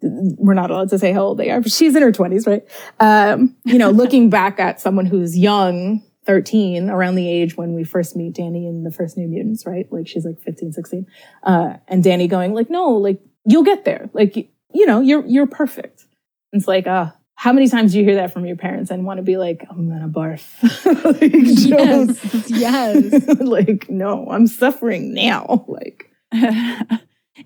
we're 0.00 0.54
not 0.54 0.70
allowed 0.70 0.90
to 0.90 0.98
say 0.98 1.12
how 1.12 1.22
old 1.22 1.38
they 1.38 1.50
are, 1.50 1.60
but 1.60 1.72
she's 1.72 1.96
in 1.96 2.02
her 2.02 2.12
20s, 2.12 2.46
right? 2.46 2.62
Um, 3.00 3.56
you 3.64 3.78
know, 3.78 3.90
looking 3.90 4.30
back 4.38 4.60
at 4.60 4.80
someone 4.80 5.06
who's 5.06 5.36
young, 5.36 6.02
13, 6.26 6.90
around 6.90 7.14
the 7.14 7.30
age 7.30 7.56
when 7.56 7.74
we 7.74 7.84
first 7.84 8.16
meet 8.16 8.34
Dani 8.34 8.68
in 8.68 8.82
the 8.82 8.90
first 8.90 9.16
New 9.16 9.28
Mutants, 9.28 9.64
right? 9.66 9.90
Like 9.90 10.08
she's 10.08 10.24
like 10.24 10.40
15, 10.40 10.72
16. 10.72 11.06
Uh, 11.42 11.74
and 11.88 12.02
Dani 12.04 12.28
going 12.28 12.52
like, 12.54 12.68
no, 12.68 12.90
like 12.90 13.20
you'll 13.44 13.64
get 13.64 13.84
there. 13.84 14.10
Like, 14.12 14.36
you, 14.36 14.48
you 14.74 14.86
know, 14.86 15.00
you're, 15.00 15.24
you're 15.26 15.46
perfect. 15.46 16.04
And 16.52 16.60
it's 16.60 16.68
like, 16.68 16.86
uh, 16.86 17.10
how 17.36 17.52
many 17.52 17.68
times 17.68 17.92
do 17.92 17.98
you 17.98 18.04
hear 18.04 18.16
that 18.16 18.32
from 18.32 18.46
your 18.46 18.56
parents 18.56 18.90
and 18.90 19.04
want 19.04 19.18
to 19.18 19.22
be 19.22 19.36
like, 19.36 19.64
I'm 19.68 19.88
gonna 19.88 20.08
barf? 20.08 20.42
like, 21.20 21.32
Yes, 21.32 22.50
yes. 22.50 23.40
like, 23.40 23.90
no, 23.90 24.28
I'm 24.30 24.46
suffering 24.46 25.14
now. 25.14 25.64
Like, 25.76 26.10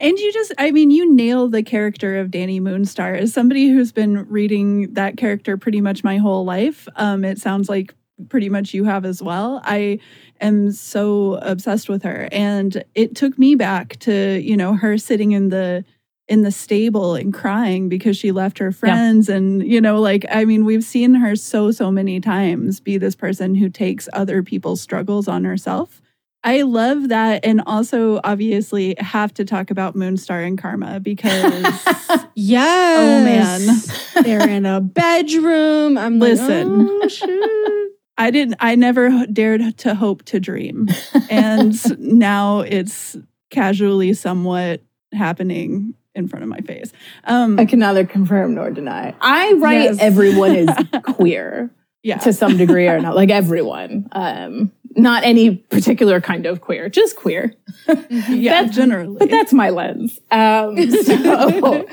and 0.01 0.19
you 0.19 0.33
just, 0.33 0.53
I 0.57 0.71
mean, 0.71 0.91
you 0.91 1.15
nail 1.15 1.49
the 1.49 1.63
character 1.63 2.19
of 2.19 2.29
Dani 2.29 2.61
Moonstar. 2.61 3.19
As 3.19 3.33
somebody 3.33 3.69
who's 3.69 3.93
been 3.93 4.29
reading 4.29 4.95
that 4.95 5.17
character 5.17 5.57
pretty 5.57 5.81
much 5.81 6.05
my 6.05 6.17
whole 6.17 6.45
life, 6.45 6.87
um, 6.97 7.25
it 7.25 7.39
sounds 7.39 7.69
like 7.69 7.95
pretty 8.29 8.49
much 8.49 8.75
you 8.75 8.85
have 8.85 9.05
as 9.05 9.23
well. 9.23 9.61
I 9.65 9.99
am 10.41 10.73
so 10.73 11.35
obsessed 11.43 11.89
with 11.89 12.03
her. 12.03 12.29
And 12.33 12.85
it 12.95 13.15
took 13.15 13.39
me 13.39 13.55
back 13.55 13.99
to, 14.01 14.41
you 14.41 14.57
know, 14.57 14.75
her 14.75 14.99
sitting 14.99 15.33
in 15.33 15.49
the 15.49 15.85
in 16.29 16.43
the 16.43 16.53
stable 16.53 17.17
and 17.17 17.35
crying 17.35 17.89
because 17.89 18.17
she 18.17 18.31
left 18.31 18.59
her 18.59 18.71
friends 18.71 19.29
and 19.29 19.67
you 19.67 19.81
know 19.81 20.01
like 20.01 20.25
i 20.31 20.45
mean 20.45 20.65
we've 20.65 20.85
seen 20.85 21.13
her 21.13 21.35
so 21.35 21.73
so 21.73 21.91
many 21.91 22.21
times 22.21 22.79
be 22.79 22.97
this 22.97 23.17
person 23.17 23.57
who 23.57 23.69
takes 23.69 24.09
other 24.13 24.41
people's 24.41 24.81
struggles 24.81 25.27
on 25.27 25.43
herself 25.43 26.01
I 26.43 26.63
love 26.63 27.09
that. 27.09 27.45
And 27.45 27.61
also, 27.67 28.19
obviously, 28.25 28.95
have 28.99 29.35
to 29.35 29.45
talk 29.45 29.71
about 29.71 29.95
Moonstar 29.95 30.47
and 30.47 30.57
Karma 30.57 30.99
because 30.99 31.85
Yes. 32.35 32.99
Oh, 32.99 33.25
man. 33.25 34.25
They're 34.25 34.49
in 34.49 34.65
a 34.65 34.81
bedroom. 34.81 35.99
I'm 35.99 36.19
Listen. 36.19 36.87
like, 36.99 37.11
oh. 37.23 37.80
I 38.21 38.31
didn't, 38.31 38.57
I 38.61 38.75
never 38.77 39.27
dared 39.27 39.79
to 39.79 39.95
hope 39.95 40.25
to 40.27 40.39
dream. 40.39 40.89
And 41.31 41.75
now 41.99 42.61
it's 42.61 43.17
casually 43.51 44.13
somewhat 44.15 44.83
happening 45.13 45.95
in 46.15 46.29
front 46.29 46.43
of 46.43 46.49
my 46.49 46.61
face. 46.61 46.93
Um, 47.25 47.59
I 47.59 47.65
can 47.65 47.79
neither 47.79 48.05
confirm 48.05 48.55
nor 48.55 48.71
deny. 48.71 49.15
I 49.21 49.55
write 49.55 49.83
Yes. 49.85 49.97
everyone 50.01 50.55
is 50.55 50.69
queer 51.05 51.71
yeah. 52.03 52.19
to 52.19 52.33
some 52.33 52.57
degree 52.57 52.89
or 52.89 53.01
not, 53.01 53.15
like 53.17 53.31
everyone. 53.31 54.09
Um, 54.13 54.71
not 54.97 55.25
any 55.25 55.57
particular 55.57 56.21
kind 56.21 56.47
of 56.47 56.61
queer, 56.61 56.89
just 56.89 57.17
queer. 57.17 57.55
yeah, 57.89 58.63
That's- 58.63 58.75
generally. 58.75 59.17
But 59.19 59.31
that's 59.31 59.53
my 59.53 59.71
lens. 59.71 60.19
Um, 60.31 60.77
so, 61.05 61.87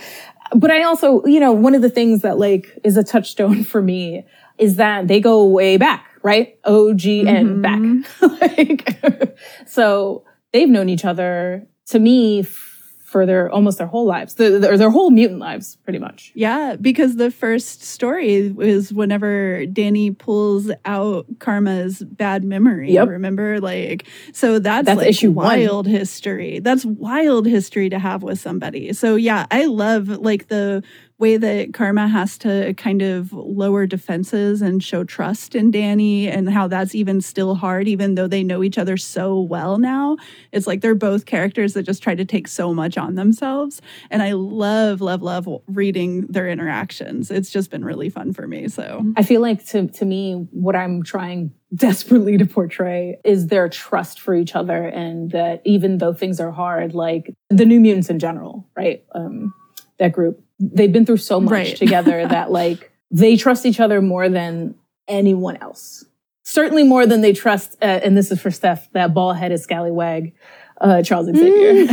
but 0.55 0.71
I 0.71 0.83
also, 0.83 1.23
you 1.25 1.39
know, 1.39 1.51
one 1.53 1.75
of 1.75 1.81
the 1.81 1.89
things 1.89 2.21
that 2.23 2.37
like 2.37 2.77
is 2.83 2.97
a 2.97 3.03
touchstone 3.03 3.63
for 3.63 3.81
me 3.81 4.25
is 4.57 4.77
that 4.77 5.07
they 5.07 5.19
go 5.19 5.45
way 5.45 5.77
back, 5.77 6.05
right? 6.27 6.59
OG 6.65 7.05
and 7.25 7.47
Mhm. 7.47 7.61
back. 7.61 8.21
like, 8.41 9.37
so 9.65 10.23
they've 10.51 10.69
known 10.69 10.89
each 10.89 11.05
other 11.05 11.65
to 11.87 11.99
me 11.99 12.43
for 12.43 13.25
their 13.25 13.49
almost 13.49 13.77
their 13.77 13.87
whole 13.87 14.05
lives, 14.05 14.33
their, 14.33 14.59
their, 14.59 14.77
their 14.77 14.89
whole 14.89 15.09
mutant 15.11 15.39
lives, 15.39 15.77
pretty 15.85 15.97
much. 15.97 16.33
Yeah, 16.35 16.75
because 16.75 17.15
the 17.15 17.31
first 17.31 17.81
story 17.81 18.53
is 18.59 18.91
whenever 18.91 19.63
Dani 19.65 20.15
pulls 20.17 20.69
out 20.83 21.25
Karma's 21.39 22.03
bad 22.03 22.43
memory. 22.43 22.91
Yep. 22.91 23.07
Remember, 23.07 23.61
like, 23.61 24.05
so 24.33 24.59
that's, 24.59 24.85
That's 24.87 24.97
like 24.97 25.07
issue 25.07 25.31
one. 25.31 25.45
wild 25.45 25.87
history. 25.87 26.59
That's 26.59 26.83
wild 26.83 27.45
history 27.47 27.89
to 27.91 27.97
have 27.97 28.23
with 28.23 28.41
somebody. 28.41 28.91
So 28.91 29.15
yeah, 29.15 29.45
I 29.51 29.65
love 29.67 30.09
like 30.09 30.49
the 30.49 30.83
way 31.19 31.37
that 31.37 31.73
Karma 31.73 32.07
has 32.07 32.37
to 32.39 32.73
kind 32.75 33.01
of 33.01 33.33
lower 33.33 33.87
defenses 33.87 34.61
and 34.61 34.83
show 34.83 35.03
trust 35.03 35.55
in 35.55 35.71
Dani, 35.71 36.27
and 36.27 36.49
how 36.49 36.67
that's 36.67 36.93
even 36.93 37.21
still 37.21 37.55
hard, 37.55 37.87
even 37.87 38.15
though 38.15 38.27
they 38.27 38.43
know 38.43 38.63
each 38.63 38.77
other 38.77 38.97
so 38.97 39.39
well 39.39 39.77
now. 39.77 40.17
It's 40.51 40.67
like 40.67 40.81
they're 40.81 40.95
both 40.95 41.25
characters 41.25 41.73
that 41.73 41.83
just 41.83 42.03
try 42.03 42.13
to 42.13 42.25
take 42.25 42.47
so 42.47 42.73
much 42.73 42.97
on 42.97 43.15
themselves. 43.15 43.81
And 44.11 44.21
I 44.21 44.33
love, 44.33 45.01
love, 45.01 45.21
love 45.21 45.47
reading 45.67 46.27
their 46.27 46.47
interactions. 46.47 47.31
It's 47.31 47.49
just 47.49 47.71
been 47.71 47.83
really 47.83 48.09
fun 48.09 48.33
for 48.33 48.47
me. 48.47 48.67
So, 48.67 49.03
I 49.15 49.23
feel 49.23 49.41
like 49.41 49.65
to, 49.67 49.87
to 49.87 50.05
me, 50.05 50.47
what 50.51 50.75
I'm 50.75 51.03
trying 51.03 51.51
desperately 51.75 52.37
to 52.37 52.45
portray 52.45 53.17
is 53.25 53.47
their 53.47 53.67
trust 53.67 54.19
for 54.21 54.33
each 54.33 54.55
other 54.55 54.87
and 54.87 55.31
that 55.31 55.61
even 55.65 55.97
though 55.97 56.13
things 56.13 56.39
are 56.39 56.51
hard, 56.51 56.93
like 56.93 57.33
the 57.49 57.65
new 57.65 57.79
mutants 57.79 58.09
in 58.09 58.19
general, 58.19 58.67
right? 58.75 59.03
Um, 59.13 59.53
that 59.99 60.11
group. 60.11 60.43
They've 60.59 60.91
been 60.91 61.05
through 61.05 61.17
so 61.17 61.39
much 61.39 61.51
Right. 61.51 61.77
together 61.77 62.27
that 62.27 62.51
like 62.51 62.91
they 63.11 63.37
trust 63.37 63.65
each 63.65 63.79
other 63.79 64.01
more 64.01 64.29
than 64.29 64.75
anyone 65.07 65.57
else. 65.57 66.03
Certainly 66.43 66.83
more 66.83 67.05
than 67.05 67.21
they 67.21 67.33
trust, 67.33 67.75
uh, 67.81 67.85
and 67.85 68.15
this 68.17 68.31
is 68.31 68.41
for 68.41 68.51
Steph, 68.51 68.89
that 68.93 69.13
ball 69.13 69.33
headed 69.33 69.59
scallywag, 69.59 70.33
uh, 70.79 71.01
Charles 71.01 71.25
Xavier. 71.27 71.69
and 71.69 71.89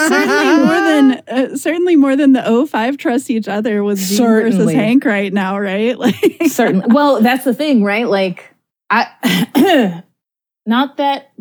certainly 0.00 0.56
more 0.64 0.80
than 0.80 1.22
uh, 1.28 1.56
certainly 1.56 1.96
more 1.96 2.16
than 2.16 2.32
the 2.34 2.66
05 2.70 2.96
trust 2.98 3.30
each 3.30 3.48
other 3.48 3.82
with 3.82 3.98
versus. 3.98 4.72
Hank 4.72 5.04
right 5.04 5.32
now, 5.32 5.58
right? 5.58 5.98
Like 6.04 6.14
Certainly. 6.46 6.86
Well, 6.90 7.20
that's 7.20 7.44
the 7.44 7.54
thing, 7.54 7.82
right? 7.82 8.06
Like, 8.08 8.54
I, 8.90 10.02
not 10.66 10.96
that 10.98 11.32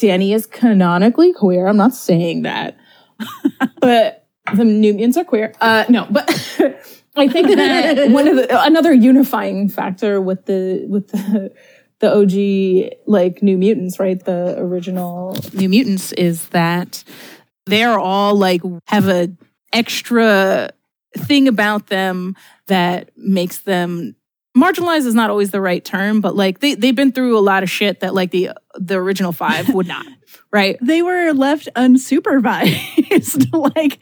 Dani 0.00 0.34
is 0.34 0.46
canonically 0.46 1.32
queer. 1.34 1.66
I'm 1.66 1.76
not 1.76 1.94
saying 1.94 2.42
that, 2.42 2.76
but 3.80 4.21
the 4.54 4.64
New 4.64 4.94
Mutants 4.94 5.16
are 5.16 5.24
queer. 5.24 5.52
Uh, 5.60 5.84
no, 5.88 6.06
but 6.10 6.28
I 7.16 7.28
think 7.28 7.48
that 7.48 8.10
one 8.10 8.28
of 8.28 8.36
the 8.36 8.64
another 8.64 8.92
unifying 8.92 9.68
factor 9.68 10.20
with 10.20 10.46
the 10.46 10.86
with 10.88 11.08
the 11.08 11.52
the 12.00 12.12
OG 12.12 12.98
like 13.06 13.42
New 13.42 13.56
Mutants, 13.56 13.98
right? 13.98 14.22
The 14.22 14.56
original 14.58 15.36
New 15.52 15.68
Mutants 15.68 16.12
is 16.12 16.48
that 16.48 17.04
they're 17.66 17.98
all 17.98 18.34
like 18.34 18.62
have 18.86 19.08
a 19.08 19.30
extra 19.72 20.70
thing 21.16 21.46
about 21.46 21.88
them 21.88 22.34
that 22.66 23.10
makes 23.16 23.60
them 23.60 24.16
marginalized 24.56 25.06
is 25.06 25.14
not 25.14 25.30
always 25.30 25.50
the 25.50 25.60
right 25.60 25.84
term, 25.84 26.20
but 26.20 26.36
like 26.36 26.60
they 26.60 26.74
they've 26.74 26.94
been 26.94 27.12
through 27.12 27.38
a 27.38 27.40
lot 27.40 27.62
of 27.62 27.70
shit 27.70 28.00
that 28.00 28.14
like 28.14 28.30
the 28.30 28.50
the 28.74 28.96
original 28.96 29.32
five 29.32 29.72
would 29.72 29.86
not, 29.86 30.06
right? 30.52 30.76
they 30.80 31.02
were 31.02 31.32
left 31.32 31.68
unsupervised. 31.76 33.48
like 33.76 34.00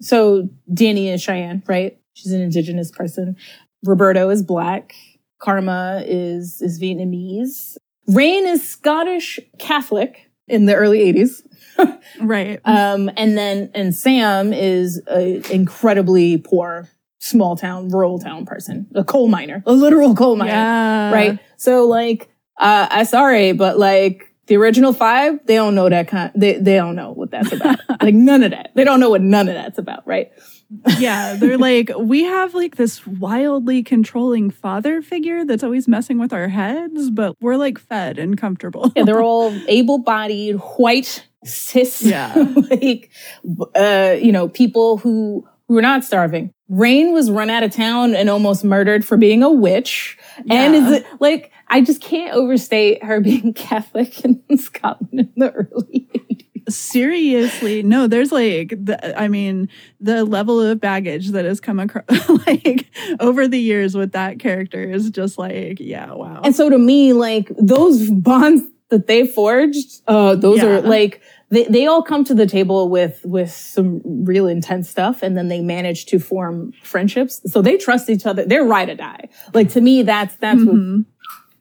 So 0.00 0.48
Dani 0.72 1.12
is 1.12 1.22
Cheyenne, 1.22 1.62
right? 1.66 1.98
She's 2.14 2.32
an 2.32 2.40
indigenous 2.40 2.90
person. 2.90 3.36
Roberto 3.84 4.30
is 4.30 4.42
black. 4.42 4.94
Karma 5.40 6.02
is 6.06 6.60
is 6.62 6.80
Vietnamese. 6.80 7.76
Rahne 8.08 8.46
is 8.46 8.66
Scottish 8.68 9.40
Catholic 9.58 10.30
in 10.46 10.66
the 10.66 10.74
early 10.74 11.12
80s. 11.12 11.42
right. 12.20 12.60
Um, 12.64 13.10
and 13.16 13.36
then 13.36 13.70
and 13.74 13.94
Sam 13.94 14.52
is 14.52 14.98
an 15.06 15.42
incredibly 15.50 16.38
poor 16.38 16.88
small 17.24 17.56
town, 17.56 17.88
rural 17.88 18.18
town 18.18 18.44
person, 18.44 18.86
a 18.94 19.02
coal 19.02 19.28
miner, 19.28 19.62
a 19.66 19.72
literal 19.72 20.14
coal 20.14 20.36
miner. 20.36 20.52
yeah. 20.52 21.10
right? 21.10 21.38
So 21.56 21.86
like, 21.86 22.28
uh, 22.58 22.86
I 22.90 23.04
sorry, 23.04 23.52
but 23.52 23.78
like 23.78 24.30
the 24.46 24.56
original 24.56 24.92
five, 24.92 25.40
they 25.46 25.54
don't 25.54 25.74
know 25.74 25.88
that 25.88 26.08
kind. 26.08 26.30
They 26.34 26.58
they 26.58 26.76
don't 26.76 26.96
know 26.96 27.12
what 27.12 27.30
that's 27.30 27.52
about. 27.52 27.78
like 28.02 28.14
none 28.14 28.42
of 28.42 28.50
that. 28.50 28.72
They 28.74 28.84
don't 28.84 29.00
know 29.00 29.10
what 29.10 29.22
none 29.22 29.48
of 29.48 29.54
that's 29.54 29.78
about, 29.78 30.06
right? 30.06 30.32
yeah, 30.98 31.34
they're 31.34 31.58
like, 31.58 31.90
we 31.96 32.24
have 32.24 32.54
like 32.54 32.76
this 32.76 33.06
wildly 33.06 33.82
controlling 33.82 34.50
father 34.50 35.02
figure 35.02 35.44
that's 35.44 35.62
always 35.62 35.86
messing 35.86 36.18
with 36.18 36.32
our 36.32 36.48
heads, 36.48 37.10
but 37.10 37.36
we're 37.40 37.56
like 37.56 37.78
fed 37.78 38.18
and 38.18 38.36
comfortable. 38.36 38.92
Yeah, 38.96 39.04
they're 39.04 39.22
all 39.32 39.54
able-bodied, 39.68 40.56
white, 40.56 41.26
cis, 41.44 42.02
Yeah. 42.02 42.34
like 42.70 43.10
uh, 43.74 44.16
you 44.20 44.32
know, 44.32 44.48
people 44.48 44.98
who 44.98 45.46
who 45.68 45.78
are 45.78 45.82
not 45.82 46.04
starving. 46.04 46.52
Rahne 46.70 47.12
was 47.12 47.30
run 47.30 47.50
out 47.50 47.62
of 47.62 47.72
town 47.72 48.14
and 48.14 48.30
almost 48.30 48.64
murdered 48.64 49.04
for 49.04 49.16
being 49.16 49.42
a 49.42 49.50
witch, 49.50 50.18
and 50.48 50.74
is 50.74 50.90
it 50.90 51.06
like 51.20 51.52
I 51.68 51.80
just 51.80 52.00
can't 52.00 52.34
overstate 52.34 53.02
her 53.02 53.20
being 53.20 53.52
Catholic 53.54 54.24
in 54.24 54.40
Scotland 54.58 55.20
in 55.20 55.32
the 55.36 55.50
early 55.50 56.08
80s. 56.14 56.72
Seriously, 56.72 57.82
no, 57.82 58.06
there's 58.06 58.32
like, 58.32 58.70
the, 58.70 59.18
I 59.18 59.28
mean, 59.28 59.68
the 60.00 60.24
level 60.24 60.60
of 60.60 60.80
baggage 60.80 61.30
that 61.30 61.44
has 61.44 61.60
come 61.60 61.78
across, 61.78 62.28
like, 62.46 62.86
over 63.20 63.46
the 63.46 63.60
years 63.60 63.94
with 63.94 64.12
that 64.12 64.38
character 64.38 64.82
is 64.82 65.10
just 65.10 65.36
like, 65.36 65.78
yeah, 65.78 66.12
wow. 66.12 66.40
And 66.42 66.56
so 66.56 66.70
to 66.70 66.78
me, 66.78 67.12
like 67.12 67.50
those 67.58 68.10
bonds 68.10 68.62
that 68.90 69.06
they 69.06 69.26
forged, 69.26 70.02
uh, 70.06 70.34
those 70.34 70.58
Yeah. 70.58 70.66
are 70.66 70.80
like 70.82 71.20
they, 71.50 71.64
they 71.64 71.86
all 71.86 72.02
come 72.02 72.24
to 72.24 72.34
the 72.34 72.46
table 72.46 72.88
with 72.88 73.20
with 73.24 73.50
some 73.50 74.00
real 74.04 74.46
intense 74.48 74.88
stuff 74.88 75.22
and 75.22 75.36
then 75.36 75.48
they 75.48 75.60
manage 75.60 76.06
to 76.06 76.18
form 76.18 76.72
friendships. 76.82 77.40
So 77.52 77.62
they 77.62 77.76
trust 77.76 78.10
each 78.10 78.26
other. 78.26 78.44
They're 78.44 78.64
ride 78.64 78.88
or 78.90 78.94
die. 78.96 79.28
Like 79.52 79.68
to 79.70 79.80
me, 79.80 80.02
that's 80.02 80.34
that's 80.36 80.64
what, 80.64 80.74
Mhm. 80.74 81.04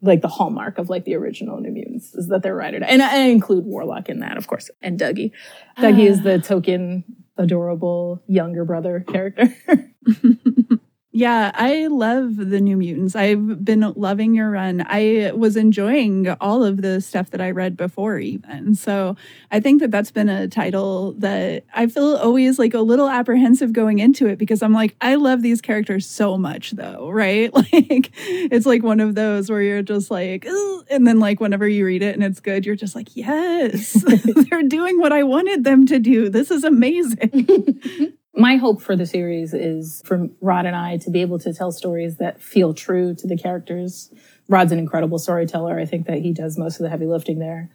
like 0.02 0.22
the 0.22 0.28
hallmark 0.28 0.78
of 0.80 0.90
like 0.90 1.06
the 1.06 1.16
original 1.16 1.60
New 1.60 1.72
Mutants 1.72 2.14
is 2.16 2.28
that 2.30 2.42
they're 2.44 2.56
ride 2.56 2.74
or 2.74 2.80
die. 2.80 2.88
And 2.88 3.02
I, 3.04 3.16
I 3.16 3.20
include 3.28 3.66
Warlock 3.66 4.10
in 4.10 4.20
that, 4.20 4.38
of 4.38 4.48
course, 4.48 4.70
and 4.82 5.00
Dougie. 5.00 5.32
Dougie 5.78 6.08
is 6.08 6.24
the 6.24 6.40
token 6.40 7.04
adorable 7.38 8.22
younger 8.28 8.66
brother 8.66 9.00
character. 9.08 9.54
Yeah, 11.16 11.52
I 11.54 11.86
love 11.92 12.38
the 12.38 12.60
New 12.60 12.76
Mutants. 12.76 13.16
I've 13.16 13.64
been 13.64 13.82
loving 13.96 14.34
your 14.34 14.50
run. 14.50 14.84
I 14.88 15.32
was 15.36 15.56
enjoying 15.56 16.28
all 16.42 16.64
of 16.64 16.82
the 16.82 17.02
stuff 17.02 17.30
that 17.30 17.40
I 17.40 17.52
read 17.52 17.78
before, 17.78 18.18
even. 18.18 18.74
So 18.74 19.16
I 19.52 19.60
think 19.60 19.80
that 19.82 19.92
that's 19.92 20.10
been 20.10 20.28
a 20.28 20.48
title 20.48 21.12
that 21.20 21.66
I 21.76 21.86
feel 21.86 22.16
always 22.16 22.58
like 22.58 22.74
a 22.74 22.80
little 22.80 23.08
apprehensive 23.08 23.74
going 23.74 24.00
into 24.00 24.26
it 24.26 24.40
because 24.40 24.64
I'm 24.64 24.74
like, 24.74 24.96
I 25.02 25.14
love 25.14 25.44
these 25.44 25.62
characters 25.62 26.08
so 26.08 26.36
much, 26.36 26.72
though, 26.72 27.10
right? 27.10 27.52
Like, 27.64 28.12
it's 28.16 28.66
like 28.66 28.82
one 28.84 29.00
of 29.00 29.14
those 29.16 29.50
where 29.50 29.62
you're 29.62 29.84
just 29.84 30.10
like, 30.10 30.46
and 30.90 31.06
then 31.08 31.20
like 31.20 31.40
whenever 31.40 31.68
you 31.68 31.86
read 31.86 32.02
it 32.02 32.16
and 32.16 32.24
it's 32.24 32.40
good, 32.40 32.66
you're 32.66 32.76
just 32.76 32.96
like, 32.96 33.16
yes, 33.16 33.94
they're 34.50 34.64
doing 34.64 35.00
what 35.00 35.12
I 35.14 35.24
wanted 35.24 35.64
them 35.64 35.86
to 35.88 36.00
do. 36.00 36.30
This 36.30 36.50
is 36.50 36.64
amazing. 36.64 38.18
my 38.36 38.56
hope 38.56 38.82
for 38.82 38.96
the 38.96 39.06
series 39.06 39.54
is 39.54 40.02
for 40.06 40.28
Rod 40.42 40.66
and 40.66 40.76
I 40.76 40.98
to 40.98 41.10
be 41.12 41.22
able 41.22 41.40
to 41.40 41.54
tell 41.54 41.72
stories 41.72 42.18
that 42.18 42.42
feel 42.42 42.74
true 42.74 43.14
to 43.16 43.28
the 43.28 43.38
characters. 43.38 44.12
Rod's 44.50 44.72
an 44.72 44.80
incredible 44.80 45.20
storyteller. 45.20 45.80
I 45.80 45.86
think 45.86 46.08
that 46.08 46.20
he 46.20 46.34
does 46.34 46.58
most 46.58 46.80
of 46.80 46.84
the 46.84 46.90
heavy 46.90 47.06
lifting 47.06 47.40
there. 47.40 47.70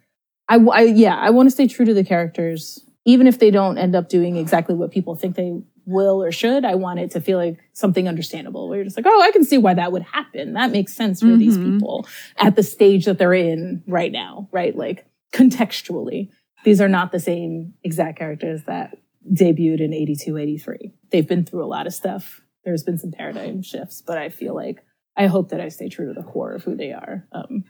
I, 0.49 0.57
I 0.57 0.81
yeah, 0.83 1.17
I 1.17 1.31
want 1.31 1.47
to 1.47 1.51
stay 1.51 1.69
true 1.69 1.85
to 1.85 1.95
the 1.95 2.05
characters, 2.05 2.85
even 3.05 3.27
if 3.27 3.39
they 3.39 3.51
don't 3.51 3.79
end 3.79 3.95
up 3.95 4.09
doing 4.09 4.37
exactly 4.37 4.75
what 4.75 4.91
people 4.91 5.15
think 5.15 5.37
they 5.37 5.61
will 5.87 6.23
or 6.23 6.33
should. 6.33 6.65
I 6.65 6.75
want 6.75 6.99
it 6.99 7.13
to 7.13 7.21
feel 7.21 7.39
like 7.39 7.59
something 7.73 8.09
understandable 8.09 8.69
where 8.69 8.79
you're 8.79 8.85
just 8.85 8.97
like, 8.97 9.07
oh, 9.09 9.23
I 9.23 9.31
can 9.31 9.45
see 9.45 9.59
why 9.59 9.75
that 9.75 9.93
would 9.93 10.03
happen. 10.03 10.55
That 10.55 10.71
makes 10.71 10.93
sense 10.93 11.21
for 11.21 11.37
these 11.37 11.57
Mhm. 11.57 11.63
people 11.65 12.07
at 12.37 12.57
the 12.57 12.63
stage 12.63 13.05
that 13.07 13.17
they're 13.19 13.33
in 13.33 13.83
right 13.87 14.13
now, 14.13 14.49
right? 14.53 14.77
Like 14.77 15.07
contextually, 15.33 16.31
these 16.65 16.81
are 16.81 16.89
not 16.89 17.13
the 17.13 17.21
same 17.21 17.75
exact 17.85 18.19
characters 18.19 18.65
that 18.65 18.99
debuted 19.33 19.81
in 19.81 19.93
82, 19.93 20.37
83. 20.37 20.93
They've 21.11 21.27
been 21.27 21.45
through 21.45 21.65
a 21.65 21.67
lot 21.67 21.87
of 21.87 21.95
stuff. 21.95 22.41
There's 22.65 22.83
been 22.83 22.99
some 22.99 23.13
paradigm 23.13 23.63
shifts, 23.63 24.03
but 24.07 24.19
I 24.19 24.29
feel 24.29 24.55
like 24.55 24.85
I 25.17 25.27
hope 25.27 25.51
that 25.51 25.61
I 25.61 25.69
stay 25.69 25.89
true 25.89 26.13
to 26.13 26.21
the 26.21 26.27
core 26.27 26.53
of 26.53 26.65
who 26.65 26.77
they 26.77 26.93
are. 26.93 27.27
Um, 27.33 27.65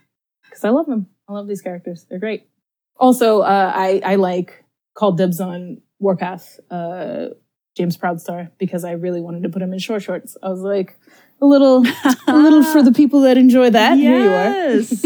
cause 0.50 0.64
I 0.64 0.70
love 0.70 0.86
them. 0.86 1.06
I 1.28 1.32
love 1.32 1.46
these 1.46 1.62
characters. 1.62 2.06
They're 2.08 2.18
great. 2.18 2.48
Also, 2.96 3.40
uh, 3.40 3.72
I, 3.74 4.00
I 4.04 4.14
like 4.16 4.64
called 4.94 5.18
dibs 5.18 5.40
on 5.40 5.80
Warpath, 6.00 6.58
uh, 6.70 7.28
James 7.76 7.96
Proudstar, 7.96 8.50
because 8.58 8.84
I 8.84 8.92
really 8.92 9.20
wanted 9.20 9.44
to 9.44 9.48
put 9.48 9.62
him 9.62 9.72
in 9.72 9.78
short 9.78 10.02
shorts. 10.02 10.36
I 10.42 10.48
was 10.48 10.60
like, 10.60 10.98
a 11.40 11.46
little, 11.46 11.84
a 12.26 12.36
little 12.36 12.62
for 12.64 12.82
the 12.82 12.92
people 12.96 13.20
that 13.22 13.38
enjoy 13.38 13.70
that. 13.70 13.96
Here 13.96 14.18
you 14.18 14.28
are. 14.28 14.48
Yes. 14.70 15.04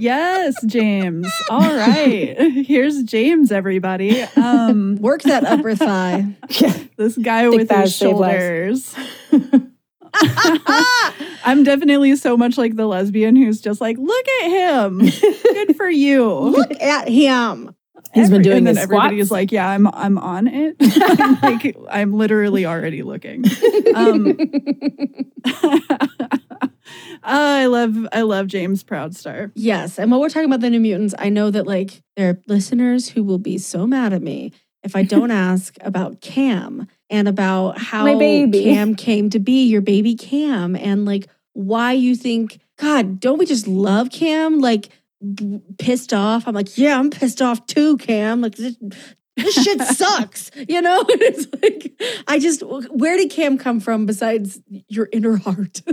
yes, 0.00 0.54
James. 0.66 1.30
All 1.50 1.60
right. 1.60 2.36
Here's 2.66 3.02
James, 3.02 3.52
everybody. 3.52 4.22
Um, 4.36 4.96
Work 4.96 5.22
that 5.22 5.44
upper 5.44 5.74
thigh. 5.74 6.26
Yeah. 6.60 6.72
this 6.96 7.16
guy 7.16 7.48
Thick 7.50 7.58
with 7.58 7.68
thighs 7.68 7.84
his 7.84 7.96
shoulders. 7.96 8.94
I'm 11.44 11.64
definitely 11.64 12.14
so 12.16 12.36
much 12.36 12.56
like 12.56 12.76
the 12.76 12.86
lesbian 12.86 13.34
who's 13.34 13.60
just 13.60 13.80
like, 13.80 13.98
look 13.98 14.26
at 14.42 14.48
him. 14.50 15.00
Good 15.00 15.76
for 15.76 15.88
you. 15.88 16.32
Look 16.32 16.80
at 16.80 17.08
him. 17.08 17.74
He's 18.12 18.30
been 18.30 18.42
doing 18.42 18.58
and 18.58 18.66
then 18.68 18.76
his 18.76 18.84
everybody 18.84 19.18
is 19.18 19.28
squats. 19.28 19.40
like, 19.40 19.52
yeah, 19.52 19.68
I'm 19.68 19.86
I'm 19.88 20.18
on 20.18 20.46
it. 20.46 20.76
I'm 20.80 21.40
like 21.42 21.76
I'm 21.90 22.12
literally 22.12 22.64
already 22.66 23.02
looking. 23.02 23.44
Um, 23.94 24.36
I 27.22 27.66
love 27.66 28.06
I 28.12 28.22
love 28.22 28.46
James 28.46 28.84
Proudstar. 28.84 29.50
Yes. 29.54 29.98
And 29.98 30.10
while 30.10 30.20
we're 30.20 30.28
talking 30.28 30.48
about 30.48 30.60
the 30.60 30.70
New 30.70 30.80
Mutants, 30.80 31.14
I 31.18 31.28
know 31.28 31.50
that 31.50 31.66
like 31.66 32.02
there 32.16 32.30
are 32.30 32.40
listeners 32.46 33.08
who 33.08 33.24
will 33.24 33.38
be 33.38 33.58
so 33.58 33.86
mad 33.86 34.12
at 34.12 34.22
me 34.22 34.52
if 34.82 34.94
I 34.94 35.02
don't 35.02 35.30
ask 35.32 35.76
about 35.80 36.20
Cam 36.20 36.86
and 37.10 37.26
about 37.28 37.78
how 37.78 38.04
My 38.04 38.14
baby. 38.14 38.64
Cam 38.64 38.94
came 38.94 39.30
to 39.30 39.38
be 39.38 39.64
your 39.64 39.80
baby 39.80 40.14
Cam 40.14 40.76
and 40.76 41.04
like 41.04 41.28
why 41.52 41.92
you 41.92 42.16
think, 42.16 42.60
God, 42.78 43.20
don't 43.20 43.38
we 43.38 43.46
just 43.46 43.66
love 43.68 44.10
Cam? 44.10 44.58
Like 44.60 44.88
pissed 45.78 46.12
off. 46.12 46.46
I'm 46.46 46.54
like, 46.54 46.76
yeah, 46.78 46.98
I'm 46.98 47.10
pissed 47.10 47.42
off 47.42 47.66
too, 47.66 47.96
Cam. 47.98 48.40
Like 48.40 48.56
this, 48.56 48.76
this 49.36 49.54
shit 49.54 49.80
sucks. 49.96 50.50
You 50.68 50.82
know? 50.82 51.04
it's 51.08 51.46
like 51.62 52.24
I 52.26 52.38
just 52.38 52.62
where 52.62 53.16
did 53.16 53.30
Cam 53.30 53.58
come 53.58 53.80
from 53.80 54.06
besides 54.06 54.60
your 54.88 55.08
inner 55.12 55.36
heart? 55.36 55.82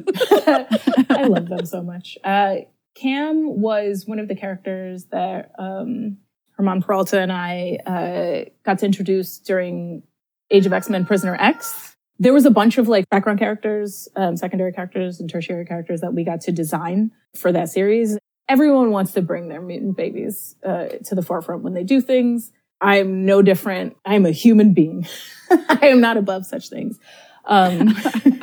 I 1.10 1.26
love 1.28 1.48
them 1.48 1.66
so 1.66 1.82
much. 1.82 2.18
Uh, 2.24 2.58
Cam 2.96 3.62
was 3.62 4.06
one 4.06 4.20
of 4.20 4.28
the 4.28 4.36
characters 4.36 5.06
that 5.12 5.52
um, 5.58 6.18
German 6.58 6.82
Peralta 6.82 7.20
and 7.20 7.32
I 7.32 7.78
uh, 7.86 8.50
got 8.64 8.80
to 8.80 8.86
introduce 8.86 9.40
during 9.40 10.04
Age 10.52 10.66
of 10.66 10.74
X-Man 10.74 11.06
Prisoner 11.06 11.36
X. 11.40 11.96
there 12.20 12.34
was 12.34 12.46
a 12.46 12.52
bunch 12.52 12.78
of 12.78 12.88
like 12.88 13.10
background 13.10 13.40
characters, 13.40 14.10
um, 14.16 14.36
secondary 14.36 14.74
characters, 14.74 15.20
and 15.20 15.30
tertiary 15.30 15.66
characters 15.66 16.02
that 16.02 16.14
we 16.14 16.24
got 16.24 16.42
to 16.42 16.52
design 16.52 17.12
for 17.36 17.52
that 17.52 17.70
series. 17.70 18.18
Everyone 18.52 18.92
wants 18.92 19.14
to 19.14 19.22
bring 19.22 19.48
their 19.48 19.62
mutant 19.62 19.96
babies 19.96 20.58
uh, 20.66 20.88
to 21.06 21.16
the 21.16 21.22
forefront 21.22 21.64
when 21.64 21.74
they 21.74 21.86
do 21.86 22.02
things. 22.02 22.52
I'm 22.82 23.26
no 23.26 23.42
different. 23.42 23.96
I'm 24.04 24.26
a 24.26 24.32
human 24.32 24.74
being. 24.74 25.08
I 25.70 25.88
am 25.88 26.02
not 26.02 26.18
above 26.18 26.46
such 26.46 26.68
things. 26.68 27.00
Um, 27.46 27.96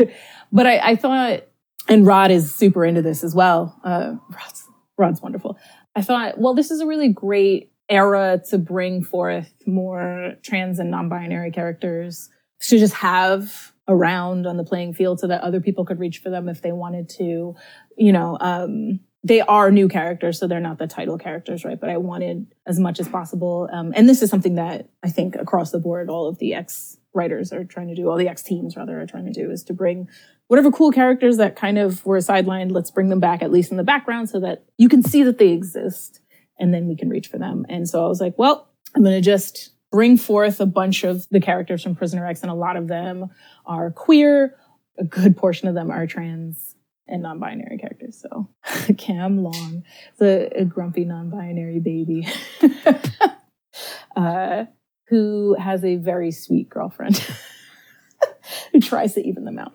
but 0.52 0.66
I, 0.66 0.78
I, 0.78 0.96
thought, 0.96 1.42
and 1.90 2.06
Rod 2.06 2.30
is 2.30 2.54
super 2.54 2.86
into 2.86 3.02
this 3.02 3.22
as 3.22 3.34
well. 3.34 3.78
Uh, 3.84 4.14
Rod's, 4.30 4.64
Rod's 4.96 5.20
wonderful. 5.20 5.58
I 5.94 6.00
thought, 6.00 6.38
well, 6.38 6.54
this 6.54 6.70
is 6.70 6.80
a 6.80 6.86
really 6.86 7.12
great 7.12 7.70
era 7.90 8.40
to 8.48 8.56
bring 8.56 9.04
forth 9.04 9.52
more 9.66 10.36
trans 10.42 10.78
and 10.78 10.90
non-binary 10.90 11.50
characters 11.50 12.30
to 12.62 12.78
just 12.78 12.94
have 12.94 13.74
around 13.88 14.46
on 14.46 14.56
the 14.56 14.64
playing 14.64 14.94
field 14.94 15.20
so 15.20 15.26
that 15.26 15.42
other 15.42 15.60
people 15.60 15.84
could 15.84 15.98
reach 15.98 16.18
for 16.18 16.30
them 16.30 16.48
if 16.48 16.62
they 16.62 16.72
wanted 16.72 17.10
to, 17.10 17.54
you 17.98 18.12
know, 18.12 18.38
um, 18.40 19.00
they 19.24 19.40
are 19.40 19.70
new 19.70 19.88
characters, 19.88 20.38
so 20.38 20.46
they're 20.46 20.60
not 20.60 20.78
the 20.78 20.86
title 20.86 21.18
characters, 21.18 21.64
right? 21.64 21.78
But 21.78 21.90
I 21.90 21.96
wanted 21.96 22.46
as 22.66 22.78
much 22.78 23.00
as 23.00 23.08
possible. 23.08 23.68
Um, 23.72 23.92
and 23.96 24.08
this 24.08 24.22
is 24.22 24.30
something 24.30 24.54
that 24.54 24.88
I 25.02 25.10
think 25.10 25.34
across 25.34 25.70
the 25.70 25.80
board, 25.80 26.08
all 26.08 26.28
of 26.28 26.38
the 26.38 26.54
X 26.54 26.96
writers 27.14 27.52
are 27.52 27.64
trying 27.64 27.88
to 27.88 27.94
do, 27.94 28.08
all 28.08 28.16
the 28.16 28.28
X 28.28 28.42
teams 28.42 28.76
rather 28.76 29.00
are 29.00 29.06
trying 29.06 29.26
to 29.26 29.32
do 29.32 29.50
is 29.50 29.64
to 29.64 29.74
bring 29.74 30.08
whatever 30.46 30.70
cool 30.70 30.92
characters 30.92 31.36
that 31.38 31.56
kind 31.56 31.78
of 31.78 32.04
were 32.06 32.18
sidelined, 32.18 32.70
let's 32.70 32.90
bring 32.90 33.08
them 33.08 33.20
back 33.20 33.42
at 33.42 33.50
least 33.50 33.70
in 33.70 33.76
the 33.76 33.84
background 33.84 34.30
so 34.30 34.40
that 34.40 34.64
you 34.78 34.88
can 34.88 35.02
see 35.02 35.22
that 35.22 35.38
they 35.38 35.48
exist 35.48 36.20
and 36.58 36.72
then 36.72 36.86
we 36.86 36.96
can 36.96 37.08
reach 37.08 37.28
for 37.28 37.38
them. 37.38 37.66
And 37.68 37.88
so 37.88 38.04
I 38.04 38.08
was 38.08 38.20
like, 38.20 38.38
well, 38.38 38.68
I'm 38.94 39.02
going 39.02 39.14
to 39.14 39.20
just 39.20 39.70
bring 39.90 40.16
forth 40.16 40.60
a 40.60 40.66
bunch 40.66 41.04
of 41.04 41.26
the 41.30 41.40
characters 41.40 41.82
from 41.82 41.94
Prisoner 41.94 42.26
X, 42.26 42.42
and 42.42 42.50
a 42.50 42.54
lot 42.54 42.76
of 42.76 42.88
them 42.88 43.30
are 43.64 43.90
queer. 43.90 44.54
A 44.98 45.04
good 45.04 45.36
portion 45.36 45.68
of 45.68 45.74
them 45.74 45.90
are 45.90 46.06
trans 46.06 46.74
and 47.08 47.22
non-binary 47.22 47.78
characters. 47.78 48.20
So 48.20 48.48
Cam 48.98 49.42
Long, 49.42 49.84
the 50.18 50.50
a 50.54 50.64
grumpy 50.64 51.04
non-binary 51.04 51.80
baby, 51.80 52.26
uh, 54.16 54.64
who 55.08 55.56
has 55.58 55.84
a 55.84 55.96
very 55.96 56.30
sweet 56.30 56.68
girlfriend 56.68 57.16
who 58.72 58.80
tries 58.80 59.14
to 59.14 59.26
even 59.26 59.44
them 59.44 59.58
out. 59.58 59.72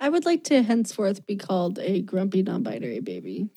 I 0.00 0.10
would 0.10 0.26
like 0.26 0.44
to 0.44 0.62
henceforth 0.62 1.26
be 1.26 1.36
called 1.36 1.78
a 1.78 2.02
grumpy 2.02 2.42
non-binary 2.42 3.00
baby. 3.00 3.48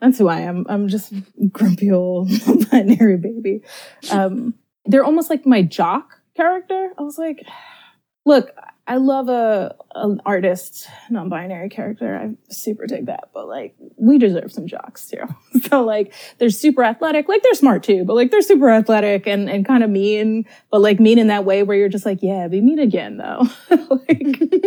That's 0.00 0.18
who 0.18 0.28
I 0.28 0.40
am. 0.40 0.66
I'm 0.68 0.88
just 0.88 1.14
grumpy 1.50 1.90
old 1.90 2.30
non-binary 2.46 3.16
baby. 3.16 3.62
Um, 4.10 4.54
they're 4.84 5.04
almost 5.04 5.30
like 5.30 5.46
my 5.46 5.62
jock 5.62 6.20
character. 6.36 6.90
I 6.98 7.02
was 7.02 7.16
like, 7.18 7.46
look, 8.26 8.50
I 8.92 8.96
love 8.96 9.30
a 9.30 9.74
an 9.94 10.20
artist, 10.26 10.86
non-binary 11.08 11.70
character. 11.70 12.14
I 12.14 12.52
super 12.52 12.86
dig 12.86 13.06
that, 13.06 13.30
but 13.32 13.48
like 13.48 13.74
we 13.96 14.18
deserve 14.18 14.52
some 14.52 14.66
jocks 14.66 15.08
too. 15.08 15.24
so 15.70 15.82
like 15.82 16.12
they're 16.36 16.50
super 16.50 16.84
athletic, 16.84 17.26
like 17.26 17.42
they're 17.42 17.54
smart 17.54 17.84
too, 17.84 18.04
but 18.04 18.12
like 18.12 18.30
they're 18.30 18.42
super 18.42 18.68
athletic 18.68 19.26
and 19.26 19.48
and 19.48 19.64
kind 19.64 19.82
of 19.82 19.88
mean, 19.88 20.44
but 20.70 20.82
like 20.82 21.00
mean 21.00 21.18
in 21.18 21.28
that 21.28 21.46
way 21.46 21.62
where 21.62 21.74
you're 21.74 21.88
just 21.88 22.04
like, 22.04 22.18
yeah, 22.20 22.48
be 22.48 22.60
mean 22.60 22.78
again 22.78 23.16
though. 23.16 23.48
like, 23.70 24.20
yeah. 24.20 24.48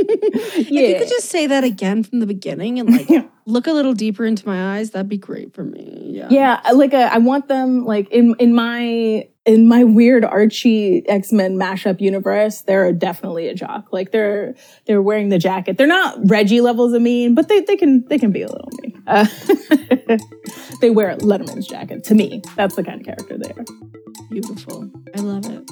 If 0.56 0.72
you 0.72 0.95
could 0.97 1.10
just 1.10 1.30
say 1.30 1.45
that 1.45 1.64
again 1.64 2.02
from 2.02 2.19
the 2.19 2.26
beginning 2.26 2.80
and 2.80 2.89
like 2.89 3.30
look 3.45 3.68
a 3.68 3.73
little 3.73 3.93
deeper 3.93 4.26
into 4.26 4.47
my 4.47 4.77
eyes, 4.77 4.89
that'd 4.89 5.07
be 5.07 5.19
great 5.19 5.53
for 5.53 5.64
me. 5.64 6.14
Yeah, 6.15 6.30
yeah, 6.31 6.72
like 6.72 6.93
a, 6.93 7.14
I 7.14 7.19
want 7.19 7.47
them 7.47 7.85
like 7.85 8.10
in 8.10 8.34
in 8.39 8.56
my 8.56 9.27
in 9.45 9.67
my 9.67 9.84
weird 9.84 10.26
Archie 10.26 11.07
X-Men 11.07 11.55
mashup 11.55 12.01
universe, 12.01 12.61
they're 12.61 12.91
definitely 12.91 13.47
a 13.47 13.53
jock. 13.53 13.88
Like 13.91 14.11
they're 14.11 14.55
they're 14.85 15.01
wearing 15.01 15.30
the 15.30 15.38
jacket. 15.38 15.77
They're 15.77 15.88
not 15.88 16.17
Reggie 16.30 16.61
levels 16.61 16.93
of 16.93 17.01
mean, 17.01 17.35
but 17.35 17.47
they, 17.47 17.61
they 17.61 17.77
can 17.77 18.05
they 18.07 18.17
can 18.17 18.31
be 18.31 18.41
a 18.41 18.47
little 18.47 18.72
mean. 18.81 19.03
Uh, 19.05 19.26
they 20.81 20.89
wear 20.89 21.15
Letterman's 21.17 21.67
jacket. 21.67 22.03
To 22.05 22.15
me, 22.15 22.41
that's 22.55 22.76
the 22.76 22.84
kind 22.84 22.99
of 22.99 23.05
character 23.05 23.38
they 23.38 23.51
are. 23.51 23.65
Beautiful. 24.31 24.89
I 25.15 25.19
love 25.19 25.45
it. 25.45 25.69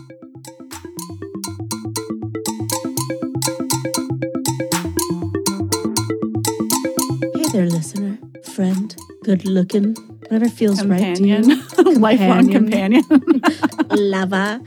Hey 7.36 7.48
there, 7.58 7.66
listener, 7.66 8.20
friend, 8.44 8.95
good 9.24 9.45
looking 9.45 10.12
whatever 10.34 10.50
feels 10.50 10.82
companion. 10.82 11.48
right 11.48 11.70
to 11.70 11.84
you. 11.84 11.94
Lifelong 12.00 12.52
companion. 12.52 13.04
Lava. 13.90 14.62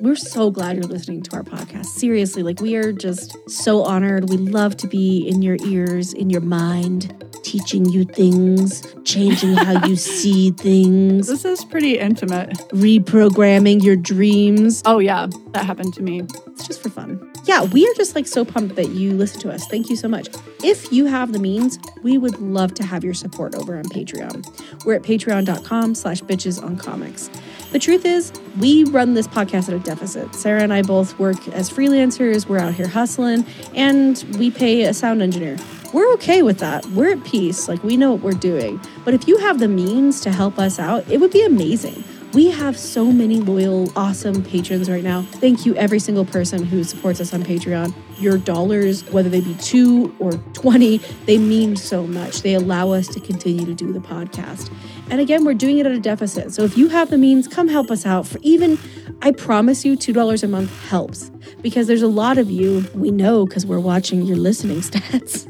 We're 0.00 0.16
so 0.16 0.50
glad 0.50 0.76
you're 0.76 0.84
listening 0.86 1.22
to 1.24 1.36
our 1.36 1.42
podcast. 1.42 1.86
Seriously, 1.86 2.42
like 2.42 2.60
we 2.60 2.74
are 2.76 2.90
just 2.90 3.36
so 3.50 3.82
honored. 3.82 4.30
We 4.30 4.38
love 4.38 4.76
to 4.78 4.86
be 4.86 5.28
in 5.28 5.42
your 5.42 5.56
ears, 5.64 6.14
in 6.14 6.30
your 6.30 6.40
mind, 6.40 7.14
teaching 7.42 7.84
you 7.86 8.04
things, 8.04 8.82
changing 9.04 9.54
how 9.54 9.86
you 9.86 9.96
see 9.96 10.52
things. 10.52 11.26
This 11.26 11.44
is 11.44 11.64
pretty 11.66 11.98
intimate. 11.98 12.50
Reprogramming 12.70 13.82
your 13.82 13.96
dreams. 13.96 14.82
Oh, 14.86 15.00
yeah, 15.00 15.26
that 15.52 15.66
happened 15.66 15.92
to 15.94 16.02
me. 16.02 16.22
It's 16.46 16.66
just 16.66 16.82
for 16.82 16.88
fun. 16.88 17.29
Yeah, 17.44 17.64
we 17.64 17.86
are 17.88 17.94
just 17.94 18.14
like 18.14 18.26
so 18.26 18.44
pumped 18.44 18.76
that 18.76 18.90
you 18.90 19.12
listen 19.12 19.40
to 19.40 19.50
us. 19.50 19.66
Thank 19.66 19.88
you 19.88 19.96
so 19.96 20.08
much. 20.08 20.28
If 20.62 20.92
you 20.92 21.06
have 21.06 21.32
the 21.32 21.38
means, 21.38 21.78
we 22.02 22.18
would 22.18 22.38
love 22.38 22.74
to 22.74 22.84
have 22.84 23.02
your 23.02 23.14
support 23.14 23.54
over 23.54 23.76
on 23.76 23.84
Patreon. 23.84 24.84
We're 24.84 24.94
at 24.94 25.02
patreon.com 25.02 25.94
slash 25.94 26.20
bitches 26.22 26.62
on 26.62 26.76
comics. 26.76 27.30
The 27.72 27.78
truth 27.78 28.04
is, 28.04 28.32
we 28.58 28.84
run 28.84 29.14
this 29.14 29.26
podcast 29.26 29.68
at 29.68 29.74
a 29.74 29.78
deficit. 29.78 30.34
Sarah 30.34 30.62
and 30.62 30.72
I 30.72 30.82
both 30.82 31.18
work 31.18 31.48
as 31.48 31.70
freelancers, 31.70 32.46
we're 32.46 32.58
out 32.58 32.74
here 32.74 32.88
hustling, 32.88 33.46
and 33.74 34.22
we 34.38 34.50
pay 34.50 34.82
a 34.82 34.92
sound 34.92 35.22
engineer. 35.22 35.56
We're 35.92 36.12
okay 36.14 36.42
with 36.42 36.58
that. 36.58 36.84
We're 36.86 37.12
at 37.12 37.24
peace. 37.24 37.68
Like, 37.68 37.82
we 37.82 37.96
know 37.96 38.12
what 38.12 38.22
we're 38.22 38.32
doing. 38.32 38.80
But 39.04 39.14
if 39.14 39.26
you 39.26 39.38
have 39.38 39.58
the 39.58 39.68
means 39.68 40.20
to 40.20 40.30
help 40.30 40.58
us 40.58 40.78
out, 40.78 41.08
it 41.10 41.18
would 41.20 41.32
be 41.32 41.42
amazing. 41.42 42.04
We 42.32 42.48
have 42.52 42.78
so 42.78 43.10
many 43.10 43.40
loyal, 43.40 43.90
awesome 43.96 44.44
patrons 44.44 44.88
right 44.88 45.02
now. 45.02 45.22
Thank 45.22 45.66
you, 45.66 45.74
every 45.74 45.98
single 45.98 46.24
person 46.24 46.64
who 46.64 46.84
supports 46.84 47.20
us 47.20 47.34
on 47.34 47.42
Patreon. 47.42 47.92
Your 48.20 48.38
dollars, 48.38 49.02
whether 49.10 49.28
they 49.28 49.40
be 49.40 49.54
two 49.54 50.14
or 50.20 50.32
20, 50.52 50.98
they 51.26 51.38
mean 51.38 51.74
so 51.74 52.06
much. 52.06 52.42
They 52.42 52.54
allow 52.54 52.92
us 52.92 53.08
to 53.08 53.20
continue 53.20 53.66
to 53.66 53.74
do 53.74 53.92
the 53.92 53.98
podcast. 53.98 54.72
And 55.10 55.20
again, 55.20 55.44
we're 55.44 55.54
doing 55.54 55.78
it 55.78 55.86
at 55.86 55.92
a 55.92 55.98
deficit. 55.98 56.52
So 56.52 56.62
if 56.62 56.78
you 56.78 56.86
have 56.88 57.10
the 57.10 57.18
means, 57.18 57.48
come 57.48 57.66
help 57.66 57.90
us 57.90 58.06
out 58.06 58.28
for 58.28 58.38
even, 58.42 58.78
I 59.22 59.32
promise 59.32 59.84
you, 59.84 59.96
$2 59.96 60.42
a 60.44 60.46
month 60.46 60.88
helps 60.88 61.30
because 61.62 61.88
there's 61.88 62.02
a 62.02 62.08
lot 62.08 62.38
of 62.38 62.48
you 62.48 62.86
we 62.94 63.10
know 63.10 63.44
because 63.44 63.66
we're 63.66 63.80
watching 63.80 64.22
your 64.22 64.36
listening 64.36 64.80
stats. 64.82 65.48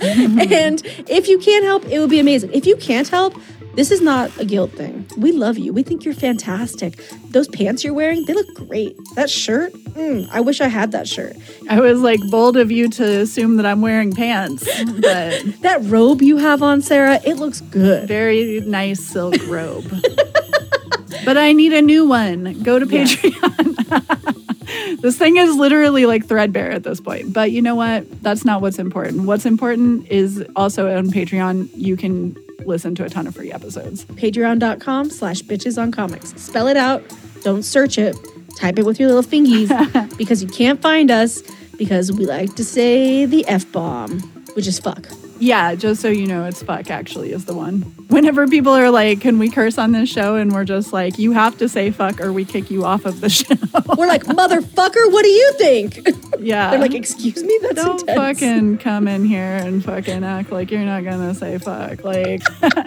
and 0.02 0.82
if 1.08 1.26
you 1.26 1.38
can't 1.38 1.64
help, 1.64 1.84
it 1.86 1.98
would 1.98 2.10
be 2.10 2.20
amazing. 2.20 2.52
If 2.52 2.66
you 2.66 2.76
can't 2.76 3.08
help, 3.08 3.34
this 3.74 3.90
is 3.90 4.00
not 4.00 4.30
a 4.38 4.44
guilt 4.44 4.72
thing. 4.72 5.06
We 5.16 5.32
love 5.32 5.56
you. 5.58 5.72
We 5.72 5.82
think 5.82 6.04
you're 6.04 6.14
fantastic. 6.14 6.98
Those 7.30 7.48
pants 7.48 7.82
you're 7.84 7.94
wearing, 7.94 8.24
they 8.26 8.34
look 8.34 8.54
great. 8.54 8.96
That 9.14 9.30
shirt, 9.30 9.72
mm, 9.72 10.28
I 10.30 10.40
wish 10.40 10.60
I 10.60 10.68
had 10.68 10.92
that 10.92 11.08
shirt. 11.08 11.36
I 11.68 11.80
was 11.80 12.00
like 12.00 12.20
bold 12.30 12.56
of 12.56 12.70
you 12.70 12.88
to 12.90 13.20
assume 13.20 13.56
that 13.56 13.66
I'm 13.66 13.80
wearing 13.80 14.12
pants, 14.12 14.64
but 14.84 15.42
that 15.62 15.80
robe 15.84 16.20
you 16.20 16.36
have 16.36 16.62
on, 16.62 16.82
Sarah, 16.82 17.20
it 17.24 17.36
looks 17.36 17.60
good. 17.60 18.08
Very 18.08 18.60
nice 18.60 19.00
silk 19.00 19.36
robe. 19.46 19.88
but 21.24 21.38
I 21.38 21.52
need 21.52 21.72
a 21.72 21.82
new 21.82 22.06
one. 22.06 22.62
Go 22.62 22.78
to 22.78 22.86
Patreon. 22.86 23.72
this 25.00 25.16
thing 25.16 25.36
is 25.36 25.54
literally 25.54 26.06
like 26.06 26.26
threadbare 26.26 26.72
at 26.72 26.82
this 26.82 27.00
point. 27.00 27.32
But 27.32 27.52
you 27.52 27.62
know 27.62 27.74
what? 27.74 28.22
That's 28.22 28.44
not 28.44 28.60
what's 28.60 28.78
important. 28.78 29.22
What's 29.24 29.46
important 29.46 30.08
is 30.08 30.44
also 30.56 30.94
on 30.94 31.08
Patreon, 31.10 31.70
you 31.74 31.96
can 31.96 32.36
listen 32.66 32.94
to 32.96 33.04
a 33.04 33.08
ton 33.08 33.26
of 33.26 33.34
free 33.34 33.52
episodes. 33.52 34.04
Patreon.com 34.04 35.10
slash 35.10 35.42
bitches 35.42 35.80
on 35.80 35.92
comics. 35.92 36.30
Spell 36.40 36.68
it 36.68 36.76
out. 36.76 37.02
Don't 37.42 37.62
search 37.62 37.98
it. 37.98 38.16
Type 38.58 38.78
it 38.78 38.84
with 38.84 39.00
your 39.00 39.08
little 39.12 39.22
fingies 39.22 39.68
because 40.18 40.42
you 40.42 40.48
can't 40.48 40.80
find 40.80 41.10
us 41.10 41.42
because 41.76 42.12
we 42.12 42.26
like 42.26 42.54
to 42.54 42.64
say 42.64 43.24
the 43.24 43.46
F 43.48 43.70
bomb, 43.72 44.20
which 44.54 44.66
is 44.66 44.78
fuck. 44.78 45.06
Yeah, 45.42 45.74
just 45.74 46.00
so 46.00 46.06
you 46.06 46.28
know, 46.28 46.44
it's 46.44 46.62
fuck 46.62 46.88
actually 46.88 47.32
is 47.32 47.46
the 47.46 47.52
one. 47.52 47.80
Whenever 48.06 48.46
people 48.46 48.72
are 48.74 48.90
like, 48.90 49.20
can 49.20 49.40
we 49.40 49.50
curse 49.50 49.76
on 49.76 49.90
this 49.90 50.08
show? 50.08 50.36
And 50.36 50.52
we're 50.52 50.64
just 50.64 50.92
like, 50.92 51.18
you 51.18 51.32
have 51.32 51.58
to 51.58 51.68
say 51.68 51.90
fuck 51.90 52.20
or 52.20 52.32
we 52.32 52.44
kick 52.44 52.70
you 52.70 52.84
off 52.84 53.04
of 53.06 53.20
the 53.20 53.28
show. 53.28 53.56
We're 53.98 54.06
like, 54.06 54.22
motherfucker, 54.22 55.10
what 55.12 55.24
do 55.24 55.28
you 55.28 55.52
think? 55.54 55.98
Yeah. 56.38 56.70
They're 56.70 56.80
like, 56.80 56.94
excuse 56.94 57.40
me? 57.44 57.56
That's 57.62 57.76
Don't 57.76 58.00
intense. 58.00 58.40
fucking 58.40 58.78
come 58.78 59.06
in 59.06 59.24
here 59.24 59.58
and 59.58 59.84
fucking 59.84 60.24
act 60.24 60.50
like 60.50 60.72
you're 60.72 60.80
not 60.80 61.04
gonna 61.04 61.34
say 61.36 61.56
fuck. 61.58 62.02
Like 62.02 62.42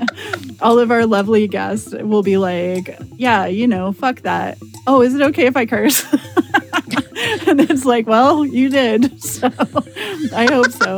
all 0.61 0.77
of 0.77 0.91
our 0.91 1.05
lovely 1.05 1.47
guests 1.47 1.93
will 1.93 2.21
be 2.21 2.35
like, 2.35 2.97
yeah, 3.15 3.45
you 3.45 3.65
know, 3.65 3.93
fuck 3.93 4.21
that. 4.23 4.57
Oh, 4.87 5.01
is 5.01 5.15
it 5.15 5.21
okay 5.21 5.45
if 5.45 5.55
I 5.55 5.65
curse? 5.65 6.03
and 7.47 7.61
it's 7.61 7.85
like, 7.85 8.07
well, 8.07 8.45
you 8.45 8.67
did. 8.67 9.21
So 9.21 9.49
I 10.33 10.47
hope 10.51 10.71
so. 10.71 10.97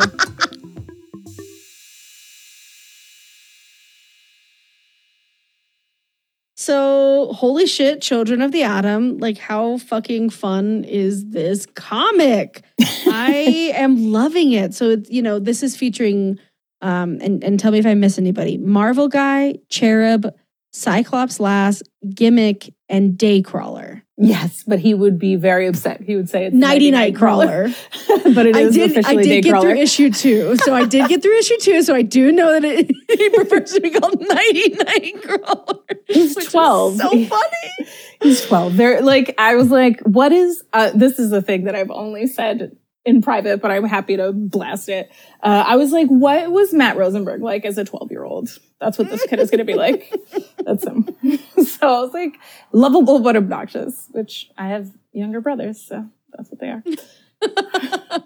So, 6.68 7.32
holy 7.32 7.66
shit, 7.66 8.02
Children 8.02 8.42
of 8.42 8.52
the 8.52 8.64
Atom. 8.64 9.20
Like, 9.20 9.38
how 9.38 9.78
fucking 9.78 10.32
fun 10.32 10.84
is 10.84 11.30
this 11.30 11.66
comic? 11.66 12.62
I 13.08 13.72
am 13.74 14.12
loving 14.12 14.52
it. 14.52 14.74
So, 14.74 14.90
it's, 14.90 15.10
you 15.10 15.22
know, 15.22 15.40
this 15.40 15.64
is 15.64 15.78
featuring, 15.78 16.40
um, 16.82 17.20
and, 17.22 17.42
and 17.42 17.58
tell 17.58 17.72
me 17.72 17.80
if 17.80 17.86
I 17.86 17.94
miss 17.94 18.18
anybody 18.18 18.58
Marvel 18.58 19.08
Guy, 19.08 19.60
Cherub, 19.70 20.28
Cyclops 20.74 21.40
Lass, 21.40 21.82
Gimmick, 22.14 22.74
and 22.90 23.18
Daycrawler. 23.18 24.02
Yes, 24.20 24.64
but 24.66 24.80
he 24.80 24.96
would 24.96 25.20
be 25.20 25.36
very 25.36 25.68
upset. 25.68 26.02
He 26.02 26.16
would 26.16 26.28
say 26.28 26.46
it's 26.46 26.56
Nighty 26.56 26.90
Night 26.90 27.16
Crawler. 27.16 27.70
but 28.08 28.48
it 28.48 28.56
I 28.56 28.62
is 28.62 28.74
did. 28.74 28.90
I 28.90 29.00
officially 29.00 29.24
did 29.24 29.44
get 29.44 29.54
Daycrawler. 29.54 29.62
through 29.62 29.76
issue 29.76 30.12
two, 30.12 30.56
so 30.58 30.74
I 30.74 30.86
did 30.86 31.08
get 31.08 31.22
through 31.22 31.38
issue 31.40 31.58
two. 31.60 31.84
So 31.84 31.94
I 31.94 32.02
do 32.02 32.32
know 32.32 32.60
that 32.60 32.66
it, 32.66 32.92
he 33.20 33.30
prefers 33.30 33.74
to 33.74 33.80
be 33.80 33.92
called 33.92 34.20
Nighty 34.20 34.70
Night 34.70 35.22
Crawler. 35.22 35.84
He's 36.08 36.36
12. 36.36 36.98
So 36.98 37.10
funny. 37.10 37.90
He's 38.22 38.44
12. 38.46 38.76
They're 38.76 39.02
like, 39.02 39.36
I 39.38 39.56
was 39.56 39.70
like, 39.70 40.00
what 40.02 40.32
is, 40.32 40.64
uh, 40.74 40.92
this 40.96 41.20
is 41.20 41.30
the 41.30 41.44
thing 41.44 41.66
that 41.66 41.76
I've 41.76 41.92
only 41.92 42.26
said 42.26 42.76
in 43.08 43.22
private, 43.22 43.62
but 43.62 43.72
I'm 43.72 43.86
happy 43.86 44.18
to 44.18 44.34
blast 44.34 44.90
it. 44.90 45.10
Uh, 45.42 45.64
I 45.66 45.78
was 45.78 45.92
like, 45.92 46.08
what 46.08 46.52
was 46.52 46.74
Matt 46.74 46.98
Rosenberg 46.98 47.42
like 47.42 47.66
as 47.66 47.78
a 47.78 47.86
12 47.86 48.12
year 48.12 48.24
old? 48.24 48.50
That's 48.80 48.98
what 48.98 49.10
this 49.10 49.26
kid 49.26 49.40
is 49.40 49.50
going 49.50 49.60
to 49.60 49.66
be 49.66 49.74
like. 49.74 50.14
That's 50.66 50.86
him. 50.86 51.08
so 51.64 51.88
I 51.88 52.02
was 52.02 52.14
like, 52.14 52.38
lovable 52.72 53.20
but 53.20 53.36
obnoxious, 53.36 54.08
which 54.12 54.52
I 54.58 54.68
have 54.68 54.92
younger 55.14 55.42
brothers, 55.42 55.82
so 55.82 56.06
that's 56.32 56.52
what 56.52 56.60
they 56.60 56.70
are. 56.70 56.84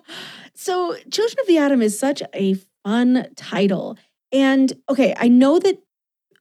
So, 0.53 0.95
Children 1.09 1.37
of 1.39 1.47
the 1.47 1.57
Atom 1.57 1.81
is 1.81 1.97
such 1.97 2.21
a 2.35 2.55
fun 2.83 3.27
title. 3.35 3.97
And 4.31 4.71
okay, 4.89 5.15
I 5.17 5.27
know 5.27 5.57
that 5.57 5.81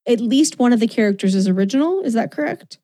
at 0.07 0.21
least 0.21 0.59
one 0.59 0.75
of 0.75 0.81
the 0.81 0.87
characters 0.87 1.35
is 1.35 1.49
original. 1.49 2.03
Is 2.03 2.13
that 2.13 2.31
correct? 2.31 2.79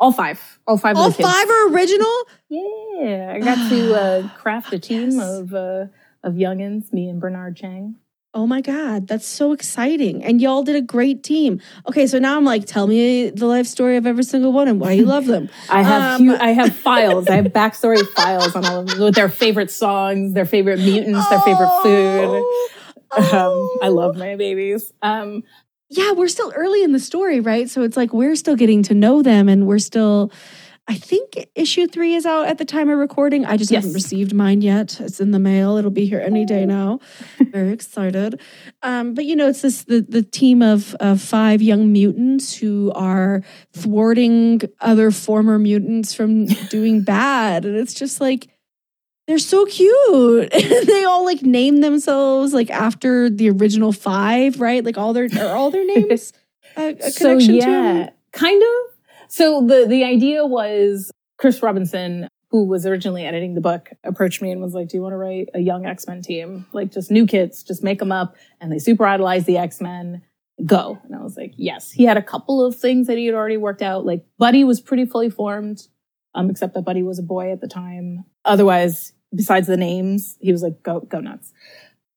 All 0.00 0.10
five. 0.10 0.58
All 0.66 0.76
five 0.76 0.96
All 0.96 1.06
of 1.06 1.16
the 1.16 1.22
kids. 1.22 1.32
five 1.32 1.48
are 1.48 1.68
original? 1.72 2.12
Yeah, 2.52 3.32
I 3.34 3.40
got 3.40 3.70
to 3.70 3.94
uh, 3.94 4.28
craft 4.36 4.72
a 4.74 4.78
team 4.78 5.12
yes. 5.12 5.22
of 5.22 5.54
uh, 5.54 5.86
of 6.22 6.34
youngins, 6.34 6.92
me 6.92 7.08
and 7.08 7.18
Bernard 7.20 7.56
Chang. 7.56 7.96
Oh 8.34 8.46
my 8.46 8.60
God, 8.62 9.08
that's 9.08 9.26
so 9.26 9.52
exciting. 9.52 10.24
And 10.24 10.40
y'all 10.40 10.62
did 10.62 10.76
a 10.76 10.80
great 10.80 11.22
team. 11.22 11.60
Okay, 11.86 12.06
so 12.06 12.18
now 12.18 12.36
I'm 12.36 12.44
like, 12.44 12.64
tell 12.66 12.86
me 12.86 13.28
the 13.30 13.46
life 13.46 13.66
story 13.66 13.96
of 13.96 14.06
every 14.06 14.24
single 14.24 14.52
one 14.52 14.68
and 14.68 14.80
why 14.80 14.92
you 14.92 15.04
love 15.04 15.26
them. 15.26 15.50
I 15.70 15.82
have 15.82 16.20
Um, 16.20 16.30
I 16.30 16.48
have 16.48 16.74
files. 16.74 17.28
I 17.28 17.36
have 17.36 17.46
backstory 17.46 18.06
files 18.16 18.54
on 18.54 18.64
all 18.64 18.80
of 18.80 18.86
them 18.86 19.00
with 19.00 19.14
their 19.14 19.28
favorite 19.28 19.70
songs, 19.70 20.32
their 20.32 20.46
favorite 20.46 20.78
mutants, 20.78 21.28
their 21.28 21.40
favorite 21.40 21.82
food. 21.82 22.42
Oh, 22.42 22.68
Um, 23.14 23.68
I 23.82 23.88
love 23.88 24.16
my 24.16 24.36
babies. 24.36 24.90
Um, 25.02 25.44
yeah, 25.90 26.12
we're 26.12 26.28
still 26.28 26.50
early 26.56 26.82
in 26.82 26.92
the 26.92 26.98
story, 26.98 27.40
right? 27.40 27.68
So 27.68 27.82
it's 27.82 27.94
like 27.98 28.14
we're 28.14 28.36
still 28.36 28.56
getting 28.56 28.82
to 28.84 28.94
know 28.94 29.22
them 29.22 29.50
and 29.50 29.66
we're 29.66 29.78
still 29.78 30.32
I 30.88 30.96
think 30.96 31.48
issue 31.54 31.86
three 31.86 32.14
is 32.14 32.26
out 32.26 32.48
at 32.48 32.58
the 32.58 32.64
time 32.64 32.90
of 32.90 32.98
recording. 32.98 33.44
I 33.44 33.56
just 33.56 33.70
haven't 33.70 33.92
received 33.92 34.34
mine 34.34 34.62
yet. 34.62 35.00
It's 35.00 35.20
in 35.20 35.30
the 35.30 35.38
mail. 35.38 35.76
It'll 35.76 35.92
be 35.92 36.06
here 36.06 36.20
any 36.20 36.44
day 36.44 36.66
now. 36.66 36.98
Very 37.38 37.72
excited. 37.72 38.40
Um, 38.82 39.14
but 39.14 39.24
you 39.24 39.36
know, 39.36 39.48
it's 39.48 39.62
this 39.62 39.84
the 39.84 40.00
the 40.00 40.22
team 40.22 40.60
of 40.60 40.94
of 40.96 41.20
five 41.20 41.62
young 41.62 41.92
mutants 41.92 42.54
who 42.54 42.90
are 42.96 43.42
thwarting 43.72 44.62
other 44.80 45.12
former 45.12 45.58
mutants 45.58 46.14
from 46.14 46.46
doing 46.70 47.02
bad. 47.02 47.64
And 47.64 47.76
it's 47.76 47.94
just 47.94 48.20
like 48.20 48.48
they're 49.28 49.38
so 49.38 49.64
cute. 49.66 50.52
They 50.92 51.04
all 51.04 51.24
like 51.24 51.42
name 51.42 51.80
themselves 51.80 52.52
like 52.52 52.70
after 52.70 53.30
the 53.30 53.50
original 53.50 53.92
five, 53.92 54.60
right? 54.60 54.84
Like 54.84 54.98
all 54.98 55.12
their 55.12 55.28
are 55.40 55.54
all 55.54 55.70
their 55.70 55.86
names 55.86 56.32
a, 56.76 56.94
a 56.94 57.10
so 57.10 57.38
connection 57.38 57.54
yeah, 57.54 58.06
to 58.06 58.12
kind 58.32 58.62
of. 58.62 58.91
So 59.32 59.64
the 59.66 59.86
the 59.88 60.04
idea 60.04 60.44
was 60.44 61.10
Chris 61.38 61.62
Robinson, 61.62 62.28
who 62.50 62.66
was 62.66 62.84
originally 62.84 63.24
editing 63.24 63.54
the 63.54 63.62
book, 63.62 63.88
approached 64.04 64.42
me 64.42 64.50
and 64.50 64.60
was 64.60 64.74
like, 64.74 64.88
"Do 64.88 64.98
you 64.98 65.02
want 65.02 65.14
to 65.14 65.16
write 65.16 65.48
a 65.54 65.58
young 65.58 65.86
X 65.86 66.06
Men 66.06 66.20
team? 66.20 66.66
Like 66.74 66.92
just 66.92 67.10
new 67.10 67.26
kids, 67.26 67.62
just 67.62 67.82
make 67.82 67.98
them 67.98 68.12
up, 68.12 68.36
and 68.60 68.70
they 68.70 68.78
super 68.78 69.06
idolize 69.06 69.46
the 69.46 69.56
X 69.56 69.80
Men." 69.80 70.20
Go. 70.66 70.98
And 71.04 71.16
I 71.16 71.22
was 71.22 71.36
like, 71.36 71.54
yes. 71.56 71.90
He 71.90 72.04
had 72.04 72.18
a 72.18 72.22
couple 72.22 72.64
of 72.64 72.76
things 72.76 73.06
that 73.06 73.16
he 73.16 73.24
had 73.24 73.34
already 73.34 73.56
worked 73.56 73.80
out. 73.80 74.04
Like 74.04 74.24
Buddy 74.38 74.64
was 74.64 74.82
pretty 74.82 75.06
fully 75.06 75.30
formed, 75.30 75.88
um, 76.34 76.50
except 76.50 76.74
that 76.74 76.82
Buddy 76.84 77.02
was 77.02 77.18
a 77.18 77.22
boy 77.22 77.50
at 77.50 77.62
the 77.62 77.66
time. 77.66 78.24
Otherwise, 78.44 79.14
besides 79.34 79.66
the 79.66 79.78
names, 79.78 80.36
he 80.40 80.52
was 80.52 80.62
like, 80.62 80.82
go, 80.82 81.00
go 81.00 81.20
nuts. 81.20 81.52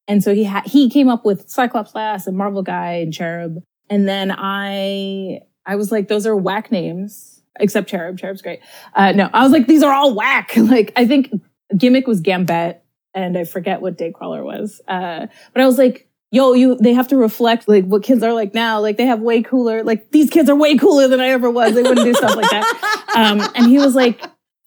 And 0.08 0.22
so 0.22 0.36
he 0.36 0.44
had, 0.44 0.66
he 0.66 0.90
came 0.90 1.08
up 1.08 1.26
with 1.26 1.50
Cyclops 1.50 1.96
Lass 1.96 2.28
and 2.28 2.38
Marvel 2.38 2.62
Guy 2.62 2.96
and 2.96 3.14
Cherub. 3.14 3.64
And 3.90 4.08
then 4.08 4.32
I, 4.38 5.40
I 5.66 5.76
was 5.76 5.92
like, 5.92 6.08
those 6.08 6.28
are 6.28 6.36
whack 6.36 6.72
names, 6.72 7.42
except 7.60 7.90
Cherub. 7.90 8.18
Cherub's 8.18 8.42
great. 8.42 8.60
Uh, 8.94 9.12
no, 9.14 9.30
I 9.34 9.44
was 9.44 9.52
like, 9.52 9.68
these 9.68 9.84
are 9.84 9.94
all 9.94 10.14
whack. 10.14 10.54
like, 10.58 10.94
I 10.96 11.06
think 11.06 11.34
gimmick 11.76 12.08
was 12.08 12.22
Gambit 12.22 12.82
and 13.14 13.38
I 13.38 13.46
forget 13.46 13.82
what 13.82 13.98
Daycrawler 13.98 14.44
was. 14.44 14.82
Uh, 14.88 15.28
but 15.54 15.62
I 15.62 15.66
was 15.66 15.78
like, 15.78 16.08
yo, 16.32 16.54
you, 16.54 16.76
they 16.76 16.94
have 16.94 17.08
to 17.08 17.18
reflect 17.18 17.68
like 17.68 17.86
what 17.86 18.04
kids 18.04 18.22
are 18.22 18.34
like 18.34 18.54
now. 18.54 18.80
Like 18.80 18.98
they 18.98 19.06
have 19.06 19.22
way 19.22 19.42
cooler, 19.42 19.84
like 19.84 20.12
these 20.12 20.30
kids 20.30 20.50
are 20.50 20.56
way 20.56 20.78
cooler 20.78 21.08
than 21.08 21.22
I 21.22 21.30
ever 21.30 21.50
was. 21.50 21.74
They 21.74 21.82
wouldn't 21.82 22.06
do 22.06 22.14
stuff 22.14 22.36
like 22.36 22.50
that. 22.52 22.92
Um, 23.16 23.40
and 23.56 23.68
he 23.68 23.78
was 23.78 23.96
like, 23.96 24.22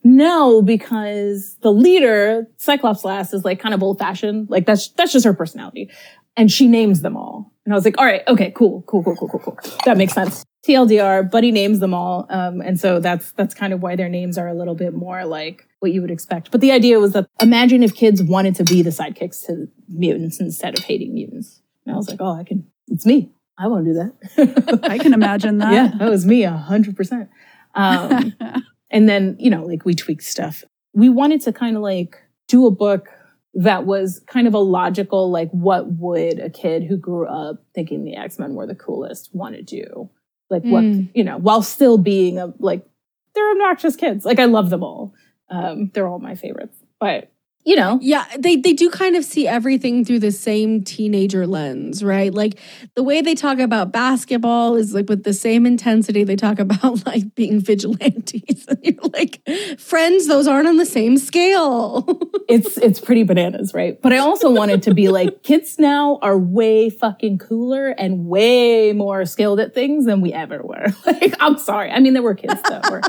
no, 0.04 0.62
because 0.62 1.58
the 1.60 1.70
leader, 1.70 2.46
Cyclops 2.56 3.04
Lass, 3.04 3.34
is 3.34 3.44
like 3.44 3.60
kind 3.60 3.74
of 3.74 3.82
old 3.82 3.98
fashioned. 3.98 4.48
Like 4.48 4.64
that's, 4.64 4.88
that's 4.92 5.12
just 5.12 5.26
her 5.26 5.34
personality. 5.34 5.90
And 6.34 6.50
she 6.50 6.66
names 6.66 7.02
them 7.02 7.14
all. 7.14 7.52
And 7.66 7.74
I 7.74 7.76
was 7.76 7.84
like, 7.84 7.98
all 7.98 8.06
right, 8.06 8.22
okay, 8.26 8.50
cool, 8.52 8.84
cool, 8.86 9.04
cool, 9.04 9.16
cool, 9.16 9.28
cool, 9.28 9.40
cool. 9.40 9.58
That 9.84 9.98
makes 9.98 10.14
sense. 10.14 10.46
TLDR, 10.66 11.30
Buddy 11.30 11.52
names 11.52 11.78
them 11.78 11.94
all. 11.94 12.26
Um, 12.30 12.60
and 12.60 12.78
so 12.78 13.00
that's, 13.00 13.32
that's 13.32 13.54
kind 13.54 13.72
of 13.72 13.80
why 13.80 13.96
their 13.96 14.08
names 14.08 14.36
are 14.38 14.48
a 14.48 14.54
little 14.54 14.74
bit 14.74 14.92
more 14.94 15.24
like 15.24 15.66
what 15.78 15.92
you 15.92 16.00
would 16.00 16.10
expect. 16.10 16.50
But 16.50 16.60
the 16.60 16.72
idea 16.72 16.98
was 16.98 17.12
that 17.12 17.28
imagine 17.40 17.82
if 17.82 17.94
kids 17.94 18.22
wanted 18.22 18.56
to 18.56 18.64
be 18.64 18.82
the 18.82 18.90
sidekicks 18.90 19.46
to 19.46 19.68
mutants 19.88 20.40
instead 20.40 20.76
of 20.76 20.84
hating 20.84 21.14
mutants. 21.14 21.60
And 21.86 21.94
I 21.94 21.96
was 21.96 22.08
like, 22.08 22.20
oh, 22.20 22.32
I 22.32 22.44
can, 22.44 22.66
it's 22.88 23.06
me. 23.06 23.30
I 23.56 23.66
want 23.66 23.86
to 23.86 23.92
do 23.92 23.98
that. 23.98 24.80
I 24.84 24.98
can 24.98 25.12
imagine 25.12 25.58
that. 25.58 25.72
yeah, 25.72 25.92
that 25.98 26.10
was 26.10 26.24
me 26.24 26.44
a 26.44 26.50
hundred 26.50 26.96
percent. 26.96 27.28
Um, 27.74 28.34
and 28.90 29.08
then, 29.08 29.36
you 29.38 29.50
know, 29.50 29.64
like 29.64 29.84
we 29.84 29.94
tweaked 29.94 30.22
stuff. 30.22 30.64
We 30.92 31.08
wanted 31.08 31.40
to 31.42 31.52
kind 31.52 31.76
of 31.76 31.82
like 31.82 32.16
do 32.46 32.66
a 32.66 32.70
book 32.70 33.08
that 33.54 33.86
was 33.86 34.20
kind 34.26 34.46
of 34.46 34.54
a 34.54 34.58
logical, 34.58 35.30
like, 35.30 35.50
what 35.50 35.92
would 35.92 36.38
a 36.38 36.50
kid 36.50 36.84
who 36.84 36.96
grew 36.96 37.26
up 37.26 37.64
thinking 37.74 38.04
the 38.04 38.14
X 38.14 38.38
Men 38.38 38.54
were 38.54 38.66
the 38.66 38.74
coolest 38.74 39.30
want 39.34 39.56
to 39.56 39.62
do? 39.62 40.10
Like, 40.50 40.62
what, 40.62 40.82
Mm. 40.84 41.08
you 41.14 41.24
know, 41.24 41.36
while 41.38 41.62
still 41.62 41.98
being 41.98 42.38
a, 42.38 42.52
like, 42.58 42.86
they're 43.34 43.50
obnoxious 43.52 43.96
kids. 43.96 44.24
Like, 44.24 44.38
I 44.38 44.46
love 44.46 44.70
them 44.70 44.82
all. 44.82 45.12
Um, 45.50 45.90
they're 45.94 46.08
all 46.08 46.18
my 46.18 46.34
favorites. 46.34 46.76
But, 47.00 47.30
you 47.64 47.76
know, 47.76 47.98
Yeah, 48.00 48.24
they 48.38 48.56
they 48.56 48.72
do 48.72 48.88
kind 48.88 49.14
of 49.14 49.24
see 49.24 49.46
everything 49.46 50.04
through 50.04 50.20
the 50.20 50.32
same 50.32 50.82
teenager 50.82 51.46
lens, 51.46 52.02
right? 52.02 52.32
Like 52.32 52.58
the 52.94 53.02
way 53.02 53.20
they 53.20 53.34
talk 53.34 53.58
about 53.58 53.92
basketball 53.92 54.76
is 54.76 54.94
like 54.94 55.08
with 55.08 55.24
the 55.24 55.34
same 55.34 55.66
intensity 55.66 56.24
they 56.24 56.36
talk 56.36 56.58
about 56.58 57.04
like 57.06 57.34
being 57.34 57.60
vigilantes. 57.60 58.66
You're 58.82 59.02
like, 59.12 59.42
friends, 59.78 60.28
those 60.28 60.46
aren't 60.46 60.66
on 60.66 60.78
the 60.78 60.86
same 60.86 61.18
scale. 61.18 62.06
it's 62.48 62.78
it's 62.78 63.00
pretty 63.00 63.22
bananas, 63.24 63.74
right? 63.74 64.00
But 64.00 64.14
I 64.14 64.18
also 64.18 64.50
wanted 64.50 64.82
to 64.84 64.94
be 64.94 65.08
like 65.08 65.42
kids 65.42 65.78
now 65.78 66.18
are 66.22 66.38
way 66.38 66.88
fucking 66.88 67.38
cooler 67.38 67.88
and 67.88 68.26
way 68.26 68.92
more 68.94 69.26
skilled 69.26 69.60
at 69.60 69.74
things 69.74 70.06
than 70.06 70.20
we 70.22 70.32
ever 70.32 70.62
were. 70.62 70.86
Like 71.04 71.34
I'm 71.40 71.58
sorry. 71.58 71.90
I 71.90 72.00
mean 72.00 72.14
there 72.14 72.22
were 72.22 72.34
kids 72.34 72.60
that 72.62 72.90
were 72.90 73.02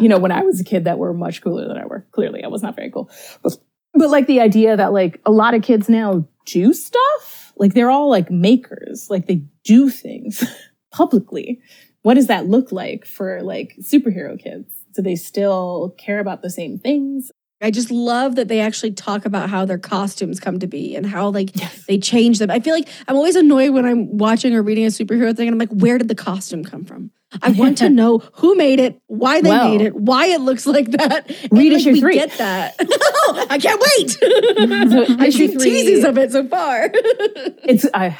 you 0.00 0.08
know 0.08 0.18
when 0.18 0.32
I 0.32 0.42
was 0.42 0.60
a 0.60 0.64
kid 0.64 0.84
that 0.84 0.98
were 0.98 1.12
much 1.14 1.42
cooler 1.42 1.68
than 1.68 1.76
I 1.76 1.86
were. 1.86 2.06
Clearly 2.10 2.42
I 2.42 2.48
was 2.48 2.62
not 2.62 2.74
very 2.74 2.90
cool. 2.90 3.10
But 3.42 3.56
but 3.94 4.10
like 4.10 4.26
the 4.26 4.40
idea 4.40 4.76
that 4.76 4.92
like 4.92 5.20
a 5.24 5.30
lot 5.30 5.54
of 5.54 5.62
kids 5.62 5.88
now 5.88 6.26
do 6.46 6.72
stuff, 6.72 7.52
like 7.56 7.74
they're 7.74 7.90
all 7.90 8.08
like 8.10 8.30
makers, 8.30 9.08
like 9.10 9.26
they 9.26 9.42
do 9.64 9.90
things 9.90 10.44
publicly. 10.92 11.60
What 12.02 12.14
does 12.14 12.26
that 12.26 12.48
look 12.48 12.72
like 12.72 13.06
for 13.06 13.42
like 13.42 13.76
superhero 13.80 14.38
kids? 14.38 14.74
Do 14.94 15.02
they 15.02 15.14
still 15.14 15.94
care 15.98 16.18
about 16.18 16.42
the 16.42 16.50
same 16.50 16.78
things? 16.78 17.30
I 17.60 17.70
just 17.70 17.92
love 17.92 18.34
that 18.34 18.48
they 18.48 18.60
actually 18.60 18.90
talk 18.90 19.24
about 19.24 19.48
how 19.48 19.64
their 19.64 19.78
costumes 19.78 20.40
come 20.40 20.58
to 20.58 20.66
be 20.66 20.96
and 20.96 21.06
how 21.06 21.30
like 21.30 21.52
they 21.86 21.96
change 21.96 22.40
them. 22.40 22.50
I 22.50 22.58
feel 22.58 22.74
like 22.74 22.88
I'm 23.06 23.14
always 23.14 23.36
annoyed 23.36 23.70
when 23.70 23.86
I'm 23.86 24.18
watching 24.18 24.52
or 24.54 24.62
reading 24.62 24.84
a 24.84 24.88
superhero 24.88 25.34
thing 25.36 25.46
and 25.46 25.54
I'm 25.54 25.58
like, 25.58 25.80
where 25.80 25.96
did 25.96 26.08
the 26.08 26.16
costume 26.16 26.64
come 26.64 26.84
from? 26.84 27.12
I 27.40 27.50
want 27.52 27.78
to 27.78 27.88
know 27.88 28.18
who 28.34 28.54
made 28.56 28.80
it, 28.80 29.00
why 29.06 29.40
they 29.40 29.48
Well, 29.50 29.68
made 29.70 29.80
it, 29.80 29.94
why 29.94 30.26
it 30.26 30.40
looks 30.40 30.66
like 30.66 30.90
that. 30.92 31.28
And, 31.28 31.58
read 31.58 31.72
like, 31.72 31.80
issue 31.80 31.92
we 31.92 32.00
three. 32.00 32.14
Get 32.14 32.32
that? 32.38 32.74
Oh, 32.80 33.46
I 33.50 33.58
can't 33.58 33.80
wait. 33.80 34.10
So 34.92 35.16
I've 35.18 35.32
seen 35.32 35.52
three- 35.58 35.70
teases 35.70 36.04
of 36.04 36.18
it 36.18 36.32
so 36.32 36.46
far. 36.46 36.90
it's 36.92 37.86
I 37.94 38.18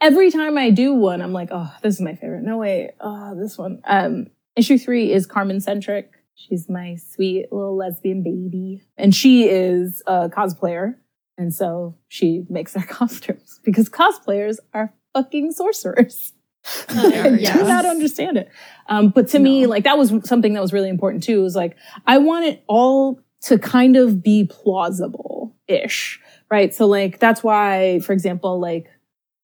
every 0.00 0.30
time 0.30 0.58
I 0.58 0.70
do 0.70 0.94
one, 0.94 1.20
I'm 1.22 1.32
like, 1.32 1.48
oh, 1.52 1.72
this 1.82 1.94
is 1.94 2.00
my 2.00 2.14
favorite. 2.14 2.42
No 2.42 2.58
way, 2.58 2.92
oh, 3.00 3.34
this 3.40 3.56
one. 3.56 3.80
Um, 3.84 4.26
issue 4.56 4.78
three 4.78 5.12
is 5.12 5.26
Carmen 5.26 5.60
centric. 5.60 6.10
She's 6.34 6.68
my 6.68 6.96
sweet 6.96 7.52
little 7.52 7.76
lesbian 7.76 8.22
baby, 8.22 8.82
and 8.96 9.14
she 9.14 9.48
is 9.48 10.02
a 10.06 10.28
cosplayer, 10.28 10.96
and 11.38 11.54
so 11.54 11.96
she 12.08 12.44
makes 12.50 12.76
our 12.76 12.84
costumes 12.86 13.60
because 13.64 13.88
cosplayers 13.88 14.58
are 14.72 14.92
fucking 15.14 15.52
sorcerers. 15.52 16.32
I 16.88 17.36
do 17.36 17.64
not 17.64 17.84
understand 17.84 18.38
it. 18.38 18.50
Um, 18.88 19.10
but 19.10 19.28
to 19.28 19.38
me, 19.38 19.66
like 19.66 19.84
that 19.84 19.98
was 19.98 20.12
something 20.24 20.54
that 20.54 20.62
was 20.62 20.72
really 20.72 20.88
important 20.88 21.22
too. 21.22 21.42
Was 21.42 21.56
like 21.56 21.76
I 22.06 22.18
want 22.18 22.46
it 22.46 22.64
all 22.66 23.20
to 23.42 23.58
kind 23.58 23.96
of 23.96 24.22
be 24.22 24.44
plausible 24.44 25.54
ish, 25.68 26.20
right? 26.50 26.74
So 26.74 26.86
like 26.86 27.18
that's 27.18 27.42
why, 27.42 28.00
for 28.00 28.12
example, 28.12 28.58
like 28.58 28.88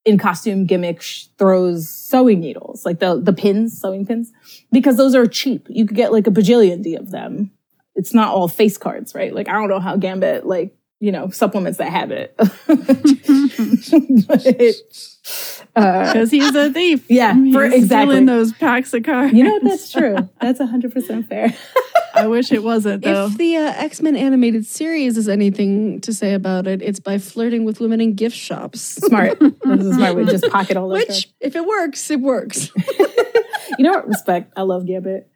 in 0.03 0.17
costume 0.17 0.65
gimmick 0.65 1.03
throws 1.37 1.87
sewing 1.89 2.39
needles, 2.39 2.85
like 2.85 2.99
the 2.99 3.19
the 3.21 3.33
pins, 3.33 3.79
sewing 3.79 4.05
pins, 4.05 4.31
because 4.71 4.97
those 4.97 5.13
are 5.13 5.27
cheap. 5.27 5.67
You 5.69 5.85
could 5.85 5.97
get 5.97 6.11
like 6.11 6.27
a 6.27 6.31
bajillion 6.31 6.81
D 6.81 6.95
of 6.95 7.11
them. 7.11 7.51
It's 7.95 8.13
not 8.13 8.33
all 8.33 8.47
face 8.47 8.77
cards, 8.77 9.13
right? 9.13 9.33
Like 9.33 9.47
I 9.47 9.53
don't 9.53 9.69
know 9.69 9.79
how 9.79 9.95
Gambit 9.97 10.45
like 10.45 10.75
you 11.01 11.11
know 11.11 11.29
supplements 11.29 11.77
that 11.79 11.89
habit. 11.91 12.39
But, 14.27 14.45
uh, 15.75 16.11
Because 16.13 16.31
he's 16.31 16.53
a 16.55 16.71
thief. 16.73 17.05
Yeah, 17.09 17.33
He's 17.35 17.53
for- 17.53 17.63
exactly. 17.63 17.85
stealing 17.87 18.25
those 18.25 18.51
packs 18.53 18.93
of 18.93 19.03
cards. 19.03 19.33
you 19.33 19.43
know? 19.43 19.59
That's 19.61 19.91
true. 19.91 20.15
That's 20.41 20.59
hundred 20.59 20.93
percent 20.93 21.27
fair. 21.29 21.53
I 22.15 22.27
wish 22.27 22.51
it 22.51 22.63
wasn't 22.63 23.03
though. 23.03 23.27
If 23.27 23.37
the 23.37 23.55
uh, 23.57 23.73
X 23.77 24.01
Men 24.01 24.15
animated 24.15 24.65
series 24.65 25.17
is 25.17 25.29
anything 25.29 26.01
to 26.01 26.13
say 26.13 26.33
about 26.33 26.67
it, 26.67 26.81
it's 26.81 26.99
by 26.99 27.17
flirting 27.17 27.63
with 27.65 27.79
women 27.79 28.01
in 28.01 28.15
gift 28.15 28.35
shops. 28.35 28.81
Smart. 28.81 29.39
This 29.71 29.85
is 29.85 29.95
smart. 29.95 30.15
We 30.15 30.25
just 30.25 30.45
pocket 30.49 30.75
all 30.75 30.89
those. 30.89 31.07
Which, 31.07 31.29
if 31.39 31.55
it 31.55 31.65
works, 31.65 32.09
it 32.11 32.19
works. 32.19 32.71
you 33.77 33.83
know 33.85 33.91
what? 33.91 34.07
Respect. 34.07 34.51
I 34.57 34.63
love 34.63 34.85
Gambit. 34.85 35.29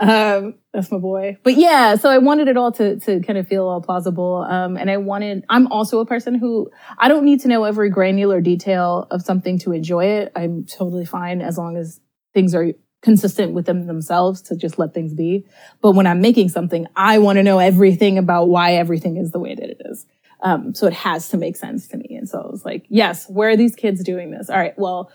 Um, 0.00 0.54
that's 0.72 0.90
my 0.90 0.98
boy. 0.98 1.38
But 1.42 1.56
yeah, 1.56 1.94
so 1.96 2.08
I 2.08 2.18
wanted 2.18 2.48
it 2.48 2.56
all 2.56 2.72
to 2.72 2.98
to 3.00 3.20
kind 3.20 3.38
of 3.38 3.46
feel 3.46 3.68
all 3.68 3.80
plausible. 3.80 4.46
Um, 4.48 4.76
and 4.76 4.90
I 4.90 4.96
wanted. 4.96 5.44
I'm 5.48 5.70
also 5.70 6.00
a 6.00 6.06
person 6.06 6.34
who 6.34 6.70
I 6.98 7.08
don't 7.08 7.24
need 7.24 7.40
to 7.40 7.48
know 7.48 7.64
every 7.64 7.90
granular 7.90 8.40
detail 8.40 9.06
of 9.10 9.22
something 9.22 9.58
to 9.60 9.72
enjoy 9.72 10.06
it. 10.06 10.32
I'm 10.34 10.64
totally 10.64 11.04
fine 11.04 11.40
as 11.40 11.56
long 11.56 11.76
as 11.76 12.00
things 12.34 12.54
are 12.54 12.72
consistent 13.02 13.52
with 13.52 13.66
them 13.66 13.86
themselves 13.86 14.40
to 14.42 14.56
just 14.56 14.78
let 14.78 14.94
things 14.94 15.12
be. 15.14 15.46
But 15.80 15.92
when 15.92 16.06
I'm 16.06 16.20
making 16.20 16.48
something, 16.48 16.86
I 16.96 17.18
want 17.18 17.36
to 17.36 17.42
know 17.42 17.58
everything 17.58 18.16
about 18.16 18.48
why 18.48 18.74
everything 18.74 19.16
is 19.16 19.32
the 19.32 19.40
way 19.40 19.54
that 19.54 19.68
it 19.70 19.82
is. 19.84 20.06
Um, 20.40 20.74
so 20.74 20.86
it 20.86 20.92
has 20.92 21.28
to 21.28 21.36
make 21.36 21.56
sense 21.56 21.86
to 21.88 21.96
me. 21.96 22.16
And 22.16 22.28
so 22.28 22.40
I 22.40 22.46
was 22.48 22.64
like, 22.64 22.86
yes, 22.88 23.28
where 23.28 23.50
are 23.50 23.56
these 23.56 23.76
kids 23.76 24.02
doing 24.02 24.30
this? 24.30 24.50
All 24.50 24.58
right, 24.58 24.74
well, 24.76 25.10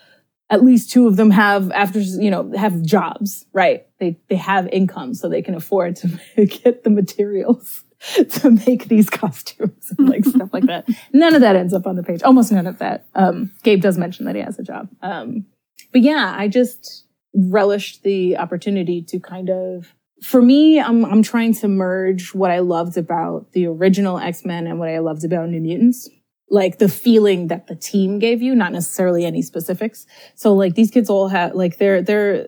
at 0.50 0.64
least 0.64 0.92
two 0.92 1.08
of 1.08 1.18
them 1.18 1.32
have 1.32 1.72
after 1.72 2.00
you 2.00 2.32
know 2.32 2.52
have 2.56 2.82
jobs 2.82 3.46
right? 3.54 3.88
They 4.00 4.20
they 4.30 4.36
have 4.36 4.68
income 4.68 5.14
so 5.14 5.30
they 5.30 5.42
can 5.42 5.56
afford 5.56 5.96
to 5.98 6.20
get 6.46 6.84
the 6.84 6.90
materials 6.90 7.84
to 8.30 8.52
make 8.52 8.88
these 8.88 9.10
costumes 9.10 9.92
and 9.98 10.10
like 10.10 10.24
stuff 10.24 10.50
like 10.54 10.66
that. 10.66 10.88
None 11.14 11.36
of 11.36 11.42
that 11.42 11.56
ends 11.56 11.74
up 11.74 11.88
on 11.88 11.96
the 11.96 12.04
page. 12.04 12.22
Almost 12.24 12.52
none 12.52 12.68
of 12.68 12.78
that. 12.80 13.06
Um 13.16 13.52
gabe 13.64 13.82
does 13.82 13.98
mention 13.98 14.26
that 14.26 14.36
he 14.36 14.42
has 14.42 14.60
a 14.60 14.64
job. 14.64 14.90
Um 15.02 15.46
but 15.92 16.02
yeah 16.02 16.34
i 16.38 16.48
just 16.48 17.06
relished 17.34 18.04
the 18.04 18.38
opportunity 18.38 19.02
to 19.02 19.20
kind 19.20 19.50
of 19.50 19.94
for 20.24 20.42
me 20.42 20.80
i'm 20.80 21.06
i'm 21.06 21.22
trying 21.22 21.54
to 21.54 21.68
merge 21.68 22.34
what 22.34 22.52
i 22.52 22.60
loved 22.60 22.98
about 22.98 23.52
the 23.52 23.68
original 23.68 24.18
x-men 24.18 24.66
and 24.68 24.80
what 24.80 24.90
i 24.90 25.00
loved 25.00 25.24
about 25.24 25.50
new 25.50 25.62
mutants 25.62 26.10
like 26.50 26.78
the 26.78 26.88
feeling 26.90 27.48
that 27.48 27.68
the 27.68 27.76
team 27.76 28.20
gave 28.20 28.42
you, 28.42 28.56
not 28.56 28.72
necessarily 28.72 29.26
any 29.26 29.42
specifics. 29.42 30.06
So 30.36 30.54
like 30.54 30.76
these 30.76 30.92
kids 30.92 31.10
all 31.10 31.28
have 31.28 31.56
like 31.56 31.78
they're 31.78 32.02
they're 32.02 32.48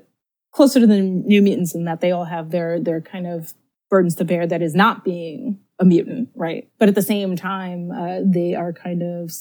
closer 0.52 0.80
to 0.80 0.88
the 0.88 1.02
New 1.02 1.42
Mutants 1.42 1.76
in 1.76 1.86
that 1.86 2.02
they 2.02 2.12
all 2.12 2.26
have 2.26 2.52
their 2.52 2.80
their 2.80 3.02
kind 3.02 3.28
of 3.28 3.54
burdens 3.90 4.16
to 4.16 4.26
bear 4.26 4.48
that 4.48 4.62
is 4.62 4.76
not 4.76 5.04
being 5.04 5.60
a 5.80 5.86
mutant, 5.86 6.30
right? 6.36 6.70
But 6.78 6.90
at 6.90 6.96
the 6.96 7.02
same 7.02 7.36
time, 7.36 7.92
uh, 7.92 8.20
they 8.24 8.56
are 8.56 8.74
kind 8.74 9.02
of 9.02 9.32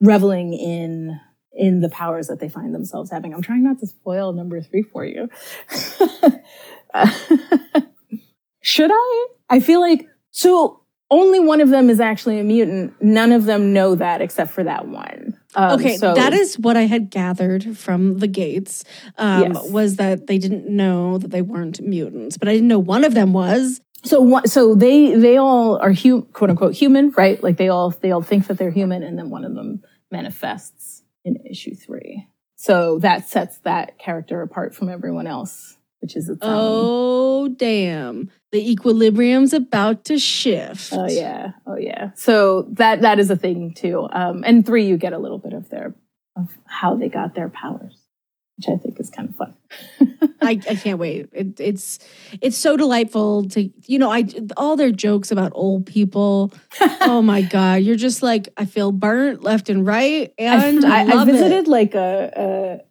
reveling 0.00 0.52
in 0.52 1.18
in 1.52 1.80
the 1.80 1.88
powers 1.88 2.28
that 2.28 2.38
they 2.38 2.48
find 2.48 2.74
themselves 2.74 3.10
having. 3.10 3.34
I'm 3.34 3.42
trying 3.42 3.64
not 3.64 3.80
to 3.80 3.86
spoil 3.86 4.32
number 4.32 4.60
three 4.60 4.82
for 4.82 5.04
you. 5.04 5.28
Should 8.60 8.90
I? 8.92 9.26
I 9.50 9.60
feel 9.60 9.80
like 9.80 10.06
so 10.30 10.77
only 11.10 11.40
one 11.40 11.60
of 11.60 11.68
them 11.70 11.88
is 11.90 12.00
actually 12.00 12.38
a 12.38 12.44
mutant. 12.44 12.92
None 13.02 13.32
of 13.32 13.44
them 13.46 13.72
know 13.72 13.94
that 13.94 14.20
except 14.20 14.50
for 14.50 14.62
that 14.64 14.86
one. 14.88 15.34
Um, 15.54 15.78
okay, 15.80 15.96
so- 15.96 16.14
that 16.14 16.32
is 16.34 16.58
what 16.58 16.76
I 16.76 16.82
had 16.82 17.10
gathered 17.10 17.76
from 17.78 18.18
the 18.18 18.26
gates. 18.26 18.84
Um, 19.16 19.52
Yes. 19.54 19.70
Was 19.70 19.96
that 19.96 20.26
they 20.26 20.38
didn't 20.38 20.68
know 20.68 21.16
that 21.18 21.30
they 21.30 21.42
weren't 21.42 21.80
mutants, 21.80 22.36
but 22.36 22.48
I 22.48 22.52
didn't 22.52 22.68
know 22.68 22.78
one 22.78 23.04
of 23.04 23.14
them 23.14 23.32
was. 23.32 23.80
so. 24.04 24.40
So 24.44 24.74
they 24.74 25.14
they 25.14 25.38
all 25.38 25.78
are 25.78 25.92
hu- 25.92 26.22
quote 26.32 26.50
unquote 26.50 26.74
human, 26.74 27.10
right? 27.16 27.42
Like 27.42 27.56
they 27.56 27.68
all 27.70 27.90
they 27.90 28.10
all 28.12 28.22
think 28.22 28.46
that 28.48 28.58
they're 28.58 28.70
human, 28.70 29.02
and 29.02 29.18
then 29.18 29.30
one 29.30 29.44
of 29.44 29.54
them 29.54 29.82
manifests 30.12 31.02
in 31.24 31.36
issue 31.50 31.74
three. 31.74 32.28
So 32.56 32.98
that 32.98 33.26
sets 33.28 33.58
that 33.58 33.98
character 33.98 34.42
apart 34.42 34.74
from 34.74 34.88
everyone 34.90 35.26
else, 35.26 35.77
which 36.00 36.16
is 36.16 36.28
its 36.28 36.42
own. 36.42 36.50
Oh 36.52 37.48
damn! 37.48 38.30
The 38.52 38.70
equilibrium's 38.70 39.52
about 39.52 40.04
to 40.06 40.18
shift. 40.18 40.92
Oh 40.92 41.08
yeah, 41.08 41.52
oh 41.66 41.76
yeah. 41.76 42.10
So 42.14 42.62
that 42.72 43.02
that 43.02 43.18
is 43.18 43.30
a 43.30 43.36
thing 43.36 43.74
too. 43.74 44.08
Um, 44.12 44.44
and 44.46 44.64
three, 44.64 44.86
you 44.86 44.96
get 44.96 45.12
a 45.12 45.18
little 45.18 45.38
bit 45.38 45.52
of 45.52 45.68
their 45.70 45.94
of 46.36 46.48
how 46.66 46.94
they 46.94 47.08
got 47.08 47.34
their 47.34 47.48
powers, 47.48 48.06
which 48.56 48.68
I 48.68 48.76
think 48.76 49.00
is 49.00 49.10
kind 49.10 49.28
of 49.28 49.36
fun. 49.36 49.54
I, 50.40 50.52
I 50.52 50.74
can't 50.76 50.98
wait. 50.98 51.28
It, 51.32 51.58
it's 51.60 51.98
it's 52.40 52.56
so 52.56 52.76
delightful 52.76 53.48
to 53.50 53.70
you 53.86 53.98
know 53.98 54.10
I 54.10 54.26
all 54.56 54.76
their 54.76 54.92
jokes 54.92 55.30
about 55.30 55.52
old 55.54 55.86
people. 55.86 56.52
oh 56.80 57.22
my 57.22 57.42
god, 57.42 57.82
you're 57.82 57.96
just 57.96 58.22
like 58.22 58.48
I 58.56 58.64
feel 58.64 58.92
burnt 58.92 59.42
left 59.42 59.68
and 59.68 59.84
right, 59.84 60.32
and 60.38 60.84
I, 60.84 61.04
I, 61.04 61.22
I 61.22 61.24
visited 61.24 61.66
it. 61.66 61.68
like 61.68 61.94
a, 61.94 62.32
a 62.36 62.87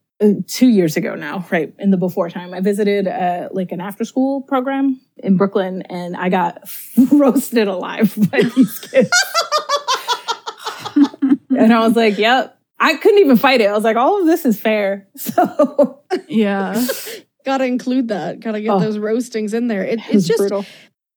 two 0.48 0.68
years 0.68 0.98
ago 0.98 1.15
now, 1.15 1.45
right 1.52 1.73
in 1.80 1.91
the 1.91 1.98
before 1.98 2.30
time. 2.30 2.53
I 2.53 2.60
visited 2.61 3.07
uh, 3.07 3.49
like 3.52 3.72
an 3.72 3.81
after 3.81 4.03
school 4.03 4.41
program 4.41 4.99
in 5.18 5.38
Brooklyn, 5.38 5.84
and 5.84 6.15
I 6.18 6.30
got 6.30 6.69
roasted 7.11 7.68
alive 7.68 8.14
by 8.31 8.41
these 8.56 8.80
kids. 8.80 9.10
and 11.49 11.73
I 11.73 11.80
was 11.85 11.95
like, 11.95 12.18
"Yep." 12.18 12.53
I 12.80 12.95
couldn't 12.98 13.19
even 13.19 13.38
fight 13.38 13.60
it. 13.61 13.65
I 13.65 13.73
was 13.73 13.84
like, 13.84 13.98
"All 13.98 14.19
of 14.22 14.26
this 14.27 14.45
is 14.45 14.60
fair." 14.60 15.07
So 15.15 16.02
yeah. 16.27 16.85
Gotta 17.45 17.65
include 17.65 18.10
that. 18.10 18.39
Gotta 18.41 18.60
get 18.61 18.69
Oh. 18.72 18.80
those 18.80 18.98
roastings 18.98 19.53
in 19.53 19.68
there. 19.68 19.84
It, 19.84 19.99
it 19.99 20.15
it's 20.15 20.27
just 20.27 20.38
brutal. 20.39 20.65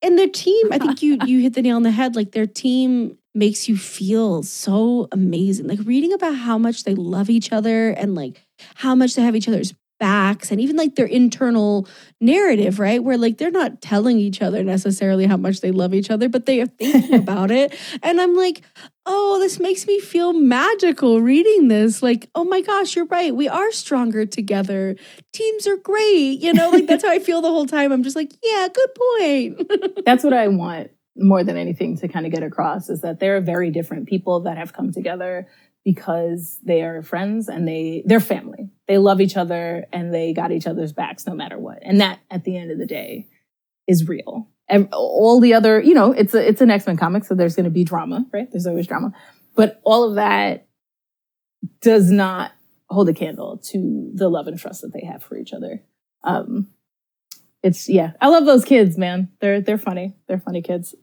and 0.00 0.16
their 0.18 0.28
team. 0.28 0.68
I 0.72 0.78
think 0.78 1.02
you 1.02 1.18
you 1.26 1.40
hit 1.40 1.54
the 1.54 1.62
nail 1.62 1.76
on 1.76 1.82
the 1.82 1.90
head. 1.90 2.14
Like 2.16 2.32
their 2.32 2.46
team 2.46 3.18
makes 3.34 3.68
you 3.68 3.76
feel 3.76 4.42
so 4.42 5.08
amazing. 5.12 5.66
Like 5.66 5.80
reading 5.84 6.12
about 6.12 6.34
how 6.36 6.56
much 6.58 6.84
they 6.84 6.94
love 6.94 7.30
each 7.30 7.52
other 7.52 7.90
and 7.90 8.14
like 8.14 8.46
how 8.76 8.94
much 8.94 9.14
they 9.14 9.22
have 9.22 9.36
each 9.36 9.48
other's 9.48 9.74
backs 10.00 10.50
and 10.50 10.60
even 10.60 10.76
like 10.76 10.96
their 10.96 11.06
internal 11.06 11.86
narrative, 12.20 12.80
right? 12.80 13.04
Where 13.04 13.18
like 13.18 13.38
they're 13.38 13.50
not 13.50 13.80
telling 13.80 14.18
each 14.18 14.42
other 14.42 14.64
necessarily 14.64 15.26
how 15.26 15.36
much 15.36 15.60
they 15.60 15.70
love 15.70 15.94
each 15.94 16.10
other, 16.10 16.28
but 16.28 16.46
they 16.46 16.60
are 16.60 16.66
thinking 16.66 17.14
about 17.20 17.52
it. 17.52 17.78
And 18.02 18.20
I'm 18.20 18.34
like, 18.34 18.62
oh, 19.06 19.38
this 19.38 19.60
makes 19.60 19.86
me 19.86 20.00
feel 20.00 20.32
magical 20.32 21.20
reading 21.20 21.68
this. 21.68 22.02
Like, 22.02 22.30
oh 22.34 22.44
my 22.44 22.62
gosh, 22.62 22.96
you're 22.96 23.06
right. 23.06 23.34
We 23.34 23.48
are 23.48 23.70
stronger 23.70 24.26
together. 24.26 24.96
Teams 25.32 25.66
are 25.66 25.76
great. 25.76 26.40
You 26.40 26.54
know, 26.54 26.70
like 26.70 26.86
that's 26.86 27.04
how 27.04 27.10
I 27.10 27.18
feel 27.20 27.42
the 27.42 27.48
whole 27.48 27.66
time. 27.66 27.92
I'm 27.92 28.02
just 28.02 28.16
like, 28.16 28.32
yeah, 28.42 28.68
good 28.72 28.90
point. 29.18 30.04
That's 30.04 30.24
what 30.24 30.32
I 30.32 30.48
want 30.48 30.90
more 31.16 31.44
than 31.44 31.56
anything 31.56 31.96
to 31.98 32.08
kind 32.08 32.24
of 32.24 32.32
get 32.32 32.42
across 32.42 32.88
is 32.88 33.02
that 33.02 33.20
they're 33.20 33.40
very 33.40 33.70
different 33.70 34.08
people 34.08 34.40
that 34.40 34.56
have 34.56 34.72
come 34.72 34.92
together 34.92 35.46
because 35.84 36.58
they 36.62 36.82
are 36.82 37.02
friends 37.02 37.48
and 37.48 37.66
they 37.66 38.02
they're 38.06 38.20
family. 38.20 38.70
They 38.86 38.98
love 38.98 39.20
each 39.20 39.36
other 39.36 39.86
and 39.92 40.12
they 40.12 40.32
got 40.32 40.52
each 40.52 40.66
other's 40.66 40.92
backs 40.92 41.26
no 41.26 41.34
matter 41.34 41.58
what. 41.58 41.78
And 41.82 42.00
that 42.00 42.20
at 42.30 42.44
the 42.44 42.56
end 42.56 42.70
of 42.70 42.78
the 42.78 42.86
day 42.86 43.28
is 43.86 44.08
real. 44.08 44.48
And 44.68 44.88
all 44.92 45.40
the 45.40 45.54
other, 45.54 45.80
you 45.80 45.94
know, 45.94 46.12
it's 46.12 46.34
a 46.34 46.46
it's 46.46 46.60
an 46.60 46.70
X-Men 46.70 46.96
comic, 46.96 47.24
so 47.24 47.34
there's 47.34 47.56
gonna 47.56 47.70
be 47.70 47.84
drama, 47.84 48.26
right? 48.32 48.50
There's 48.50 48.66
always 48.66 48.86
drama. 48.86 49.12
But 49.56 49.80
all 49.84 50.08
of 50.08 50.14
that 50.14 50.68
does 51.80 52.10
not 52.10 52.52
hold 52.88 53.08
a 53.08 53.14
candle 53.14 53.58
to 53.58 54.10
the 54.14 54.28
love 54.28 54.46
and 54.46 54.58
trust 54.58 54.82
that 54.82 54.92
they 54.92 55.04
have 55.04 55.22
for 55.22 55.36
each 55.36 55.52
other. 55.52 55.82
Um, 56.22 56.68
it's 57.62 57.88
yeah, 57.88 58.12
I 58.20 58.28
love 58.28 58.46
those 58.46 58.64
kids, 58.64 58.96
man. 58.96 59.28
They're 59.40 59.60
they're 59.60 59.78
funny. 59.78 60.14
They're 60.26 60.40
funny 60.40 60.62
kids. 60.62 60.94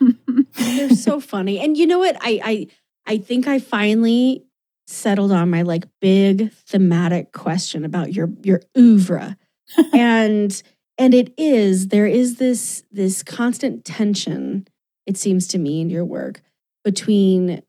They're 0.56 0.90
so 0.90 1.18
funny. 1.18 1.58
And 1.58 1.76
you 1.76 1.86
know 1.86 1.98
what? 1.98 2.16
I 2.20 2.40
I 2.44 2.66
I 3.06 3.18
think 3.18 3.46
I 3.46 3.58
finally 3.58 4.44
settled 4.86 5.32
on 5.32 5.50
my 5.50 5.62
like 5.62 5.86
big 6.00 6.52
thematic 6.52 7.32
question 7.32 7.84
about 7.84 8.12
your 8.12 8.30
your 8.42 8.60
oeuvre. 8.76 9.36
and 9.94 10.62
and 10.98 11.14
it 11.14 11.32
is 11.36 11.88
there 11.88 12.06
is 12.06 12.36
this 12.36 12.84
this 12.90 13.22
constant 13.22 13.84
tension 13.84 14.66
it 15.06 15.16
seems 15.16 15.46
to 15.48 15.58
me 15.58 15.80
in 15.80 15.90
your 15.90 16.04
work 16.04 16.42
between 16.84 17.62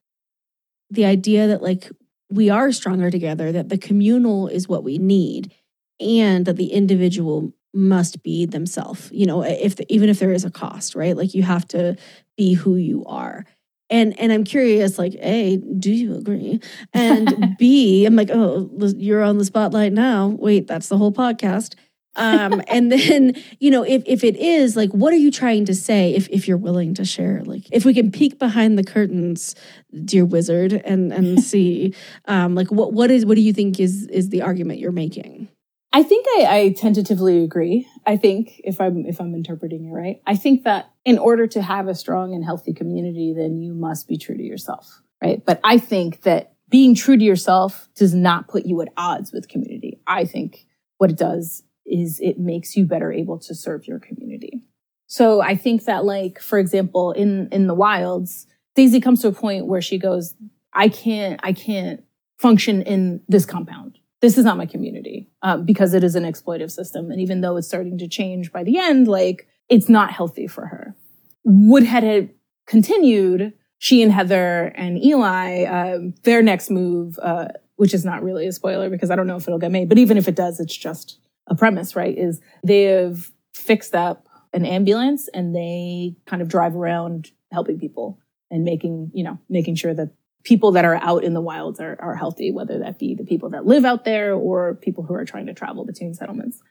the 0.90 1.06
idea 1.06 1.48
that 1.48 1.62
like 1.62 1.90
we 2.30 2.50
are 2.50 2.72
stronger 2.72 3.10
together 3.10 3.52
that 3.52 3.70
the 3.70 3.78
communal 3.78 4.48
is 4.48 4.68
what 4.68 4.84
we 4.84 4.98
need 4.98 5.54
and 6.00 6.46
that 6.46 6.58
the 6.58 6.72
individual 6.74 7.54
must 7.74 8.24
be 8.24 8.46
themselves 8.46 9.10
you 9.12 9.26
know 9.26 9.42
if 9.42 9.80
even 9.90 10.10
if 10.10 10.20
there 10.20 10.32
is 10.32 10.46
a 10.46 10.52
cost 10.52 10.96
right 10.96 11.18
like 11.18 11.34
you 11.34 11.44
have 11.44 11.68
to 11.68 11.96
be 12.38 12.54
who 12.54 12.76
you 12.76 13.04
are 13.06 13.46
And 13.90 14.20
and 14.20 14.32
I'm 14.32 14.44
curious, 14.44 14.98
like, 14.98 15.16
A, 15.22 15.58
do 15.58 15.92
you 15.92 16.16
agree? 16.16 16.60
And 16.94 17.56
B, 17.60 18.06
I'm 18.06 18.16
like, 18.16 18.30
oh, 18.32 18.70
you're 18.98 19.22
on 19.24 19.38
the 19.38 19.46
spotlight 19.46 19.94
now. 19.94 20.28
Wait, 20.28 20.68
that's 20.68 20.88
the 20.88 20.98
whole 20.98 21.12
podcast. 21.12 21.76
Um, 22.16 22.62
and 22.68 22.92
then, 22.92 23.36
you 23.60 23.70
know, 23.72 23.84
if 23.84 24.04
if 24.06 24.24
it 24.24 24.38
is, 24.38 24.76
like, 24.76 24.92
what 24.92 25.14
are 25.14 25.18
you 25.18 25.32
trying 25.32 25.66
to 25.66 25.76
say 25.76 26.14
if 26.16 26.28
if 26.30 26.48
you're 26.48 26.58
willing 26.58 26.94
to 26.96 27.06
share? 27.06 27.44
Like 27.44 27.64
if 27.72 27.86
we 27.86 27.94
can 27.94 28.12
peek 28.12 28.40
behind 28.40 28.78
the 28.78 28.84
curtains, 28.84 29.56
dear 30.04 30.26
wizard, 30.26 30.74
and 30.74 31.14
and 31.14 31.44
see 31.52 31.94
um 32.26 32.56
like 32.56 32.72
what 32.72 32.94
what 32.94 33.12
is 33.12 33.26
what 33.26 33.36
do 33.36 33.42
you 33.42 33.54
think 33.54 33.80
is 33.80 34.08
is 34.08 34.30
the 34.30 34.42
argument 34.42 34.80
you're 34.80 34.92
making? 34.92 35.50
I 35.96 36.04
think 36.04 36.26
I, 36.38 36.46
I, 36.50 36.70
tentatively 36.74 37.42
agree. 37.42 37.88
I 38.06 38.18
think 38.18 38.60
if 38.66 38.82
I'm 38.82 39.06
if 39.06 39.22
I'm 39.22 39.34
interpreting 39.34 39.86
it 39.86 39.94
right, 39.94 40.22
I 40.28 40.36
think 40.36 40.66
that 40.66 40.92
in 41.06 41.18
order 41.18 41.48
to 41.48 41.62
have 41.62 41.88
a 41.88 41.96
strong 41.96 42.34
and 42.34 42.44
healthy 42.44 42.74
community, 42.74 43.34
then 43.34 43.62
you 43.62 43.74
must 43.74 44.06
be 44.06 44.18
true 44.18 44.36
to 44.36 44.44
yourself, 44.44 45.02
right? 45.24 45.42
But 45.46 45.62
I 45.64 45.78
think 45.78 46.24
that 46.24 46.52
being 46.70 46.96
true 46.96 47.18
to 47.18 47.24
yourself 47.24 47.88
does 47.96 48.14
not 48.14 48.50
put 48.50 48.66
you 48.66 48.82
at 48.82 48.90
odds 48.98 49.32
with 49.32 49.48
community. 49.48 50.02
I 50.06 50.26
think 50.26 50.66
what 50.98 51.12
it 51.12 51.18
does 51.18 51.64
is 51.86 52.20
it 52.20 52.38
makes 52.38 52.76
you 52.76 52.86
better 52.86 53.14
able 53.14 53.40
to 53.40 53.56
serve 53.56 53.88
your 53.88 54.00
community. 54.00 54.68
So 55.08 55.40
I 55.40 55.56
think 55.56 55.86
that 55.86 56.04
like 56.04 56.42
for 56.42 56.60
example 56.60 57.14
in 57.14 57.48
in 57.54 57.68
the 57.68 57.74
wilds, 57.74 58.48
Daisy 58.76 59.00
comes 59.00 59.22
to 59.22 59.30
a 59.30 59.32
point 59.32 59.66
where 59.66 59.82
she 59.82 59.98
goes, 59.98 60.36
I 60.74 60.90
can't 60.90 61.40
I 61.42 61.54
can't 61.54 62.04
function 62.38 62.82
in 62.82 63.22
this 63.30 63.46
compound 63.46 63.98
this 64.26 64.40
is 64.40 64.46
not 64.46 64.58
my 64.58 64.66
community 64.66 65.30
um, 65.44 65.66
because 65.66 65.94
it 65.94 66.04
is 66.04 66.16
an 66.16 66.24
exploitive 66.24 66.72
system. 66.72 67.12
And 67.12 67.22
even 67.22 67.42
though 67.42 67.58
it's 67.58 67.68
starting 67.68 68.00
to 68.00 68.08
change 68.08 68.52
by 68.52 68.64
the 68.64 68.80
end, 68.80 69.08
like 69.08 69.48
it's 69.70 69.88
not 69.88 70.12
healthy 70.12 70.48
for 70.48 70.66
her. 70.66 70.96
Would 71.44 71.84
had 71.84 72.04
it 72.04 72.36
continued, 72.66 73.54
she 73.78 74.02
and 74.02 74.12
Heather 74.12 74.74
and 74.76 74.98
Eli, 74.98 75.66
um, 75.66 76.16
their 76.24 76.42
next 76.42 76.72
move, 76.72 77.20
uh, 77.22 77.50
which 77.76 77.94
is 77.94 78.04
not 78.04 78.24
really 78.24 78.48
a 78.48 78.52
spoiler 78.52 78.90
because 78.90 79.12
I 79.12 79.16
don't 79.16 79.28
know 79.28 79.36
if 79.36 79.48
it'll 79.48 79.60
get 79.60 79.72
made, 79.72 79.90
but 79.90 80.00
even 80.00 80.18
if 80.18 80.28
it 80.28 80.36
does, 80.36 80.60
it's 80.60 80.76
just 80.76 81.20
a 81.46 81.54
premise, 81.54 81.96
right? 81.96 82.18
Is 82.18 82.42
they 82.64 82.84
have 82.86 83.30
fixed 83.54 83.94
up 83.94 84.28
an 84.54 84.66
ambulance 84.66 85.28
and 85.36 85.56
they 85.56 86.16
kind 86.26 86.42
of 86.42 86.48
drive 86.48 86.76
around 86.76 87.30
helping 87.52 87.78
people 87.78 88.20
and 88.50 88.64
making, 88.64 89.12
you 89.14 89.24
know, 89.24 89.38
making 89.50 89.76
sure 89.76 89.94
that 89.94 90.10
people 90.46 90.72
that 90.72 90.86
are 90.86 90.96
out 90.96 91.26
in 91.26 91.34
the 91.34 91.42
wilds 91.42 91.82
are, 91.82 91.98
are 92.00 92.16
healthy, 92.16 92.52
whether 92.52 92.80
that 92.80 92.98
be 92.98 93.16
the 93.16 93.26
people 93.26 93.50
that 93.50 93.66
live 93.66 93.84
out 93.84 94.06
there 94.06 94.34
or 94.34 94.76
people 94.76 95.04
who 95.04 95.14
are 95.14 95.26
trying 95.26 95.48
to 95.48 95.54
travel 95.54 95.84
between 95.86 96.14
settlements. 96.14 96.62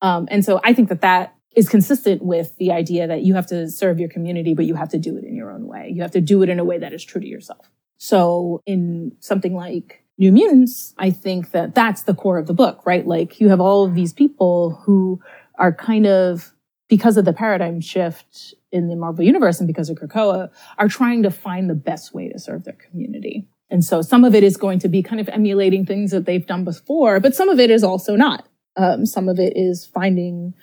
Um, 0.00 0.26
and 0.30 0.42
so 0.44 0.60
I 0.64 0.72
think 0.72 0.88
that 0.88 1.02
that 1.02 1.34
is 1.54 1.68
consistent 1.68 2.22
with 2.22 2.56
the 2.56 2.72
idea 2.72 3.06
that 3.06 3.22
you 3.22 3.34
have 3.34 3.46
to 3.48 3.68
serve 3.68 4.00
your 4.00 4.08
community, 4.08 4.54
but 4.54 4.64
you 4.64 4.74
have 4.74 4.88
to 4.88 4.98
do 4.98 5.16
it 5.16 5.24
in 5.24 5.36
your 5.36 5.50
own 5.50 5.66
way. 5.66 5.92
You 5.94 6.02
have 6.02 6.12
to 6.12 6.20
do 6.20 6.42
it 6.42 6.48
in 6.48 6.58
a 6.58 6.64
way 6.64 6.78
that 6.78 6.92
is 6.92 7.04
true 7.04 7.20
to 7.20 7.26
yourself. 7.26 7.70
So 7.98 8.60
in 8.66 9.12
something 9.20 9.54
like 9.54 10.04
New 10.16 10.32
Mutants, 10.32 10.94
I 10.98 11.10
think 11.10 11.50
that 11.50 11.74
that's 11.74 12.02
the 12.04 12.14
core 12.14 12.38
of 12.38 12.46
the 12.46 12.54
book, 12.54 12.86
right? 12.86 13.06
Like 13.06 13.40
you 13.40 13.48
have 13.50 13.60
all 13.60 13.84
of 13.84 13.94
these 13.94 14.12
people 14.12 14.80
who 14.84 15.20
are 15.56 15.72
kind 15.72 16.06
of, 16.06 16.52
because 16.88 17.16
of 17.16 17.24
the 17.24 17.32
paradigm 17.32 17.80
shift 17.80 18.54
in 18.74 18.88
the 18.88 18.96
Marvel 18.96 19.24
Universe 19.24 19.60
and 19.60 19.66
because 19.66 19.88
of 19.88 19.96
Krakoa 19.96 20.50
are 20.76 20.88
trying 20.88 21.22
to 21.22 21.30
find 21.30 21.70
the 21.70 21.74
best 21.74 22.12
way 22.12 22.28
to 22.28 22.38
serve 22.38 22.64
their 22.64 22.74
community. 22.74 23.48
And 23.70 23.84
so 23.84 24.02
some 24.02 24.24
of 24.24 24.34
it 24.34 24.42
is 24.42 24.56
going 24.56 24.80
to 24.80 24.88
be 24.88 25.02
kind 25.02 25.20
of 25.20 25.28
emulating 25.28 25.86
things 25.86 26.10
that 26.10 26.26
they've 26.26 26.46
done 26.46 26.64
before, 26.64 27.20
but 27.20 27.34
some 27.34 27.48
of 27.48 27.58
it 27.60 27.70
is 27.70 27.84
also 27.84 28.16
not. 28.16 28.46
Um, 28.76 29.06
some 29.06 29.28
of 29.28 29.38
it 29.38 29.56
is 29.56 29.86
finding 29.86 30.54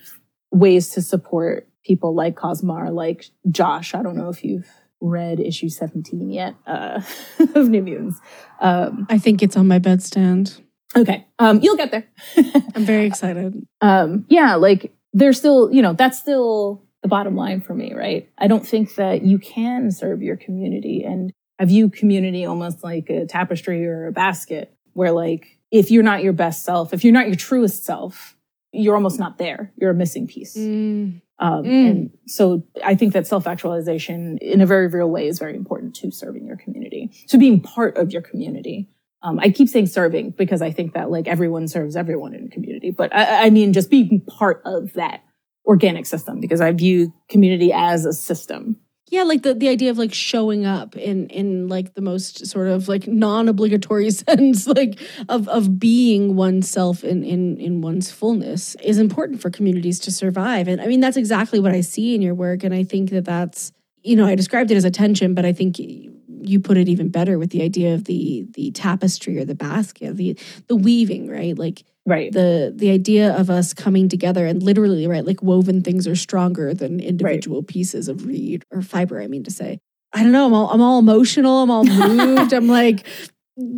ways 0.52 0.90
to 0.90 1.02
support 1.02 1.70
people 1.86 2.14
like 2.14 2.36
Cosmar, 2.36 2.94
like 2.94 3.26
Josh. 3.50 3.96
I 3.96 4.04
don't 4.04 4.18
know 4.18 4.30
if 4.30 4.44
you've 4.44 4.70
read 5.00 5.40
issue 5.40 5.70
17 5.70 6.30
yet 6.30 6.56
uh, 6.68 7.02
of 7.56 7.70
New 7.70 7.82
Mutants. 7.82 8.20
Um, 8.60 9.08
I 9.10 9.18
think 9.18 9.42
it's 9.42 9.56
on 9.56 9.68
my 9.68 9.80
bedstand. 9.80 10.62
Okay. 10.96 11.26
Um, 11.40 11.62
you'll 11.62 11.78
get 11.78 11.92
there. 11.92 12.06
I'm 12.76 12.84
very 12.84 13.06
excited. 13.06 13.66
Um, 13.80 14.26
yeah, 14.28 14.56
like 14.56 14.94
there's 15.14 15.38
still, 15.38 15.72
you 15.72 15.82
know, 15.82 15.94
that's 15.94 16.20
still 16.20 16.84
the 17.02 17.08
bottom 17.08 17.36
line 17.36 17.62
for 17.62 17.74
me, 17.74 17.94
right? 17.94 18.30
I 18.38 18.48
don't 18.48 18.66
think 18.66 18.96
that 18.96 19.24
you 19.24 19.40
can 19.40 19.92
serve 19.92 20.22
your 20.22 20.38
community. 20.38 21.04
And 21.04 21.32
I 21.60 21.66
view 21.66 21.90
community 21.90 22.46
almost 22.46 22.84
like 22.84 23.10
a 23.10 23.26
tapestry 23.26 23.86
or 23.86 24.08
a 24.08 24.12
basket 24.12 24.74
where 24.94 25.12
like, 25.12 25.58
if 25.72 25.90
you're 25.90 26.04
not 26.04 26.22
your 26.22 26.34
best 26.34 26.64
self, 26.64 26.94
if 26.94 27.04
you're 27.04 27.14
not 27.14 27.28
your 27.28 27.36
truest 27.36 27.86
self, 27.86 28.36
you're 28.72 28.96
almost 28.96 29.20
not 29.20 29.38
there. 29.38 29.72
You're 29.78 29.92
a 29.92 29.96
missing 29.96 30.28
piece. 30.28 30.56
Mm. 30.56 31.22
Um, 31.40 31.64
mm. 31.64 31.90
And 31.90 32.18
so 32.28 32.64
I 32.84 32.96
think 32.96 33.14
that 33.14 33.26
self 33.26 33.48
actualization 33.48 34.38
in 34.38 34.62
a 34.62 34.66
very 34.66 34.88
real 34.88 35.10
way 35.10 35.28
is 35.28 35.40
very 35.40 35.56
important 35.56 35.96
to 35.96 36.12
serving 36.12 36.46
your 36.46 36.58
community, 36.58 37.12
to 37.30 37.38
being 37.38 37.62
part 37.62 37.98
of 37.98 38.12
your 38.12 38.22
community. 38.22 38.90
Um, 39.24 39.40
I 39.40 39.50
keep 39.50 39.70
saying 39.70 39.88
serving 39.88 40.32
because 40.32 40.62
I 40.62 40.72
think 40.72 40.94
that 40.94 41.10
like 41.12 41.28
everyone 41.28 41.68
serves 41.68 41.96
everyone 41.96 42.34
in 42.34 42.46
a 42.46 42.50
community, 42.50 42.92
but 42.92 43.14
I, 43.16 43.48
I 43.48 43.50
mean 43.50 43.74
just 43.74 43.90
being 43.90 44.22
part 44.22 44.62
of 44.66 44.94
that 44.94 45.24
organic 45.66 46.06
system 46.06 46.40
because 46.40 46.62
I 46.62 46.72
view 46.72 47.14
community 47.30 47.72
as 47.74 48.06
a 48.06 48.14
system. 48.14 48.78
Yeah, 49.10 49.24
like 49.24 49.42
the, 49.42 49.54
the 49.54 49.68
idea 49.68 49.92
of 49.92 49.98
like 49.98 50.14
showing 50.14 50.66
up 50.66 50.96
in 50.96 51.28
in 51.28 51.68
like 51.68 51.96
the 51.96 52.02
most 52.02 52.48
sort 52.48 52.70
of 52.70 52.88
like 52.88 53.08
non-obligatory 53.08 54.10
sense, 54.12 54.68
like 54.68 55.00
of 55.28 55.50
of 55.50 55.78
being 55.80 56.38
oneself 56.38 57.04
in 57.04 57.24
in 57.24 57.58
in 57.60 57.82
one's 57.82 58.10
fullness 58.10 58.76
is 58.82 59.00
important 59.00 59.42
for 59.42 59.50
communities 59.50 60.00
to 60.00 60.12
survive. 60.12 60.70
And 60.70 60.80
I 60.80 60.88
mean 60.88 61.02
that's 61.02 61.18
exactly 61.18 61.60
what 61.60 61.74
I 61.74 61.82
see 61.82 62.16
in 62.16 62.22
your 62.22 62.34
work 62.34 62.64
and 62.64 62.74
I 62.74 62.84
think 62.84 63.10
that 63.10 63.26
that's 63.26 63.74
you 64.04 64.16
know, 64.16 64.26
I 64.26 64.36
described 64.36 64.72
it 64.72 64.78
as 64.78 64.86
attention, 64.86 65.36
but 65.36 65.46
I 65.46 65.54
think 65.54 65.78
you 65.78 66.60
put 66.60 66.78
it 66.78 66.90
even 66.90 67.10
better 67.10 67.38
with 67.38 67.52
the 67.52 67.62
idea 67.62 67.94
of 67.94 68.06
the 68.06 68.48
the 68.52 68.72
tapestry 68.72 69.38
or 69.38 69.46
the 69.46 69.56
basket, 69.56 70.18
the 70.18 70.38
the 70.68 70.76
weaving, 70.76 71.30
right? 71.30 71.58
Like 71.58 71.84
right. 72.06 72.32
The 72.32 72.74
the 72.76 72.92
idea 72.92 73.36
of 73.36 73.50
us 73.50 73.74
coming 73.74 74.10
together 74.10 74.46
and 74.46 74.62
literally 74.62 75.08
right 75.08 75.26
like 75.26 75.42
woven 75.42 75.82
things 75.82 76.08
are 76.08 76.16
stronger 76.16 76.74
than 76.74 77.00
individual 77.00 77.62
right. 77.62 77.68
pieces 77.68 78.08
of 78.08 78.26
reed 78.26 78.64
or 78.72 78.82
fiber 78.82 79.22
i 79.22 79.28
mean 79.28 79.44
to 79.44 79.52
say. 79.52 79.80
I 80.14 80.24
don't 80.24 80.34
know 80.34 80.46
i'm 80.46 80.54
all, 80.54 80.70
I'm 80.70 80.82
all 80.82 81.00
emotional 81.00 81.64
i'm 81.64 81.72
all 81.72 81.84
moved. 81.86 82.54
I'm 82.54 82.68
like 82.68 83.06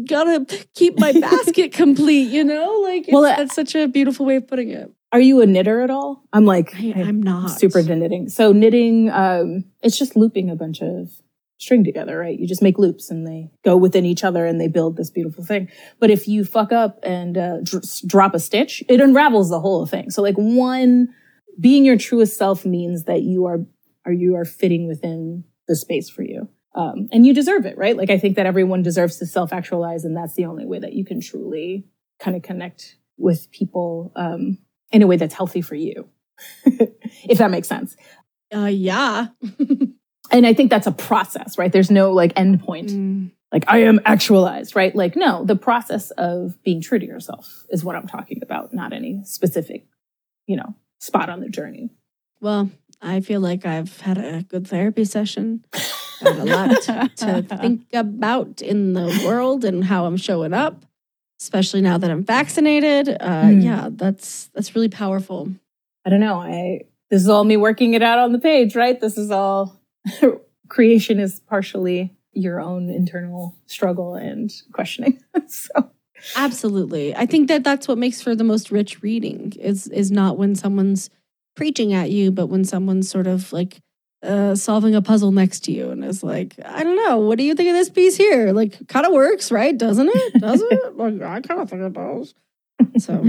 gotta 0.07 0.45
keep 0.75 0.99
my 0.99 1.11
basket 1.13 1.73
complete 1.73 2.29
you 2.29 2.43
know? 2.43 2.81
Like 2.83 3.05
well 3.09 3.23
that's 3.23 3.55
such 3.55 3.75
a 3.75 3.87
beautiful 3.87 4.25
way 4.25 4.37
of 4.37 4.47
putting 4.47 4.69
it. 4.69 4.91
Are 5.11 5.19
you 5.19 5.41
a 5.41 5.45
knitter 5.45 5.81
at 5.81 5.91
all? 5.91 6.23
I'm 6.33 6.45
like 6.45 6.73
I, 6.75 7.01
am 7.01 7.21
not. 7.21 7.59
super 7.59 7.79
into 7.79 7.95
knitting. 7.95 8.29
So 8.29 8.51
knitting 8.51 9.09
um 9.09 9.65
it's 9.81 9.97
just 9.97 10.15
looping 10.15 10.49
a 10.49 10.55
bunch 10.55 10.81
of 10.81 11.11
string 11.63 11.83
together, 11.83 12.17
right? 12.17 12.37
You 12.37 12.47
just 12.47 12.61
make 12.61 12.77
loops 12.77 13.09
and 13.09 13.25
they 13.25 13.49
go 13.63 13.75
within 13.75 14.05
each 14.05 14.23
other 14.23 14.45
and 14.45 14.59
they 14.59 14.67
build 14.67 14.97
this 14.97 15.09
beautiful 15.09 15.43
thing. 15.43 15.69
But 15.99 16.09
if 16.11 16.27
you 16.27 16.45
fuck 16.45 16.71
up 16.71 16.99
and 17.03 17.37
uh, 17.37 17.57
dr- 17.63 17.83
drop 18.05 18.35
a 18.35 18.39
stitch, 18.39 18.83
it 18.87 19.01
unravels 19.01 19.49
the 19.49 19.59
whole 19.59 19.85
thing. 19.85 20.09
So 20.09 20.21
like 20.21 20.35
one, 20.35 21.09
being 21.59 21.85
your 21.85 21.97
truest 21.97 22.37
self 22.37 22.65
means 22.65 23.05
that 23.05 23.21
you 23.21 23.45
are, 23.45 23.65
are 24.05 24.13
you 24.13 24.35
are 24.35 24.45
fitting 24.45 24.87
within 24.87 25.43
the 25.67 25.75
space 25.75 26.09
for 26.09 26.23
you. 26.23 26.49
Um, 26.75 27.07
and 27.11 27.25
you 27.25 27.33
deserve 27.33 27.65
it, 27.65 27.77
right? 27.77 27.95
Like 27.95 28.09
I 28.09 28.17
think 28.17 28.35
that 28.35 28.45
everyone 28.45 28.81
deserves 28.81 29.17
to 29.19 29.25
self 29.25 29.53
actualize, 29.53 30.05
and 30.05 30.17
that's 30.17 30.33
the 30.33 30.45
only 30.45 30.65
way 30.65 30.79
that 30.79 30.93
you 30.93 31.05
can 31.05 31.21
truly 31.21 31.85
kind 32.19 32.35
of 32.35 32.41
connect 32.41 32.97
with 33.17 33.51
people 33.51 34.11
um, 34.15 34.57
in 34.91 35.03
a 35.03 35.07
way 35.07 35.17
that's 35.17 35.35
healthy 35.35 35.61
for 35.61 35.75
you, 35.75 36.09
if 36.65 37.37
that 37.37 37.51
makes 37.51 37.67
sense. 37.67 37.95
Uh, 38.53 38.65
yeah. 38.65 39.27
and 40.31 40.45
I 40.45 40.53
think 40.53 40.69
that's 40.69 40.87
a 40.87 40.91
process, 40.91 41.57
right? 41.57 41.71
There's 41.71 41.91
no 41.91 42.11
like 42.11 42.33
end 42.35 42.61
point. 42.61 42.89
Mm. 42.89 43.31
Like 43.51 43.65
I 43.67 43.79
am 43.79 43.99
actualized, 44.05 44.75
right? 44.75 44.95
Like 44.95 45.15
no, 45.15 45.43
the 45.45 45.55
process 45.55 46.11
of 46.11 46.61
being 46.63 46.81
true 46.81 46.99
to 46.99 47.05
yourself 47.05 47.65
is 47.69 47.83
what 47.83 47.95
I'm 47.95 48.07
talking 48.07 48.39
about, 48.41 48.73
not 48.73 48.93
any 48.93 49.23
specific, 49.25 49.85
you 50.47 50.55
know, 50.55 50.75
spot 50.99 51.29
on 51.29 51.39
the 51.39 51.49
journey. 51.49 51.89
Well, 52.41 52.71
I 53.01 53.19
feel 53.19 53.41
like 53.41 53.65
I've 53.65 53.99
had 54.01 54.17
a 54.17 54.43
good 54.43 54.67
therapy 54.67 55.05
session. 55.05 55.65
I 55.73 55.79
have 56.29 56.39
a 56.39 56.45
lot 56.45 56.81
to 57.17 57.41
think 57.61 57.85
about 57.93 58.61
in 58.61 58.93
the 58.93 59.23
world 59.25 59.65
and 59.65 59.83
how 59.83 60.05
I'm 60.05 60.17
showing 60.17 60.53
up, 60.53 60.85
especially 61.39 61.81
now 61.81 61.97
that 61.97 62.09
I'm 62.09 62.23
vaccinated. 62.23 63.09
Uh, 63.09 63.43
mm. 63.43 63.63
Yeah, 63.63 63.89
that's 63.91 64.49
that's 64.55 64.73
really 64.73 64.89
powerful. 64.89 65.53
I 66.05 66.09
don't 66.09 66.21
know. 66.21 66.39
I 66.39 66.85
this 67.11 67.21
is 67.21 67.29
all 67.29 67.43
me 67.43 67.57
working 67.57 67.93
it 67.93 68.01
out 68.01 68.19
on 68.19 68.31
the 68.31 68.39
page, 68.39 68.75
right? 68.75 68.99
This 68.99 69.17
is 69.17 69.29
all 69.29 69.79
creation 70.69 71.19
is 71.19 71.39
partially 71.41 72.15
your 72.33 72.59
own 72.59 72.89
internal 72.89 73.55
struggle 73.67 74.15
and 74.15 74.51
questioning. 74.71 75.19
so 75.47 75.91
absolutely. 76.35 77.15
I 77.15 77.25
think 77.25 77.47
that 77.47 77.63
that's 77.63 77.87
what 77.87 77.97
makes 77.97 78.21
for 78.21 78.35
the 78.35 78.43
most 78.43 78.71
rich 78.71 79.01
reading 79.03 79.53
is 79.59 79.87
is 79.87 80.11
not 80.11 80.37
when 80.37 80.55
someone's 80.55 81.09
preaching 81.55 81.93
at 81.93 82.09
you, 82.09 82.31
but 82.31 82.47
when 82.47 82.63
someone's 82.63 83.09
sort 83.09 83.27
of 83.27 83.53
like 83.53 83.79
uh, 84.23 84.55
solving 84.55 84.95
a 84.95 85.01
puzzle 85.01 85.31
next 85.31 85.61
to 85.65 85.71
you 85.71 85.91
and 85.91 86.03
is 86.03 86.23
like, 86.23 86.55
I 86.63 86.83
don't 86.83 86.95
know, 86.95 87.19
what 87.19 87.37
do 87.37 87.43
you 87.43 87.55
think 87.55 87.69
of 87.69 87.75
this 87.75 87.89
piece 87.89 88.15
here? 88.15 88.53
Like, 88.53 88.87
kind 88.87 89.05
of 89.05 89.11
works, 89.11 89.51
right? 89.51 89.77
Doesn't 89.77 90.09
it? 90.11 90.33
Does 90.39 90.61
it? 90.61 90.97
like, 90.97 91.21
I 91.21 91.41
kind 91.41 91.59
of 91.59 91.69
think 91.69 91.81
it 91.81 91.93
does. 91.93 92.33
So, 92.97 93.23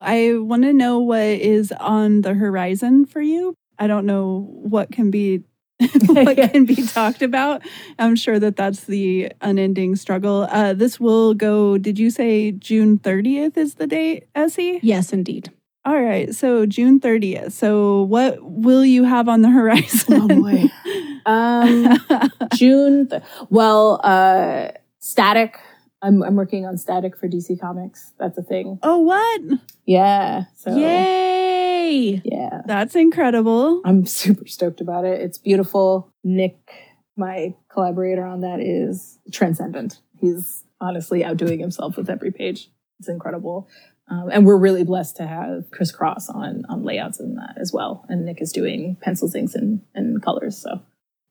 I 0.00 0.34
want 0.34 0.64
to 0.64 0.72
know 0.72 1.00
what 1.00 1.22
is 1.22 1.72
on 1.72 2.20
the 2.20 2.34
horizon 2.34 3.06
for 3.06 3.22
you 3.22 3.56
I 3.78 3.86
don't 3.86 4.06
know 4.06 4.48
what 4.50 4.90
can 4.90 5.10
be 5.10 5.42
what 6.06 6.36
can 6.36 6.64
be 6.64 6.76
talked 6.76 7.22
about. 7.22 7.62
I'm 7.98 8.16
sure 8.16 8.38
that 8.38 8.56
that's 8.56 8.84
the 8.84 9.32
unending 9.40 9.96
struggle. 9.96 10.46
Uh, 10.50 10.72
this 10.72 11.00
will 11.00 11.34
go, 11.34 11.78
did 11.78 11.98
you 11.98 12.10
say 12.10 12.52
June 12.52 12.98
30th 12.98 13.56
is 13.56 13.74
the 13.74 13.86
date, 13.86 14.26
Essie? 14.34 14.78
Yes, 14.82 15.12
indeed. 15.12 15.50
All 15.84 16.00
right. 16.00 16.34
So 16.34 16.64
June 16.64 16.98
30th. 17.00 17.52
So 17.52 18.02
what 18.02 18.38
will 18.40 18.84
you 18.84 19.04
have 19.04 19.28
on 19.28 19.42
the 19.42 19.50
horizon? 19.50 20.14
Oh 20.14 20.28
boy. 20.28 20.70
Um, 21.26 21.98
June. 22.54 23.08
Th- 23.08 23.22
well, 23.50 24.00
uh, 24.02 24.68
Static. 25.00 25.58
I'm 26.04 26.22
I'm 26.22 26.36
working 26.36 26.66
on 26.66 26.76
Static 26.76 27.16
for 27.16 27.28
DC 27.28 27.58
Comics. 27.58 28.12
That's 28.18 28.36
a 28.36 28.42
thing. 28.42 28.78
oh, 28.82 28.98
what? 28.98 29.40
Yeah. 29.86 30.44
So 30.56 30.76
Yay! 30.76 32.20
yeah, 32.24 32.60
That's 32.66 32.94
incredible. 32.94 33.80
I'm 33.84 34.06
super 34.06 34.46
stoked 34.46 34.80
about 34.80 35.04
it. 35.06 35.20
It's 35.22 35.38
beautiful. 35.38 36.12
Nick, 36.22 36.58
my 37.16 37.54
collaborator 37.70 38.24
on 38.24 38.42
that, 38.42 38.60
is 38.60 39.18
transcendent. 39.32 40.00
He's 40.18 40.64
honestly 40.80 41.24
outdoing 41.24 41.58
himself 41.58 41.96
with 41.96 42.10
every 42.10 42.30
page. 42.30 42.70
It's 43.00 43.08
incredible. 43.08 43.68
Um, 44.10 44.28
and 44.30 44.44
we're 44.44 44.58
really 44.58 44.84
blessed 44.84 45.16
to 45.16 45.26
have 45.26 45.70
ChrisCross 45.70 46.28
on 46.28 46.64
on 46.68 46.84
layouts 46.84 47.18
in 47.18 47.36
that 47.36 47.56
as 47.58 47.72
well. 47.72 48.04
And 48.10 48.26
Nick 48.26 48.42
is 48.42 48.52
doing 48.52 48.98
pencils, 49.00 49.34
inks, 49.34 49.54
and, 49.54 49.80
and 49.94 50.22
colors. 50.22 50.60
So 50.60 50.82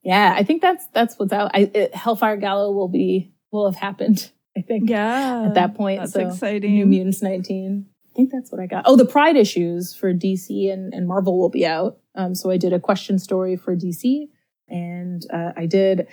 yeah, 0.02 0.34
I 0.36 0.44
think 0.44 0.64
that's 0.64 0.88
that's 0.88 1.20
what's 1.20 1.32
out. 1.32 1.52
I, 1.54 1.70
it, 1.74 1.94
Hellfire 1.96 2.38
Gala 2.38 2.72
will 2.72 2.90
be 2.90 3.34
will 3.52 3.70
have 3.70 3.80
happened. 3.80 4.32
I 4.58 4.62
think 4.62 4.90
Yeah. 4.90 5.46
at 5.48 5.56
that 5.56 5.76
point. 5.76 6.00
That's 6.00 6.14
so 6.14 6.28
exciting. 6.28 6.76
New 6.76 6.86
Mutants 6.86 7.22
19. 7.22 7.86
I 7.90 8.16
think 8.16 8.32
that's 8.32 8.52
what 8.52 8.62
I 8.62 8.68
got. 8.68 8.84
Oh, 8.86 8.96
the 8.96 9.06
Pride 9.06 9.36
issues 9.36 9.96
for 9.96 10.14
DC 10.14 10.72
and, 10.72 10.94
and 10.94 11.08
Marvel 11.08 11.40
will 11.40 11.50
be 11.50 11.66
out. 11.66 11.98
Um, 12.16 12.36
so 12.36 12.52
I 12.52 12.58
did 12.58 12.72
a 12.72 12.80
question 12.80 13.18
story 13.18 13.56
for 13.56 13.76
DC 13.76 14.28
and 14.70 15.26
uh, 15.34 15.52
I 15.58 15.66
did 15.66 16.08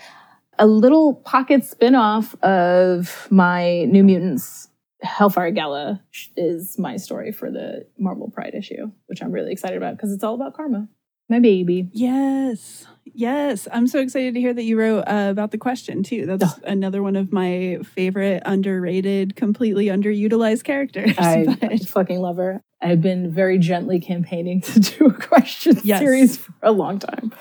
a 0.59 0.67
little 0.67 1.15
pocket 1.15 1.65
spin-off 1.65 2.35
of 2.43 3.29
my 3.31 3.85
New 3.85 4.05
Mutants 4.05 4.69
Hellfire 5.03 5.51
Gala 5.51 6.03
is 6.37 6.79
my 6.79 6.97
story 6.97 7.33
for 7.33 7.51
the 7.51 7.87
Marvel 7.99 8.31
Pride 8.31 8.55
issue, 8.55 8.91
which 9.07 9.23
I'm 9.23 9.33
really 9.33 9.53
excited 9.53 9.77
about 9.77 9.97
because 9.97 10.12
it's 10.12 10.23
all 10.25 10.35
about 10.35 10.55
karma. 10.55 10.89
My 11.29 11.39
baby. 11.39 11.89
Yes. 11.93 12.87
Yes. 13.15 13.66
I'm 13.73 13.87
so 13.87 13.99
excited 14.01 14.35
to 14.35 14.41
hear 14.41 14.53
that 14.55 14.62
you 14.62 14.78
wrote 14.78 15.01
uh, 15.03 15.28
about 15.31 15.51
the 15.51 15.59
question 15.59 16.03
too. 16.03 16.27
That's 16.27 16.45
Ugh. 16.45 16.61
another 16.65 17.03
one 17.03 17.16
of 17.16 17.32
my 17.32 17.78
favorite, 17.95 18.43
underrated, 18.47 19.37
completely 19.37 19.87
underutilized 19.87 20.65
characters. 20.65 21.15
I, 21.19 21.47
fucking 21.87 22.20
love 22.20 22.37
her. 22.37 22.62
I've 22.82 23.03
been 23.03 23.31
very 23.31 23.59
gently 23.59 24.01
campaigning 24.01 24.62
to 24.62 24.81
do 24.81 25.07
a 25.07 25.12
question 25.12 25.78
Yes. 25.85 26.01
series 26.01 26.37
for 26.39 26.55
a 26.62 26.73
long 26.73 26.99
time. 26.99 27.32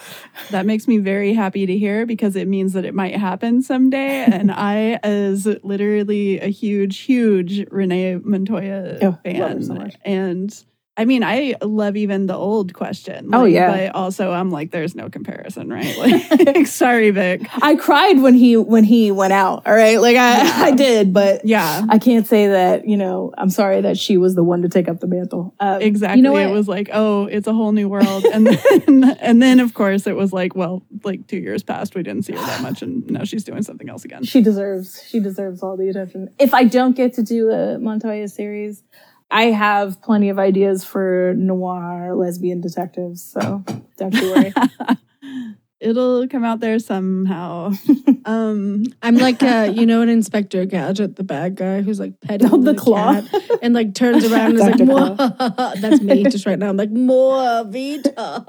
that 0.51 0.65
makes 0.65 0.85
me 0.87 0.97
very 0.97 1.33
happy 1.33 1.65
to 1.65 1.77
hear 1.77 2.05
because 2.05 2.35
it 2.35 2.47
means 2.47 2.73
that 2.73 2.83
it 2.83 2.93
might 2.93 3.15
happen 3.15 3.61
someday. 3.61 4.25
and 4.31 4.51
I, 4.51 4.99
as 5.03 5.45
literally 5.63 6.39
a 6.41 6.47
huge, 6.47 6.99
huge 6.99 7.65
Renee 7.71 8.17
Montoya 8.17 8.99
Oh, 9.01 9.17
fan, 9.23 9.63
so 9.63 9.87
and 10.03 10.63
I 10.99 11.05
mean, 11.05 11.23
I 11.23 11.55
love 11.63 11.95
even 11.95 12.25
the 12.27 12.35
old 12.35 12.73
question. 12.73 13.29
Oh, 13.31 13.45
yeah. 13.45 13.71
But 13.71 13.95
also, 13.95 14.33
I'm 14.33 14.51
like, 14.51 14.71
there's 14.71 14.95
no 14.95 15.09
comparison, 15.09 15.69
right? 15.69 15.97
Like, 15.97 16.67
sorry, 16.81 17.09
Vic. 17.11 17.47
I 17.63 17.75
cried 17.75 18.21
when 18.21 18.33
he 18.33 18.57
when 18.57 18.83
he 18.83 19.09
went 19.11 19.31
out. 19.31 19.65
All 19.65 19.73
right, 19.73 19.95
like 20.01 20.17
I, 20.17 20.65
I 20.67 20.71
did, 20.71 21.13
but 21.13 21.45
Yeah. 21.45 21.85
I 21.87 21.99
can't 21.99 22.27
say 22.27 22.47
that. 22.47 22.85
You 22.85 22.97
know, 22.97 23.33
I'm 23.37 23.49
sorry 23.49 23.79
that 23.79 23.97
she 23.97 24.17
was 24.17 24.35
the 24.35 24.43
one 24.43 24.61
to 24.63 24.67
take 24.67 24.89
up 24.89 24.99
the 24.99 25.07
mantle. 25.07 25.55
Uh, 25.57 25.79
Exactly. 25.81 26.17
You 26.17 26.23
know 26.23 26.35
it 26.35 26.51
was 26.51 26.67
like, 26.67 26.89
oh, 26.91 27.27
it's 27.27 27.47
a 27.47 27.53
whole 27.53 27.71
new 27.71 27.87
world. 27.87 28.25
And 28.25 28.45
then 28.45 29.17
and 29.21 29.41
then 29.41 29.61
of 29.61 29.73
course 29.73 30.05
it 30.05 30.17
was 30.17 30.33
like, 30.33 30.53
well, 30.53 30.83
like 31.05 31.27
two 31.27 31.37
years 31.37 31.63
passed, 31.63 31.95
we 31.95 32.03
didn't 32.03 32.23
see 32.25 32.33
her 32.33 32.39
that 32.39 32.61
much 32.61 32.81
and 32.81 33.09
now 33.09 33.23
she's 33.23 33.45
doing 33.45 33.63
something 33.63 33.87
else 33.89 34.03
again. 34.03 34.23
she 34.25 34.41
deserves 34.41 35.01
she 35.07 35.21
deserves 35.21 35.63
all 35.63 35.77
the 35.77 35.87
attention. 35.87 36.27
If 36.39 36.53
I 36.53 36.65
don't 36.65 36.95
get 36.95 37.13
to 37.13 37.23
do 37.23 37.49
a 37.51 37.79
Montoya 37.79 38.27
series, 38.27 38.83
I 39.31 39.45
have 39.45 40.01
plenty 40.01 40.29
of 40.29 40.39
ideas 40.39 40.83
for 40.83 41.33
noir 41.37 42.15
lesbian 42.15 42.61
detectives. 42.61 43.21
So 43.23 43.63
don't 43.97 44.13
you 44.15 44.31
worry. 44.31 44.53
It'll 45.79 46.27
come 46.27 46.43
out 46.43 46.59
there 46.59 46.77
somehow. 46.79 47.71
um 48.25 48.83
I'm 49.01 49.15
like, 49.15 49.41
uh, 49.41 49.71
you 49.73 49.85
know, 49.85 50.01
an 50.01 50.09
Inspector 50.09 50.65
Gadget, 50.65 51.15
the 51.15 51.23
bad 51.23 51.55
guy 51.55 51.81
who's 51.81 51.99
like 51.99 52.19
petting 52.19 52.49
the 52.49 52.73
the, 52.73 52.79
claw. 52.79 53.21
cat 53.21 53.59
and 53.61 53.73
like 53.73 53.95
turns 53.95 54.25
around 54.31 54.51
and 54.51 54.59
is 54.59 54.61
like, 54.61 54.79
more. 54.79 55.15
That's 55.77 56.01
me 56.01 56.23
just 56.23 56.45
right 56.45 56.59
now. 56.59 56.69
I'm 56.69 56.77
like, 56.77 56.91
more 56.91 57.63
Vita. 57.63 58.43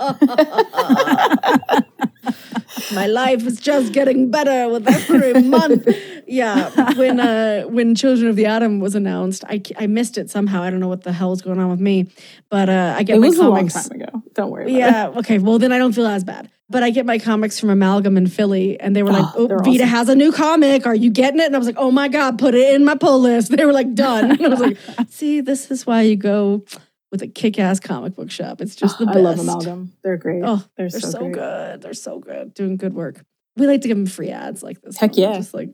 My 2.95 3.07
life 3.07 3.47
is 3.47 3.61
just 3.61 3.93
getting 3.93 4.31
better 4.31 4.69
with 4.69 4.89
every 4.89 5.43
month. 5.43 5.89
Yeah, 6.27 6.95
when 6.95 7.21
uh, 7.21 7.63
when 7.63 7.95
Children 7.95 8.29
of 8.29 8.37
the 8.37 8.47
Atom 8.47 8.81
was 8.81 8.95
announced, 8.95 9.45
I, 9.49 9.63
I 9.79 9.87
missed 9.87 10.19
it 10.19 10.31
somehow. 10.31 10.63
I 10.63 10.71
don't 10.71 10.81
know 10.81 10.89
what 10.89 11.03
the 11.03 11.13
hell 11.13 11.33
is 11.33 11.43
going 11.43 11.59
on 11.59 11.71
with 11.71 11.81
me, 11.81 12.09
but 12.49 12.69
uh, 12.69 12.95
I 12.97 13.03
get 13.03 13.17
it 13.17 13.21
my 13.21 13.27
was 13.29 13.39
a 13.39 13.49
long 13.49 13.69
time 13.69 13.91
ago. 13.91 14.23
Don't 14.35 14.51
worry. 14.51 14.65
About 14.65 14.75
it. 14.75 14.79
Yeah. 14.79 15.19
Okay. 15.19 15.39
Well, 15.39 15.59
then 15.59 15.73
I 15.73 15.79
don't 15.79 15.93
feel 15.93 16.07
as 16.07 16.23
bad. 16.23 16.51
But 16.71 16.85
I 16.85 16.91
get 16.91 17.05
my 17.05 17.19
comics 17.19 17.59
from 17.59 17.69
Amalgam 17.69 18.17
in 18.17 18.29
Philly, 18.29 18.79
and 18.79 18.95
they 18.95 19.03
were 19.03 19.11
like, 19.11 19.27
Oh, 19.35 19.49
"Oh, 19.51 19.59
Vita 19.59 19.83
awesome. 19.83 19.89
has 19.89 20.09
a 20.09 20.15
new 20.15 20.31
comic. 20.31 20.87
Are 20.87 20.95
you 20.95 21.11
getting 21.11 21.41
it?" 21.41 21.47
And 21.47 21.57
I 21.57 21.59
was 21.59 21.67
like, 21.67 21.79
"Oh 21.79 21.91
my 21.91 22.07
god, 22.07 22.39
put 22.39 22.55
it 22.55 22.75
in 22.75 22.85
my 22.85 22.95
pull 22.95 23.19
list." 23.21 23.51
They 23.57 23.67
were 23.67 23.73
like, 23.73 23.93
"Done." 23.93 24.31
And 24.31 24.47
I 24.47 24.49
was 24.49 24.61
like, 24.61 24.79
"See, 25.11 25.41
this 25.41 25.71
is 25.73 25.85
why 25.85 26.03
you 26.03 26.15
go 26.15 26.65
with 27.11 27.23
a 27.23 27.27
kick-ass 27.27 27.81
comic 27.81 28.15
book 28.15 28.31
shop. 28.31 28.61
It's 28.61 28.77
just 28.77 28.99
the 28.99 29.07
best. 29.07 29.19
I 29.19 29.23
best." 29.23 29.39
love 29.39 29.41
Amalgam. 29.41 29.93
They're 30.05 30.17
great. 30.17 30.43
Oh, 30.45 30.65
they're, 30.77 30.89
They're 30.89 31.01
so, 31.01 31.11
so, 31.11 31.29
good. 31.29 31.83
They're 31.83 31.93
so 31.93 32.21
good. 32.21 32.55
Doing 32.55 32.77
good 32.77 32.95
work. 32.95 33.25
We 33.57 33.67
like 33.67 33.81
to 33.81 33.89
give 33.89 33.97
them 33.97 34.07
free 34.07 34.31
ads 34.31 34.63
like 34.63 34.81
this. 34.81 34.97
Heck 34.97 35.11
one. 35.11 35.21
Yeah. 35.21 35.35
Just 35.35 35.53
like 35.53 35.71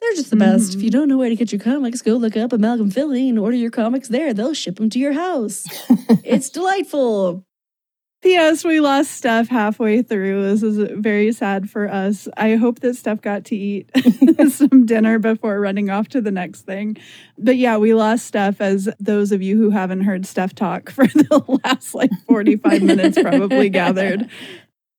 they're 0.00 0.14
just 0.14 0.30
the 0.30 0.36
best. 0.36 0.74
If 0.74 0.82
you 0.82 0.90
mm-hmm. 0.90 0.98
don't 0.98 1.08
know 1.08 1.16
where 1.16 1.28
to 1.28 1.36
get 1.36 1.52
your 1.52 1.60
comics, 1.60 2.02
go 2.02 2.14
look 2.14 2.36
up 2.36 2.52
Amalgam 2.52 2.90
Philly 2.90 3.28
and 3.28 3.38
order 3.38 3.56
your 3.56 3.70
comics 3.70 4.08
there. 4.08 4.34
They'll 4.34 4.52
ship 4.52 4.76
them 4.76 4.90
to 4.90 4.98
your 4.98 5.12
house. 5.12 5.64
it's 6.24 6.50
delightful. 6.50 7.46
P.S. 8.22 8.64
We 8.64 8.80
lost 8.80 9.12
Steph 9.12 9.48
halfway 9.48 10.02
through. 10.02 10.42
This 10.42 10.62
is 10.62 10.90
very 10.98 11.32
sad 11.32 11.70
for 11.70 11.90
us. 11.90 12.28
I 12.36 12.56
hope 12.56 12.80
that 12.80 12.94
Steph 12.94 13.22
got 13.22 13.46
to 13.46 13.56
eat 13.56 13.90
some 14.50 14.84
dinner 14.84 15.18
before 15.18 15.58
running 15.58 15.88
off 15.88 16.08
to 16.10 16.20
the 16.20 16.30
next 16.30 16.62
thing. 16.62 16.98
But 17.38 17.56
yeah, 17.56 17.78
we 17.78 17.94
lost 17.94 18.26
Steph, 18.26 18.60
as 18.60 18.90
those 18.98 19.32
of 19.32 19.40
you 19.40 19.56
who 19.56 19.70
haven't 19.70 20.02
heard 20.02 20.26
Steph 20.26 20.54
talk 20.54 20.90
for 20.90 21.06
the 21.14 21.60
last 21.64 21.94
like 21.94 22.10
45 22.26 22.82
minutes 22.82 23.18
probably 23.20 23.70
gathered. 23.70 24.28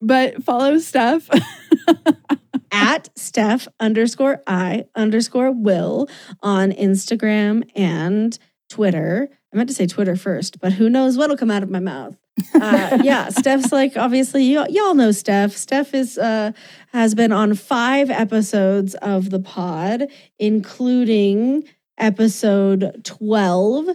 But 0.02 0.44
follow 0.44 0.80
Steph. 0.80 1.30
at 2.72 3.10
Steph 3.16 3.68
underscore 3.80 4.42
I 4.48 4.86
underscore 4.96 5.52
Will 5.52 6.08
on 6.42 6.72
Instagram 6.72 7.70
and 7.76 8.38
Twitter. 8.70 9.30
I 9.54 9.58
meant 9.58 9.70
to 9.70 9.76
say 9.76 9.86
Twitter 9.86 10.16
first, 10.16 10.60
but 10.60 10.74
who 10.74 10.90
knows 10.90 11.18
what'll 11.18 11.38
come 11.38 11.52
out 11.52 11.64
of 11.64 11.70
my 11.70 11.80
mouth. 11.80 12.18
Uh, 12.54 13.00
yeah, 13.04 13.30
Steph's 13.30 13.72
like 13.72 13.98
obviously 13.98 14.44
you 14.44 14.66
y'all 14.70 14.94
know 14.94 15.12
Steph. 15.12 15.54
Steph 15.54 15.94
is 15.94 16.18
uh, 16.18 16.52
has 16.94 17.16
been 17.16 17.32
on 17.32 17.56
five 17.56 18.10
episodes 18.10 18.96
of 18.96 19.30
the 19.30 19.40
pod, 19.40 20.08
including 20.40 21.64
episode 21.98 23.02
twelve, 23.04 23.88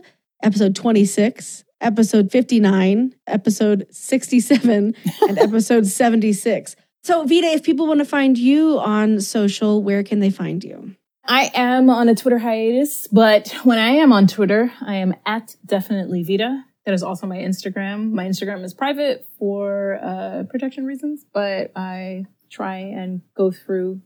episode 0.43 0.75
twenty 0.75 1.05
six, 1.05 1.65
episode 1.81 2.31
fifty 2.31 2.61
nine, 2.61 3.15
episode 3.27 3.87
sixty 3.91 4.41
seven, 4.41 4.95
and 5.29 5.39
episode 5.39 5.87
seventy 5.87 6.33
six. 6.33 6.77
So, 7.07 7.23
Vita, 7.25 7.47
if 7.47 7.63
people 7.63 7.87
want 7.87 8.01
to 8.01 8.05
find 8.05 8.37
you 8.37 8.81
on 8.81 9.21
social, 9.21 9.81
where 9.81 10.03
can 10.03 10.19
they 10.19 10.31
find 10.31 10.65
you? 10.65 10.97
I 11.25 11.51
am 11.55 11.89
on 11.89 12.09
a 12.09 12.15
Twitter 12.15 12.39
hiatus, 12.39 13.07
but 13.07 13.49
when 13.63 13.79
I 13.79 13.91
am 13.91 14.13
on 14.13 14.27
Twitter, 14.27 14.73
I 14.81 14.97
am 14.97 15.15
at 15.25 15.55
definitely 15.65 16.25
Vita. 16.25 16.65
That 16.87 16.95
is 16.95 17.03
also 17.03 17.27
my 17.27 17.39
Instagram. 17.39 18.13
My 18.13 18.27
Instagram 18.27 18.65
is 18.65 18.73
private 18.73 19.27
for 19.39 19.99
uh, 20.01 20.45
protection 20.49 20.87
reasons, 20.87 21.27
but 21.33 21.73
I 21.75 22.27
try 22.49 22.77
and 22.77 23.23
go 23.37 23.51
through 23.51 24.01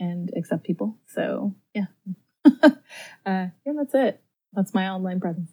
and 0.00 0.30
accept 0.36 0.64
people. 0.64 0.98
So 1.06 1.54
yeah, 1.74 1.86
uh, 2.44 2.66
yeah, 3.24 3.72
that's 3.76 3.94
it. 3.94 4.20
That's 4.52 4.74
my 4.74 4.88
online 4.88 5.20
presence. 5.20 5.52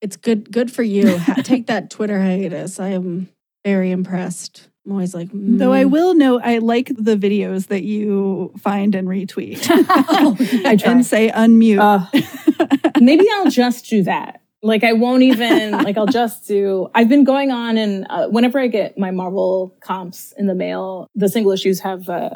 It's 0.00 0.16
good 0.16 0.50
good 0.50 0.70
for 0.72 0.82
you. 0.82 1.20
Take 1.42 1.66
that 1.66 1.90
Twitter 1.90 2.18
hiatus. 2.18 2.80
I 2.80 2.88
am 2.88 3.28
very 3.64 3.90
impressed. 3.90 4.68
I'm 4.86 4.92
always 4.92 5.14
like, 5.14 5.28
Though 5.34 5.74
I 5.74 5.84
mm. 5.84 5.90
will 5.90 6.14
note, 6.14 6.40
I 6.42 6.58
like 6.58 6.86
the 6.86 7.16
videos 7.16 7.66
that 7.66 7.82
you 7.82 8.54
find 8.56 8.94
and 8.94 9.06
retweet 9.06 9.68
I 10.64 10.76
try. 10.76 10.92
and 10.92 11.04
say 11.04 11.28
unmute. 11.28 11.78
Uh, 11.78 12.98
maybe 12.98 13.26
I'll 13.34 13.50
just 13.50 13.84
do 13.90 14.02
that. 14.04 14.40
Like 14.62 14.82
I 14.84 14.92
won't 14.92 15.22
even 15.22 15.72
like 15.84 15.96
I'll 15.96 16.06
just 16.06 16.46
do. 16.48 16.88
I've 16.94 17.08
been 17.08 17.24
going 17.24 17.50
on 17.50 17.76
and 17.76 18.06
uh, 18.10 18.28
whenever 18.28 18.58
I 18.58 18.66
get 18.66 18.98
my 18.98 19.10
Marvel 19.10 19.76
comps 19.80 20.32
in 20.36 20.46
the 20.46 20.54
mail, 20.54 21.08
the 21.14 21.28
single 21.28 21.52
issues 21.52 21.80
have 21.80 22.08
uh, 22.08 22.30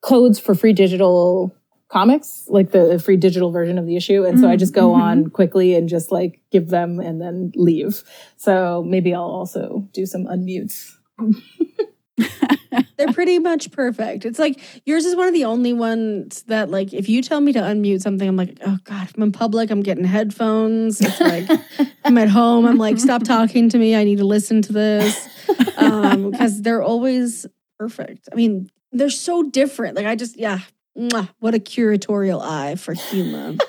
codes 0.00 0.38
for 0.38 0.54
free 0.54 0.72
digital 0.72 1.54
comics, 1.88 2.46
like 2.48 2.72
the 2.72 2.98
free 2.98 3.16
digital 3.16 3.50
version 3.52 3.78
of 3.78 3.86
the 3.86 3.96
issue, 3.96 4.24
and 4.24 4.40
so 4.40 4.48
I 4.48 4.56
just 4.56 4.74
go 4.74 4.88
Mhm. 4.92 5.00
on 5.00 5.30
quickly 5.30 5.74
and 5.76 5.88
just 5.88 6.10
like 6.10 6.40
give 6.50 6.68
them 6.68 6.98
and 6.98 7.20
then 7.20 7.52
leave. 7.54 8.02
So 8.36 8.82
maybe 8.84 9.14
I'll 9.14 9.22
also 9.22 9.88
do 9.92 10.04
some 10.04 10.24
unmutes. 10.26 10.90
They're 12.96 13.12
pretty 13.12 13.38
much 13.38 13.70
perfect. 13.70 14.24
It's 14.24 14.38
like 14.38 14.60
yours 14.86 15.04
is 15.04 15.14
one 15.16 15.28
of 15.28 15.34
the 15.34 15.44
only 15.44 15.72
ones 15.72 16.42
that, 16.44 16.70
like, 16.70 16.92
if 16.94 17.08
you 17.08 17.22
tell 17.22 17.40
me 17.40 17.52
to 17.52 17.60
unmute 17.60 18.00
something, 18.00 18.26
I'm 18.28 18.36
like, 18.36 18.58
oh 18.66 18.78
God, 18.84 19.08
I'm 19.16 19.22
in 19.22 19.32
public, 19.32 19.70
I'm 19.70 19.82
getting 19.82 20.04
headphones. 20.04 21.00
It's 21.00 21.20
like, 21.20 21.48
I'm 22.04 22.16
at 22.18 22.28
home, 22.28 22.64
I'm 22.66 22.78
like, 22.78 22.98
stop 22.98 23.22
talking 23.22 23.68
to 23.70 23.78
me. 23.78 23.94
I 23.94 24.04
need 24.04 24.18
to 24.18 24.24
listen 24.24 24.62
to 24.62 24.72
this. 24.72 25.28
Um, 25.76 26.30
because 26.30 26.62
they're 26.62 26.82
always 26.82 27.46
perfect. 27.78 28.28
I 28.32 28.34
mean, 28.34 28.70
they're 28.92 29.10
so 29.10 29.42
different. 29.42 29.96
Like, 29.96 30.06
I 30.06 30.16
just, 30.16 30.36
yeah, 30.38 30.60
mwah, 30.96 31.28
what 31.38 31.54
a 31.54 31.58
curatorial 31.58 32.40
eye 32.42 32.76
for 32.76 32.94
humor. 32.94 33.54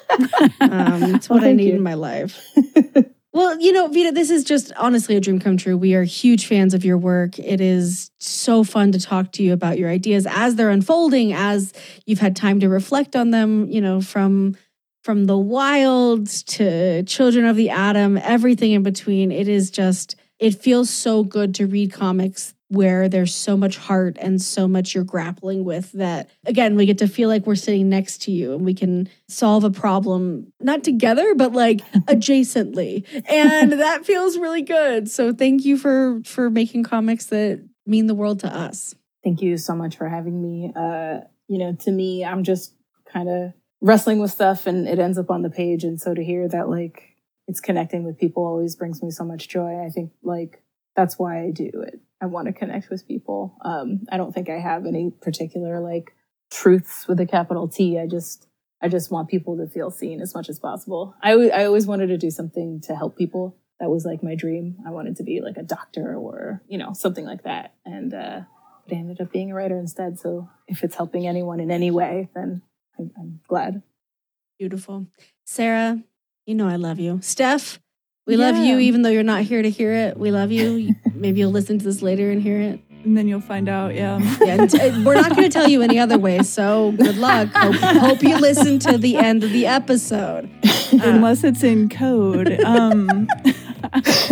Um, 0.59 1.15
it's 1.15 1.29
what 1.29 1.43
I 1.43 1.53
need 1.53 1.67
you. 1.67 1.75
in 1.75 1.83
my 1.83 1.93
life. 1.93 2.41
Well, 3.38 3.61
you 3.61 3.72
know, 3.72 3.88
Vita, 3.88 4.11
this 4.11 4.31
is 4.31 4.43
just 4.43 4.73
honestly 4.77 5.15
a 5.15 5.19
dream 5.19 5.39
come 5.39 5.57
true. 5.57 5.77
We 5.77 5.93
are 5.93 6.01
huge 6.03 6.47
fans 6.47 6.73
of 6.73 6.84
your 6.84 6.97
work. 6.97 7.38
It 7.38 7.61
is 7.61 8.09
so 8.18 8.64
fun 8.64 8.91
to 8.93 8.99
talk 8.99 9.31
to 9.34 9.43
you 9.43 9.53
about 9.53 9.77
your 9.77 9.91
ideas 9.91 10.26
as 10.27 10.55
they're 10.55 10.72
unfolding, 10.72 11.34
as 11.34 11.72
you've 12.07 12.18
had 12.18 12.35
time 12.35 12.59
to 12.61 12.68
reflect 12.68 13.15
on 13.15 13.30
them, 13.30 13.69
you 13.69 13.80
know, 13.80 14.01
from 14.01 14.57
from 15.03 15.26
the 15.26 15.38
wild 15.38 16.26
to 16.26 17.03
children 17.03 17.45
of 17.45 17.55
the 17.55 17.69
atom, 17.69 18.18
everything 18.18 18.72
in 18.72 18.81
between. 18.81 19.31
It 19.31 19.47
is 19.47 19.69
just 19.69 20.15
it 20.39 20.55
feels 20.55 20.89
so 20.89 21.23
good 21.23 21.53
to 21.55 21.68
read 21.68 21.93
comics 21.93 22.55
where 22.69 23.07
there's 23.07 23.34
so 23.34 23.56
much 23.56 23.77
heart 23.77 24.18
and 24.19 24.41
so 24.41 24.68
much 24.68 24.94
you're 24.94 25.03
grappling 25.03 25.64
with 25.64 25.91
that 25.94 26.30
again 26.45 26.76
we 26.76 26.85
get 26.85 26.98
to 26.98 27.07
feel 27.07 27.30
like 27.30 27.45
we're 27.45 27.56
sitting 27.56 27.89
next 27.89 28.22
to 28.22 28.31
you 28.31 28.53
and 28.53 28.65
we 28.65 28.73
can 28.73 29.07
solve 29.27 29.64
a 29.64 29.72
problem 29.72 30.52
not 30.60 30.84
together 30.84 31.34
but 31.35 31.53
like 31.53 31.80
adjacently 32.07 33.06
and 33.30 33.72
that 33.73 34.06
feels 34.06 34.38
really 34.38 34.61
good 34.61 35.10
so 35.10 35.34
thank 35.34 35.64
you 35.64 35.77
for 35.77 36.22
for 36.26 36.49
making 36.49 36.84
comics 36.84 37.27
that 37.27 37.64
mean 37.85 38.07
the 38.07 38.15
world 38.15 38.39
to 38.39 38.53
us 38.53 38.95
Thank 39.27 39.41
you 39.41 39.57
so 39.57 39.76
much 39.76 39.98
for 39.98 40.07
having 40.07 40.41
me. 40.41 40.72
Uh, 40.73 41.19
you 41.49 41.57
know, 41.57 41.76
to 41.81 41.91
me, 41.91 42.23
I'm 42.23 42.45
just 42.45 42.73
kind 43.11 43.27
of 43.27 43.52
wrestling 43.81 44.19
with 44.19 44.31
stuff 44.31 44.68
and 44.68 44.88
it 44.88 44.99
ends 44.99 45.18
up 45.18 45.30
on 45.30 45.41
the 45.41 45.49
page. 45.49 45.84
And 45.84 45.99
so 45.99 46.14
to 46.14 46.23
hear 46.23 46.48
that, 46.48 46.69
like, 46.69 47.15
it's 47.45 47.60
connecting 47.60 48.06
with 48.06 48.18
people 48.18 48.45
always 48.45 48.77
brings 48.77 49.03
me 49.03 49.11
so 49.11 49.26
much 49.26 49.49
joy. 49.49 49.84
I 49.85 49.89
think, 49.89 50.11
like, 50.23 50.64
that's 50.98 51.18
why 51.18 51.44
I 51.45 51.52
do 51.52 51.72
it. 51.88 52.02
I 52.22 52.26
want 52.26 52.48
to 52.48 52.53
connect 52.53 52.90
with 52.90 53.07
people. 53.07 53.56
Um, 53.64 54.02
I 54.11 54.18
don't 54.18 54.34
think 54.34 54.49
I 54.49 54.60
have 54.60 54.86
any 54.86 55.11
particular, 55.22 55.80
like, 55.80 56.14
truths 56.52 57.07
with 57.07 57.19
a 57.22 57.28
capital 57.28 57.69
T. 57.69 57.99
I 57.99 58.07
just, 58.07 58.48
I 58.82 58.90
just 58.90 59.11
want 59.11 59.30
people 59.30 59.57
to 59.57 59.68
feel 59.68 59.91
seen 59.91 60.19
as 60.22 60.36
much 60.36 60.49
as 60.49 60.60
possible. 60.60 61.15
I, 61.24 61.34
I 61.49 61.65
always 61.65 61.88
wanted 61.88 62.07
to 62.07 62.18
do 62.18 62.32
something 62.32 62.82
to 62.82 62.95
help 62.95 63.18
people. 63.18 63.56
That 63.80 63.90
was 63.91 64.06
like 64.06 64.24
my 64.24 64.36
dream. 64.36 64.78
I 64.88 64.90
wanted 64.91 65.18
to 65.18 65.24
be 65.24 65.40
like 65.41 65.57
a 65.57 65.64
doctor 65.64 66.15
or, 66.18 66.64
you 66.68 66.80
know, 66.80 66.94
something 66.94 67.26
like 67.26 67.44
that. 67.44 67.76
And, 67.86 68.14
uh, 68.14 68.41
but 68.88 68.95
I 68.95 68.99
ended 68.99 69.22
up 69.22 69.32
being 69.32 69.52
a 69.52 69.56
writer 69.56 69.78
instead. 69.78 70.19
So 70.19 70.49
if 70.68 70.84
it's 70.84 70.95
helping 70.95 71.28
anyone 71.28 71.60
in 71.60 71.69
any 71.72 71.91
way, 71.91 72.30
then 72.36 72.64
I'm, 72.99 73.11
I'm 73.18 73.40
glad. 73.48 73.84
beautiful 74.60 75.06
sara 75.45 76.02
you 76.48 76.56
know 76.56 76.68
i 76.68 76.76
love 76.76 76.99
you 76.99 77.19
steph 77.22 77.80
we 78.27 78.37
love 78.37 78.55
you 78.57 78.77
even 78.77 79.01
though 79.01 79.09
you're 79.09 79.23
not 79.23 79.41
here 79.41 79.61
to 79.61 79.69
hear 79.69 79.91
it 79.93 80.17
we 80.17 80.29
love 80.31 80.51
you 80.51 80.93
maybe 81.13 81.39
you'll 81.39 81.51
listen 81.51 81.79
to 81.79 81.85
this 81.85 82.01
later 82.01 82.29
and 82.29 82.41
hear 82.41 82.59
it 82.59 82.79
And 83.05 83.15
then 83.15 83.27
you'll 83.29 83.39
find 83.39 83.69
out, 83.69 83.95
yeah. 83.95 84.19
Yeah, 84.41 84.65
t- 84.65 85.03
we're 85.05 85.15
not 85.15 85.29
going 85.29 85.43
to 85.43 85.49
tell 85.49 85.69
you 85.69 85.81
any 85.81 85.97
other 85.97 86.17
way. 86.17 86.43
So 86.43 86.91
good 86.97 87.15
luck. 87.17 87.47
Hope, 87.55 87.75
hope 87.75 88.21
you 88.21 88.35
listen 88.37 88.79
to 88.79 88.97
the 88.97 89.15
end 89.15 89.45
of 89.45 89.51
the 89.51 89.65
episode. 89.65 90.49
Unless 90.91 91.45
it's 91.45 91.63
in 91.63 91.87
code. 91.87 92.59
Um, 92.65 93.27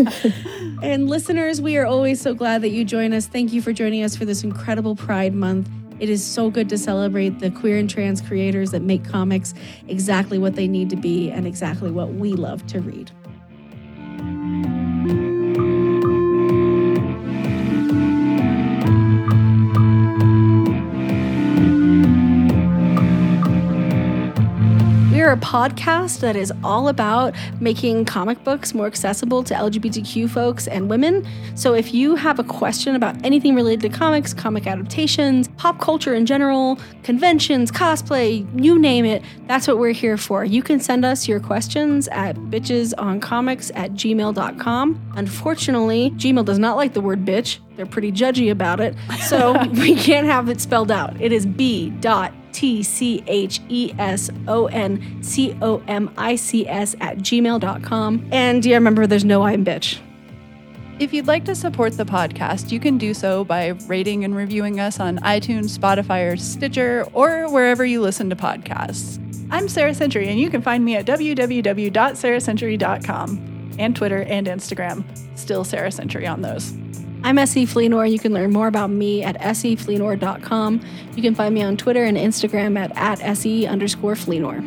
And 0.82 1.10
listeners, 1.10 1.62
we 1.62 1.78
are 1.78 1.86
always 1.86 2.20
so 2.20 2.34
glad 2.34 2.62
that 2.64 2.70
you 2.70 2.84
join 2.84 3.14
us. 3.14 3.28
Thank 3.28 3.54
you 3.54 3.62
for 3.62 3.72
joining 3.72 4.04
us 4.04 4.16
for 4.16 4.26
this 4.26 4.44
incredible 4.44 4.96
Pride 4.96 5.34
Month. 5.34 5.70
It 6.00 6.10
is 6.10 6.24
so 6.24 6.50
good 6.50 6.68
to 6.70 6.78
celebrate 6.78 7.40
the 7.40 7.50
queer 7.52 7.78
and 7.78 7.90
trans 7.90 8.20
creators 8.22 8.72
that 8.72 8.82
make 8.82 9.06
comics 9.06 9.54
exactly 9.88 10.38
what 10.38 10.56
they 10.56 10.68
need 10.68 10.90
to 10.90 10.98
be 10.98 11.32
and 11.32 11.48
exactly 11.48 11.92
what 11.92 12.14
we 12.16 12.34
love 12.34 12.66
to 12.68 12.82
read. 12.82 13.10
A 25.36 25.38
podcast 25.40 26.22
that 26.22 26.38
is 26.38 26.52
all 26.64 26.88
about 26.88 27.36
making 27.60 28.06
comic 28.06 28.42
books 28.46 28.74
more 28.74 28.88
accessible 28.88 29.44
to 29.44 29.54
LGBTQ 29.54 30.30
folks 30.30 30.66
and 30.68 30.90
women. 30.90 31.28
So 31.56 31.74
if 31.74 31.94
you 31.94 32.16
have 32.16 32.40
a 32.40 32.44
question 32.44 32.96
about 32.96 33.24
anything 33.26 33.54
related 33.54 33.92
to 33.92 33.98
comics, 33.98 34.34
comic 34.34 34.66
adaptations, 34.66 35.50
pop 35.58 35.80
culture 35.82 36.14
in 36.14 36.26
general, 36.26 36.80
conventions, 37.04 37.70
cosplay, 37.70 38.48
you 38.64 38.80
name 38.80 39.04
it, 39.04 39.24
that's 39.48 39.68
what 39.68 39.78
we're 39.78 39.92
here 39.92 40.18
for. 40.18 40.46
You 40.46 40.64
can 40.64 40.80
send 40.80 41.04
us 41.04 41.28
your 41.28 41.42
questions 41.42 42.08
at 42.10 42.38
bitchesoncomics 42.38 43.72
at 43.76 43.92
gmail.com. 43.92 45.12
Unfortunately, 45.16 46.12
Gmail 46.12 46.46
does 46.46 46.60
not 46.60 46.78
like 46.78 46.94
the 46.94 47.02
word 47.02 47.26
bitch. 47.26 47.60
They're 47.76 47.86
pretty 47.86 48.14
judgy 48.14 48.50
about 48.50 48.80
it. 48.80 48.96
So 49.28 49.62
we 49.72 49.96
can't 49.96 50.28
have 50.28 50.48
it 50.48 50.62
spelled 50.62 50.92
out. 50.92 51.20
It 51.20 51.34
is 51.34 51.46
B 51.46 51.90
dot 51.90 52.34
T 52.56 52.82
C 52.84 53.22
H 53.28 53.60
E 53.68 53.94
S 54.00 54.30
O 54.48 54.68
N 54.68 55.22
C 55.22 55.58
O 55.62 55.84
M 55.90 56.10
I 56.18 56.38
C 56.38 56.66
S 56.66 56.96
at 57.02 57.18
gmail.com. 57.18 58.30
And 58.32 58.66
yeah, 58.66 58.76
remember, 58.76 59.06
there's 59.06 59.26
no 59.26 59.44
I'm 59.44 59.66
bitch. 59.66 60.00
If 60.98 61.14
you'd 61.14 61.28
like 61.28 61.44
to 61.46 61.56
support 61.56 61.98
the 61.98 62.06
podcast, 62.06 62.72
you 62.72 62.80
can 62.80 62.98
do 62.98 63.14
so 63.14 63.44
by 63.44 63.68
rating 63.88 64.24
and 64.24 64.34
reviewing 64.34 64.80
us 64.80 65.02
on 65.02 65.18
iTunes, 65.20 65.78
Spotify, 65.78 66.32
or 66.32 66.38
Stitcher, 66.38 67.06
or 67.12 67.52
wherever 67.52 67.84
you 67.84 68.00
listen 68.00 68.30
to 68.30 68.36
podcasts. 68.38 69.20
I'm 69.52 69.68
Sara 69.68 69.94
Century, 69.94 70.30
and 70.30 70.40
you 70.40 70.50
can 70.50 70.62
find 70.62 70.86
me 70.86 70.96
at 70.96 71.06
www.saracentury.com 71.06 73.76
and 73.78 73.94
Twitter 73.94 74.22
and 74.22 74.48
Instagram. 74.48 75.04
Still 75.38 75.66
Sara 75.66 75.92
Century 75.92 76.26
on 76.26 76.42
those. 76.42 76.74
I'm 77.26 77.38
SE 77.40 77.66
Fleenor. 77.66 78.06
You 78.06 78.20
can 78.20 78.36
learn 78.36 78.52
more 78.52 78.68
about 78.68 78.92
me 78.92 79.24
at 79.24 79.42
sefleenor.com. 79.42 80.82
You 81.16 81.24
can 81.24 81.34
find 81.34 81.56
me 81.56 81.64
on 81.64 81.76
Twitter 81.76 82.04
and 82.04 82.16
Instagram 82.16 82.78
at, 82.78 82.96
at 82.96 83.18
se 83.36 83.66
underscore 83.66 84.14
Fleenor. 84.14 84.62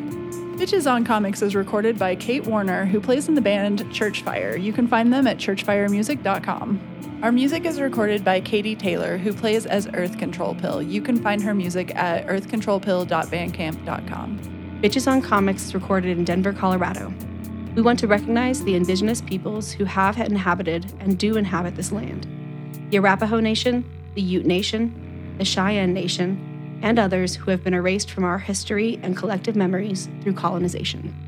Bitches 0.59 0.91
on 0.91 1.05
Comics 1.05 1.41
is 1.41 1.55
recorded 1.55 2.01
by 2.01 2.17
Kate 2.17 2.45
Warner, 2.49 2.85
who 2.85 3.01
plays 3.01 3.29
in 3.29 3.37
the 3.37 3.41
band 3.41 3.85
Churchfire. 3.93 4.61
You 4.61 4.73
can 4.73 4.89
find 4.89 5.13
them 5.13 5.29
at 5.29 5.37
churchfiremusic.com. 5.37 7.21
Our 7.23 7.31
music 7.31 7.65
is 7.65 7.81
recorded 7.81 8.25
by 8.25 8.41
Katie 8.41 8.75
Taylor, 8.75 9.19
who 9.19 9.33
plays 9.33 9.65
as 9.65 9.87
Earth 9.95 10.19
Control 10.19 10.57
Pill. 10.57 10.83
You 10.83 11.01
can 11.01 11.23
find 11.23 11.41
her 11.41 11.55
music 11.55 11.95
at 11.95 12.27
earthcontrolpill.bandcamp.com. 12.27 14.81
Bitches 14.83 15.07
on 15.07 15.23
Comics 15.23 15.67
is 15.67 15.75
recorded 15.75 16.19
in 16.19 16.25
Denver, 16.25 16.53
Colorado. 16.53 17.15
We 17.77 17.83
want 17.83 18.01
to 18.01 18.09
recognize 18.09 18.65
the 18.65 18.75
indigenous 18.75 19.21
peoples 19.21 19.71
who 19.71 19.85
have 19.85 20.19
inhabited 20.19 20.93
and 20.99 21.17
do 21.17 21.37
inhabit 21.37 21.77
this 21.77 21.93
land 21.93 22.27
the 22.91 22.99
Arapaho 22.99 23.41
Nation, 23.41 23.85
the 24.15 24.23
Ute 24.23 24.47
Nation, 24.47 25.35
the 25.39 25.45
Cheyenne 25.45 25.93
Nation, 25.93 26.81
and 26.83 26.99
others 26.99 27.35
who 27.35 27.51
have 27.51 27.63
been 27.63 27.75
erased 27.75 28.11
from 28.11 28.25
our 28.25 28.39
history 28.39 28.99
and 29.03 29.17
collective 29.17 29.57
memories 29.57 30.09
through 30.23 30.35
colonization. 30.35 31.28